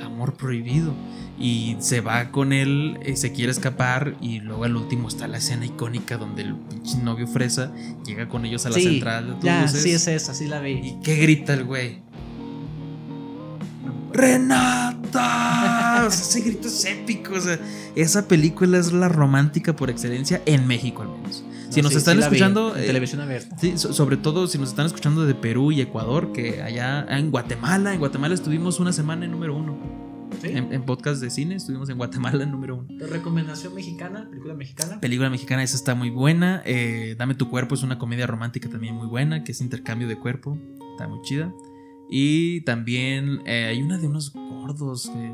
amor 0.00 0.34
prohibido. 0.34 0.94
Y 1.40 1.76
se 1.80 2.02
va 2.02 2.30
con 2.30 2.52
él, 2.52 3.00
y 3.04 3.12
eh, 3.12 3.16
se 3.16 3.32
quiere 3.32 3.50
escapar 3.50 4.16
y 4.20 4.38
luego 4.38 4.62
al 4.62 4.76
último 4.76 5.08
está 5.08 5.26
la 5.26 5.38
escena 5.38 5.66
icónica 5.66 6.18
donde 6.18 6.42
el 6.42 6.54
novio 7.02 7.26
fresa 7.26 7.72
llega 8.06 8.28
con 8.28 8.44
ellos 8.44 8.64
a 8.66 8.68
la 8.68 8.76
central 8.76 9.40
de 9.40 9.46
ya, 9.46 9.66
sí 9.66 9.90
es 9.90 10.06
esa, 10.06 10.34
sí 10.34 10.46
la 10.46 10.60
vi. 10.60 10.72
¿Y 10.72 11.00
qué 11.02 11.16
grita 11.16 11.54
el 11.54 11.64
güey? 11.64 12.02
¡Renata! 14.12 16.06
ese 16.08 16.40
grito 16.40 16.68
es 16.68 16.84
épico. 16.84 17.32
esa 17.94 18.28
película 18.28 18.78
es 18.78 18.92
la 18.92 19.08
romántica 19.08 19.76
por 19.76 19.90
excelencia 19.90 20.42
en 20.46 20.66
México, 20.66 21.02
al 21.02 21.08
menos. 21.08 21.44
Si 21.70 21.82
nos 21.82 21.94
están 21.94 22.18
escuchando. 22.18 22.76
en 22.76 22.82
eh, 22.82 22.86
televisión 22.86 23.20
abierta. 23.20 23.56
Sí, 23.58 23.74
sobre 23.78 24.16
todo 24.16 24.48
si 24.48 24.58
nos 24.58 24.70
están 24.70 24.86
escuchando 24.86 25.24
de 25.24 25.34
Perú 25.34 25.70
y 25.70 25.80
Ecuador, 25.80 26.32
que 26.32 26.62
allá 26.62 27.06
en 27.08 27.30
Guatemala, 27.30 27.94
en 27.94 28.00
Guatemala 28.00 28.34
estuvimos 28.34 28.80
una 28.80 28.92
semana 28.92 29.24
en 29.24 29.30
número 29.30 29.56
uno. 29.56 29.78
En, 30.42 30.82
podcast 30.84 31.20
de 31.20 31.28
cine 31.28 31.56
estuvimos 31.56 31.90
en 31.90 31.98
Guatemala 31.98 32.44
en 32.44 32.50
número 32.50 32.76
uno. 32.76 32.88
¿Recomendación 33.06 33.74
mexicana? 33.74 34.26
¿Película 34.30 34.54
mexicana? 34.54 35.00
Película 35.00 35.28
mexicana, 35.28 35.62
esa 35.62 35.76
está 35.76 35.94
muy 35.94 36.10
buena. 36.10 36.62
Eh, 36.64 37.14
Dame 37.18 37.34
tu 37.34 37.50
cuerpo 37.50 37.74
es 37.74 37.82
una 37.82 37.98
comedia 37.98 38.26
romántica 38.26 38.68
también 38.68 38.94
muy 38.94 39.06
buena, 39.06 39.44
que 39.44 39.52
es 39.52 39.60
intercambio 39.60 40.08
de 40.08 40.16
cuerpo. 40.16 40.56
Está 40.92 41.08
muy 41.08 41.20
chida. 41.22 41.52
Y 42.10 42.62
también 42.62 43.42
eh, 43.46 43.66
hay 43.66 43.82
una 43.82 43.96
de 43.96 44.08
unos 44.08 44.32
gordos 44.32 45.08
que. 45.08 45.28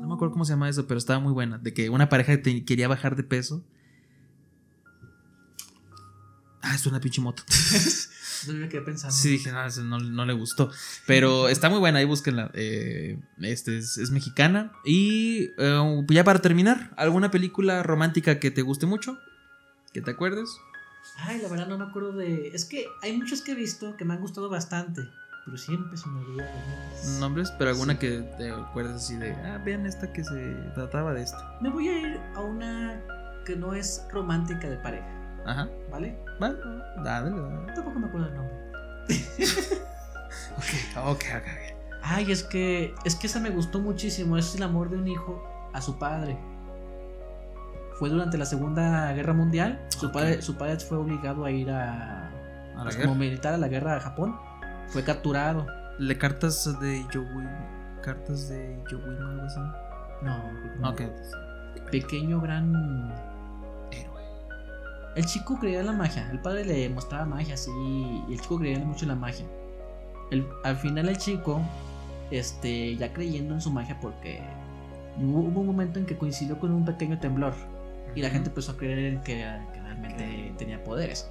No 0.00 0.08
me 0.08 0.14
acuerdo 0.14 0.32
cómo 0.32 0.44
se 0.44 0.52
llama 0.52 0.68
eso, 0.68 0.86
pero 0.86 0.98
estaba 0.98 1.18
muy 1.18 1.32
buena. 1.32 1.58
De 1.58 1.74
que 1.74 1.90
una 1.90 2.08
pareja 2.08 2.40
quería 2.40 2.86
bajar 2.86 3.16
de 3.16 3.24
peso. 3.24 3.64
Ah, 6.62 6.76
es 6.76 6.86
una 6.86 7.00
pinche 7.00 7.20
moto. 7.20 7.42
no 8.46 8.52
me 8.54 8.68
quedé 8.68 8.82
pensando. 8.82 9.16
Sí, 9.16 9.30
dije, 9.30 9.50
no, 9.50 9.98
no, 9.98 10.24
le 10.24 10.32
gustó. 10.32 10.70
Pero 11.08 11.48
está 11.48 11.68
muy 11.68 11.80
buena, 11.80 11.98
ahí 11.98 12.04
búsquenla. 12.04 12.52
Eh, 12.54 13.18
este 13.40 13.78
es, 13.78 14.10
mexicana. 14.12 14.72
Y 14.84 15.48
eh, 15.58 16.04
ya 16.08 16.22
para 16.22 16.40
terminar, 16.40 16.94
¿alguna 16.96 17.32
película 17.32 17.82
romántica 17.82 18.38
que 18.38 18.52
te 18.52 18.62
guste 18.62 18.86
mucho? 18.86 19.18
¿Que 19.92 20.02
te 20.02 20.12
acuerdes? 20.12 20.50
Ay, 21.16 21.42
la 21.42 21.48
verdad 21.48 21.66
no 21.66 21.78
me 21.78 21.84
acuerdo 21.84 22.12
de. 22.12 22.48
Es 22.54 22.64
que 22.64 22.86
hay 23.02 23.16
muchos 23.16 23.42
que 23.42 23.52
he 23.52 23.56
visto 23.56 23.96
que 23.96 24.04
me 24.04 24.14
han 24.14 24.20
gustado 24.20 24.48
bastante. 24.48 25.02
Pero 25.44 25.56
siempre 25.56 25.96
se 25.96 26.08
me 26.08 26.20
olvida 26.20 26.48
nombres. 27.18 27.50
pero 27.58 27.70
alguna 27.70 27.98
que 27.98 28.20
te 28.38 28.52
acuerdes 28.52 28.94
así 28.94 29.16
de, 29.16 29.32
ah, 29.32 29.58
vean 29.64 29.86
esta 29.86 30.12
que 30.12 30.22
se 30.22 30.54
trataba 30.74 31.12
de 31.12 31.22
esto. 31.22 31.38
Me 31.60 31.68
voy 31.68 31.88
a 31.88 31.98
ir 31.98 32.20
a 32.36 32.40
una 32.40 33.00
que 33.44 33.56
no 33.56 33.74
es 33.74 34.06
romántica 34.12 34.68
de 34.70 34.76
pareja. 34.76 35.06
Ajá. 35.44 35.68
¿Vale? 35.90 36.16
Vale, 36.38 36.56
dale, 37.02 37.30
dale. 37.30 37.72
Tampoco 37.74 37.98
me 37.98 38.06
acuerdo 38.06 38.28
el 38.28 38.34
nombre. 38.36 38.54
ok, 40.56 41.06
ok, 41.06 41.24
ok. 41.38 41.72
Ay, 42.02 42.30
es 42.30 42.44
que, 42.44 42.94
es 43.04 43.16
que 43.16 43.26
esa 43.26 43.40
me 43.40 43.50
gustó 43.50 43.80
muchísimo. 43.80 44.36
Es 44.36 44.54
el 44.54 44.62
amor 44.62 44.90
de 44.90 44.98
un 44.98 45.08
hijo 45.08 45.44
a 45.72 45.80
su 45.80 45.98
padre. 45.98 46.38
Fue 47.98 48.08
durante 48.10 48.38
la 48.38 48.46
Segunda 48.46 49.12
Guerra 49.12 49.32
Mundial. 49.32 49.84
Su, 49.88 50.12
padre, 50.12 50.40
su 50.40 50.56
padre 50.56 50.78
fue 50.78 50.98
obligado 50.98 51.44
a 51.44 51.50
ir 51.50 51.68
a, 51.70 52.28
¿A 52.28 52.76
la 52.76 52.84
pues, 52.84 52.96
como 52.96 53.16
militar 53.16 53.54
a 53.54 53.58
la 53.58 53.66
guerra 53.66 53.94
de 53.94 54.00
Japón 54.00 54.51
fue 54.92 55.02
capturado. 55.02 55.66
Le 55.98 56.16
cartas 56.18 56.78
de 56.80 57.04
Joe 57.12 57.24
cartas 58.02 58.48
de 58.48 58.76
Joe 58.90 59.00
o 59.00 59.28
algo 59.28 59.42
así? 59.42 59.60
No, 60.22 60.52
no. 60.80 60.90
Ok. 60.90 61.02
Pequeño, 61.90 62.40
gran 62.40 63.12
héroe. 63.90 64.22
El 65.16 65.24
chico 65.24 65.58
creía 65.58 65.80
en 65.80 65.86
la 65.86 65.92
magia. 65.92 66.28
El 66.30 66.40
padre 66.40 66.64
le 66.64 66.88
mostraba 66.90 67.24
magia, 67.24 67.56
sí. 67.56 67.70
Y 68.28 68.32
el 68.32 68.40
chico 68.40 68.58
creía 68.58 68.78
mucho 68.80 69.04
en 69.04 69.08
la 69.08 69.16
magia. 69.16 69.46
El, 70.30 70.46
al 70.64 70.76
final 70.76 71.08
el 71.08 71.16
chico, 71.16 71.60
este, 72.30 72.96
ya 72.96 73.12
creyendo 73.12 73.54
en 73.54 73.60
su 73.60 73.70
magia 73.70 73.98
porque 74.00 74.42
hubo, 75.18 75.60
un 75.60 75.66
momento 75.66 75.98
en 75.98 76.06
que 76.06 76.16
coincidió 76.16 76.58
con 76.58 76.72
un 76.72 76.84
pequeño 76.84 77.18
temblor. 77.18 77.54
Y 78.14 78.20
la 78.20 78.30
gente 78.30 78.50
empezó 78.50 78.72
a 78.72 78.76
creer 78.76 78.98
en 78.98 79.22
que, 79.22 79.44
realmente 79.94 80.54
tenía 80.58 80.82
poderes. 80.82 81.30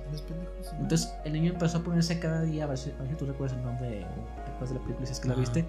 Entonces 0.79 1.13
el 1.25 1.33
niño 1.33 1.53
empezó 1.53 1.79
a 1.79 1.83
ponerse 1.83 2.19
cada 2.19 2.41
día, 2.43 2.65
a 2.65 2.67
ver 2.67 2.77
si, 2.77 2.91
tú 3.17 3.25
recuerdas 3.25 3.57
el 3.57 3.63
nombre, 3.63 3.89
de 3.89 4.73
la 4.73 4.79
película, 4.81 5.05
si 5.05 5.13
es 5.13 5.19
que 5.19 5.27
la 5.27 5.35
viste. 5.35 5.65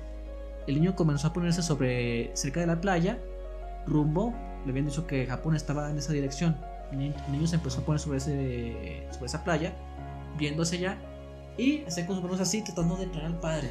El 0.67 0.77
niño 0.77 0.95
comenzó 0.95 1.29
a 1.29 1.33
ponerse 1.33 1.63
sobre 1.63 2.31
cerca 2.35 2.61
de 2.61 2.67
la 2.67 2.81
playa, 2.81 3.19
rumbo. 3.87 4.35
Le 4.65 4.71
habían 4.71 4.87
dicho 4.87 5.07
que 5.07 5.27
Japón 5.27 5.57
estaba 5.57 5.91
en 5.91 5.99
esa 5.99 6.13
dirección. 6.13 6.57
El 6.93 6.99
niño, 6.99 7.47
se 7.47 7.57
empezó 7.57 7.81
a 7.81 7.85
poner 7.85 8.01
sobre, 8.01 8.19
ese, 8.19 9.07
sobre 9.11 9.27
esa 9.27 9.43
playa, 9.43 9.73
viéndose 10.39 10.77
allá 10.77 10.99
y 11.57 11.85
se 11.89 12.07
con 12.07 12.17
sus 12.17 12.25
manos 12.25 12.41
así, 12.41 12.63
tratando 12.63 12.97
de 12.97 13.05
entrar 13.05 13.27
al 13.27 13.41
padre, 13.41 13.71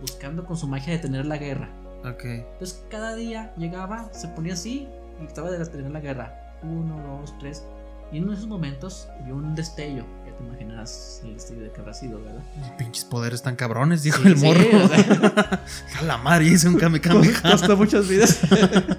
buscando 0.00 0.44
con 0.44 0.56
su 0.56 0.66
magia 0.66 0.92
detener 0.92 1.26
la 1.26 1.38
guerra. 1.38 1.68
Ok. 2.04 2.24
Entonces 2.24 2.84
cada 2.88 3.14
día 3.14 3.52
llegaba, 3.56 4.08
se 4.12 4.28
ponía 4.28 4.54
así 4.54 4.88
y 5.20 5.24
trataba 5.26 5.50
de 5.50 5.58
detener 5.58 5.90
la 5.90 6.00
guerra. 6.00 6.58
Uno, 6.62 7.18
dos, 7.20 7.36
tres. 7.38 7.64
Y 8.12 8.18
en 8.18 8.24
uno 8.24 8.32
de 8.32 8.38
esos 8.38 8.48
momentos 8.48 9.08
vio 9.24 9.36
un 9.36 9.54
destello. 9.54 10.04
Ya 10.26 10.36
te 10.36 10.44
imaginas 10.44 11.22
el 11.24 11.32
destello 11.32 11.62
de 11.62 11.72
que 11.72 11.80
habrá 11.80 11.94
sido, 11.94 12.22
¿verdad? 12.22 12.42
Pinches 12.76 13.06
poderes 13.06 13.42
tan 13.42 13.56
cabrones, 13.56 14.02
dijo 14.02 14.22
el 14.28 14.36
morro. 14.36 14.60
Sí, 14.60 15.96
o 16.02 16.04
la 16.04 16.18
madre, 16.18 16.44
hice 16.44 16.68
un 16.68 16.76
kame 16.76 17.00
Costó 17.00 17.74
muchas 17.74 18.06
vidas. 18.06 18.40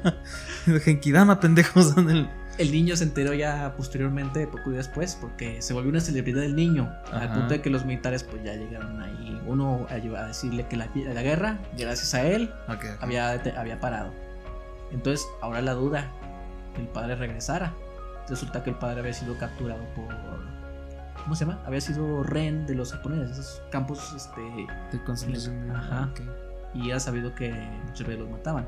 Genkidama, 0.84 1.40
pendejos. 1.40 1.96
El... 1.96 2.28
el 2.58 2.72
niño 2.72 2.96
se 2.96 3.04
enteró 3.04 3.36
ya 3.36 3.76
posteriormente, 3.78 4.48
poco 4.48 4.72
después, 4.72 5.16
porque 5.22 5.62
se 5.62 5.74
volvió 5.74 5.92
una 5.92 6.02
celebridad 6.02 6.42
del 6.42 6.56
niño. 6.56 6.92
Al 7.12 7.32
punto 7.34 7.50
de 7.50 7.62
que 7.62 7.70
los 7.70 7.86
militares, 7.86 8.24
pues 8.24 8.44
ya 8.44 8.56
llegaron 8.56 9.00
ahí. 9.00 9.40
Uno 9.46 9.86
a, 9.92 10.26
decirle 10.26 10.66
que 10.68 10.76
la, 10.76 10.90
la, 10.96 11.22
guerra, 11.22 11.60
gracias 11.78 12.16
a 12.16 12.26
él, 12.26 12.52
Había, 13.00 13.32
había 13.32 13.80
parado. 13.80 14.12
Entonces, 14.92 15.24
ahora 15.40 15.62
la 15.62 15.74
duda: 15.76 16.12
que 16.74 16.82
el 16.82 16.88
padre 16.88 17.16
regresara 17.16 17.74
resulta 18.30 18.64
que 18.64 18.72
el 18.72 18.76
padre 18.78 19.02
había 19.02 19.14
sido 19.14 19.38
capturado 19.38 19.84
por 19.96 20.14
¿cómo 21.24 21.36
se 21.36 21.46
llama? 21.46 21.60
Había 21.66 21.82
sido 21.82 22.24
Ren 22.24 22.66
de 22.66 22.76
los 22.76 22.92
japoneses, 22.92 23.38
esos 23.38 23.62
campos 23.72 24.14
este 24.16 24.42
de 24.92 25.04
concentración. 25.04 25.72
Ajá. 25.72 26.10
Y 26.74 26.90
era 26.90 27.00
sabido 27.00 27.34
que 27.36 27.52
muchos 27.86 28.06
veces 28.06 28.22
los 28.22 28.30
mataban. 28.30 28.68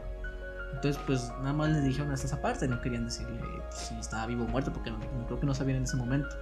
Entonces, 0.73 1.01
pues 1.05 1.31
nada 1.39 1.53
más 1.53 1.69
le 1.69 1.81
dijeron 1.81 2.11
hasta 2.11 2.27
esa 2.27 2.41
parte, 2.41 2.67
no 2.67 2.81
querían 2.81 3.05
decirle 3.05 3.39
pues, 3.39 3.75
si 3.75 3.95
estaba 3.95 4.25
vivo 4.25 4.43
o 4.43 4.47
muerto, 4.47 4.71
porque 4.73 4.91
no, 4.91 4.99
creo 5.25 5.39
que 5.39 5.45
no 5.45 5.53
sabían 5.53 5.77
en 5.77 5.83
ese 5.83 5.95
momento. 5.95 6.35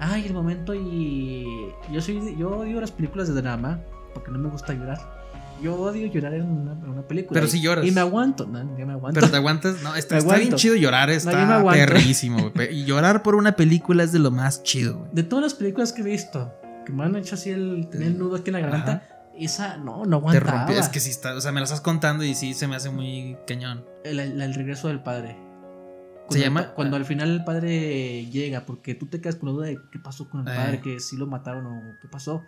Ay, 0.00 0.26
el 0.26 0.34
momento 0.34 0.74
y 0.74 1.72
yo 1.90 2.00
soy 2.00 2.36
yo 2.36 2.50
odio 2.58 2.80
las 2.80 2.90
películas 2.90 3.32
de 3.32 3.40
drama 3.40 3.80
porque 4.12 4.30
no 4.30 4.38
me 4.38 4.48
gusta 4.48 4.72
llorar. 4.72 5.23
Yo 5.62 5.76
odio 5.76 6.06
llorar 6.06 6.34
en 6.34 6.42
una, 6.42 7.02
película. 7.02 7.40
Pero 7.40 7.50
si 7.50 7.60
lloras. 7.60 7.86
Y 7.86 7.90
me 7.90 8.00
aguanto, 8.00 8.46
no, 8.46 8.64
me 8.64 8.92
aguanto. 8.92 9.20
Pero 9.20 9.30
te 9.30 9.36
aguantas, 9.36 9.82
no, 9.82 9.94
está, 9.96 10.18
bien 10.18 10.54
chido 10.54 10.74
llorar, 10.74 11.10
está 11.10 11.62
perrísimo, 11.70 12.52
Y 12.70 12.84
llorar 12.84 13.22
por 13.22 13.34
una 13.34 13.56
película 13.56 14.02
es 14.04 14.12
de 14.12 14.18
lo 14.18 14.30
más 14.30 14.62
chido, 14.62 14.98
güey. 14.98 15.10
De 15.12 15.22
todas 15.22 15.42
las 15.42 15.54
películas 15.54 15.92
que 15.92 16.02
he 16.02 16.04
visto, 16.04 16.52
que 16.84 16.92
me 16.92 17.04
han 17.04 17.16
hecho 17.16 17.34
así 17.34 17.50
el, 17.50 17.88
tener 17.90 18.08
el 18.08 18.18
nudo 18.18 18.36
aquí 18.36 18.50
en 18.50 18.54
la 18.54 18.60
garganta, 18.60 19.02
esa 19.38 19.76
no, 19.76 20.04
no 20.04 20.16
aguantaba. 20.16 20.66
Te 20.66 20.78
es 20.78 20.88
que 20.88 21.00
sí 21.00 21.10
está, 21.10 21.34
o 21.34 21.40
sea, 21.40 21.52
me 21.52 21.60
lo 21.60 21.64
estás 21.64 21.80
contando 21.80 22.24
y 22.24 22.34
sí 22.34 22.54
se 22.54 22.66
me 22.66 22.76
hace 22.76 22.90
muy 22.90 23.36
cañón. 23.46 23.84
El, 24.04 24.20
el, 24.20 24.54
regreso 24.54 24.88
del 24.88 25.00
padre. 25.00 25.36
¿Se 26.30 26.40
llama? 26.40 26.70
cuando 26.70 26.96
al 26.96 27.04
final 27.04 27.30
el 27.30 27.44
padre 27.44 28.24
llega, 28.26 28.64
porque 28.64 28.94
tú 28.94 29.06
te 29.06 29.20
quedas 29.20 29.36
con 29.36 29.50
la 29.50 29.52
duda 29.52 29.66
de 29.66 29.78
qué 29.92 29.98
pasó 29.98 30.28
con 30.28 30.40
el 30.40 30.54
eh. 30.54 30.56
padre, 30.56 30.80
que 30.80 30.98
si 30.98 31.18
lo 31.18 31.26
mataron 31.26 31.66
o 31.66 31.82
qué 32.00 32.08
pasó 32.08 32.42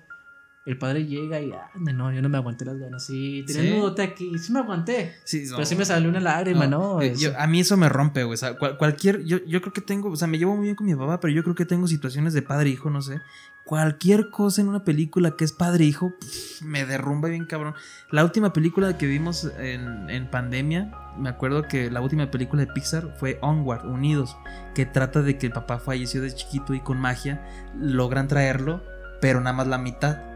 el 0.67 0.79
padre 0.79 1.07
llega 1.07 1.41
y, 1.41 1.53
ah, 1.53 1.71
no, 1.77 2.12
yo 2.12 2.21
no 2.21 2.29
me 2.29 2.39
aguanté 2.39 2.64
las 2.64 2.77
ganas. 2.77 3.07
Sí, 3.07 3.45
tenía 3.47 3.73
un 3.73 3.79
nudote 3.79 4.03
aquí, 4.03 4.37
sí 4.37 4.53
me 4.53 4.59
aguanté. 4.59 5.14
Sí, 5.23 5.45
Pero 5.49 5.64
sí 5.64 5.77
me 5.77 5.85
salió 5.85 6.09
una 6.11 6.19
lágrima, 6.19 6.67
¿no? 6.67 7.01
Eh, 7.01 7.14
a 7.39 7.47
mí 7.47 7.61
eso 7.61 7.77
me 7.77 7.89
rompe, 7.89 8.25
güey. 8.25 8.35
O 8.35 8.37
sea, 8.37 8.57
cualquier, 8.57 9.23
yo, 9.23 9.39
yo 9.47 9.61
creo 9.61 9.73
que 9.73 9.81
tengo, 9.81 10.11
o 10.11 10.17
sea, 10.17 10.27
me 10.27 10.39
llevo 10.39 10.57
muy 10.57 10.64
bien 10.64 10.75
con 10.75 10.89
mi 10.89 10.97
papá, 10.97 11.21
pero 11.21 11.33
yo 11.33 11.45
creo 11.45 11.55
que 11.55 11.67
tengo 11.67 11.87
situaciones 11.87 12.35
de 12.35 12.43
padre-hijo, 12.43 12.91
no 12.91 13.01
sé. 13.01 13.21
Cualquier 13.64 14.31
cosa 14.31 14.61
en 14.61 14.69
una 14.69 14.83
película 14.83 15.37
que 15.37 15.45
es 15.45 15.53
padre-hijo, 15.53 16.14
me 16.62 16.85
derrumba 16.85 17.29
bien 17.29 17.47
cabrón. 17.47 17.75
La 18.11 18.25
última 18.25 18.53
película 18.53 18.99
que 18.99 19.07
vimos 19.07 19.49
en, 19.61 20.11
en 20.11 20.29
pandemia, 20.29 20.91
me 21.17 21.29
acuerdo 21.29 21.62
que 21.62 21.93
la 21.93 22.01
última 22.01 22.29
película 22.33 22.64
de 22.64 22.73
Pixar 22.73 23.14
fue 23.21 23.39
Onward, 23.41 23.87
Unidos, 23.87 24.37
que 24.75 24.85
trata 24.85 25.23
de 25.23 25.39
que 25.39 25.47
el 25.47 25.53
papá 25.53 25.79
falleció 25.79 26.23
de 26.23 26.35
chiquito 26.35 26.75
y 26.75 26.81
con 26.81 26.99
magia 26.99 27.41
logran 27.79 28.27
traerlo, 28.27 28.83
pero 29.21 29.41
nada 29.41 29.53
más 29.53 29.69
la 29.69 29.79
mitad 29.79 30.36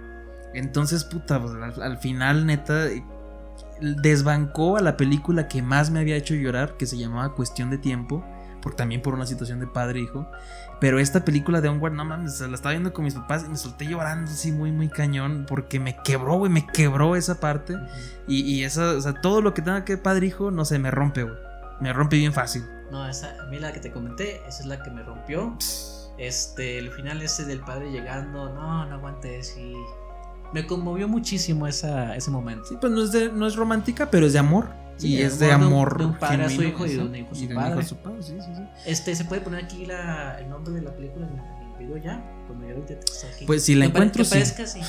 entonces, 0.55 1.05
puta, 1.05 1.41
pues, 1.41 1.55
al, 1.79 1.99
final, 1.99 2.47
neta, 2.47 2.87
desbancó 3.81 4.77
a 4.77 4.81
la 4.81 4.97
película 4.97 5.49
que 5.49 5.63
más 5.63 5.91
me 5.91 6.01
había 6.01 6.17
hecho 6.17 6.35
llorar, 6.35 6.77
que 6.77 6.87
se 6.87 6.99
llamaba 6.99 7.35
Cuestión 7.35 7.71
de 7.71 7.79
Tiempo, 7.79 8.25
por, 8.61 8.75
también 8.75 9.01
por 9.01 9.15
una 9.15 9.27
situación 9.27 9.61
de 9.61 9.67
padre-hijo. 9.67 10.27
Pero 10.81 10.99
esta 10.99 11.25
película 11.25 11.61
de 11.61 11.69
Onward, 11.69 11.93
no 11.93 12.05
mames, 12.05 12.41
la 12.41 12.55
estaba 12.55 12.73
viendo 12.73 12.93
con 12.93 13.05
mis 13.05 13.15
papás 13.15 13.45
y 13.47 13.51
me 13.51 13.57
solté 13.57 13.87
llorando 13.87 14.31
así 14.31 14.51
muy, 14.51 14.73
muy 14.73 14.89
cañón, 14.89 15.45
porque 15.47 15.79
me 15.79 15.97
quebró, 16.03 16.39
güey, 16.39 16.51
me 16.51 16.67
quebró 16.67 17.17
esa 17.17 17.39
parte. 17.39 17.77
y, 18.27 18.41
y, 18.41 18.65
eso, 18.65 18.97
o 18.97 19.01
sea, 19.01 19.15
todo 19.21 19.41
lo 19.41 19.55
que 19.55 19.63
tenga 19.63 19.85
que 19.85 19.99
padre-hijo, 19.99 20.51
no 20.51 20.65
sé, 20.65 20.79
me 20.79 20.91
rompe, 20.91 21.23
güey. 21.23 21.37
Me 21.81 21.93
rompe 21.93 22.17
bien 22.17 22.33
fácil. 22.33 22.65
No, 22.91 23.09
esa, 23.09 23.41
a 23.41 23.47
mí 23.47 23.59
la 23.59 23.73
que 23.73 23.81
te 23.81 23.93
comenté, 23.93 24.43
esa 24.49 24.63
es 24.63 24.67
la 24.67 24.83
que 24.83 24.91
me 24.91 25.03
rompió. 25.03 25.57
Este, 26.19 26.79
el 26.79 26.91
final 26.91 27.23
ese 27.23 27.45
del 27.47 27.61
padre 27.61 27.91
llegando, 27.91 28.53
no, 28.53 28.85
no 28.85 28.95
aguanté, 28.95 29.43
sí 29.43 29.75
me 30.53 30.67
conmovió 30.67 31.09
muchísimo 31.09 31.67
esa, 31.67 32.17
ese 32.17 32.31
momento. 32.31 32.65
Sí, 32.67 32.77
pues 32.81 32.93
no 32.93 33.03
es, 33.03 33.13
de, 33.13 33.31
no 33.31 33.47
es 33.47 33.57
romántica, 33.57 34.11
pero 34.11 34.27
es 34.27 34.33
de 34.33 34.39
amor. 34.39 34.69
y 35.01 35.19
es 35.19 35.39
de 35.39 35.53
amor. 35.53 35.99
De 35.99 36.05
un, 36.07 36.19
padre 36.19 36.45
a 36.45 36.51
su 36.51 36.63
hijo 36.63 36.87
y 36.87 36.95
de 36.95 37.03
un 37.03 37.15
hijo 37.15 37.31
a 37.33 37.35
su 37.35 37.49
padre. 37.49 37.85
su 37.85 37.97
padre. 37.97 38.23
Sí, 38.23 38.37
sí, 38.41 38.53
sí. 38.55 38.63
Este, 38.87 39.15
¿se 39.15 39.25
puede 39.25 39.41
poner 39.41 39.65
aquí 39.65 39.87
la, 39.87 40.39
el 40.41 40.49
nombre 40.49 40.75
de 40.75 40.83
la 40.83 40.95
película 40.95 41.27
en 41.27 41.39
el 41.39 41.79
video 41.79 41.97
ya? 41.97 42.23
Cuando 42.47 42.67
ya 42.67 42.75
lo 42.75 42.83
aquí. 42.83 43.47
Pues 43.47 43.63
si 43.65 43.77
la 43.77 43.85
encuentro, 43.85 44.25
sí. 44.25 44.45
sí. 44.45 44.65
sí. 44.67 44.81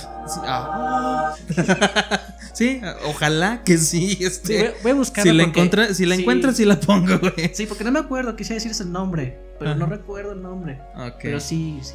Ah. 0.43 1.35
sí, 2.53 2.81
ojalá 3.05 3.63
que 3.63 3.77
sí. 3.77 4.17
Este, 4.19 4.73
voy, 4.81 4.91
a 4.91 4.95
buscarla. 4.95 5.31
Si 5.31 5.37
la, 5.37 5.43
encuentra, 5.43 5.93
si 5.93 6.05
la 6.05 6.15
encuentras, 6.15 6.57
sí 6.57 6.65
la 6.65 6.79
pongo, 6.79 7.19
güey. 7.19 7.53
Sí, 7.53 7.67
porque 7.67 7.83
no 7.83 7.91
me 7.91 7.99
acuerdo, 7.99 8.35
quisiera 8.35 8.55
decir 8.55 8.71
ese 8.71 8.85
nombre, 8.85 9.39
pero 9.59 9.75
no 9.75 9.85
recuerdo 9.85 10.31
el 10.31 10.41
nombre. 10.41 10.81
Okay. 10.95 11.13
Pero 11.21 11.39
sí, 11.39 11.79
sí, 11.83 11.93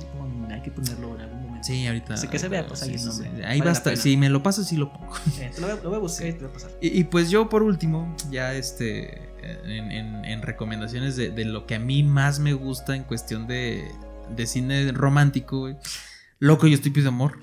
hay 0.51 0.63
que 0.63 0.71
ponerlo 0.71 1.17
en 1.17 1.23
algún 1.23 1.36
Sí, 1.67 1.85
ahorita. 1.85 2.15
Así 2.15 2.29
que 2.29 2.39
se 2.39 2.47
vea, 2.47 2.65
pues 2.65 2.85
ahí 2.85 2.95
nombre. 2.95 3.45
ahí 3.45 3.61
basta. 3.61 3.97
Si 3.97 4.17
me 4.17 4.31
lo 4.31 4.41
pasas, 4.41 4.69
sí 4.69 4.77
lo 4.77 4.93
pongo. 4.93 5.13
lo, 5.59 5.91
voy, 5.91 5.97
a 5.97 5.99
buscar 5.99 6.29
y 6.29 6.33
te 6.33 6.39
voy 6.39 6.51
a 6.51 6.53
pasar. 6.53 6.71
Y, 6.81 7.03
pues 7.05 7.29
yo, 7.29 7.49
por 7.49 7.65
último, 7.65 8.15
ya 8.31 8.55
este. 8.55 9.35
En, 9.43 10.43
recomendaciones 10.43 11.17
de, 11.17 11.45
lo 11.45 11.67
que 11.67 11.75
a 11.75 11.79
mí 11.81 12.05
más 12.05 12.39
me 12.39 12.53
gusta 12.53 12.95
en 12.95 13.03
cuestión 13.03 13.49
de, 13.49 13.91
de 14.37 14.47
cine 14.47 14.93
romántico, 14.93 15.59
güey. 15.59 15.77
Loco 16.39 16.69
y 16.69 16.73
estúpido 16.73 17.09
amor. 17.09 17.41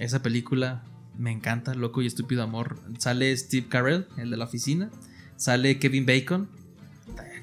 Esa 0.00 0.22
película 0.22 0.82
me 1.16 1.30
encanta, 1.30 1.74
Loco 1.74 2.02
y 2.02 2.08
estúpido 2.08 2.42
amor. 2.42 2.80
Sale 2.98 3.36
Steve 3.36 3.68
Carell, 3.68 4.08
el 4.16 4.30
de 4.30 4.36
la 4.36 4.46
oficina. 4.46 4.90
Sale 5.36 5.78
Kevin 5.78 6.04
Bacon. 6.04 6.48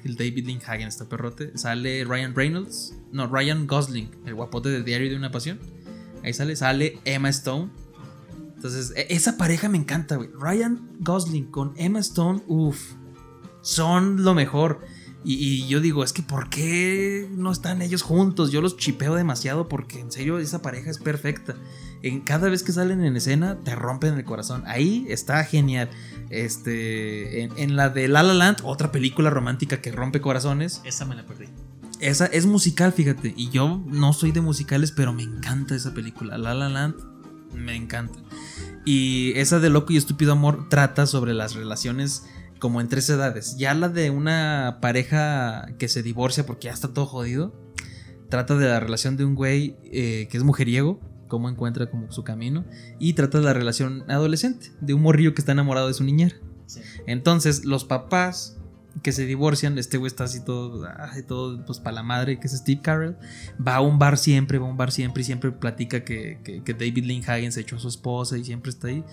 El 0.04 0.16
David 0.16 0.46
Lindhagen, 0.46 0.88
este 0.88 1.06
perrote. 1.06 1.56
Sale 1.56 2.04
Ryan 2.04 2.34
Reynolds. 2.34 2.94
No, 3.10 3.26
Ryan 3.26 3.66
Gosling, 3.66 4.10
el 4.26 4.34
guapote 4.34 4.68
de 4.68 4.82
Diario 4.82 5.08
de 5.08 5.16
una 5.16 5.30
Pasión. 5.30 5.58
Ahí 6.22 6.32
sale, 6.32 6.56
sale 6.56 6.98
Emma 7.04 7.28
Stone. 7.28 7.70
Entonces, 8.56 8.92
e, 8.96 9.06
esa 9.10 9.36
pareja 9.36 9.68
me 9.68 9.78
encanta, 9.78 10.16
güey. 10.16 10.30
Ryan 10.38 10.80
Gosling 11.00 11.50
con 11.50 11.72
Emma 11.76 12.00
Stone, 12.00 12.42
uff, 12.46 12.92
son 13.62 14.22
lo 14.22 14.34
mejor. 14.34 14.80
Y, 15.22 15.66
yo 15.66 15.80
digo, 15.80 16.02
es 16.02 16.14
que 16.14 16.22
¿por 16.22 16.48
qué 16.48 17.28
no 17.32 17.52
están 17.52 17.82
ellos 17.82 18.00
juntos? 18.00 18.50
Yo 18.50 18.62
los 18.62 18.78
chipeo 18.78 19.14
demasiado 19.14 19.68
porque 19.68 20.00
en 20.00 20.10
serio 20.10 20.38
esa 20.38 20.62
pareja 20.62 20.90
es 20.90 20.98
perfecta. 20.98 21.56
En 22.02 22.20
cada 22.20 22.48
vez 22.48 22.62
que 22.62 22.72
salen 22.72 23.04
en 23.04 23.16
escena 23.16 23.58
te 23.62 23.74
rompen 23.74 24.14
el 24.14 24.24
corazón. 24.24 24.62
Ahí 24.66 25.04
está 25.10 25.44
genial. 25.44 25.90
Este, 26.30 27.42
en, 27.42 27.52
en 27.58 27.76
la 27.76 27.90
de 27.90 28.08
La 28.08 28.22
La 28.22 28.32
Land, 28.32 28.60
otra 28.62 28.90
película 28.92 29.28
romántica 29.28 29.82
que 29.82 29.92
rompe 29.92 30.22
corazones. 30.22 30.80
Esa 30.84 31.04
me 31.04 31.14
la 31.14 31.26
perdí. 31.26 31.48
Esa 32.00 32.26
es 32.26 32.46
musical, 32.46 32.92
fíjate. 32.92 33.34
Y 33.36 33.50
yo 33.50 33.82
no 33.86 34.12
soy 34.12 34.32
de 34.32 34.40
musicales, 34.40 34.90
pero 34.92 35.12
me 35.12 35.22
encanta 35.22 35.74
esa 35.74 35.92
película. 35.92 36.38
La 36.38 36.54
La 36.54 36.68
Land 36.68 36.96
me 37.54 37.76
encanta. 37.76 38.18
Y 38.84 39.32
esa 39.36 39.60
de 39.60 39.68
Loco 39.68 39.92
y 39.92 39.98
Estúpido 39.98 40.32
Amor 40.32 40.68
trata 40.68 41.06
sobre 41.06 41.34
las 41.34 41.54
relaciones 41.54 42.24
como 42.58 42.80
en 42.80 42.88
tres 42.88 43.08
edades. 43.10 43.56
Ya 43.58 43.74
la 43.74 43.88
de 43.88 44.10
una 44.10 44.78
pareja 44.80 45.66
que 45.78 45.88
se 45.88 46.02
divorcia 46.02 46.46
porque 46.46 46.66
ya 46.66 46.72
está 46.72 46.88
todo 46.88 47.06
jodido. 47.06 47.54
Trata 48.30 48.56
de 48.56 48.66
la 48.66 48.80
relación 48.80 49.16
de 49.16 49.24
un 49.24 49.34
güey 49.34 49.76
eh, 49.84 50.28
que 50.30 50.36
es 50.38 50.44
mujeriego 50.44 51.00
cómo 51.28 51.48
encuentra 51.48 51.90
como 51.90 52.12
su 52.12 52.24
camino 52.24 52.64
y 52.98 53.14
trata 53.14 53.38
la 53.38 53.54
relación 53.54 54.04
adolescente 54.10 54.72
de 54.80 54.94
un 54.94 55.02
morrillo 55.02 55.32
que 55.34 55.40
está 55.40 55.52
enamorado 55.52 55.88
de 55.88 55.94
su 55.94 56.04
niñera. 56.04 56.36
Entonces, 57.06 57.64
los 57.64 57.84
papás 57.84 58.58
que 59.02 59.12
se 59.12 59.24
divorcian, 59.24 59.78
este 59.78 59.96
güey 59.98 60.08
está 60.08 60.24
así 60.24 60.44
todo, 60.44 60.86
todo 61.26 61.64
pues 61.64 61.78
para 61.78 61.94
la 61.96 62.02
madre, 62.02 62.38
que 62.38 62.46
es 62.46 62.52
Steve 62.52 62.80
Carell, 62.82 63.16
va 63.66 63.76
a 63.76 63.80
un 63.80 63.98
bar 63.98 64.18
siempre, 64.18 64.58
va 64.58 64.66
a 64.66 64.70
un 64.70 64.76
bar 64.76 64.92
siempre 64.92 65.22
y 65.22 65.24
siempre 65.24 65.52
platica 65.52 66.04
que, 66.04 66.62
que, 66.64 66.74
David 66.74 67.04
Lynn 67.04 67.52
se 67.52 67.60
echó 67.60 67.76
a 67.76 67.78
su 67.78 67.88
esposa 67.88 68.36
y 68.36 68.44
siempre 68.44 68.70
está 68.70 68.88
ahí. 68.88 69.04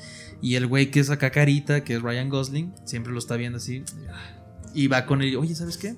Y 0.41 0.55
el 0.55 0.67
güey 0.67 0.91
que 0.91 0.99
es 0.99 1.09
acá 1.09 1.31
carita, 1.31 1.83
que 1.83 1.95
es 1.95 2.01
Ryan 2.01 2.29
Gosling, 2.29 2.73
siempre 2.85 3.13
lo 3.13 3.19
está 3.19 3.35
viendo 3.35 3.57
así 3.57 3.83
y 4.73 4.87
va 4.87 5.05
con 5.05 5.21
él, 5.21 5.35
oye, 5.37 5.55
¿sabes 5.55 5.77
qué? 5.77 5.95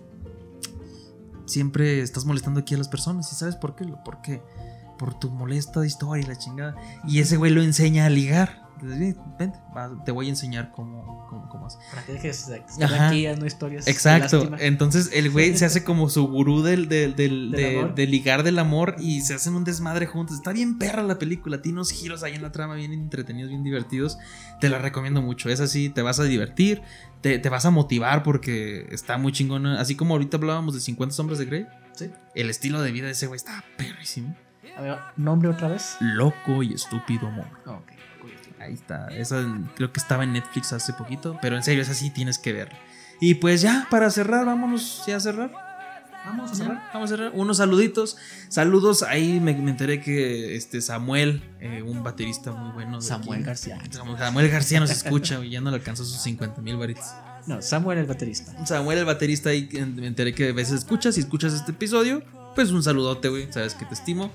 Siempre 1.46 2.02
estás 2.02 2.26
molestando 2.26 2.62
aquí 2.62 2.76
a 2.76 2.78
las 2.78 2.88
personas 2.88 3.32
y 3.32 3.36
¿sabes 3.36 3.56
por 3.56 3.76
qué? 3.76 3.86
¿Por 4.06 4.22
qué? 4.22 4.42
Por 4.98 5.20
tu 5.20 5.30
molesta 5.32 5.86
historia 5.86 6.24
y 6.24 6.28
la 6.28 6.38
chingada. 6.38 6.76
Y 7.08 7.20
ese 7.20 7.38
güey 7.38 7.52
lo 7.52 7.62
enseña 7.62 8.06
a 8.06 8.10
ligar 8.10 8.69
te 10.06 10.12
voy 10.12 10.28
a 10.28 10.30
enseñar 10.30 10.72
cómo, 10.72 11.28
cómo, 11.50 11.68
Para 11.92 12.06
que 12.06 12.14
dejes 12.14 12.48
de 12.48 12.64
no 13.36 13.46
historias. 13.46 13.88
Exacto. 13.88 14.52
Entonces 14.60 15.12
el 15.14 15.30
güey 15.30 15.58
se 15.58 15.66
hace 15.66 15.84
como 15.84 16.10
su 16.10 16.28
gurú 16.28 16.62
del, 16.62 16.88
del, 16.90 17.16
de, 17.16 18.08
ligar 18.08 18.44
del 18.44 18.60
amor 18.60 18.96
y 19.00 19.22
se 19.22 19.34
hacen 19.34 19.56
un 19.56 19.64
desmadre 19.64 20.06
juntos. 20.06 20.38
Está 20.38 20.54
bien 20.54 20.78
perra 20.78 21.04
la 21.04 21.20
película, 21.20 21.62
tiene 21.62 21.78
unos 21.78 21.92
giros 21.92 22.24
ahí 22.24 22.36
en 22.36 22.42
la 22.42 22.52
trama 22.52 22.76
bien 22.76 22.94
entretenidos, 22.94 23.50
bien 23.50 23.64
divertidos. 23.64 24.18
Te 24.60 24.70
la 24.70 24.80
recomiendo 24.80 25.22
mucho. 25.22 25.50
Es 25.50 25.60
así, 25.60 25.90
te 25.90 26.02
vas 26.02 26.20
a 26.20 26.24
divertir, 26.24 26.82
te, 27.22 27.38
vas 27.50 27.66
a 27.66 27.72
motivar 27.72 28.24
porque 28.24 28.88
está 28.92 29.18
muy 29.18 29.32
chingón. 29.32 29.66
Así 29.66 29.96
como 29.96 30.14
ahorita 30.14 30.38
hablábamos 30.38 30.74
de 30.74 30.80
50 30.80 31.16
sombras 31.16 31.40
de 31.40 31.46
Grey. 31.46 31.68
Sí. 31.94 32.10
El 32.34 32.50
estilo 32.50 32.82
de 32.82 32.92
vida 32.92 33.08
de 33.08 33.12
ese 33.12 33.28
güey 33.28 33.38
está 33.38 33.64
perrísimo. 33.78 34.36
A 34.78 34.82
ver, 34.82 34.98
nombre 35.18 35.50
otra 35.50 35.68
vez. 35.68 35.98
Loco 36.00 36.64
y 36.64 36.74
estúpido 36.74 37.28
amor. 37.28 37.48
Ok. 37.66 37.99
Ahí 38.70 38.76
está. 38.76 39.08
Creo 39.76 39.92
que 39.92 40.00
estaba 40.00 40.24
en 40.24 40.34
Netflix 40.34 40.72
hace 40.74 40.94
poquito. 40.94 41.38
Pero 41.42 41.56
en 41.56 41.64
serio, 41.64 41.82
esa 41.82 41.94
sí 41.94 42.12
tienes 42.12 42.38
que 42.38 42.54
ver. 42.54 42.70
Y 43.20 43.36
pues 43.36 43.62
ya, 43.62 43.88
para 43.90 44.10
cerrar, 44.12 44.46
vámonos 44.46 45.04
ya 45.08 45.18
a 45.18 45.20
cerrar. 45.20 45.52
Vamos 46.26 46.52
a 46.52 46.56
cerrar. 46.56 46.90
vamos 46.94 47.12
a 47.12 47.16
cerrar. 47.16 47.32
Unos 47.34 47.58
saluditos. 47.58 48.18
Saludos. 48.50 49.04
Ahí 49.04 49.40
me, 49.40 49.52
enteré 49.52 50.02
que 50.02 50.56
este 50.56 50.82
Samuel, 50.82 51.42
eh, 51.60 51.82
un 51.82 52.04
baterista 52.04 52.52
muy 52.52 52.72
bueno. 52.72 53.02
Samuel 53.02 53.44
García. 53.44 53.80
Samuel 53.90 54.50
García 54.50 54.80
nos 54.80 54.92
escucha 54.92 55.44
y 55.44 55.50
ya 55.50 55.62
no 55.62 55.72
le 55.72 55.78
alcanzó 55.78 56.06
sus 56.06 56.22
50 56.22 56.62
mil 56.62 56.78
varitos. 56.78 57.06
No, 57.48 57.62
Samuel 57.62 57.98
el 57.98 58.06
baterista. 58.06 58.66
Samuel 58.66 59.00
el 59.00 59.06
baterista. 59.06 59.50
Ahí 59.50 59.68
me 59.96 60.08
enteré 60.08 60.36
que 60.36 60.50
a 60.50 60.54
veces 60.54 60.80
escuchas. 60.80 61.16
Si 61.16 61.22
escuchas 61.22 61.54
este 61.54 61.72
episodio, 61.72 62.22
pues 62.54 62.70
un 62.72 62.84
saludote, 62.84 63.30
güey. 63.30 63.52
Sabes 63.52 63.74
que 63.74 63.86
te 63.86 63.96
estimo. 63.96 64.32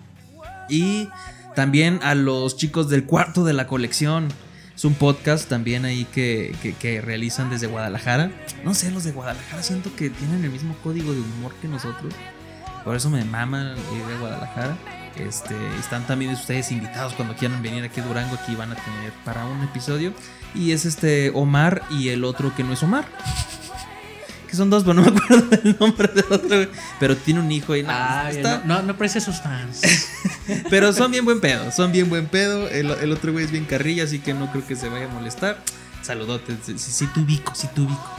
Y 0.69 1.09
también 1.55 2.01
a 2.03 2.15
los 2.15 2.57
chicos 2.57 2.89
del 2.89 3.05
cuarto 3.05 3.45
de 3.45 3.53
la 3.53 3.67
colección. 3.67 4.29
Es 4.75 4.85
un 4.85 4.95
podcast 4.95 5.49
también 5.49 5.85
ahí 5.85 6.05
que, 6.05 7.01
realizan 7.05 7.51
desde 7.51 7.69
Guadalajara. 7.69 8.31
No 8.65 8.75
sé, 8.75 8.91
los 8.91 9.05
de 9.05 9.13
Guadalajara 9.13 9.63
siento 9.63 9.95
que 9.95 10.11
tienen 10.11 10.45
el 10.45 10.51
mismo 10.51 10.75
código 10.83 11.13
de 11.13 11.21
humor 11.21 11.53
que 11.63 11.69
nosotros. 11.69 12.13
Por 12.85 12.97
eso 12.97 13.09
me 13.09 13.25
maman 13.25 13.77
ir 13.97 14.07
de 14.07 14.19
Guadalajara. 14.19 14.77
Este, 15.17 15.55
están 15.79 16.05
también 16.09 16.33
ustedes 16.33 16.73
invitados 16.73 17.13
cuando 17.15 17.37
quieran 17.37 17.63
venir 17.63 17.85
aquí 17.85 18.01
a 18.01 18.05
Durango. 18.05 18.35
Aquí 18.35 18.57
van 18.57 18.73
a 18.73 18.75
tener 18.75 19.13
para 19.25 19.45
un 19.47 19.63
episodio. 19.63 20.13
Y 20.57 20.73
es 20.73 20.85
este 20.85 21.31
Omar 21.31 21.83
y 21.91 22.09
el 22.09 22.25
otro 22.25 22.55
que 22.55 22.65
no 22.65 22.73
es 22.73 22.83
Omar 22.83 23.05
son 24.55 24.71
dos, 24.71 24.85
pero 24.85 24.95
no 24.95 25.03
me 25.03 25.09
acuerdo 25.09 25.49
del 25.63 25.77
nombre 25.79 26.09
del 26.09 26.25
otro, 26.31 26.73
Pero 27.01 27.17
tiene 27.17 27.41
un 27.41 27.51
hijo 27.51 27.75
y 27.77 27.83
nada. 27.83 28.63
no, 28.65 28.83
no, 28.83 28.93
aprecia 28.93 29.21
sus 29.21 29.41
fans. 29.41 29.83
pero 30.71 30.93
son 30.93 31.11
bien 31.11 31.25
buen 31.25 31.41
pedo, 31.41 31.71
son 31.73 31.93
bien 31.93 32.09
buen 32.09 32.27
pedo. 32.27 32.69
El, 32.69 33.13
otro 33.13 33.33
güey 33.33 33.45
es 33.45 33.51
bien 33.51 33.65
carrilla, 33.65 34.05
así 34.05 34.19
que 34.19 34.35
no 34.35 34.51
creo 34.51 34.67
que 34.67 34.77
se 34.77 34.89
vaya 34.89 35.07
a 35.07 35.09
molestar. 35.09 35.59
Saludotes, 36.03 36.59
te 36.65 37.21
ubico, 37.21 37.55
sí 37.55 37.69
te 37.75 37.81
ubico. 37.81 38.11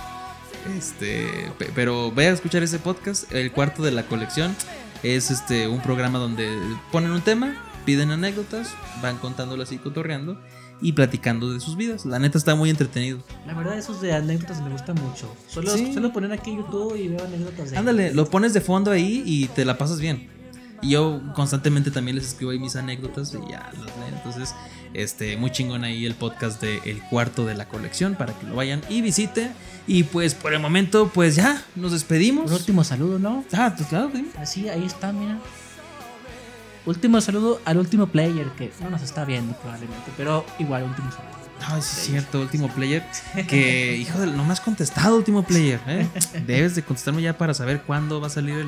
Este, 0.77 1.51
pero 1.75 2.11
ve 2.11 2.27
a 2.27 2.31
escuchar 2.31 2.63
ese 2.63 2.79
podcast, 2.79 3.31
el 3.31 3.51
cuarto 3.51 3.83
de 3.83 3.91
la 3.91 4.03
colección. 4.03 4.55
Es 5.03 5.29
este 5.29 5.67
un 5.67 5.81
programa 5.81 6.17
donde 6.17 6.49
ponen 6.91 7.11
un 7.11 7.21
tema, 7.21 7.55
piden 7.85 8.09
anécdotas, 8.11 8.69
van 9.01 9.17
contándolo 9.17 9.61
así 9.61 9.77
cotorreando 9.77 10.39
y 10.81 10.93
platicando 10.93 11.51
de 11.53 11.59
sus 11.59 11.75
vidas. 11.75 12.05
La 12.05 12.19
neta 12.19 12.37
está 12.37 12.55
muy 12.55 12.69
entretenido. 12.69 13.19
La 13.45 13.53
verdad, 13.53 13.77
esos 13.77 14.01
de 14.01 14.13
anécdotas 14.13 14.61
me 14.61 14.69
gustan 14.69 14.95
mucho. 14.95 15.33
Solo, 15.47 15.71
solo 15.71 16.11
poner 16.11 16.31
aquí 16.31 16.55
YouTube 16.55 16.95
y 16.95 17.07
veo 17.07 17.23
anécdotas 17.23 17.71
de 17.71 17.77
Ándale, 17.77 18.13
lo 18.13 18.29
pones 18.29 18.53
de 18.53 18.61
fondo 18.61 18.91
ahí 18.91 19.23
y 19.25 19.47
te 19.47 19.65
la 19.65 19.77
pasas 19.77 19.99
bien. 19.99 20.29
Y 20.81 20.89
yo 20.91 21.21
constantemente 21.33 21.89
también 21.89 22.15
les 22.15 22.27
escribo 22.27 22.51
ahí 22.51 22.59
mis 22.59 22.75
anécdotas 22.75 23.33
y 23.33 23.51
ya 23.51 23.71
los 23.77 23.85
leen. 23.97 24.13
Entonces, 24.15 24.53
este, 24.93 25.37
muy 25.37 25.51
chingón 25.51 25.83
ahí 25.83 26.05
el 26.05 26.15
podcast 26.15 26.61
de 26.61 26.79
El 26.85 27.01
Cuarto 27.01 27.45
de 27.45 27.55
la 27.55 27.67
Colección 27.67 28.15
para 28.15 28.33
que 28.37 28.45
lo 28.45 28.55
vayan 28.55 28.81
y 28.89 29.01
visiten. 29.01 29.51
Y 29.87 30.03
pues 30.03 30.35
por 30.35 30.53
el 30.53 30.59
momento, 30.59 31.09
pues 31.13 31.35
ya, 31.35 31.63
nos 31.75 31.91
despedimos. 31.91 32.51
Un 32.51 32.57
último 32.57 32.83
saludo, 32.83 33.19
¿no? 33.19 33.43
Ah, 33.53 33.73
pues 33.75 33.87
claro, 33.89 34.11
Así, 34.37 34.69
ahí 34.69 34.85
está, 34.85 35.11
mira. 35.11 35.39
Último 36.85 37.19
saludo 37.19 37.59
al 37.65 37.77
último 37.77 38.07
player 38.07 38.47
que 38.57 38.71
no 38.81 38.89
nos 38.89 39.01
está 39.01 39.25
viendo 39.25 39.53
probablemente, 39.57 40.11
pero 40.17 40.45
igual 40.59 40.83
último 40.83 41.11
saludo. 41.11 41.45
Sí 41.59 41.77
es 41.77 41.85
cierto, 41.85 42.41
último 42.41 42.67
player. 42.69 43.03
Que, 43.47 43.97
hijo 43.97 44.19
de, 44.19 44.27
no 44.27 44.43
me 44.43 44.53
has 44.53 44.61
contestado, 44.61 45.15
último 45.15 45.43
player. 45.43 45.79
¿eh? 45.87 46.07
Debes 46.45 46.75
de 46.75 46.83
contestarme 46.83 47.21
ya 47.21 47.37
para 47.37 47.53
saber 47.53 47.81
cuándo 47.81 48.21
va 48.21 48.27
a 48.27 48.29
salir 48.29 48.65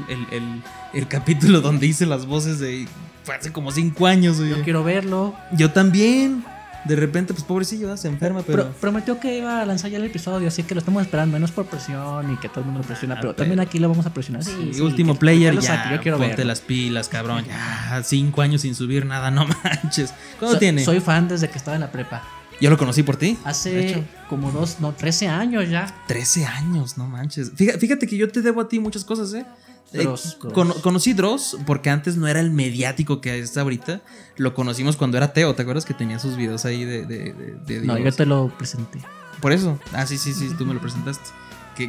el, 0.94 1.08
capítulo 1.08 1.62
donde 1.62 1.88
hice 1.88 2.06
las 2.06 2.26
voces 2.26 2.60
de. 2.60 2.88
Fue 3.24 3.36
hace 3.36 3.52
como 3.52 3.72
cinco 3.72 4.08
años, 4.08 4.38
Yo 4.38 4.64
quiero 4.64 4.84
verlo. 4.84 5.36
Yo 5.52 5.72
también 5.72 6.44
de 6.88 6.96
repente, 6.96 7.34
pues 7.34 7.44
pobrecillo, 7.44 7.96
se 7.98 8.08
enferma, 8.08 8.42
pero... 8.46 8.72
prometió 8.80 9.20
que 9.20 9.38
iba 9.38 9.62
a 9.62 9.66
lanzar 9.66 9.92
ya 9.92 9.98
el 9.98 10.06
episodio, 10.06 10.48
así 10.48 10.64
que 10.64 10.76
lo 10.76 10.80
estamos 10.80 11.04
esperando, 11.04 11.34
menos 11.34 11.52
por 11.52 11.66
presión 11.66 12.34
y 12.34 12.38
que 12.38 12.50
todo 12.50 12.62
el 12.62 12.66
mundo 12.66 12.82
lo 12.82 12.88
presiona, 12.88 13.16
ah, 13.16 13.20
pero, 13.22 13.36
también 13.36 13.60
aquí 13.60 13.80
lo 13.80 13.90
vamos 13.90 14.06
a 14.06 14.14
presionar. 14.14 14.44
Sí, 14.44 14.80
último 14.82 15.16
player, 15.16 15.58
ya, 15.60 15.92
yo 15.92 16.02
quiero 16.02 16.18
ponte 16.18 16.46
las 16.46 16.62
pilas, 16.62 17.10
cabrón, 17.10 17.46
ya, 17.46 18.02
cinco 18.04 18.42
años 18.42 18.62
sin 18.62 18.76
subir 18.76 19.06
nada, 19.06 19.32
no 19.32 19.48
manches. 19.64 20.14
¿Cuándo 20.40 20.58
tiene? 20.58 20.84
Soy 20.84 21.00
fan 21.00 21.28
desde 21.28 21.50
que 21.50 21.58
estaba 21.58 21.76
en 21.76 21.82
la 21.82 21.92
prepa. 21.92 22.24
Yo 22.60 22.70
lo 22.70 22.78
conocí 22.78 23.04
por 23.04 23.18
ti. 23.18 23.38
Hace 23.44 24.04
como 24.30 24.52
dos, 24.52 24.80
no, 24.80 24.94
13 24.94 25.28
años 25.28 25.70
ya. 25.70 25.94
13 26.08 26.46
años, 26.46 26.98
no 26.98 27.08
manches. 27.08 27.52
Fíjate 27.56 28.08
que 28.08 28.18
yo 28.18 28.30
te 28.30 28.42
debo 28.42 28.62
a 28.62 28.68
ti 28.68 28.80
muchas 28.80 29.06
cosas, 29.06 29.34
¿eh? 29.34 29.46
Eh, 29.94 30.06
conocí 30.82 31.14
Dross 31.14 31.58
porque 31.66 31.90
antes 31.90 32.18
no 32.18 32.28
era 32.28 32.42
el 32.42 32.52
mediático 32.52 33.22
que 33.22 33.40
es 33.40 33.58
ahorita. 33.58 34.02
Lo 34.36 34.54
conocimos 34.54 34.98
cuando 34.98 35.18
era 35.18 35.32
Teo. 35.32 35.56
¿Te 35.56 35.62
acuerdas 35.62 35.86
que 35.86 35.94
tenía 35.94 36.20
sus 36.20 36.36
videos 36.36 36.66
ahí 36.66 36.84
de, 36.84 37.06
de, 37.06 37.82
No, 37.82 37.98
yo 37.98 38.12
te 38.12 38.26
lo 38.26 38.52
presenté. 38.58 39.00
Por 39.42 39.54
eso. 39.54 39.80
Ah, 39.94 40.06
sí, 40.06 40.18
sí, 40.18 40.34
sí, 40.34 40.50
tú 40.58 40.66
me 40.66 40.74
lo 40.74 40.82
presentaste. 40.82 41.30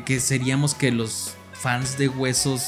Que, 0.04 0.20
seríamos 0.20 0.74
que 0.74 0.92
los 0.92 1.34
fans 1.52 1.98
de 1.98 2.08
huesos 2.08 2.62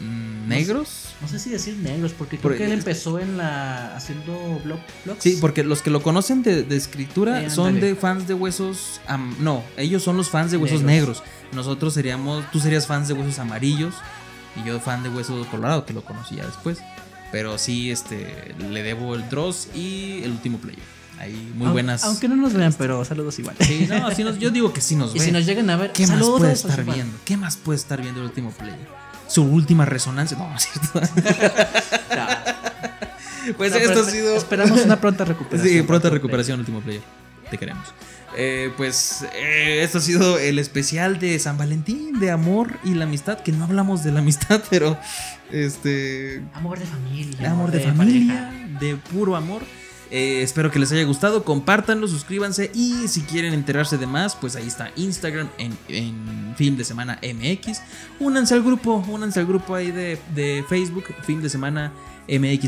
negros. 0.00 1.14
No, 1.20 1.28
sé 1.28 1.38
si 1.38 1.50
decir 1.50 1.76
negros, 1.76 2.12
porque 2.12 2.38
creo 2.38 2.56
que 2.56 2.64
él 2.64 2.72
empezó 2.72 3.18
en 3.18 3.36
la 3.36 3.96
haciendo 3.96 4.60
blog, 4.64 4.80
blogs. 5.04 5.22
Sí, 5.22 5.38
porque 5.40 5.64
los 5.64 5.82
que 5.82 5.90
lo 5.90 6.02
conocen 6.02 6.42
de, 6.42 6.66
escritura 6.76 7.48
son 7.50 7.80
de 7.80 7.94
fans 7.94 8.28
de 8.28 8.34
huesos. 8.34 9.00
no, 9.40 9.62
ellos 9.76 10.02
son 10.02 10.16
los 10.16 10.30
fans 10.30 10.50
de 10.50 10.56
huesos 10.56 10.82
negros. 10.82 11.22
Nosotros 11.52 11.94
seríamos, 11.94 12.50
tú 12.50 12.60
serías 12.60 12.86
fans 12.86 13.08
de 13.08 13.14
huesos 13.14 13.38
amarillos 13.38 13.94
y 14.56 14.66
yo 14.66 14.80
fan 14.80 15.02
de 15.02 15.08
Hueso 15.08 15.46
Colorado, 15.50 15.84
que 15.84 15.92
lo 15.92 16.02
conocía 16.02 16.44
después. 16.44 16.78
Pero 17.32 17.58
sí, 17.58 17.90
este, 17.90 18.54
le 18.70 18.82
debo 18.82 19.14
el 19.14 19.28
Dross 19.28 19.68
y 19.74 20.22
el 20.22 20.32
último 20.32 20.58
player. 20.58 20.96
Ahí 21.18 21.52
muy 21.54 21.68
buenas. 21.68 22.04
Aunque 22.04 22.28
no 22.28 22.36
nos 22.36 22.52
vean, 22.52 22.74
pero 22.76 23.04
saludos 23.04 23.38
igual. 23.38 23.56
Sí, 23.60 23.88
no, 23.88 24.36
yo 24.36 24.50
digo 24.50 24.72
que 24.72 24.80
sí 24.80 24.96
nos 24.96 25.12
ven. 25.12 25.22
Y 25.22 25.24
si 25.24 25.32
nos 25.32 25.46
llegan 25.46 25.68
a 25.70 25.76
ver, 25.76 25.92
¿qué 25.92 26.06
más 26.06 26.22
puede 26.22 26.52
estar 26.52 26.84
viendo? 26.84 27.16
¿Qué 27.24 27.36
más 27.36 27.56
puede 27.56 27.78
estar 27.78 28.00
viendo 28.00 28.20
el 28.20 28.26
último 28.26 28.50
player? 28.50 29.05
Su 29.28 29.44
última 29.44 29.84
resonancia. 29.84 30.36
No, 30.38 30.48
no 30.48 30.56
es 30.56 30.68
cierto. 30.68 31.00
Pues 33.56 33.74
esto 33.74 34.00
ha 34.00 34.04
sido. 34.04 34.36
Esperamos 34.36 34.84
una 34.84 35.00
pronta 35.00 35.24
recuperación. 35.26 35.72
Sí, 35.72 35.82
pronta 35.82 36.10
recuperación, 36.10 36.58
último 36.60 36.80
player. 36.80 37.02
Te 37.50 37.58
queremos. 37.58 37.86
Eh, 38.36 38.72
pues 38.76 39.24
eh, 39.34 39.82
esto 39.82 39.98
ha 39.98 40.00
sido 40.00 40.38
el 40.38 40.58
especial 40.58 41.18
de 41.18 41.38
San 41.38 41.56
Valentín, 41.56 42.18
de 42.18 42.30
amor 42.30 42.76
y 42.84 42.94
la 42.94 43.04
amistad, 43.04 43.40
que 43.40 43.52
no 43.52 43.64
hablamos 43.64 44.04
de 44.04 44.12
la 44.12 44.18
amistad, 44.18 44.62
pero 44.68 44.98
este... 45.50 46.42
Amor 46.52 46.78
de 46.78 46.86
familia. 46.86 47.50
amor 47.50 47.70
de, 47.70 47.80
familia, 47.80 48.50
de 48.78 48.96
puro 48.96 49.36
amor. 49.36 49.62
Eh, 50.10 50.42
espero 50.42 50.70
que 50.70 50.78
les 50.78 50.92
haya 50.92 51.04
gustado, 51.04 51.44
compártanlo, 51.44 52.06
suscríbanse 52.06 52.70
y 52.74 53.08
si 53.08 53.22
quieren 53.22 53.52
enterarse 53.54 53.98
de 53.98 54.06
más, 54.06 54.36
pues 54.36 54.54
ahí 54.56 54.66
está 54.66 54.90
Instagram 54.96 55.48
en, 55.58 55.76
en 55.88 56.54
Film 56.56 56.76
de 56.76 56.84
Semana 56.84 57.18
MX. 57.22 57.80
Únanse 58.20 58.54
al 58.54 58.62
grupo, 58.62 59.04
únanse 59.08 59.40
al 59.40 59.46
grupo 59.46 59.74
ahí 59.74 59.90
de, 59.90 60.18
de 60.34 60.64
Facebook, 60.68 61.04
Film 61.22 61.42
de 61.42 61.48
Semana 61.48 61.92
MX 61.92 62.15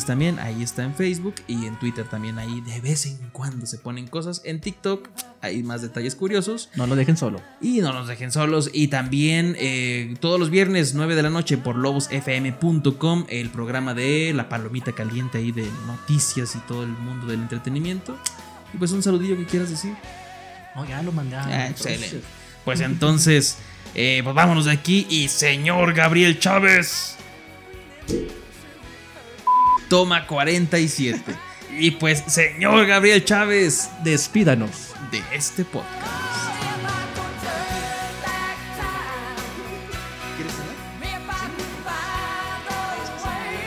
también, 0.06 0.38
ahí 0.38 0.62
está 0.62 0.84
en 0.84 0.94
Facebook 0.94 1.34
y 1.46 1.66
en 1.66 1.78
Twitter 1.78 2.06
también 2.08 2.38
ahí 2.38 2.60
de 2.60 2.80
vez 2.80 3.06
en 3.06 3.18
cuando 3.32 3.66
se 3.66 3.78
ponen 3.78 4.06
cosas. 4.06 4.40
En 4.44 4.60
TikTok 4.60 5.08
hay 5.40 5.62
más 5.62 5.82
detalles 5.82 6.14
curiosos. 6.14 6.70
No 6.76 6.86
lo 6.86 6.96
dejen 6.96 7.16
solo. 7.16 7.42
Y 7.60 7.80
no 7.80 7.92
nos 7.92 8.08
dejen 8.08 8.30
solos. 8.30 8.70
Y 8.72 8.88
también 8.88 9.56
eh, 9.58 10.14
todos 10.20 10.38
los 10.38 10.50
viernes 10.50 10.94
9 10.94 11.14
de 11.14 11.22
la 11.22 11.30
noche 11.30 11.58
por 11.58 11.76
lobosfm.com 11.76 13.26
el 13.28 13.50
programa 13.50 13.94
de 13.94 14.32
La 14.34 14.48
Palomita 14.48 14.92
Caliente 14.92 15.38
ahí 15.38 15.52
de 15.52 15.68
noticias 15.86 16.54
y 16.54 16.58
todo 16.60 16.84
el 16.84 16.90
mundo 16.90 17.26
del 17.26 17.40
entretenimiento. 17.40 18.16
Y 18.72 18.78
pues 18.78 18.92
un 18.92 19.02
saludillo 19.02 19.36
que 19.36 19.46
quieras 19.46 19.70
decir. 19.70 19.94
No, 20.74 20.86
ya 20.86 21.02
lo 21.02 21.12
mandé. 21.12 21.36
Ah, 21.36 21.68
excelente. 21.68 22.20
Pues 22.64 22.80
entonces, 22.80 23.58
eh, 23.94 24.20
pues 24.22 24.34
vámonos 24.34 24.66
de 24.66 24.72
aquí 24.72 25.06
y 25.10 25.28
señor 25.28 25.94
Gabriel 25.94 26.38
Chávez. 26.38 27.16
Toma 29.88 30.26
47. 30.26 31.20
Y 31.78 31.92
pues, 31.92 32.22
señor 32.26 32.86
Gabriel 32.86 33.24
Chávez, 33.24 33.88
despídanos 34.04 34.92
de 35.10 35.22
este 35.32 35.64
podcast. 35.64 35.94
¿Quieres 40.36 40.52
saber? 40.54 40.76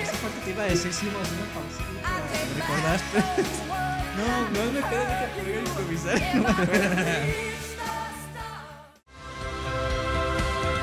Esa 0.03 0.13
parte 0.13 0.39
te 0.45 0.51
iba 0.51 0.63
a 0.63 0.67
decir, 0.67 0.91
a 0.91 1.17
una 1.17 1.45
pausa. 1.53 1.83
¿Recordaste? 2.57 3.17
No, 4.11 4.27
no 4.51 4.71
me 4.73 4.81
quedé 4.81 5.05
de 5.07 5.25
que 5.33 5.41
podía 5.41 5.59
improvisar. 5.61 6.17